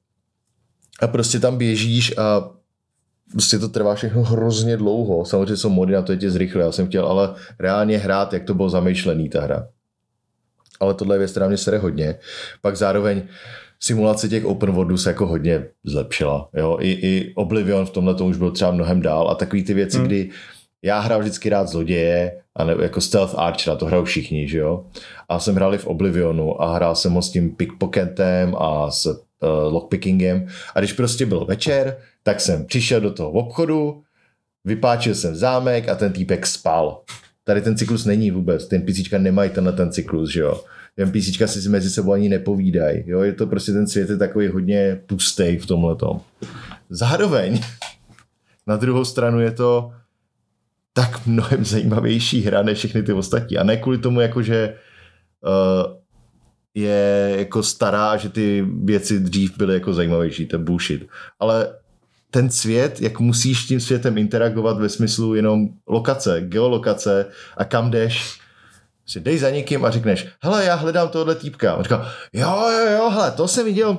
A 0.99 1.07
prostě 1.07 1.39
tam 1.39 1.57
běžíš 1.57 2.17
a 2.17 2.49
prostě 3.31 3.59
to 3.59 3.69
trvá 3.69 3.95
všechno 3.95 4.23
hrozně 4.23 4.77
dlouho. 4.77 5.25
Samozřejmě 5.25 5.57
jsou 5.57 5.69
mody 5.69 5.93
na 5.93 6.01
to, 6.01 6.11
je 6.11 6.17
tě 6.17 6.31
zrychle. 6.31 6.63
Já 6.63 6.71
jsem 6.71 6.87
chtěl 6.87 7.05
ale 7.05 7.33
reálně 7.59 7.97
hrát, 7.97 8.33
jak 8.33 8.43
to 8.43 8.53
bylo 8.53 8.69
zamýšlený 8.69 9.29
ta 9.29 9.41
hra. 9.41 9.67
Ale 10.79 10.93
tohle 10.93 11.15
je 11.15 11.19
věc, 11.19 11.31
která 11.31 11.47
mě 11.47 11.57
sere 11.57 11.77
hodně. 11.77 12.15
Pak 12.61 12.77
zároveň 12.77 13.21
simulace 13.79 14.29
těch 14.29 14.45
open 14.45 14.71
worldů 14.71 14.97
se 14.97 15.09
jako 15.09 15.27
hodně 15.27 15.65
zlepšila. 15.83 16.49
Jo? 16.53 16.77
I, 16.79 16.91
I 16.91 17.33
Oblivion 17.35 17.85
v 17.85 17.89
tomhle 17.89 18.15
to 18.15 18.25
už 18.25 18.37
byl 18.37 18.51
třeba 18.51 18.71
mnohem 18.71 19.01
dál 19.01 19.29
a 19.29 19.35
takový 19.35 19.63
ty 19.63 19.73
věci, 19.73 19.97
hmm. 19.97 20.07
kdy 20.07 20.29
já 20.81 20.99
hrál 20.99 21.19
vždycky 21.19 21.49
rád 21.49 21.67
zloděje, 21.67 22.41
a 22.55 22.63
ne, 22.63 22.75
jako 22.81 23.01
Stealth 23.01 23.35
Archera, 23.37 23.75
to 23.75 23.85
hrajou 23.85 24.03
všichni, 24.03 24.47
že 24.47 24.57
jo. 24.57 24.85
A 25.29 25.39
jsem 25.39 25.55
hrál 25.55 25.75
i 25.75 25.77
v 25.77 25.87
Oblivionu 25.87 26.61
a 26.61 26.75
hrál 26.75 26.95
jsem 26.95 27.13
ho 27.13 27.21
s 27.21 27.31
tím 27.31 27.55
pickpocketem 27.55 28.55
a 28.57 28.91
s 28.91 29.23
uh, 29.41 29.73
lockpickingem. 29.73 30.47
A 30.75 30.79
když 30.79 30.93
prostě 30.93 31.25
byl 31.25 31.45
večer, 31.45 31.97
tak 32.23 32.41
jsem 32.41 32.65
přišel 32.65 33.01
do 33.01 33.11
toho 33.11 33.31
obchodu, 33.31 34.03
vypáčil 34.65 35.15
jsem 35.15 35.35
zámek 35.35 35.89
a 35.89 35.95
ten 35.95 36.13
týpek 36.13 36.47
spal. 36.47 37.01
Tady 37.43 37.61
ten 37.61 37.77
cyklus 37.77 38.05
není 38.05 38.31
vůbec, 38.31 38.67
ten 38.67 38.81
PCčka 38.81 39.17
nemají 39.17 39.49
tenhle 39.49 39.73
ten 39.73 39.91
cyklus, 39.91 40.29
že 40.29 40.39
jo. 40.39 40.63
Ten 40.95 41.11
PCčka 41.11 41.47
si 41.47 41.69
mezi 41.69 41.89
sebou 41.89 42.13
ani 42.13 42.29
nepovídají, 42.29 43.03
jo. 43.05 43.21
Je 43.21 43.33
to 43.33 43.47
prostě 43.47 43.71
ten 43.71 43.87
svět 43.87 44.09
je 44.09 44.17
takový 44.17 44.47
hodně 44.47 45.01
pustý 45.05 45.57
v 45.57 45.65
tomhletom. 45.65 46.21
Zároveň 46.89 47.61
na 48.67 48.77
druhou 48.77 49.05
stranu 49.05 49.39
je 49.39 49.51
to 49.51 49.93
tak 50.93 51.25
mnohem 51.25 51.65
zajímavější 51.65 52.41
hra 52.41 52.63
než 52.63 52.77
všechny 52.77 53.03
ty 53.03 53.13
ostatní. 53.13 53.57
A 53.57 53.63
ne 53.63 53.77
kvůli 53.77 53.97
tomu, 53.97 54.21
jako 54.21 54.41
že 54.41 54.75
uh, 55.41 56.00
je 56.73 57.35
jako 57.37 57.63
stará, 57.63 58.17
že 58.17 58.29
ty 58.29 58.65
věci 58.83 59.19
dřív 59.19 59.57
byly 59.57 59.73
jako 59.73 59.93
zajímavější, 59.93 60.45
to 60.45 60.55
je 60.55 60.63
bullshit. 60.63 61.07
Ale 61.39 61.73
ten 62.31 62.49
svět, 62.49 63.01
jak 63.01 63.19
musíš 63.19 63.65
tím 63.65 63.79
světem 63.79 64.17
interagovat 64.17 64.77
ve 64.77 64.89
smyslu 64.89 65.35
jenom 65.35 65.67
lokace, 65.87 66.41
geolokace 66.41 67.25
a 67.57 67.65
kam 67.65 67.91
jdeš, 67.91 68.39
si 69.05 69.19
dej 69.19 69.37
za 69.37 69.49
někým 69.49 69.85
a 69.85 69.91
řekneš, 69.91 70.27
hele, 70.43 70.65
já 70.65 70.75
hledám 70.75 71.09
tohle 71.09 71.35
týpka. 71.35 71.75
On 71.75 71.83
říká, 71.83 72.11
jo, 72.33 72.55
jo, 72.71 72.91
jo, 72.91 73.09
hele, 73.09 73.31
to 73.31 73.47
jsem 73.47 73.65
viděl 73.65 73.97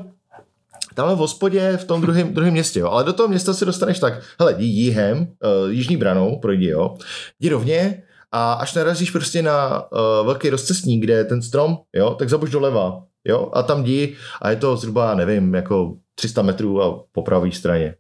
tamhle 0.95 1.15
v 1.15 1.19
hospodě 1.19 1.77
v 1.77 1.85
tom 1.85 2.01
druhém, 2.01 2.35
druhém 2.35 2.53
městě, 2.53 2.81
jo. 2.81 2.89
ale 2.89 3.05
do 3.05 3.13
toho 3.13 3.29
města 3.29 3.55
se 3.55 3.65
dostaneš 3.65 3.99
tak, 3.99 4.23
hele, 4.41 4.55
jdi 4.59 4.65
jihem, 4.65 5.19
uh, 5.19 5.71
jižní 5.71 5.97
branou, 5.97 6.39
projdi, 6.39 6.69
jo, 6.69 6.97
jdi 7.41 7.49
rovně 7.49 8.03
a 8.33 8.53
až 8.53 8.75
narazíš 8.75 9.11
prostě 9.11 9.43
na 9.43 9.83
uh, 9.93 10.27
velký 10.27 10.51
rozcestník, 10.51 11.05
kde 11.05 11.15
je 11.15 11.25
ten 11.25 11.43
strom, 11.43 11.79
jo, 11.93 12.15
tak 12.15 12.29
zabuš 12.29 12.51
doleva, 12.51 13.03
jo, 13.25 13.51
a 13.53 13.63
tam 13.63 13.85
jdi 13.85 14.17
a 14.43 14.51
je 14.51 14.57
to 14.57 14.77
zhruba, 14.77 15.15
nevím, 15.15 15.55
jako 15.55 15.97
300 16.15 16.43
metrů 16.43 16.83
a 16.83 17.05
po 17.13 17.23
pravé 17.23 17.53
straně. 17.53 17.95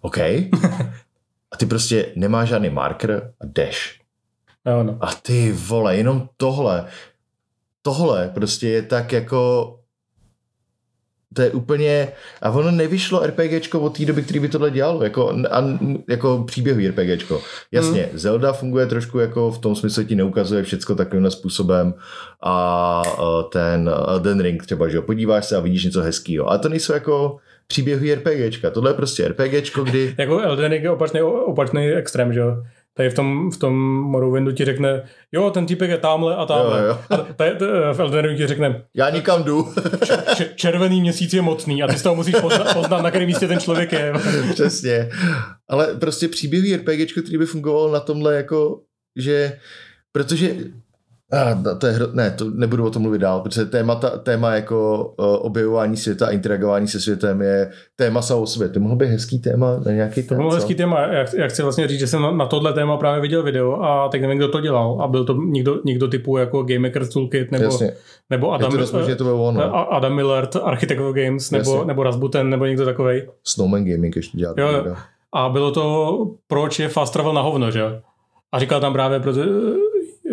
OK. 0.00 0.18
A 1.52 1.56
ty 1.56 1.66
prostě 1.66 2.12
nemáš 2.16 2.48
žádný 2.48 2.70
marker 2.70 3.32
a 3.40 3.46
jdeš. 3.46 4.00
No. 4.64 4.98
A 5.00 5.14
ty 5.14 5.52
vole, 5.52 5.96
jenom 5.96 6.28
tohle, 6.36 6.86
tohle 7.82 8.28
prostě 8.34 8.68
je 8.68 8.82
tak 8.82 9.12
jako 9.12 9.77
to 11.38 11.42
je 11.42 11.50
úplně, 11.50 12.08
a 12.42 12.50
ono 12.50 12.70
nevyšlo 12.70 13.26
RPGčko 13.26 13.80
od 13.80 13.96
té 13.96 14.04
doby, 14.04 14.22
který 14.22 14.40
by 14.40 14.48
tohle 14.48 14.70
dělalo, 14.70 15.04
jako, 15.04 15.32
a, 15.50 15.64
jako 16.08 16.44
příběhový 16.46 16.88
RPGčko. 16.88 17.40
Jasně, 17.72 18.02
hmm. 18.02 18.18
Zelda 18.18 18.52
funguje 18.52 18.86
trošku 18.86 19.18
jako 19.18 19.50
v 19.50 19.58
tom 19.58 19.76
smyslu, 19.76 20.04
ti 20.04 20.14
neukazuje 20.14 20.62
všecko 20.62 20.94
takovým 20.94 21.30
způsobem 21.30 21.94
a 22.42 23.02
ten 23.52 23.90
Elden 24.08 24.40
Ring 24.40 24.66
třeba, 24.66 24.88
že 24.88 24.96
jo, 24.96 25.02
podíváš 25.02 25.44
se 25.44 25.56
a 25.56 25.60
vidíš 25.60 25.84
něco 25.84 26.02
hezkého, 26.02 26.48
ale 26.48 26.58
to 26.58 26.68
nejsou 26.68 26.92
jako 26.92 27.36
příběhový 27.66 28.14
RPGčka, 28.14 28.70
tohle 28.70 28.90
je 28.90 28.94
prostě 28.94 29.28
RPGčko, 29.28 29.84
kdy... 29.84 30.14
jako 30.18 30.40
Elden 30.40 30.70
Ring 30.70 30.84
je 30.84 30.90
opačný, 30.90 31.22
opačný 31.22 31.88
extrém, 31.88 32.32
že 32.32 32.40
jo? 32.40 32.62
Tady 32.98 33.10
v 33.10 33.14
tom, 33.14 33.50
v 33.50 33.56
tom 33.56 33.74
Morrowindu 34.02 34.52
ti 34.52 34.64
řekne, 34.64 35.02
jo, 35.32 35.50
ten 35.50 35.66
typek 35.66 35.90
je 35.90 35.98
tamhle 35.98 36.36
a 36.36 36.46
tamhle. 36.46 36.78
Jo, 36.80 36.86
jo. 36.86 36.98
A 37.10 37.16
tady, 37.16 37.50
v 37.92 38.00
Elden 38.00 38.24
Ringu 38.24 38.36
ti 38.36 38.46
řekne, 38.46 38.82
Já 38.94 39.10
nikam 39.10 39.44
jdu. 39.44 39.68
červený 40.54 41.00
měsíc 41.00 41.32
je 41.34 41.42
mocný 41.42 41.82
a 41.82 41.86
ty 41.86 41.98
z 41.98 42.02
toho 42.02 42.14
musíš 42.14 42.34
poznat, 42.40 42.74
poznat 42.74 43.02
na 43.02 43.10
kterém 43.10 43.26
místě 43.26 43.48
ten 43.48 43.60
člověk 43.60 43.92
je. 43.92 44.12
Přesně. 44.52 45.10
Ale 45.68 45.94
prostě 45.94 46.28
příběhový 46.28 46.76
RPGčko, 46.76 47.22
který 47.22 47.38
by 47.38 47.46
fungoval 47.46 47.90
na 47.90 48.00
tomhle 48.00 48.34
jako, 48.34 48.80
že 49.16 49.58
protože 50.12 50.54
a, 51.32 51.74
to 51.74 51.86
je 51.86 51.92
hro... 51.92 52.06
Ne, 52.12 52.30
to 52.30 52.44
nebudu 52.54 52.86
o 52.86 52.90
tom 52.90 53.02
mluvit 53.02 53.18
dál, 53.18 53.40
protože 53.40 53.64
téma, 53.64 53.94
ta, 53.94 54.18
téma 54.18 54.54
jako 54.54 55.04
uh, 55.18 55.26
objevování 55.26 55.96
světa 55.96 56.26
a 56.26 56.30
interagování 56.30 56.88
se 56.88 57.00
světem 57.00 57.42
je 57.42 57.70
téma 57.96 58.22
samo 58.22 58.46
sobě. 58.46 58.68
To 58.68 58.80
mohlo 58.80 58.96
být 58.96 59.06
hezký 59.06 59.38
téma 59.38 59.80
na 59.86 59.92
nějaký 59.92 60.22
To 60.22 60.34
bylo 60.34 60.50
hezký 60.50 60.74
téma. 60.74 61.00
Já, 61.00 61.24
já 61.36 61.48
chci 61.48 61.62
vlastně 61.62 61.88
říct, 61.88 61.98
že 61.98 62.06
jsem 62.06 62.22
na, 62.22 62.30
na 62.30 62.46
tohle 62.46 62.72
téma 62.72 62.96
právě 62.96 63.20
viděl 63.20 63.42
video 63.42 63.82
a 63.82 64.08
tak 64.08 64.20
nevím, 64.20 64.38
kdo 64.38 64.48
to 64.48 64.60
dělal. 64.60 65.02
A 65.02 65.08
byl 65.08 65.24
to 65.24 65.34
někdo, 65.34 65.80
někdo 65.84 66.08
typu 66.08 66.36
jako 66.36 66.62
Game 66.62 66.78
Maker's 66.78 67.08
Toolkit 67.08 67.52
nebo, 67.52 67.64
Jasně. 67.64 67.92
nebo 68.30 68.52
Adam, 68.52 68.78
je 68.78 68.86
to 68.86 69.02
že 69.02 69.16
to 69.16 69.24
bylo 69.24 69.44
ono. 69.44 69.92
Adam 69.92 70.14
Millard, 70.14 70.56
Architect 70.56 71.00
of 71.00 71.14
Games, 71.14 71.50
nebo, 71.50 71.70
Jasně. 71.70 71.86
nebo 71.86 72.02
Rasbuten, 72.02 72.50
nebo 72.50 72.66
někdo 72.66 72.84
takovej. 72.84 73.28
Snowman 73.44 73.84
Gaming 73.84 74.16
ještě 74.16 74.38
dělá. 74.38 74.54
Jo, 74.56 74.96
A 75.32 75.48
bylo 75.48 75.70
to, 75.70 76.26
proč 76.46 76.78
je 76.78 76.88
fast 76.88 77.12
travel 77.12 77.32
na 77.32 77.40
hovno, 77.40 77.70
že? 77.70 77.82
A 78.52 78.58
říkal 78.58 78.80
tam 78.80 78.92
právě, 78.92 79.20
proto, 79.20 79.40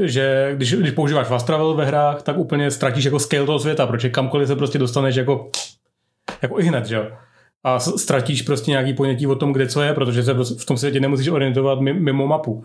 že 0.01 0.51
když, 0.55 0.73
když 0.75 0.91
používáš 0.91 1.27
fast 1.27 1.45
travel 1.47 1.73
ve 1.73 1.85
hrách, 1.85 2.21
tak 2.23 2.37
úplně 2.37 2.71
ztratíš 2.71 3.05
jako 3.05 3.19
scale 3.19 3.45
toho 3.45 3.59
světa, 3.59 3.87
protože 3.87 4.09
kamkoliv 4.09 4.47
se 4.47 4.55
prostě 4.55 4.77
dostaneš 4.77 5.15
jako, 5.15 5.49
jako 6.41 6.59
i 6.59 6.63
hned, 6.63 6.85
že 6.85 6.95
jo? 6.95 7.05
A 7.63 7.79
ztratíš 7.79 8.41
prostě 8.41 8.71
nějaký 8.71 8.93
ponětí 8.93 9.27
o 9.27 9.35
tom, 9.35 9.53
kde 9.53 9.67
co 9.67 9.81
je, 9.81 9.93
protože 9.93 10.23
se 10.23 10.33
prostě 10.33 10.61
v 10.61 10.65
tom 10.65 10.77
světě 10.77 10.99
nemusíš 10.99 11.27
orientovat 11.27 11.79
mi- 11.79 11.93
mimo 11.93 12.27
mapu. 12.27 12.63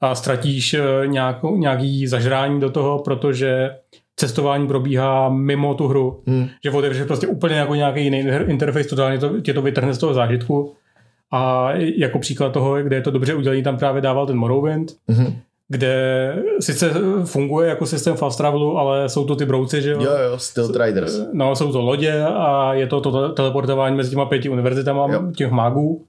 A 0.00 0.14
ztratíš 0.14 0.74
eh, 0.74 1.06
nějakou, 1.06 1.56
nějaký 1.56 2.06
zažrání 2.06 2.60
do 2.60 2.70
toho, 2.70 2.98
protože 2.98 3.70
cestování 4.16 4.66
probíhá 4.68 5.28
mimo 5.28 5.74
tu 5.74 5.88
hru. 5.88 6.22
Hmm. 6.26 6.48
Že 6.64 6.70
otevřeš 6.70 7.06
prostě 7.06 7.26
úplně 7.26 7.54
jako 7.54 7.74
nějaký 7.74 8.04
jiný 8.04 8.18
interface, 8.46 8.88
totálně 8.88 9.18
to, 9.18 9.40
tě 9.40 9.54
to 9.54 9.62
vytrhne 9.62 9.94
z 9.94 9.98
toho 9.98 10.14
zážitku. 10.14 10.74
A 11.32 11.70
jako 11.96 12.18
příklad 12.18 12.52
toho, 12.52 12.82
kde 12.82 12.96
je 12.96 13.02
to 13.02 13.10
dobře 13.10 13.34
udělaný, 13.34 13.62
tam 13.62 13.76
právě 13.76 14.02
dával 14.02 14.26
ten 14.26 14.36
Morrowind, 14.36 14.92
Mhm. 15.08 15.36
Kde 15.72 16.34
sice 16.60 16.90
funguje 17.24 17.68
jako 17.68 17.86
systém 17.86 18.16
fast 18.16 18.38
travelu, 18.38 18.78
ale 18.78 19.08
jsou 19.08 19.24
to 19.24 19.36
ty 19.36 19.46
brouci, 19.46 19.82
že 19.82 19.90
jo? 19.90 20.02
jo, 20.02 20.10
jo, 20.30 20.38
Stealth 20.38 20.76
Riders. 20.76 21.20
No, 21.32 21.56
jsou 21.56 21.72
to 21.72 21.80
lodě 21.80 22.22
a 22.24 22.74
je 22.74 22.86
to 22.86 23.00
to 23.00 23.28
teleportování 23.28 23.96
mezi 23.96 24.10
těma 24.10 24.26
pěti 24.26 24.48
univerzitama 24.48 25.06
Jo. 25.12 25.22
těch 25.36 25.50
mágů, 25.50 26.04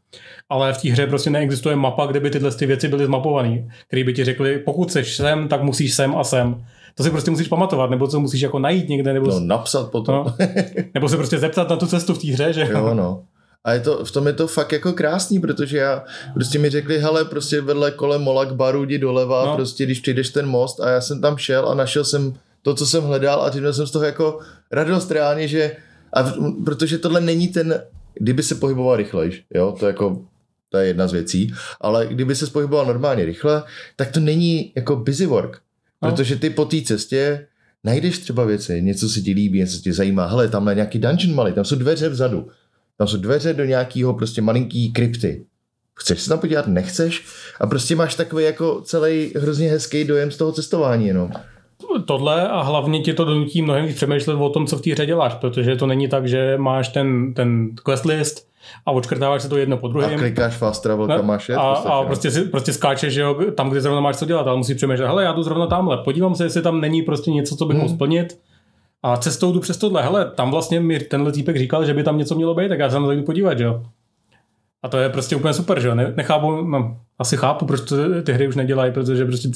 ale 0.49 0.74
v 0.74 0.82
té 0.82 0.89
hře 0.89 1.07
prostě 1.07 1.30
neexistuje 1.30 1.76
mapa, 1.76 2.05
kde 2.05 2.20
by 2.20 2.30
tyhle 2.30 2.51
ty 2.51 2.66
věci 2.66 2.88
byly 2.88 3.05
zmapované, 3.05 3.68
který 3.88 4.03
by 4.03 4.14
ti 4.14 4.24
řekli, 4.24 4.59
pokud 4.59 4.91
seš 4.91 5.16
sem, 5.16 5.47
tak 5.47 5.64
musíš 5.64 5.93
sem 5.93 6.16
a 6.16 6.24
sem. 6.24 6.66
To 6.95 7.03
si 7.03 7.09
prostě 7.09 7.32
musíš 7.32 7.47
pamatovat, 7.47 7.89
nebo 7.89 8.07
to 8.07 8.20
musíš 8.20 8.41
jako 8.41 8.59
najít 8.59 8.89
někde, 8.89 9.14
nebo, 9.14 9.28
No, 9.28 9.39
napsat 9.39 9.91
potom. 9.91 10.16
no, 10.16 10.34
nebo 10.93 11.09
se 11.09 11.18
prostě 11.18 11.38
zeptat 11.39 11.70
na 11.70 11.76
tu 11.76 11.86
cestu 11.88 12.14
v 12.14 12.18
té 12.22 12.28
hře, 12.28 12.53
že 12.53 12.68
Jo, 12.72 12.93
no. 12.93 13.22
A 13.64 13.74
je 13.74 13.80
to, 13.80 14.05
v 14.05 14.12
tom 14.12 14.28
je 14.28 14.34
to 14.34 14.47
fakt 14.47 14.72
jako 14.72 14.93
krásný, 14.93 15.39
protože 15.39 15.78
já, 15.78 16.03
prostě 16.34 16.59
mi 16.59 16.70
řekli, 16.70 16.99
hele, 16.99 17.26
prostě 17.26 17.62
vedle 17.62 17.91
kolem 17.91 18.22
Molak 18.22 18.55
baru 18.55 18.84
jdi 18.84 18.97
doleva, 18.97 19.45
No. 19.45 19.55
prostě 19.55 19.86
když 19.86 19.99
přijdeš 19.99 20.30
ten 20.30 20.45
most 20.47 20.80
a 20.80 20.89
já 20.89 21.01
jsem 21.01 21.22
tam 21.22 21.38
šel 21.38 21.70
a 21.70 21.74
našel 21.74 22.03
jsem 22.05 22.34
to, 22.62 22.76
co 22.76 22.86
jsem 22.86 23.03
hledal 23.03 23.41
a 23.41 23.51
měl 23.59 23.74
jsem 23.74 23.88
z 23.88 23.91
toho 23.91 24.05
jako 24.05 24.39
radost 24.72 25.12
reálně, 25.12 25.47
že, 25.47 25.76
a 26.14 26.22
v- 26.22 26.64
protože 26.66 26.97
tohle 26.97 27.22
není 27.22 27.47
ten, 27.47 27.82
kdyby 28.14 28.43
se 28.43 28.55
pohyboval 28.55 28.95
rychlejš, 28.95 29.43
jo, 29.53 29.76
to 29.80 29.88
jako, 29.88 30.22
to 30.70 30.78
je 30.78 30.88
jedna 30.88 31.07
z 31.07 31.12
věcí, 31.14 31.53
ale 31.82 32.07
kdyby 32.07 32.36
se 32.36 32.47
pohyboval 32.47 32.86
normálně 32.86 33.26
rychle, 33.26 33.64
tak 33.95 34.12
to 34.12 34.20
není 34.20 34.72
jako 34.76 34.95
busy 34.95 35.26
work, 35.26 35.59
No. 36.01 36.09
protože 36.12 36.36
ty 36.36 36.49
po 36.49 36.66
té 36.66 36.82
cestě 36.82 37.47
najdeš 37.84 38.20
třeba 38.20 38.45
věci, 38.45 38.82
něco 38.82 39.09
se 39.09 39.22
ti 39.22 39.32
líbí, 39.34 39.59
něco 39.59 39.78
tě 39.78 39.93
zajímá, 39.93 40.26
hele, 40.26 40.47
tam 40.47 40.68
je 40.68 40.76
nějaký 40.76 40.99
dungeon 40.99 41.36
malý, 41.36 41.53
tam 41.53 41.66
jsou 41.66 41.76
dveře 41.76 42.09
vzadu, 42.09 42.47
tam 43.02 43.08
jsou 43.08 43.18
dveře 43.18 43.54
do 43.54 43.66
nějakého 43.66 44.14
prostě 44.14 44.41
malinký 44.41 44.93
krypty. 44.93 45.45
Chceš 45.99 46.22
se 46.22 46.30
tam 46.30 46.39
podívat, 46.39 46.68
nechceš? 46.68 47.26
A 47.62 47.68
prostě 47.68 47.95
máš 47.95 48.16
takový 48.16 48.43
jako 48.43 48.82
celý 48.82 49.34
hrozně 49.36 49.70
hezký 49.70 50.04
dojem 50.04 50.32
z 50.32 50.38
toho 50.38 50.52
cestování 50.52 51.08
jenom. 51.08 51.32
tohle 52.06 52.47
a 52.49 52.62
hlavně 52.62 52.99
ti 52.99 53.14
to 53.14 53.26
donutí 53.26 53.62
mnohem 53.62 53.86
víc 53.86 53.95
přemýšlet 53.95 54.34
o 54.36 54.49
tom, 54.49 54.68
co 54.68 54.78
v 54.78 54.82
té 54.82 54.91
hře 54.91 55.06
děláš, 55.06 55.34
protože 55.34 55.76
to 55.76 55.88
není 55.88 56.08
tak, 56.08 56.28
že 56.28 56.58
máš 56.58 56.88
ten, 56.89 57.34
ten 57.34 57.70
quest 57.86 58.06
list 58.06 58.47
a 58.86 58.91
odškrtáváš 58.91 59.41
se 59.41 59.49
to 59.49 59.58
jedno 59.58 59.78
po 59.78 59.88
A 59.88 59.89
druhém. 59.89 60.20
klikáš 60.20 60.58
fast 60.58 60.84
travel, 60.84 61.08
kam 61.08 61.26
máš 61.26 61.49
jet. 61.49 61.58
a, 61.58 61.70
podstatě, 61.74 61.93
a 61.93 62.04
prostě, 62.04 62.32
si, 62.32 62.41
prostě 62.41 62.74
skáčeš 62.74 63.14
že 63.14 63.22
jo, 63.22 63.38
tam, 63.58 63.70
kde 63.70 63.82
zrovna 63.82 64.02
máš 64.02 64.18
co 64.18 64.26
dělat, 64.26 64.47
ale 64.47 64.58
musíš 64.58 64.76
přemýšlet, 64.78 65.08
hele, 65.08 65.24
já 65.24 65.32
jdu 65.34 65.43
zrovna 65.43 65.68
tamhle, 65.68 65.97
podívám 65.97 66.36
se, 66.36 66.43
jestli 66.43 66.62
tam 66.62 66.82
není 66.82 67.02
prostě 67.02 67.32
něco, 67.32 67.56
co 67.56 67.66
bych 67.66 67.76
Hmm. 67.76 67.84
mohl 67.84 67.95
splnit. 67.95 68.38
A 69.04 69.18
cestou 69.18 69.54
jdu 69.54 69.60
přes 69.60 69.78
tohle, 69.78 70.04
hele, 70.04 70.32
tam 70.36 70.52
vlastně 70.52 70.80
mi 70.80 70.99
tenhle 70.99 71.32
týpek 71.32 71.58
říkal, 71.58 71.86
že 71.86 71.93
by 71.93 72.04
tam 72.04 72.18
něco 72.18 72.36
mělo 72.36 72.56
být, 72.56 72.70
tak 72.70 72.80
já 72.80 72.89
se 72.89 72.93
tam 72.93 73.06
zajdu 73.06 73.24
podívat, 73.24 73.58
že 73.58 73.64
jo. 73.64 73.84
A 74.84 74.88
to 74.89 74.97
je 74.97 75.10
prostě 75.10 75.36
úplně 75.36 75.54
super, 75.54 75.80
že 75.80 75.88
jo. 75.88 75.95
Ne, 75.95 76.14
nechápu, 76.16 76.62
no, 76.62 76.99
asi 77.20 77.38
chápu, 77.38 77.66
proč 77.66 77.82
to 77.82 78.22
ty 78.22 78.34
hry 78.34 78.47
už 78.47 78.56
nedělají, 78.56 78.91
protože 78.91 79.26
prostě 79.26 79.49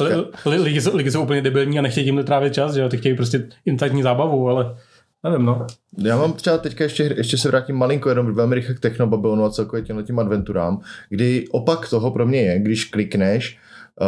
li, 0.00 0.24
li, 0.46 0.56
lidi, 0.56 0.80
jsou, 0.80 0.96
lidi 0.96 1.10
jsou 1.10 1.22
úplně 1.22 1.42
debilní 1.42 1.78
a 1.78 1.82
nechtějí 1.82 2.06
tímhle 2.06 2.24
trávit 2.24 2.54
čas, 2.54 2.74
že 2.74 2.80
jo. 2.80 2.88
Ty 2.88 2.96
chtějí 2.96 3.16
prostě 3.16 3.48
instantní 3.66 4.02
zábavu, 4.02 4.48
ale 4.48 4.76
nevím, 5.24 5.46
no. 5.46 5.66
Já 5.98 6.16
mám 6.16 6.32
třeba 6.32 6.58
teďka 6.58 6.84
ještě, 6.84 7.14
ještě 7.16 7.38
se 7.38 7.48
vrátím 7.48 7.76
malinko 7.76 8.08
jenom 8.08 8.34
velmi 8.34 8.54
rychle 8.54 8.74
k 8.74 8.80
Technobabylonu 8.80 9.44
a 9.44 9.50
celkově 9.50 9.82
těmhle 9.82 10.04
tím 10.04 10.18
adventurám, 10.18 10.80
kdy 11.08 11.44
opak 11.50 11.90
toho 11.90 12.10
pro 12.10 12.26
mě 12.26 12.40
je, 12.40 12.58
když 12.58 12.84
klikneš, 12.84 13.58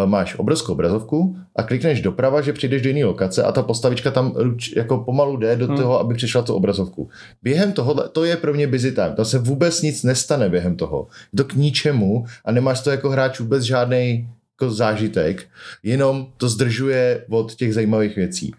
máš 0.06 0.34
obrovskou 0.38 0.72
obrazovku 0.72 1.36
a 1.56 1.62
klikneš 1.62 2.00
doprava, 2.02 2.40
že 2.40 2.52
přijdeš 2.52 2.82
do 2.82 2.88
jiné 2.88 3.04
lokace 3.04 3.42
a 3.42 3.52
ta 3.52 3.62
postavička 3.62 4.10
tam 4.10 4.34
jako 4.76 4.98
pomalu 4.98 5.36
jde 5.36 5.56
do 5.56 5.66
Hmm. 5.66 5.76
toho, 5.76 6.00
aby 6.00 6.14
přišla 6.14 6.42
tu 6.42 6.54
obrazovku. 6.54 7.08
Během 7.42 7.72
toho, 7.72 7.94
to 8.08 8.24
je 8.24 8.36
pro 8.36 8.54
mě 8.54 8.66
busy 8.66 8.92
time, 8.92 9.12
tam 9.16 9.24
se 9.24 9.38
vůbec 9.38 9.82
nic 9.82 10.02
nestane 10.02 10.48
během 10.48 10.76
toho. 10.76 11.06
To 11.36 11.44
k 11.44 11.54
ničemu 11.54 12.24
a 12.44 12.52
nemáš 12.52 12.80
to 12.80 12.90
jako 12.90 13.10
hráč 13.10 13.40
vůbec 13.40 13.62
žádný 13.62 14.28
jako 14.60 14.74
zážitek, 14.74 15.46
jenom 15.82 16.26
to 16.36 16.48
zdržuje 16.48 17.24
od 17.30 17.54
těch 17.54 17.74
zajímavých 17.74 18.16
věcí. 18.16 18.52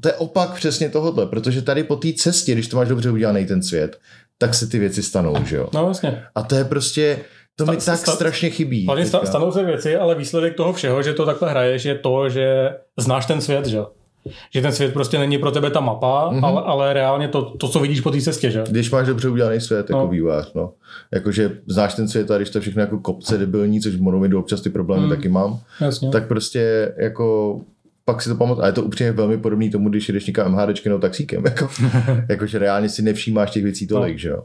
To 0.00 0.08
je 0.08 0.14
opak 0.14 0.54
přesně 0.54 0.88
tohohle, 0.88 1.26
protože 1.26 1.62
tady 1.62 1.84
po 1.84 1.96
té 1.96 2.08
cestě, 2.12 2.52
když 2.52 2.68
to 2.68 2.76
máš 2.76 2.88
dobře 2.88 3.10
udělaný 3.10 3.46
ten 3.46 3.62
svět, 3.62 3.98
tak 4.38 4.54
se 4.54 4.66
ty 4.66 4.78
věci 4.78 5.02
stanou, 5.02 5.34
že 5.44 5.56
jo. 5.56 5.68
No 5.74 5.84
vlastně. 5.84 6.22
A 6.34 6.42
to 6.42 6.54
je 6.54 6.64
prostě, 6.64 7.18
to 7.64 7.70
mi 7.70 7.76
tak 7.76 7.98
sta- 7.98 8.12
strašně 8.12 8.50
chybí. 8.50 8.86
Hlavně 8.86 9.06
sta- 9.06 9.26
stanou 9.26 9.52
se 9.52 9.64
věci, 9.64 9.96
ale 9.96 10.14
výsledek 10.14 10.54
toho 10.54 10.72
všeho, 10.72 11.02
že 11.02 11.12
to 11.12 11.26
takhle 11.26 11.50
hraješ, 11.50 11.84
je 11.84 11.94
to, 11.94 12.28
že 12.28 12.70
znáš 12.98 13.26
ten 13.26 13.40
svět, 13.40 13.66
že. 13.66 13.78
Že 14.54 14.62
ten 14.62 14.72
svět 14.72 14.92
prostě 14.92 15.18
není 15.18 15.38
pro 15.38 15.50
tebe 15.50 15.70
ta 15.70 15.80
mapa, 15.80 16.28
Mhm. 16.30 16.40
mm-hmm. 16.40 16.46
ale, 16.46 16.62
ale 16.62 16.92
reálně 16.92 17.28
to, 17.28 17.42
to, 17.42 17.68
co 17.68 17.78
vidíš 17.80 18.00
po 18.00 18.10
té 18.10 18.20
cestě, 18.20 18.50
že. 18.50 18.64
Když 18.70 18.90
máš 18.90 19.06
dobře 19.06 19.28
udělaný 19.28 19.60
svět 19.60 19.78
jako 19.78 19.92
No. 19.92 19.98
no. 20.04 20.08
vývojář, 20.10 20.52
no. 20.54 20.72
Jakože 21.14 21.50
znáš 21.66 21.94
ten 21.94 22.08
svět 22.08 22.30
a 22.30 22.36
když 22.36 22.50
to 22.50 22.60
všechno 22.60 22.80
jako 22.80 22.98
kopce 22.98 23.38
debilní, 23.38 23.80
což 23.80 23.94
v 23.94 24.00
Morrowidu 24.02 24.38
občas 24.38 24.60
ty 24.60 24.70
problémy 24.70 25.02
Mm. 25.04 25.08
taky 25.10 25.28
mám, 25.28 25.60
Jasně. 25.80 26.10
tak 26.10 26.28
prostě 26.28 26.92
jako 26.98 27.60
pak 28.04 28.22
si 28.22 28.28
to 28.28 28.34
pamatuju. 28.34 28.64
A 28.64 28.66
je 28.66 28.72
to 28.72 28.82
upřímně 28.82 29.12
velmi 29.12 29.38
podobný 29.38 29.70
tomu, 29.70 29.88
když 29.88 30.08
jdeš 30.08 30.26
někam 30.26 30.52
MHDčky 30.52 30.88
nebo 30.88 31.00
taxíkem. 31.00 31.44
Jako, 31.44 31.68
jakože 32.28 32.58
reálně 32.58 32.88
si 32.88 33.02
nevšímáš 33.02 33.50
těch 33.50 33.62
věcí 33.64 33.86
tolik, 33.86 34.12
No. 34.14 34.18
že 34.18 34.28
jo. 34.28 34.42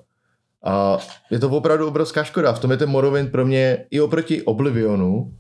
A 0.64 0.98
je 1.32 1.40
to 1.40 1.50
opravdu 1.50 1.88
obrovská 1.88 2.24
škoda. 2.24 2.54
V 2.54 2.60
tom 2.60 2.72
je 2.72 2.78
ten 2.78 2.90
Morrowind 2.90 3.32
pro 3.32 3.46
mě 3.46 3.86
i 3.92 4.02
oproti 4.02 4.42
Oblivionu 4.42 5.34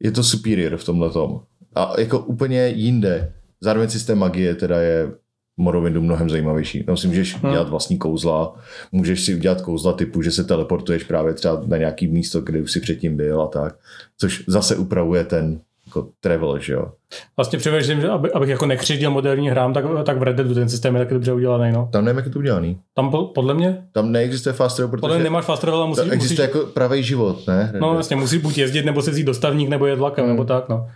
je 0.00 0.10
to 0.10 0.24
superior 0.24 0.76
v 0.76 0.84
tomhle 0.84 1.10
tom. 1.10 1.40
A 1.74 2.00
jako 2.00 2.18
úplně 2.18 2.68
jinde. 2.68 3.32
Zároveň 3.60 3.88
systém 3.88 4.18
magie 4.18 4.54
teda 4.54 4.80
je 4.80 5.10
Morrowindu 5.56 6.02
mnohem 6.02 6.30
zajímavější. 6.30 6.84
Tam 6.84 6.96
si 6.96 7.06
můžeš 7.06 7.36
hmm. 7.36 7.52
dělat 7.52 7.68
vlastní 7.68 7.98
kouzla, 7.98 8.54
můžeš 8.92 9.24
si 9.24 9.34
udělat 9.34 9.60
kouzla 9.60 9.92
typu, 9.92 10.22
že 10.22 10.30
se 10.30 10.44
teleportuješ 10.44 11.04
právě 11.04 11.34
třeba 11.34 11.62
na 11.66 11.76
nějaký 11.76 12.06
místo, 12.06 12.40
kde 12.40 12.62
už 12.62 12.72
si 12.72 12.80
předtím 12.80 13.16
byl 13.16 13.42
a 13.42 13.46
tak, 13.46 13.78
což 14.18 14.44
zase 14.46 14.76
upravuje 14.76 15.24
ten 15.24 15.60
jako 15.96 16.08
travel, 16.20 16.58
že 16.58 16.72
jo. 16.72 16.92
Vlastně 17.36 17.58
přemýšlím, 17.58 18.00
že 18.00 18.08
aby, 18.08 18.32
abych 18.32 18.48
jako 18.48 18.66
nekřidil 18.66 19.10
moderní 19.10 19.50
hrám, 19.50 19.74
tak, 19.74 19.84
tak 20.04 20.18
v 20.18 20.22
Red 20.22 20.36
Deadu 20.36 20.54
ten 20.54 20.68
systém 20.68 20.94
je 20.94 21.00
taky 21.04 21.14
dobře 21.14 21.32
udělaný. 21.32 21.72
No. 21.72 21.88
Tam 21.92 22.04
nevím, 22.04 22.16
jak 22.16 22.26
je 22.26 22.32
to 22.32 22.38
udělaný. 22.38 22.80
Tam 22.94 23.10
po, 23.10 23.24
podle 23.24 23.54
mě? 23.54 23.82
Tam 23.92 24.12
neexistuje 24.12 24.52
fast 24.52 24.76
travel, 24.76 24.90
protože... 24.90 25.00
Podle 25.00 25.16
mě 25.16 25.24
nemáš 25.24 25.44
fast 25.44 25.60
travel, 25.60 25.80
ale 25.80 25.88
musíš... 25.88 26.12
existuje 26.12 26.46
musíš, 26.46 26.54
jako 26.54 26.72
pravý 26.72 27.02
život, 27.02 27.46
ne? 27.46 27.70
Red 27.72 27.80
no 27.80 27.94
vlastně, 27.94 28.16
musíš 28.16 28.42
buď 28.42 28.58
jezdit, 28.58 28.84
nebo 28.84 29.02
se 29.02 29.10
vzít 29.10 29.24
dostavník, 29.24 29.68
nebo 29.68 29.86
jet 29.86 29.98
vlakem, 29.98 30.24
hmm. 30.24 30.34
nebo 30.34 30.44
tak, 30.44 30.68
no. 30.68 30.88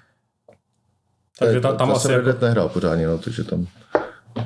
Takže 1.38 1.60
tam, 1.60 1.76
tam 1.76 1.90
asi... 1.90 2.12
Já 2.12 2.18
jsem 2.18 2.26
jako... 2.26 2.44
nehrál 2.44 2.68
pořádně, 2.68 3.06
no, 3.06 3.18
takže 3.18 3.44
tam... 3.44 3.66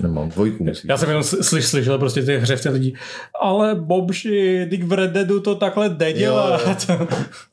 Nemám 0.00 0.28
dvojku, 0.28 0.64
myslím. 0.64 0.90
Já 0.90 0.96
jsem 0.96 1.08
jenom 1.08 1.24
slyš, 1.24 1.66
slyšel 1.66 1.98
prostě 1.98 2.22
ty 2.22 2.36
hře 2.38 2.70
lidí. 2.70 2.94
Ale 3.42 3.74
Bobši, 3.74 4.66
teď 4.70 4.82
v 4.82 4.92
Red 4.92 5.10
Deadu 5.10 5.40
to 5.40 5.54
takhle 5.54 5.96
jo. 6.14 6.58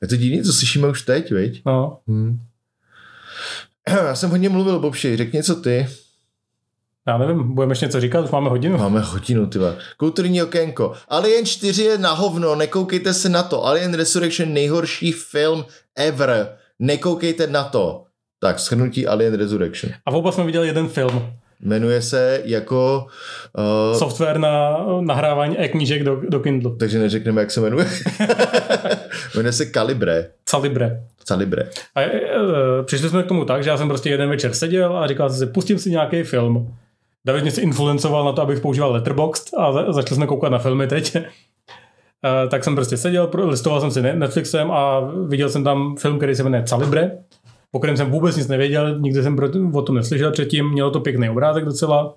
Je 0.02 0.08
to 0.08 0.16
divný, 0.16 0.44
co 0.44 0.54
slyšíme 0.54 0.88
už 0.88 1.02
teď, 1.02 1.32
viď? 1.32 1.62
No. 1.66 1.98
Hmm. 2.08 2.40
Já 4.08 4.16
jsem 4.16 4.30
hodně 4.30 4.50
mluvil, 4.50 4.80
Bobši, 4.80 5.18
řekni 5.18 5.38
něco 5.38 5.56
ty. 5.56 5.88
Já 7.08 7.18
nevím, 7.18 7.56
budeme 7.56 7.72
ještě 7.72 7.86
něco 7.86 8.02
říkat, 8.02 8.26
už 8.26 8.32
máme 8.32 8.50
hodinu. 8.50 8.78
Máme 8.78 9.00
hodinu, 9.00 9.48
ty 9.48 9.60
Kulturní 9.98 10.44
okénko. 10.44 10.94
Alien 11.08 11.46
4 11.46 11.84
je 11.84 11.98
na 11.98 12.12
hovno, 12.12 12.56
nekoukejte 12.56 13.14
se 13.14 13.30
na 13.30 13.44
to. 13.44 13.66
Alien 13.66 13.94
Resurrection 13.94 14.54
nejhorší 14.54 15.12
film 15.12 15.66
ever. 15.96 16.50
Nekoukejte 16.80 17.48
na 17.48 17.64
to. 17.64 18.04
Tak, 18.40 18.60
shrnutí 18.60 19.08
Alien 19.08 19.34
Resurrection. 19.34 19.94
A 20.06 20.12
oba 20.12 20.32
jsme 20.32 20.44
viděli 20.44 20.68
jeden 20.68 20.88
film. 20.88 21.34
Jmenuje 21.60 22.02
se 22.02 22.42
jako... 22.46 23.08
Uh, 23.92 23.98
Software 23.98 24.38
na 24.38 24.78
nahrávání 25.02 25.60
e-knížek 25.60 26.04
do, 26.04 26.22
do 26.30 26.40
Kindle. 26.40 26.76
Takže 26.80 27.00
neřekneme, 27.00 27.42
jak 27.42 27.52
se 27.52 27.62
jmenuje. 27.62 27.88
jmenuje 29.36 29.54
se 29.54 29.72
Calibre. 29.72 30.28
Calibre. 30.46 31.04
Calibre. 31.24 31.70
A 31.96 32.02
e, 32.02 32.20
přišli 32.84 33.10
jsme 33.10 33.24
k 33.24 33.28
tomu 33.28 33.46
tak, 33.46 33.64
že 33.64 33.70
já 33.70 33.78
jsem 33.78 33.88
prostě 33.88 34.10
jeden 34.10 34.30
večer 34.30 34.54
seděl 34.54 34.98
a 34.98 35.08
říkal 35.08 35.30
jsem 35.30 35.40
si, 35.40 35.54
pustím 35.54 35.80
si 35.80 35.92
nějaký 35.92 36.24
film. 36.24 36.76
David 37.26 37.42
mě 37.42 37.52
se 37.52 37.62
influencoval 37.62 38.26
na 38.26 38.32
to, 38.32 38.42
abych 38.42 38.60
používal 38.60 38.92
Letterboxd 38.92 39.54
a 39.58 39.72
za, 39.72 39.92
začali 39.92 40.16
jsme 40.16 40.28
koukat 40.28 40.52
na 40.52 40.60
filmy 40.60 40.88
teď. 40.88 41.16
E, 41.16 42.48
tak 42.48 42.64
jsem 42.64 42.76
prostě 42.76 42.98
seděl, 42.98 43.32
listoval 43.34 43.82
jsem 43.82 43.92
si 43.92 44.02
Netflixem 44.02 44.72
a 44.72 45.00
viděl 45.28 45.50
jsem 45.50 45.64
tam 45.64 45.96
film, 45.98 46.18
který 46.18 46.36
se 46.36 46.44
jmenuje 46.44 46.64
Calibre 46.64 47.12
o 47.72 47.80
kterém 47.80 47.98
jsem 47.98 48.12
vůbec 48.12 48.38
nic 48.38 48.48
nevěděl, 48.48 49.00
nikdy 49.00 49.24
jsem 49.24 49.38
o 49.74 49.82
tom 49.82 49.96
neslyšel 49.96 50.32
předtím, 50.32 50.72
mělo 50.72 50.92
to 50.92 51.00
pěkný 51.00 51.30
obrázek 51.30 51.66
docela 51.66 52.14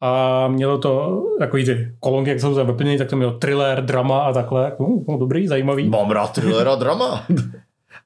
a 0.00 0.48
mělo 0.48 0.78
to 0.78 1.22
takový 1.38 1.64
ty 1.64 1.92
kolonky, 2.00 2.30
jak 2.30 2.40
jsou 2.40 2.54
tam 2.54 2.66
vyplněny, 2.66 2.98
tak 2.98 3.08
to 3.10 3.16
mělo 3.16 3.32
thriller, 3.32 3.84
drama 3.84 4.20
a 4.20 4.32
takhle. 4.32 4.72
No 5.08 5.18
dobrý, 5.18 5.46
zajímavý. 5.46 5.88
Mám 5.88 6.10
rád 6.10 6.32
thriller 6.32 6.68
a 6.68 6.74
drama. 6.74 7.26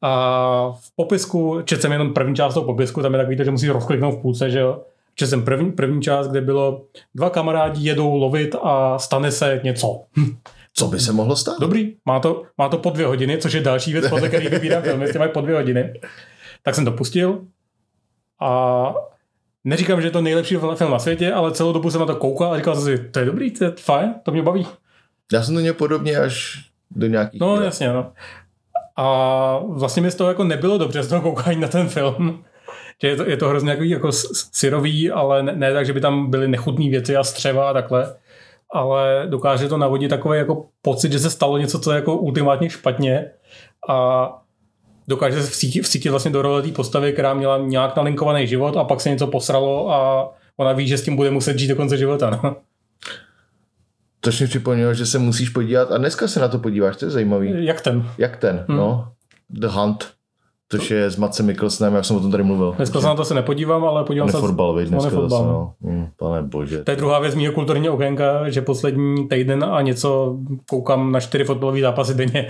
a 0.03 0.73
v 0.81 0.97
popisku, 0.97 1.61
četl 1.65 1.83
jsem 1.83 1.93
jenom 1.93 2.15
první 2.15 2.37
část 2.37 2.55
toho 2.55 2.67
popisku, 2.67 3.03
tam 3.03 3.13
je 3.13 3.19
takový 3.19 3.37
to, 3.37 3.45
že 3.45 3.51
musíš 3.51 3.69
rozkliknout 3.69 4.15
v 4.15 4.23
půlce, 4.23 4.51
že 4.51 4.59
jo. 4.59 4.81
Četl 5.15 5.31
jsem 5.31 5.45
první, 5.45 5.73
první 5.73 6.03
část, 6.03 6.29
kde 6.29 6.41
bylo 6.41 6.83
dva 7.15 7.31
kamarádi 7.31 7.89
jedou 7.89 8.17
lovit 8.17 8.57
a 8.63 8.99
stane 8.99 9.33
se 9.33 9.61
něco. 9.65 10.01
Co 10.75 10.87
by 10.87 11.01
se 11.01 11.13
mohlo 11.13 11.37
stát? 11.37 11.61
Dobrý, 11.61 11.95
má 12.05 12.21
to, 12.21 12.43
má 12.59 12.69
to 12.69 12.79
po 12.79 12.91
dvě 12.91 13.07
hodiny, 13.07 13.39
což 13.39 13.53
je 13.53 13.61
další 13.61 13.93
věc, 13.93 14.09
podle 14.09 14.29
který 14.29 14.49
vybírám 14.49 14.83
filmy, 14.83 15.07
mají 15.19 15.31
po 15.31 15.41
dvě 15.41 15.55
hodiny. 15.55 16.01
Tak 16.63 16.75
jsem 16.75 16.85
to 16.85 16.93
pustil 16.93 17.41
a 18.41 18.95
neříkám, 19.65 20.01
že 20.01 20.07
je 20.07 20.11
to 20.11 20.21
nejlepší 20.21 20.57
film 20.57 20.91
na 20.91 20.99
světě, 20.99 21.33
ale 21.33 21.53
celou 21.53 21.73
dobu 21.73 21.91
jsem 21.91 22.01
na 22.01 22.07
to 22.07 22.17
koukal 22.17 22.53
a 22.53 22.57
říkal 22.57 22.75
jsem 22.75 22.85
si, 22.85 23.09
to 23.11 23.19
je 23.19 23.25
dobrý, 23.25 23.51
to 23.51 23.65
je 23.65 23.71
fajn, 23.71 24.15
to 24.23 24.31
mě 24.31 24.43
baví. 24.43 24.67
Já 25.33 25.43
jsem 25.43 25.55
to 25.55 25.61
měl 25.61 25.75
podobně 25.75 26.17
až 26.17 26.65
do 26.91 27.07
nějakých... 27.07 27.41
No 27.41 27.55
let. 27.55 27.65
jasně, 27.65 27.89
no. 27.89 28.13
A 28.97 29.59
vlastně 29.69 30.03
mi 30.03 30.11
z 30.11 30.15
toho 30.15 30.31
jako 30.31 30.45
nebylo 30.45 30.79
dobře 30.79 31.03
z 31.03 31.09
toho 31.09 31.21
koukání 31.21 31.61
na 31.61 31.69
ten 31.69 31.89
film. 31.89 32.45
Že 33.03 33.09
je 33.09 33.17
to, 33.17 33.31
je 33.31 33.37
to 33.37 33.49
hrozně 33.49 33.71
jako, 33.71 33.83
jako 33.83 34.13
syrový, 34.53 35.11
ale 35.11 35.43
ne, 35.43 35.53
ne 35.57 35.73
tak, 35.73 35.87
že 35.87 35.93
by 35.93 36.01
tam 36.01 36.31
byly 36.31 36.49
nechutné 36.49 36.89
věci 36.89 37.17
a 37.17 37.25
střeva 37.25 37.71
a 37.71 37.73
takhle. 37.73 38.17
Ale 38.71 39.27
dokáže 39.29 39.69
to 39.69 39.79
navodit 39.79 40.11
takový 40.11 40.39
jako 40.39 40.67
pocit, 40.83 41.13
že 41.13 41.19
se 41.19 41.31
stalo 41.31 41.59
něco, 41.59 41.79
co 41.79 41.93
je 41.93 41.97
jako 41.97 42.17
ultimátně 42.17 42.71
špatně. 42.71 43.31
A 43.89 44.29
dokáže 45.09 45.43
se 45.43 45.51
vcítit 45.83 46.11
vlastně 46.11 46.31
do 46.31 46.43
role 46.43 46.63
té 46.63 46.69
postavy, 46.69 47.13
která 47.13 47.35
měla 47.35 47.59
nějak 47.59 47.97
nalinkovaný 47.97 48.47
život 48.47 48.77
a 48.77 48.85
pak 48.85 49.01
se 49.01 49.11
něco 49.11 49.27
posralo 49.27 49.93
a 49.93 50.31
ona 50.57 50.73
ví, 50.73 50.89
že 50.89 50.99
s 50.99 51.05
tím 51.05 51.17
bude 51.17 51.31
muset 51.31 51.59
žít 51.59 51.69
do 51.69 51.77
konce 51.77 51.97
života. 51.97 52.31
No. 52.31 52.57
To 54.21 54.31
mi 54.41 54.47
připomnělo, 54.47 54.95
že 54.95 55.07
se 55.07 55.19
musíš 55.19 55.49
podívat 55.49 55.93
a 55.93 55.99
dneska 55.99 56.29
se 56.29 56.41
na 56.41 56.49
to 56.49 56.59
podíváš, 56.59 56.97
to 56.97 57.05
je 57.05 57.11
zajímavý. 57.11 57.67
Jak 57.67 57.81
ten? 57.81 58.11
Jak 58.19 58.37
ten, 58.37 58.65
hmm. 58.69 58.79
no. 58.79 59.09
The 59.51 59.67
Hunt. 59.67 60.13
Což 60.69 60.91
je 60.91 61.11
s 61.11 61.17
Matcem 61.17 61.47
Mikkelsenem, 61.47 61.95
jak 61.95 62.05
jsem 62.05 62.17
o 62.17 62.21
tom 62.21 62.31
tady 62.31 62.43
mluvil. 62.43 62.73
Dneska 62.77 63.01
se 63.01 63.07
na 63.07 63.15
to 63.15 63.25
se 63.25 63.35
nepodívám, 63.35 63.85
ale 63.85 64.05
podívám 64.05 64.29
se... 64.29 64.39
Fotbal, 64.39 64.77
víš, 64.77 64.89
dneska 64.89 65.11
zase, 65.11 65.29
no. 65.29 65.73
Hmm, 65.83 66.09
pane 66.17 66.43
bože. 66.43 66.85
To 66.85 66.91
je 66.91 66.97
druhá 66.97 67.19
věc 67.19 67.35
mého 67.35 67.53
kulturního 67.53 67.95
okénka, 67.95 68.51
že 68.51 68.63
poslední 68.63 69.29
týden 69.29 69.65
a 69.65 69.83
něco 69.83 70.37
koukám 70.69 71.13
na 71.13 71.21
čtyři 71.21 71.45
fotbalové 71.45 71.81
zápasy 71.81 72.15
denně. 72.15 72.49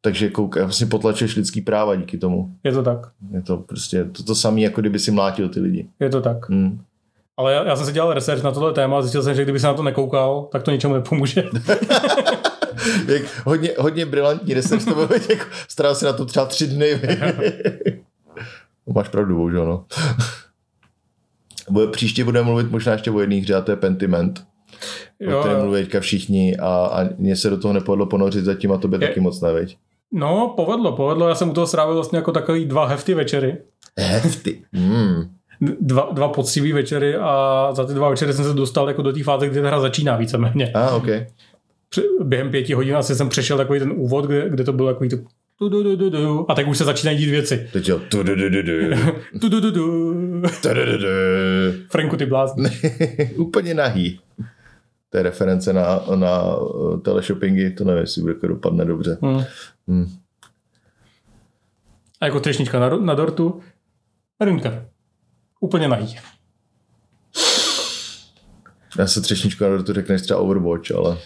Takže 0.00 0.30
koukám, 0.30 0.62
vlastně 0.62 0.86
potlačuješ 0.86 1.36
lidský 1.36 1.60
práva 1.60 1.94
díky 1.94 2.18
tomu. 2.18 2.56
Je 2.64 2.72
to 2.72 2.82
tak. 2.82 2.98
Je 3.30 3.42
to 3.42 3.56
prostě 3.56 4.04
to, 4.04 4.22
to 4.22 4.34
samé, 4.34 4.60
jako 4.60 4.80
kdyby 4.80 4.98
si 4.98 5.10
mlátil 5.10 5.48
ty 5.48 5.60
lidi. 5.60 5.88
Je 6.00 6.08
to 6.08 6.20
tak. 6.20 6.48
Hmm. 6.48 6.80
Ale 7.36 7.52
já, 7.52 7.64
já, 7.64 7.76
jsem 7.76 7.86
si 7.86 7.92
dělal 7.92 8.14
research 8.14 8.42
na 8.42 8.52
tohle 8.52 8.72
téma 8.72 8.98
a 8.98 9.02
zjistil 9.02 9.22
jsem, 9.22 9.34
že 9.34 9.42
kdyby 9.42 9.60
se 9.60 9.66
na 9.66 9.74
to 9.74 9.82
nekoukal, 9.82 10.48
tak 10.52 10.62
to 10.62 10.70
ničemu 10.70 10.94
nepomůže. 10.94 11.44
Jak 13.06 13.46
hodně, 13.46 13.70
hodně 13.78 14.06
brilantní 14.06 14.54
research 14.54 14.84
to 14.84 14.94
bylo, 14.94 15.08
jako, 15.12 15.44
staral 15.68 15.94
si 15.94 16.04
na 16.04 16.12
to 16.12 16.24
třeba 16.24 16.46
tři 16.46 16.66
dny. 16.66 17.00
Máš 18.94 19.08
pravdu, 19.08 19.36
bohužel, 19.36 19.66
no. 19.66 19.84
Příště 21.90 22.24
budeme 22.24 22.46
mluvit 22.46 22.70
možná 22.70 22.92
ještě 22.92 23.10
o 23.10 23.20
jedné 23.20 23.36
hře 23.36 23.54
a 23.54 23.60
to 23.60 23.70
je 23.70 23.76
Pentiment. 23.76 24.46
Jo, 25.20 25.38
o 25.38 25.40
kterém 25.40 25.62
mluví 25.62 25.82
teďka 25.82 26.00
všichni 26.00 26.56
a, 26.56 26.68
a 26.68 27.08
mně 27.18 27.36
se 27.36 27.50
do 27.50 27.58
toho 27.58 27.74
nepovedlo 27.74 28.06
ponořit 28.06 28.44
zatím 28.44 28.72
a 28.72 28.78
to 28.78 28.88
by 28.88 28.98
taky 28.98 29.20
moc 29.20 29.40
nevěď. 29.40 29.78
No, 30.12 30.54
povedlo, 30.56 30.92
povedlo. 30.92 31.28
Já 31.28 31.34
jsem 31.34 31.50
u 31.50 31.52
toho 31.52 31.66
strávil 31.66 31.94
vlastně 31.94 32.18
jako 32.18 32.32
takový 32.32 32.64
dva 32.64 32.86
hefty 32.86 33.14
večery. 33.14 33.56
Hefty? 33.98 34.62
Mm. 34.72 35.22
Dva, 35.80 36.08
dva 36.12 36.28
poctivý 36.28 36.72
večery 36.72 37.16
a 37.16 37.68
za 37.72 37.84
ty 37.84 37.94
dva 37.94 38.08
večery 38.08 38.32
jsem 38.32 38.44
se 38.44 38.54
dostal 38.54 38.88
jako 38.88 39.02
do 39.02 39.12
té 39.12 39.22
fáze, 39.22 39.48
kdy 39.48 39.62
ta 39.62 39.68
hra 39.68 39.80
začíná 39.80 40.16
víceméně. 40.16 40.72
A, 40.72 40.88
ah, 40.88 40.96
ok. 40.96 41.06
Během 42.20 42.50
pěti 42.50 42.74
hodin 42.74 42.96
asi 42.96 43.14
jsem 43.14 43.28
přešel 43.28 43.56
takový 43.56 43.78
ten 43.78 43.92
úvod, 43.96 44.24
kde, 44.24 44.50
kde 44.50 44.64
to 44.64 44.72
bylo 44.72 44.92
takový 44.92 45.08
to. 45.08 45.16
A 46.48 46.54
tak 46.54 46.68
už 46.68 46.78
se 46.78 46.84
začínají 46.84 47.18
dít 47.18 47.30
věci. 47.30 47.68
Teď 47.72 47.88
jo. 47.88 48.00
Franku, 51.90 52.16
ty 52.16 52.26
blázni. 52.26 52.70
Úplně 53.36 53.74
nahý 53.74 54.20
té 55.10 55.22
reference 55.22 55.72
na, 55.72 56.04
na 56.14 56.56
uh, 56.56 57.00
teleshoppingy, 57.00 57.70
to 57.70 57.84
nevím, 57.84 58.00
jestli 58.00 58.20
bude 58.20 58.34
jako 58.34 58.46
dopadne 58.46 58.84
dobře. 58.84 59.18
Hmm. 59.22 59.42
Hmm. 59.88 60.06
A 62.20 62.24
jako 62.24 62.40
třešnička 62.40 62.80
na, 62.80 62.88
na 62.88 63.14
dortu, 63.14 63.60
Rinka. 64.40 64.84
Úplně 65.60 65.88
nahý. 65.88 66.16
Já 68.98 69.06
se 69.06 69.20
třešničku 69.20 69.64
na 69.64 69.70
dortu 69.70 69.92
řekneš 69.92 70.22
třeba 70.22 70.40
Overwatch, 70.40 70.90
ale... 70.90 71.18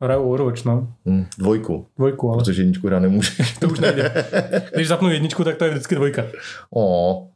Hraju 0.00 0.22
Overwatch, 0.22 0.64
no. 0.64 0.94
Hmm, 1.06 1.26
dvojku. 1.38 1.86
Dvojku, 1.98 2.28
ale... 2.28 2.38
Protože 2.38 2.62
jedničku 2.62 2.86
hrát 2.86 2.98
nemůže. 2.98 3.30
to 3.60 3.68
už 3.68 3.80
nejde. 3.80 4.26
Když 4.74 4.88
zapnu 4.88 5.10
jedničku, 5.10 5.44
tak 5.44 5.56
to 5.56 5.64
je 5.64 5.70
vždycky 5.70 5.94
dvojka. 5.94 6.24
Oh. 6.70 7.26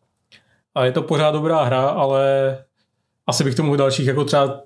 A 0.75 0.85
je 0.85 0.93
to 0.93 1.03
pořád 1.03 1.31
dobrá 1.31 1.65
hra, 1.65 1.89
ale 1.89 2.59
asi 3.27 3.45
bych 3.45 3.55
tomu 3.55 3.77
dalších 3.77 4.07
jako 4.07 4.25
třeba 4.25 4.63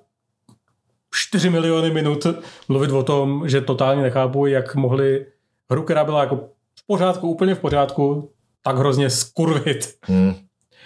4 1.13 1.49
miliony 1.49 1.91
minut 1.91 2.27
mluvit 2.67 2.91
o 2.91 3.03
tom, 3.03 3.49
že 3.49 3.61
totálně 3.61 4.01
nechápu, 4.01 4.45
jak 4.45 4.75
mohli 4.75 5.25
hru, 5.71 5.83
která 5.83 6.03
byla 6.03 6.19
jako 6.19 6.35
v 6.79 6.87
pořádku, 6.87 7.27
úplně 7.27 7.55
v 7.55 7.59
pořádku, 7.59 8.31
tak 8.63 8.77
hrozně 8.77 9.09
skurvit. 9.09 9.93
Hmm. 10.03 10.33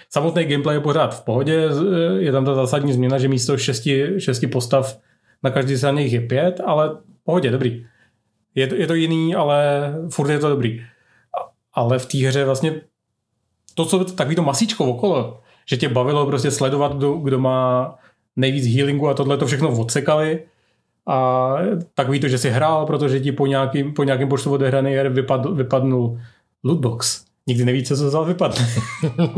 Samotný 0.09 0.45
gameplay 0.45 0.75
je 0.75 0.79
pořád 0.79 1.15
v 1.15 1.25
pohodě, 1.25 1.69
je 2.17 2.31
tam 2.31 2.45
ta 2.45 2.55
zásadní 2.55 2.93
změna, 2.93 3.17
že 3.17 3.27
místo 3.27 3.57
šesti, 3.57 4.07
šesti 4.17 4.47
postav 4.47 4.97
na 5.43 5.51
každý 5.51 5.77
straně 5.77 6.01
jich 6.01 6.13
je 6.13 6.21
pět, 6.21 6.61
ale 6.65 6.89
v 6.89 7.23
pohodě, 7.23 7.51
dobrý. 7.51 7.85
Je 8.55 8.67
to, 8.67 8.75
je 8.75 8.87
to 8.87 8.93
jiný, 8.93 9.35
ale 9.35 9.91
furt 10.09 10.29
je 10.29 10.39
to 10.39 10.49
dobrý. 10.49 10.81
Ale 11.73 11.99
v 11.99 12.05
té 12.05 12.17
hře 12.17 12.45
vlastně 12.45 12.81
to, 13.73 13.85
co 13.85 14.05
takový 14.05 14.35
to 14.35 14.43
masíčko 14.43 14.85
okolo, 14.85 15.41
že 15.69 15.77
tě 15.77 15.89
bavilo 15.89 16.25
prostě 16.25 16.51
sledovat, 16.51 16.95
kdo, 16.97 17.13
kdo 17.13 17.39
má 17.39 17.95
nejvíc 18.35 18.75
healingu 18.75 19.07
a 19.07 19.13
tohle 19.13 19.37
to 19.37 19.45
všechno 19.45 19.79
odsekali 19.79 20.43
A 21.07 21.57
takový 21.93 22.19
to, 22.19 22.27
že 22.27 22.37
si 22.37 22.49
hrál, 22.49 22.85
protože 22.85 23.19
ti 23.19 23.31
po 23.31 23.47
nějakým, 23.47 23.93
po 23.93 24.03
nějakým 24.03 24.29
počtu 24.29 24.51
odehraných 24.51 24.95
her 24.95 25.09
vypadl, 25.09 25.55
vypadnul 25.55 26.19
lootbox. 26.63 27.25
Nikdy 27.47 27.65
neví, 27.65 27.83
co 27.83 27.95
se 27.95 28.05
vzal 28.05 28.25
vypadne. 28.25 28.67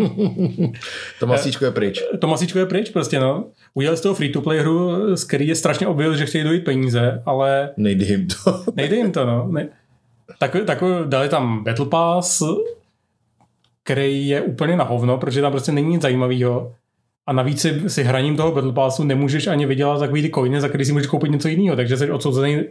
to 1.19 1.27
masíčko 1.27 1.65
je 1.65 1.71
pryč. 1.71 2.03
To 2.19 2.27
masíčko 2.27 2.59
je 2.59 2.65
pryč 2.65 2.89
prostě, 2.89 3.19
no. 3.19 3.45
Udělali 3.73 3.97
z 3.97 4.01
toho 4.01 4.15
free-to-play 4.15 4.59
hru, 4.59 5.15
z 5.15 5.23
který 5.23 5.47
je 5.47 5.55
strašně 5.55 5.87
objevil, 5.87 6.15
že 6.15 6.25
chtějí 6.25 6.43
dojít 6.43 6.63
peníze, 6.63 7.21
ale... 7.25 7.69
Nejde 7.77 8.05
jim 8.05 8.27
to. 8.27 8.63
nejde 8.75 8.95
jim 8.95 9.11
to, 9.11 9.25
no. 9.25 9.47
Ne, 9.47 9.69
tak, 10.39 10.55
tak 10.65 10.83
dali 11.05 11.29
tam 11.29 11.63
Battle 11.63 11.85
Pass, 11.85 12.43
který 13.83 14.27
je 14.27 14.41
úplně 14.41 14.75
na 14.75 14.83
hovno, 14.83 15.17
protože 15.17 15.41
tam 15.41 15.51
prostě 15.51 15.71
není 15.71 15.89
nic 15.89 16.01
zajímavého. 16.01 16.75
A 17.27 17.33
navíc 17.33 17.61
si, 17.61 17.89
si 17.89 18.03
hraním 18.03 18.37
toho 18.37 18.51
Battle 18.51 18.73
Passu 18.73 19.03
nemůžeš 19.03 19.47
ani 19.47 19.65
vydělat 19.65 19.99
takový 19.99 20.21
ty 20.21 20.29
coiny, 20.29 20.61
za 20.61 20.67
který 20.67 20.85
si 20.85 20.91
můžeš 20.91 21.07
koupit 21.07 21.31
něco 21.31 21.47
jiného, 21.47 21.75
takže 21.75 21.97
jsi 21.97 22.11
odsouzený 22.11 22.63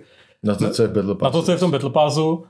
na 0.42 0.54
to, 0.54 0.70
co 0.70 0.82
je 0.82 0.88
v 0.88 0.92
Battle 0.92 1.14
Passu. 1.14 1.24
Na 1.24 1.30
to, 1.30 1.42
co 1.42 1.50
je 1.50 1.56
v 1.56 1.60
tom 1.60 1.70
Battle 1.70 1.90
Passu 1.90 2.44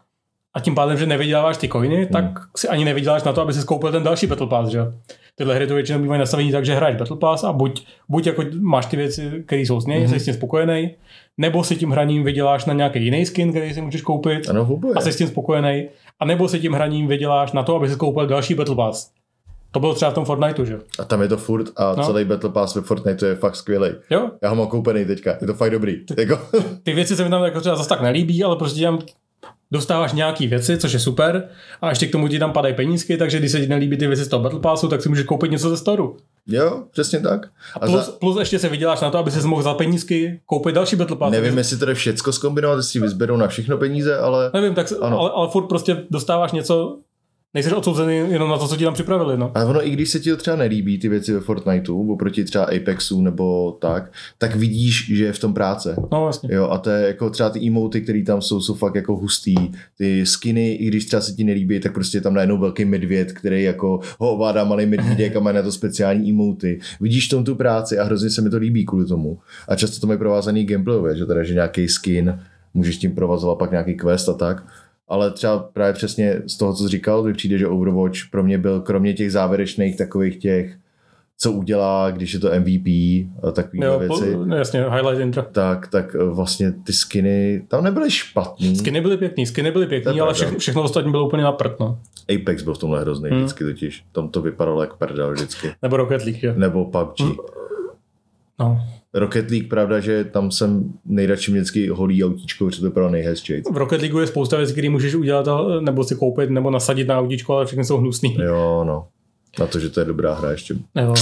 a 0.54 0.60
tím 0.60 0.74
pádem, 0.74 0.96
že 0.96 1.06
nevyděláváš 1.06 1.56
ty 1.56 1.68
coiny, 1.68 1.96
hmm. 1.96 2.06
tak 2.06 2.24
si 2.56 2.68
ani 2.68 2.84
nevyděláš 2.84 3.22
na 3.22 3.32
to, 3.32 3.40
aby 3.40 3.52
si 3.52 3.66
koupil 3.66 3.92
ten 3.92 4.02
další 4.02 4.26
Battle 4.26 4.46
Pass, 4.46 4.70
že 4.70 4.80
Tyhle 5.38 5.54
hry 5.54 5.66
to 5.66 5.74
většinou 5.74 5.98
bývají 5.98 6.18
nastavení 6.18 6.52
tak, 6.52 6.64
že 6.64 6.74
hraješ 6.74 6.96
Battle 6.96 7.16
Pass 7.16 7.44
a 7.44 7.52
buď, 7.52 7.86
buď 8.08 8.26
jako 8.26 8.42
máš 8.60 8.86
ty 8.86 8.96
věci, 8.96 9.30
které 9.46 9.62
jsou 9.62 9.80
s 9.80 9.86
něj, 9.86 10.04
mm-hmm. 10.04 10.10
jsi 10.10 10.20
s 10.20 10.24
tím 10.24 10.34
spokojený, 10.34 10.90
nebo 11.38 11.64
si 11.64 11.76
tím 11.76 11.90
hraním 11.90 12.24
vyděláš 12.24 12.64
na 12.64 12.74
nějaký 12.74 13.04
jiný 13.04 13.26
skin, 13.26 13.50
který 13.50 13.74
si 13.74 13.80
můžeš 13.80 14.02
koupit 14.02 14.48
ano, 14.48 14.80
a 14.96 15.00
jsi 15.00 15.12
s 15.12 15.16
tím 15.16 15.28
spokojený, 15.28 15.88
a 16.20 16.24
nebo 16.24 16.48
si 16.48 16.60
tím 16.60 16.72
hraním 16.72 17.06
vyděláš 17.06 17.52
na 17.52 17.62
to, 17.62 17.76
aby 17.76 17.88
si 17.88 17.96
koupil 17.96 18.26
další 18.26 18.54
Battle 18.54 18.76
Pass. 18.76 19.10
To 19.70 19.80
bylo 19.80 19.94
třeba 19.94 20.10
v 20.10 20.14
tom 20.14 20.24
Fortniteu, 20.24 20.64
že? 20.64 20.78
A 20.98 21.04
tam 21.04 21.22
je 21.22 21.28
to 21.28 21.36
furt 21.36 21.66
a 21.76 21.94
no. 21.96 22.04
celý 22.04 22.24
Battle 22.24 22.50
Pass 22.50 22.74
ve 22.74 22.82
Fortniteu 22.82 23.26
je 23.26 23.34
fakt 23.34 23.56
skvělý. 23.56 23.88
Jo? 24.10 24.30
Já 24.42 24.48
ho 24.48 24.56
mám 24.56 24.66
koupený 24.66 25.04
teďka, 25.04 25.36
je 25.40 25.46
to 25.46 25.54
fakt 25.54 25.70
dobrý. 25.70 26.04
Ty, 26.04 26.14
jako... 26.18 26.40
ty 26.82 26.92
věci 26.92 27.16
se 27.16 27.24
mi 27.24 27.30
tam 27.30 27.44
jako 27.44 27.60
třeba 27.60 27.76
zase 27.76 27.88
tak 27.88 28.02
nelíbí, 28.02 28.44
ale 28.44 28.56
prostě 28.56 28.82
tam 28.82 28.98
dostáváš 29.70 30.12
nějaký 30.12 30.46
věci, 30.46 30.78
což 30.78 30.92
je 30.92 30.98
super, 30.98 31.48
a 31.82 31.88
ještě 31.88 32.06
k 32.06 32.12
tomu 32.12 32.28
ti 32.28 32.38
tam 32.38 32.52
padají 32.52 32.74
penízky, 32.74 33.16
takže 33.16 33.38
když 33.38 33.52
se 33.52 33.60
ti 33.60 33.66
nelíbí 33.66 33.96
ty 33.96 34.06
věci 34.06 34.24
z 34.24 34.28
toho 34.28 34.42
Battle 34.42 34.60
Passu, 34.60 34.88
tak 34.88 35.02
si 35.02 35.08
můžeš 35.08 35.24
koupit 35.24 35.50
něco 35.50 35.70
ze 35.70 35.76
storu. 35.76 36.16
Jo, 36.46 36.82
přesně 36.90 37.20
tak. 37.20 37.46
A, 37.46 37.78
a 37.80 37.86
plus, 37.86 38.06
za... 38.06 38.12
plus, 38.12 38.38
ještě 38.38 38.58
se 38.58 38.68
vyděláš 38.68 39.00
na 39.00 39.10
to, 39.10 39.18
aby 39.18 39.30
si 39.30 39.46
mohl 39.46 39.62
za 39.62 39.74
penízky 39.74 40.40
koupit 40.46 40.74
další 40.74 40.96
Battle 40.96 41.16
Pass. 41.16 41.32
Nevím, 41.32 41.58
jestli 41.58 41.76
to 41.76 41.86
jde 41.86 41.94
všecko 41.94 42.32
zkombinovat, 42.32 42.76
jestli 42.76 43.00
vyzberou 43.00 43.36
na 43.36 43.48
všechno 43.48 43.78
peníze, 43.78 44.18
ale... 44.18 44.50
Nevím, 44.54 44.74
tak, 44.74 44.92
ale, 45.00 45.30
ale 45.30 45.48
furt 45.48 45.66
prostě 45.66 46.04
dostáváš 46.10 46.52
něco, 46.52 46.98
nejsi 47.56 47.74
odsouzený 47.74 48.16
jenom 48.16 48.50
na 48.50 48.58
to, 48.58 48.68
co 48.68 48.76
ti 48.76 48.84
tam 48.84 48.94
připravili. 48.94 49.38
No. 49.38 49.52
Ale 49.54 49.64
ono, 49.64 49.86
i 49.86 49.90
když 49.90 50.10
se 50.10 50.20
ti 50.20 50.30
to 50.30 50.36
třeba 50.36 50.56
nelíbí, 50.56 50.98
ty 50.98 51.08
věci 51.08 51.32
ve 51.32 51.40
Fortniteu, 51.40 52.12
oproti 52.12 52.44
třeba 52.44 52.64
Apexu 52.64 53.22
nebo 53.22 53.72
tak, 53.80 54.12
tak 54.38 54.56
vidíš, 54.56 55.16
že 55.16 55.24
je 55.24 55.32
v 55.32 55.38
tom 55.38 55.54
práce. 55.54 55.96
No 56.12 56.20
vlastně. 56.20 56.48
Jo, 56.52 56.68
a 56.68 56.78
to 56.78 56.90
je 56.90 57.06
jako 57.06 57.30
třeba 57.30 57.50
ty 57.50 57.66
emoty, 57.66 58.00
které 58.00 58.22
tam 58.22 58.42
jsou, 58.42 58.60
jsou 58.60 58.74
fakt 58.74 58.94
jako 58.94 59.16
hustý. 59.16 59.54
Ty 59.98 60.26
skiny, 60.26 60.72
i 60.72 60.86
když 60.86 61.04
třeba 61.06 61.20
se 61.20 61.32
ti 61.32 61.44
nelíbí, 61.44 61.80
tak 61.80 61.94
prostě 61.94 62.18
je 62.18 62.22
tam 62.22 62.34
najednou 62.34 62.58
velký 62.58 62.84
medvěd, 62.84 63.32
který 63.32 63.62
jako 63.62 64.00
ho 64.18 64.32
ovládá 64.32 64.64
malý 64.64 64.86
medvídek 64.86 65.36
a 65.36 65.40
má 65.40 65.52
na 65.52 65.62
to 65.62 65.72
speciální 65.72 66.30
emoty. 66.30 66.80
Vidíš 67.00 67.28
tom 67.28 67.44
tu 67.44 67.54
práci 67.54 67.98
a 67.98 68.04
hrozně 68.04 68.30
se 68.30 68.42
mi 68.42 68.50
to 68.50 68.56
líbí 68.56 68.84
kvůli 68.84 69.06
tomu. 69.06 69.38
A 69.68 69.76
často 69.76 70.00
to 70.00 70.06
mají 70.06 70.18
provázaný 70.18 70.64
gameplayové, 70.64 71.16
že 71.16 71.26
teda, 71.26 71.42
že 71.42 71.54
nějaký 71.54 71.88
skin 71.88 72.38
můžeš 72.74 72.96
tím 72.98 73.14
provazovat 73.14 73.58
pak 73.58 73.70
nějaký 73.70 73.94
quest 73.94 74.28
a 74.28 74.34
tak 74.34 74.62
ale 75.08 75.30
třeba 75.30 75.58
právě 75.58 75.92
přesně 75.92 76.42
z 76.46 76.56
toho, 76.56 76.74
co 76.74 76.84
jsi 76.84 76.88
říkal, 76.88 77.22
mi 77.22 77.32
přijde, 77.32 77.58
že 77.58 77.68
Overwatch 77.68 78.18
pro 78.30 78.42
mě 78.42 78.58
byl 78.58 78.80
kromě 78.80 79.14
těch 79.14 79.32
závěrečných 79.32 79.96
takových 79.96 80.36
těch 80.36 80.76
co 81.38 81.52
udělá, 81.52 82.10
když 82.10 82.32
je 82.32 82.40
to 82.40 82.60
MVP 82.60 82.86
a 83.42 83.50
takové 83.52 83.86
jo, 83.86 83.98
věci. 83.98 84.36
Po, 84.36 84.54
jasně, 84.54 84.84
highlight 84.84 85.20
intro. 85.20 85.42
Tak, 85.42 85.88
tak 85.88 86.14
eh, 86.14 86.24
vlastně 86.24 86.72
ty 86.72 86.92
skiny 86.92 87.62
tam 87.68 87.84
nebyly 87.84 88.10
špatný. 88.10 88.76
Skiny 88.76 89.00
byly 89.00 89.16
pěkný, 89.16 89.46
skiny 89.46 89.70
byly 89.70 89.86
pěkný, 89.86 90.20
ale 90.20 90.34
všechno, 90.34 90.58
všechno 90.58 90.82
ostatní 90.82 91.10
bylo 91.10 91.26
úplně 91.26 91.42
na 91.42 91.52
prd, 91.52 91.80
no. 91.80 91.98
Apex 92.34 92.62
byl 92.62 92.74
v 92.74 92.78
tomhle 92.78 93.00
hrozný 93.00 93.30
hmm. 93.30 93.38
vždycky 93.38 93.64
totiž. 93.64 94.04
Tam 94.12 94.28
to 94.28 94.42
vypadalo 94.42 94.80
jak 94.80 94.94
prdel 94.94 95.32
vždycky. 95.32 95.72
Nebo 95.82 95.96
Rocket 95.96 96.24
League, 96.24 96.42
jo. 96.42 96.52
Nebo 96.56 96.84
PUBG. 96.84 97.20
No. 98.58 98.80
Rocket 99.16 99.50
League, 99.50 99.68
pravda, 99.68 100.00
že 100.00 100.24
tam 100.24 100.50
jsem 100.50 100.92
nejradši 101.04 101.52
vždycky 101.52 101.88
holý 101.88 102.24
autíčko, 102.24 102.64
protože 102.64 102.80
to 102.80 102.90
bylo 102.90 103.10
nejhezčí. 103.10 103.62
V 103.72 103.76
Rocket 103.76 104.00
League 104.00 104.20
je 104.20 104.26
spousta 104.26 104.56
věcí, 104.56 104.72
které 104.72 104.90
můžeš 104.90 105.14
udělat, 105.14 105.48
nebo 105.80 106.04
si 106.04 106.14
koupit, 106.14 106.50
nebo 106.50 106.70
nasadit 106.70 107.08
na 107.08 107.18
autíčko, 107.18 107.54
ale 107.54 107.66
všechny 107.66 107.84
jsou 107.84 107.96
hnusný. 107.96 108.36
Jo, 108.44 108.84
no. 108.86 109.06
Na 109.60 109.66
to, 109.66 109.78
že 109.78 109.90
to 109.90 110.00
je 110.00 110.06
dobrá 110.06 110.34
hra 110.34 110.50
ještě. 110.50 110.74
Jo. 110.94 111.14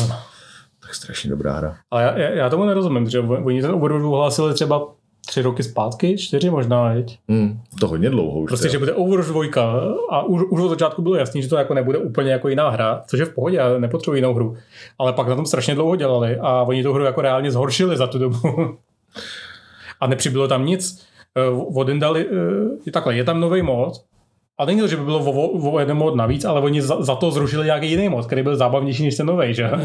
Tak 0.82 0.94
strašně 0.94 1.30
dobrá 1.30 1.52
hra. 1.52 1.76
Ale 1.90 2.02
já, 2.02 2.18
já, 2.18 2.30
já 2.30 2.50
tomu 2.50 2.64
nerozumím, 2.64 3.10
že 3.10 3.20
oni 3.20 3.62
ten 3.62 3.70
Overwatch 3.70 4.04
uhlásili 4.04 4.54
třeba 4.54 4.94
tři 5.26 5.42
roky 5.42 5.62
zpátky, 5.62 6.18
čtyři 6.18 6.50
možná, 6.50 6.94
veď? 6.94 7.18
Hmm, 7.28 7.60
to 7.80 7.88
hodně 7.88 8.10
dlouho 8.10 8.40
už. 8.40 8.48
Prostě, 8.48 8.68
že 8.68 8.78
bude 8.78 8.92
Overwatch 8.92 9.50
2 9.50 9.82
a 10.10 10.22
už, 10.22 10.42
už 10.50 10.60
od 10.60 10.68
začátku 10.68 11.02
bylo 11.02 11.14
jasný, 11.14 11.42
že 11.42 11.48
to 11.48 11.56
jako 11.56 11.74
nebude 11.74 11.98
úplně 11.98 12.32
jako 12.32 12.48
jiná 12.48 12.68
hra, 12.68 13.02
což 13.06 13.20
je 13.20 13.26
v 13.26 13.34
pohodě, 13.34 13.56
já 13.56 13.78
nepotřebuji 13.78 14.14
jinou 14.14 14.34
hru. 14.34 14.56
Ale 14.98 15.12
pak 15.12 15.28
na 15.28 15.36
tom 15.36 15.46
strašně 15.46 15.74
dlouho 15.74 15.96
dělali 15.96 16.36
a 16.36 16.62
oni 16.62 16.82
tu 16.82 16.92
hru 16.92 17.04
jako 17.04 17.20
reálně 17.20 17.50
zhoršili 17.50 17.96
za 17.96 18.06
tu 18.06 18.18
dobu. 18.18 18.38
a 20.00 20.06
nepřibylo 20.06 20.48
tam 20.48 20.66
nic. 20.66 21.06
Uh, 21.52 21.78
Odin 21.78 22.00
dali, 22.00 22.26
uh, 22.26 22.92
takhle, 22.92 23.16
je 23.16 23.24
tam 23.24 23.40
nový 23.40 23.62
mod, 23.62 23.92
a 24.58 24.64
není 24.64 24.80
to, 24.80 24.86
že 24.86 24.96
by 24.96 25.04
bylo 25.04 25.18
o, 25.18 25.72
o 25.72 25.78
jeden 25.78 25.96
mod 25.96 26.14
navíc, 26.14 26.44
ale 26.44 26.60
oni 26.60 26.82
za, 26.82 27.02
za 27.02 27.14
to 27.14 27.30
zrušili 27.30 27.64
nějaký 27.64 27.90
jiný 27.90 28.08
mod, 28.08 28.26
který 28.26 28.42
byl 28.42 28.56
zábavnější 28.56 29.04
než 29.04 29.16
ten 29.16 29.26
nový, 29.26 29.54
že? 29.54 29.70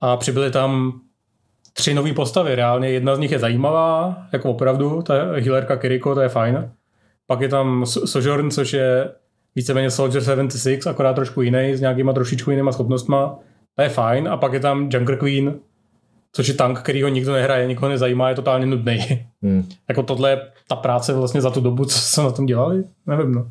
A 0.00 0.16
přibyli 0.16 0.50
tam 0.50 1.00
tři 1.72 1.94
nové 1.94 2.12
postavy. 2.12 2.54
Reálně 2.54 2.88
jedna 2.88 3.16
z 3.16 3.18
nich 3.18 3.32
je 3.32 3.38
zajímavá, 3.38 4.16
jako 4.32 4.50
opravdu, 4.50 5.02
ta 5.02 5.14
healerka 5.14 5.76
Kiriko, 5.76 6.14
to 6.14 6.20
je 6.20 6.28
fajn. 6.28 6.70
Pak 7.26 7.40
je 7.40 7.48
tam 7.48 7.86
Sojourn, 7.86 8.50
což 8.50 8.72
je 8.72 9.10
víceméně 9.54 9.90
Soldier 9.90 10.22
76, 10.22 10.86
akorát 10.86 11.12
trošku 11.12 11.42
jiný, 11.42 11.76
s 11.76 11.80
nějakýma 11.80 12.12
trošičku 12.12 12.50
jinýma 12.50 12.72
schopnostma. 12.72 13.38
To 13.76 13.82
je 13.82 13.88
fajn. 13.88 14.28
A 14.28 14.36
pak 14.36 14.52
je 14.52 14.60
tam 14.60 14.88
Junker 14.92 15.18
Queen, 15.18 15.54
což 16.32 16.48
je 16.48 16.54
tank, 16.54 16.80
který 16.80 17.02
ho 17.02 17.08
nikdo 17.08 17.32
nehraje, 17.32 17.66
nikoho 17.66 17.88
nezajímá, 17.88 18.28
je 18.28 18.34
totálně 18.34 18.66
nudný. 18.66 19.26
Hmm. 19.42 19.68
jako 19.88 20.02
tohle 20.02 20.30
je 20.30 20.40
ta 20.68 20.76
práce 20.76 21.12
vlastně 21.12 21.40
za 21.40 21.50
tu 21.50 21.60
dobu, 21.60 21.84
co 21.84 21.98
se 21.98 22.22
na 22.22 22.30
tom 22.30 22.46
dělali? 22.46 22.84
Nevím, 23.06 23.32
no. 23.32 23.50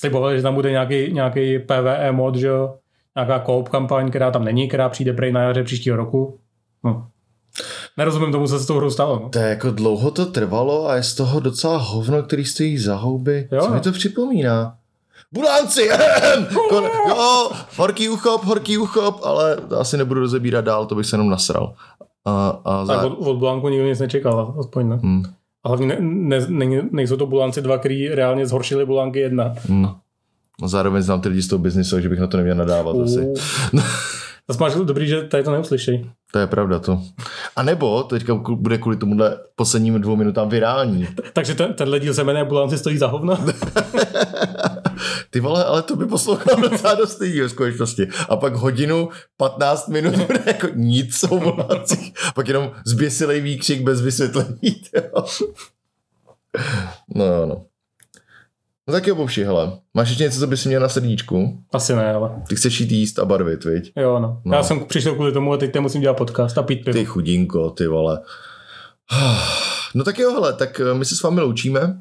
Slibovali, 0.00 0.36
že 0.36 0.42
tam 0.42 0.54
bude 0.54 0.70
nějaký, 0.70 1.12
nějaký 1.12 1.58
PvE 1.58 2.12
mod, 2.12 2.36
že 2.36 2.46
jo? 2.46 2.74
Nějaká 3.16 3.38
koop 3.38 3.68
kampaň, 3.68 4.10
která 4.10 4.30
tam 4.30 4.44
není, 4.44 4.68
která 4.68 4.88
přijde 4.88 5.12
prej 5.12 5.32
na 5.32 5.42
jaře 5.42 5.64
příštího 5.64 5.96
roku. 5.96 6.38
No, 6.84 7.08
Nerozumím 7.96 8.32
tomu, 8.32 8.46
co 8.46 8.58
se 8.58 8.64
s 8.64 8.66
tou 8.66 8.76
hrou 8.76 8.90
stalo. 8.90 9.20
No. 9.22 9.28
To 9.28 9.38
je 9.38 9.48
jako 9.48 9.70
dlouho 9.70 10.10
to 10.10 10.26
trvalo 10.26 10.88
a 10.88 10.96
je 10.96 11.02
z 11.02 11.14
toho 11.14 11.40
docela 11.40 11.76
hovno, 11.76 12.22
který 12.22 12.44
stojí 12.44 12.78
za 12.78 12.96
houby. 12.96 13.48
Jo. 13.52 13.62
Co 13.62 13.70
mi 13.70 13.80
to 13.80 13.92
připomíná? 13.92 14.76
Bulánci! 15.32 15.88
Kon, 16.68 16.84
jo, 17.08 17.50
horký 17.76 18.08
uchop, 18.08 18.44
horký 18.44 18.78
uchop, 18.78 19.20
ale 19.24 19.56
to 19.56 19.80
asi 19.80 19.96
nebudu 19.96 20.20
rozebírat 20.20 20.64
dál, 20.64 20.86
to 20.86 20.94
bych 20.94 21.06
se 21.06 21.14
jenom 21.14 21.30
nasral. 21.30 21.74
A, 22.24 22.60
a 22.64 22.84
za... 22.84 22.94
Tak 22.94 23.04
od, 23.04 23.26
od 23.26 23.36
Bulánku 23.36 23.68
nikdo 23.68 23.86
nic 23.86 24.00
nečekal, 24.00 24.54
aspoň 24.60 24.88
ne. 24.88 24.96
Hmm. 24.96 25.22
A 25.64 25.68
hlavně 25.68 25.86
ne, 25.86 25.96
ne, 26.00 26.66
ne, 26.66 26.82
nejsou 26.90 27.16
to 27.16 27.26
Bulánci 27.26 27.62
dva, 27.62 27.78
který 27.78 28.08
reálně 28.08 28.46
zhoršili 28.46 28.86
Bulánky 28.86 29.18
jedna. 29.18 29.54
Hmm. 29.68 29.86
Zároveň 30.64 31.02
znám 31.02 31.20
ty 31.20 31.28
lidi 31.28 31.42
z 31.42 31.48
toho 31.48 31.58
biznisu, 31.58 32.00
že 32.00 32.08
bych 32.08 32.18
na 32.18 32.26
to 32.26 32.36
neměl 32.36 32.56
nadávat 32.56 32.96
uh. 32.96 33.02
asi. 33.02 33.20
Zase 34.48 34.60
máš 34.60 34.74
dobrý, 34.74 35.06
že 35.08 35.22
tady 35.22 35.44
to 35.44 35.52
neuslyšej. 35.52 36.10
To 36.34 36.38
je 36.38 36.46
pravda 36.46 36.78
to. 36.78 37.02
A 37.56 37.62
nebo 37.62 38.02
teďka 38.02 38.34
bude 38.34 38.78
kvůli 38.78 38.96
tomuhle 38.96 39.38
posledním 39.56 40.00
dvou 40.00 40.16
minutám 40.16 40.48
virální. 40.48 41.08
Takže 41.32 41.54
ten, 41.54 41.74
tenhle 41.74 42.00
díl 42.00 42.14
se 42.14 42.24
jmenuje 42.24 42.44
Bulanci 42.44 42.78
stojí 42.78 42.98
za 42.98 43.06
hovno? 43.06 43.38
Ty 45.30 45.40
vole, 45.40 45.64
ale 45.64 45.82
to 45.82 45.96
by 45.96 46.06
poslouchal 46.06 46.60
docela 46.60 46.94
dost 46.94 47.20
lidí 47.20 47.40
v 47.40 47.48
skutečnosti. 47.48 48.08
A 48.28 48.36
pak 48.36 48.54
hodinu, 48.54 49.08
15 49.36 49.88
minut 49.88 50.16
bude 50.16 50.42
jako 50.46 50.66
nic 50.74 51.24
o. 51.24 51.56
Pak 52.34 52.48
jenom 52.48 52.70
zběsilej 52.86 53.40
výkřik 53.40 53.82
bez 53.82 54.00
vysvětlení. 54.00 54.58
No, 57.14 57.46
no. 57.46 57.64
No 58.88 58.92
tak 58.92 59.06
jo, 59.06 59.14
Bobši, 59.14 59.44
hele. 59.44 59.78
Máš 59.94 60.08
ještě 60.08 60.22
něco, 60.24 60.38
co 60.40 60.46
bys 60.46 60.66
měl 60.66 60.80
na 60.80 60.88
srdíčku? 60.88 61.64
Asi 61.72 61.94
ne, 61.94 62.14
ale. 62.14 62.42
Ty 62.48 62.56
chceš 62.56 62.80
jít 62.80 62.92
jíst 62.92 63.18
a 63.18 63.24
barvit, 63.24 63.64
viď? 63.64 63.92
Jo, 63.96 64.18
no. 64.18 64.42
no. 64.44 64.56
Já 64.56 64.62
jsem 64.62 64.84
přišel 64.84 65.14
kvůli 65.14 65.32
tomu 65.32 65.52
a 65.52 65.56
teď 65.56 65.78
musím 65.78 66.00
dělat 66.00 66.14
podcast 66.14 66.58
a 66.58 66.62
pít 66.62 66.84
pivo. 66.84 66.98
Ty 66.98 67.04
chudinko, 67.04 67.70
ty 67.70 67.86
vole. 67.86 68.20
No 69.96 70.04
tak 70.04 70.18
jo, 70.18 70.32
hele, 70.32 70.52
tak 70.52 70.80
eh, 70.80 70.94
my 70.94 71.04
se 71.04 71.16
s 71.16 71.22
vámi 71.22 71.40
loučíme. 71.40 72.00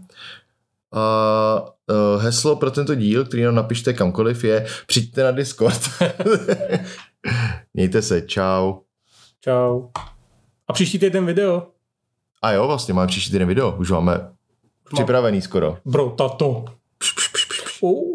A 0.94 1.66
uh, 1.92 2.22
heslo 2.22 2.56
pro 2.56 2.72
tento 2.72 2.96
díl, 2.96 3.26
který 3.26 3.44
nám 3.44 3.56
napište 3.56 3.94
kamkoliv, 3.94 4.44
je 4.44 4.66
přijďte 4.88 5.24
na 5.24 5.32
Discord. 5.32 5.82
Mějte 7.74 8.02
se, 8.02 8.22
čau. 8.22 8.74
Čau. 9.42 9.88
A 10.68 10.74
příští 10.74 11.00
týden 11.00 11.26
video. 11.26 11.68
A 12.42 12.52
jo, 12.52 12.68
vlastně 12.68 12.94
máme 12.94 13.08
příští 13.08 13.32
týden 13.32 13.48
video. 13.48 13.76
Už 13.78 13.92
máme 13.92 14.33
Připravený 14.94 15.42
skoro. 15.42 15.78
Bro, 15.86 16.10
tato. 16.10 16.66
Oh. 17.82 18.13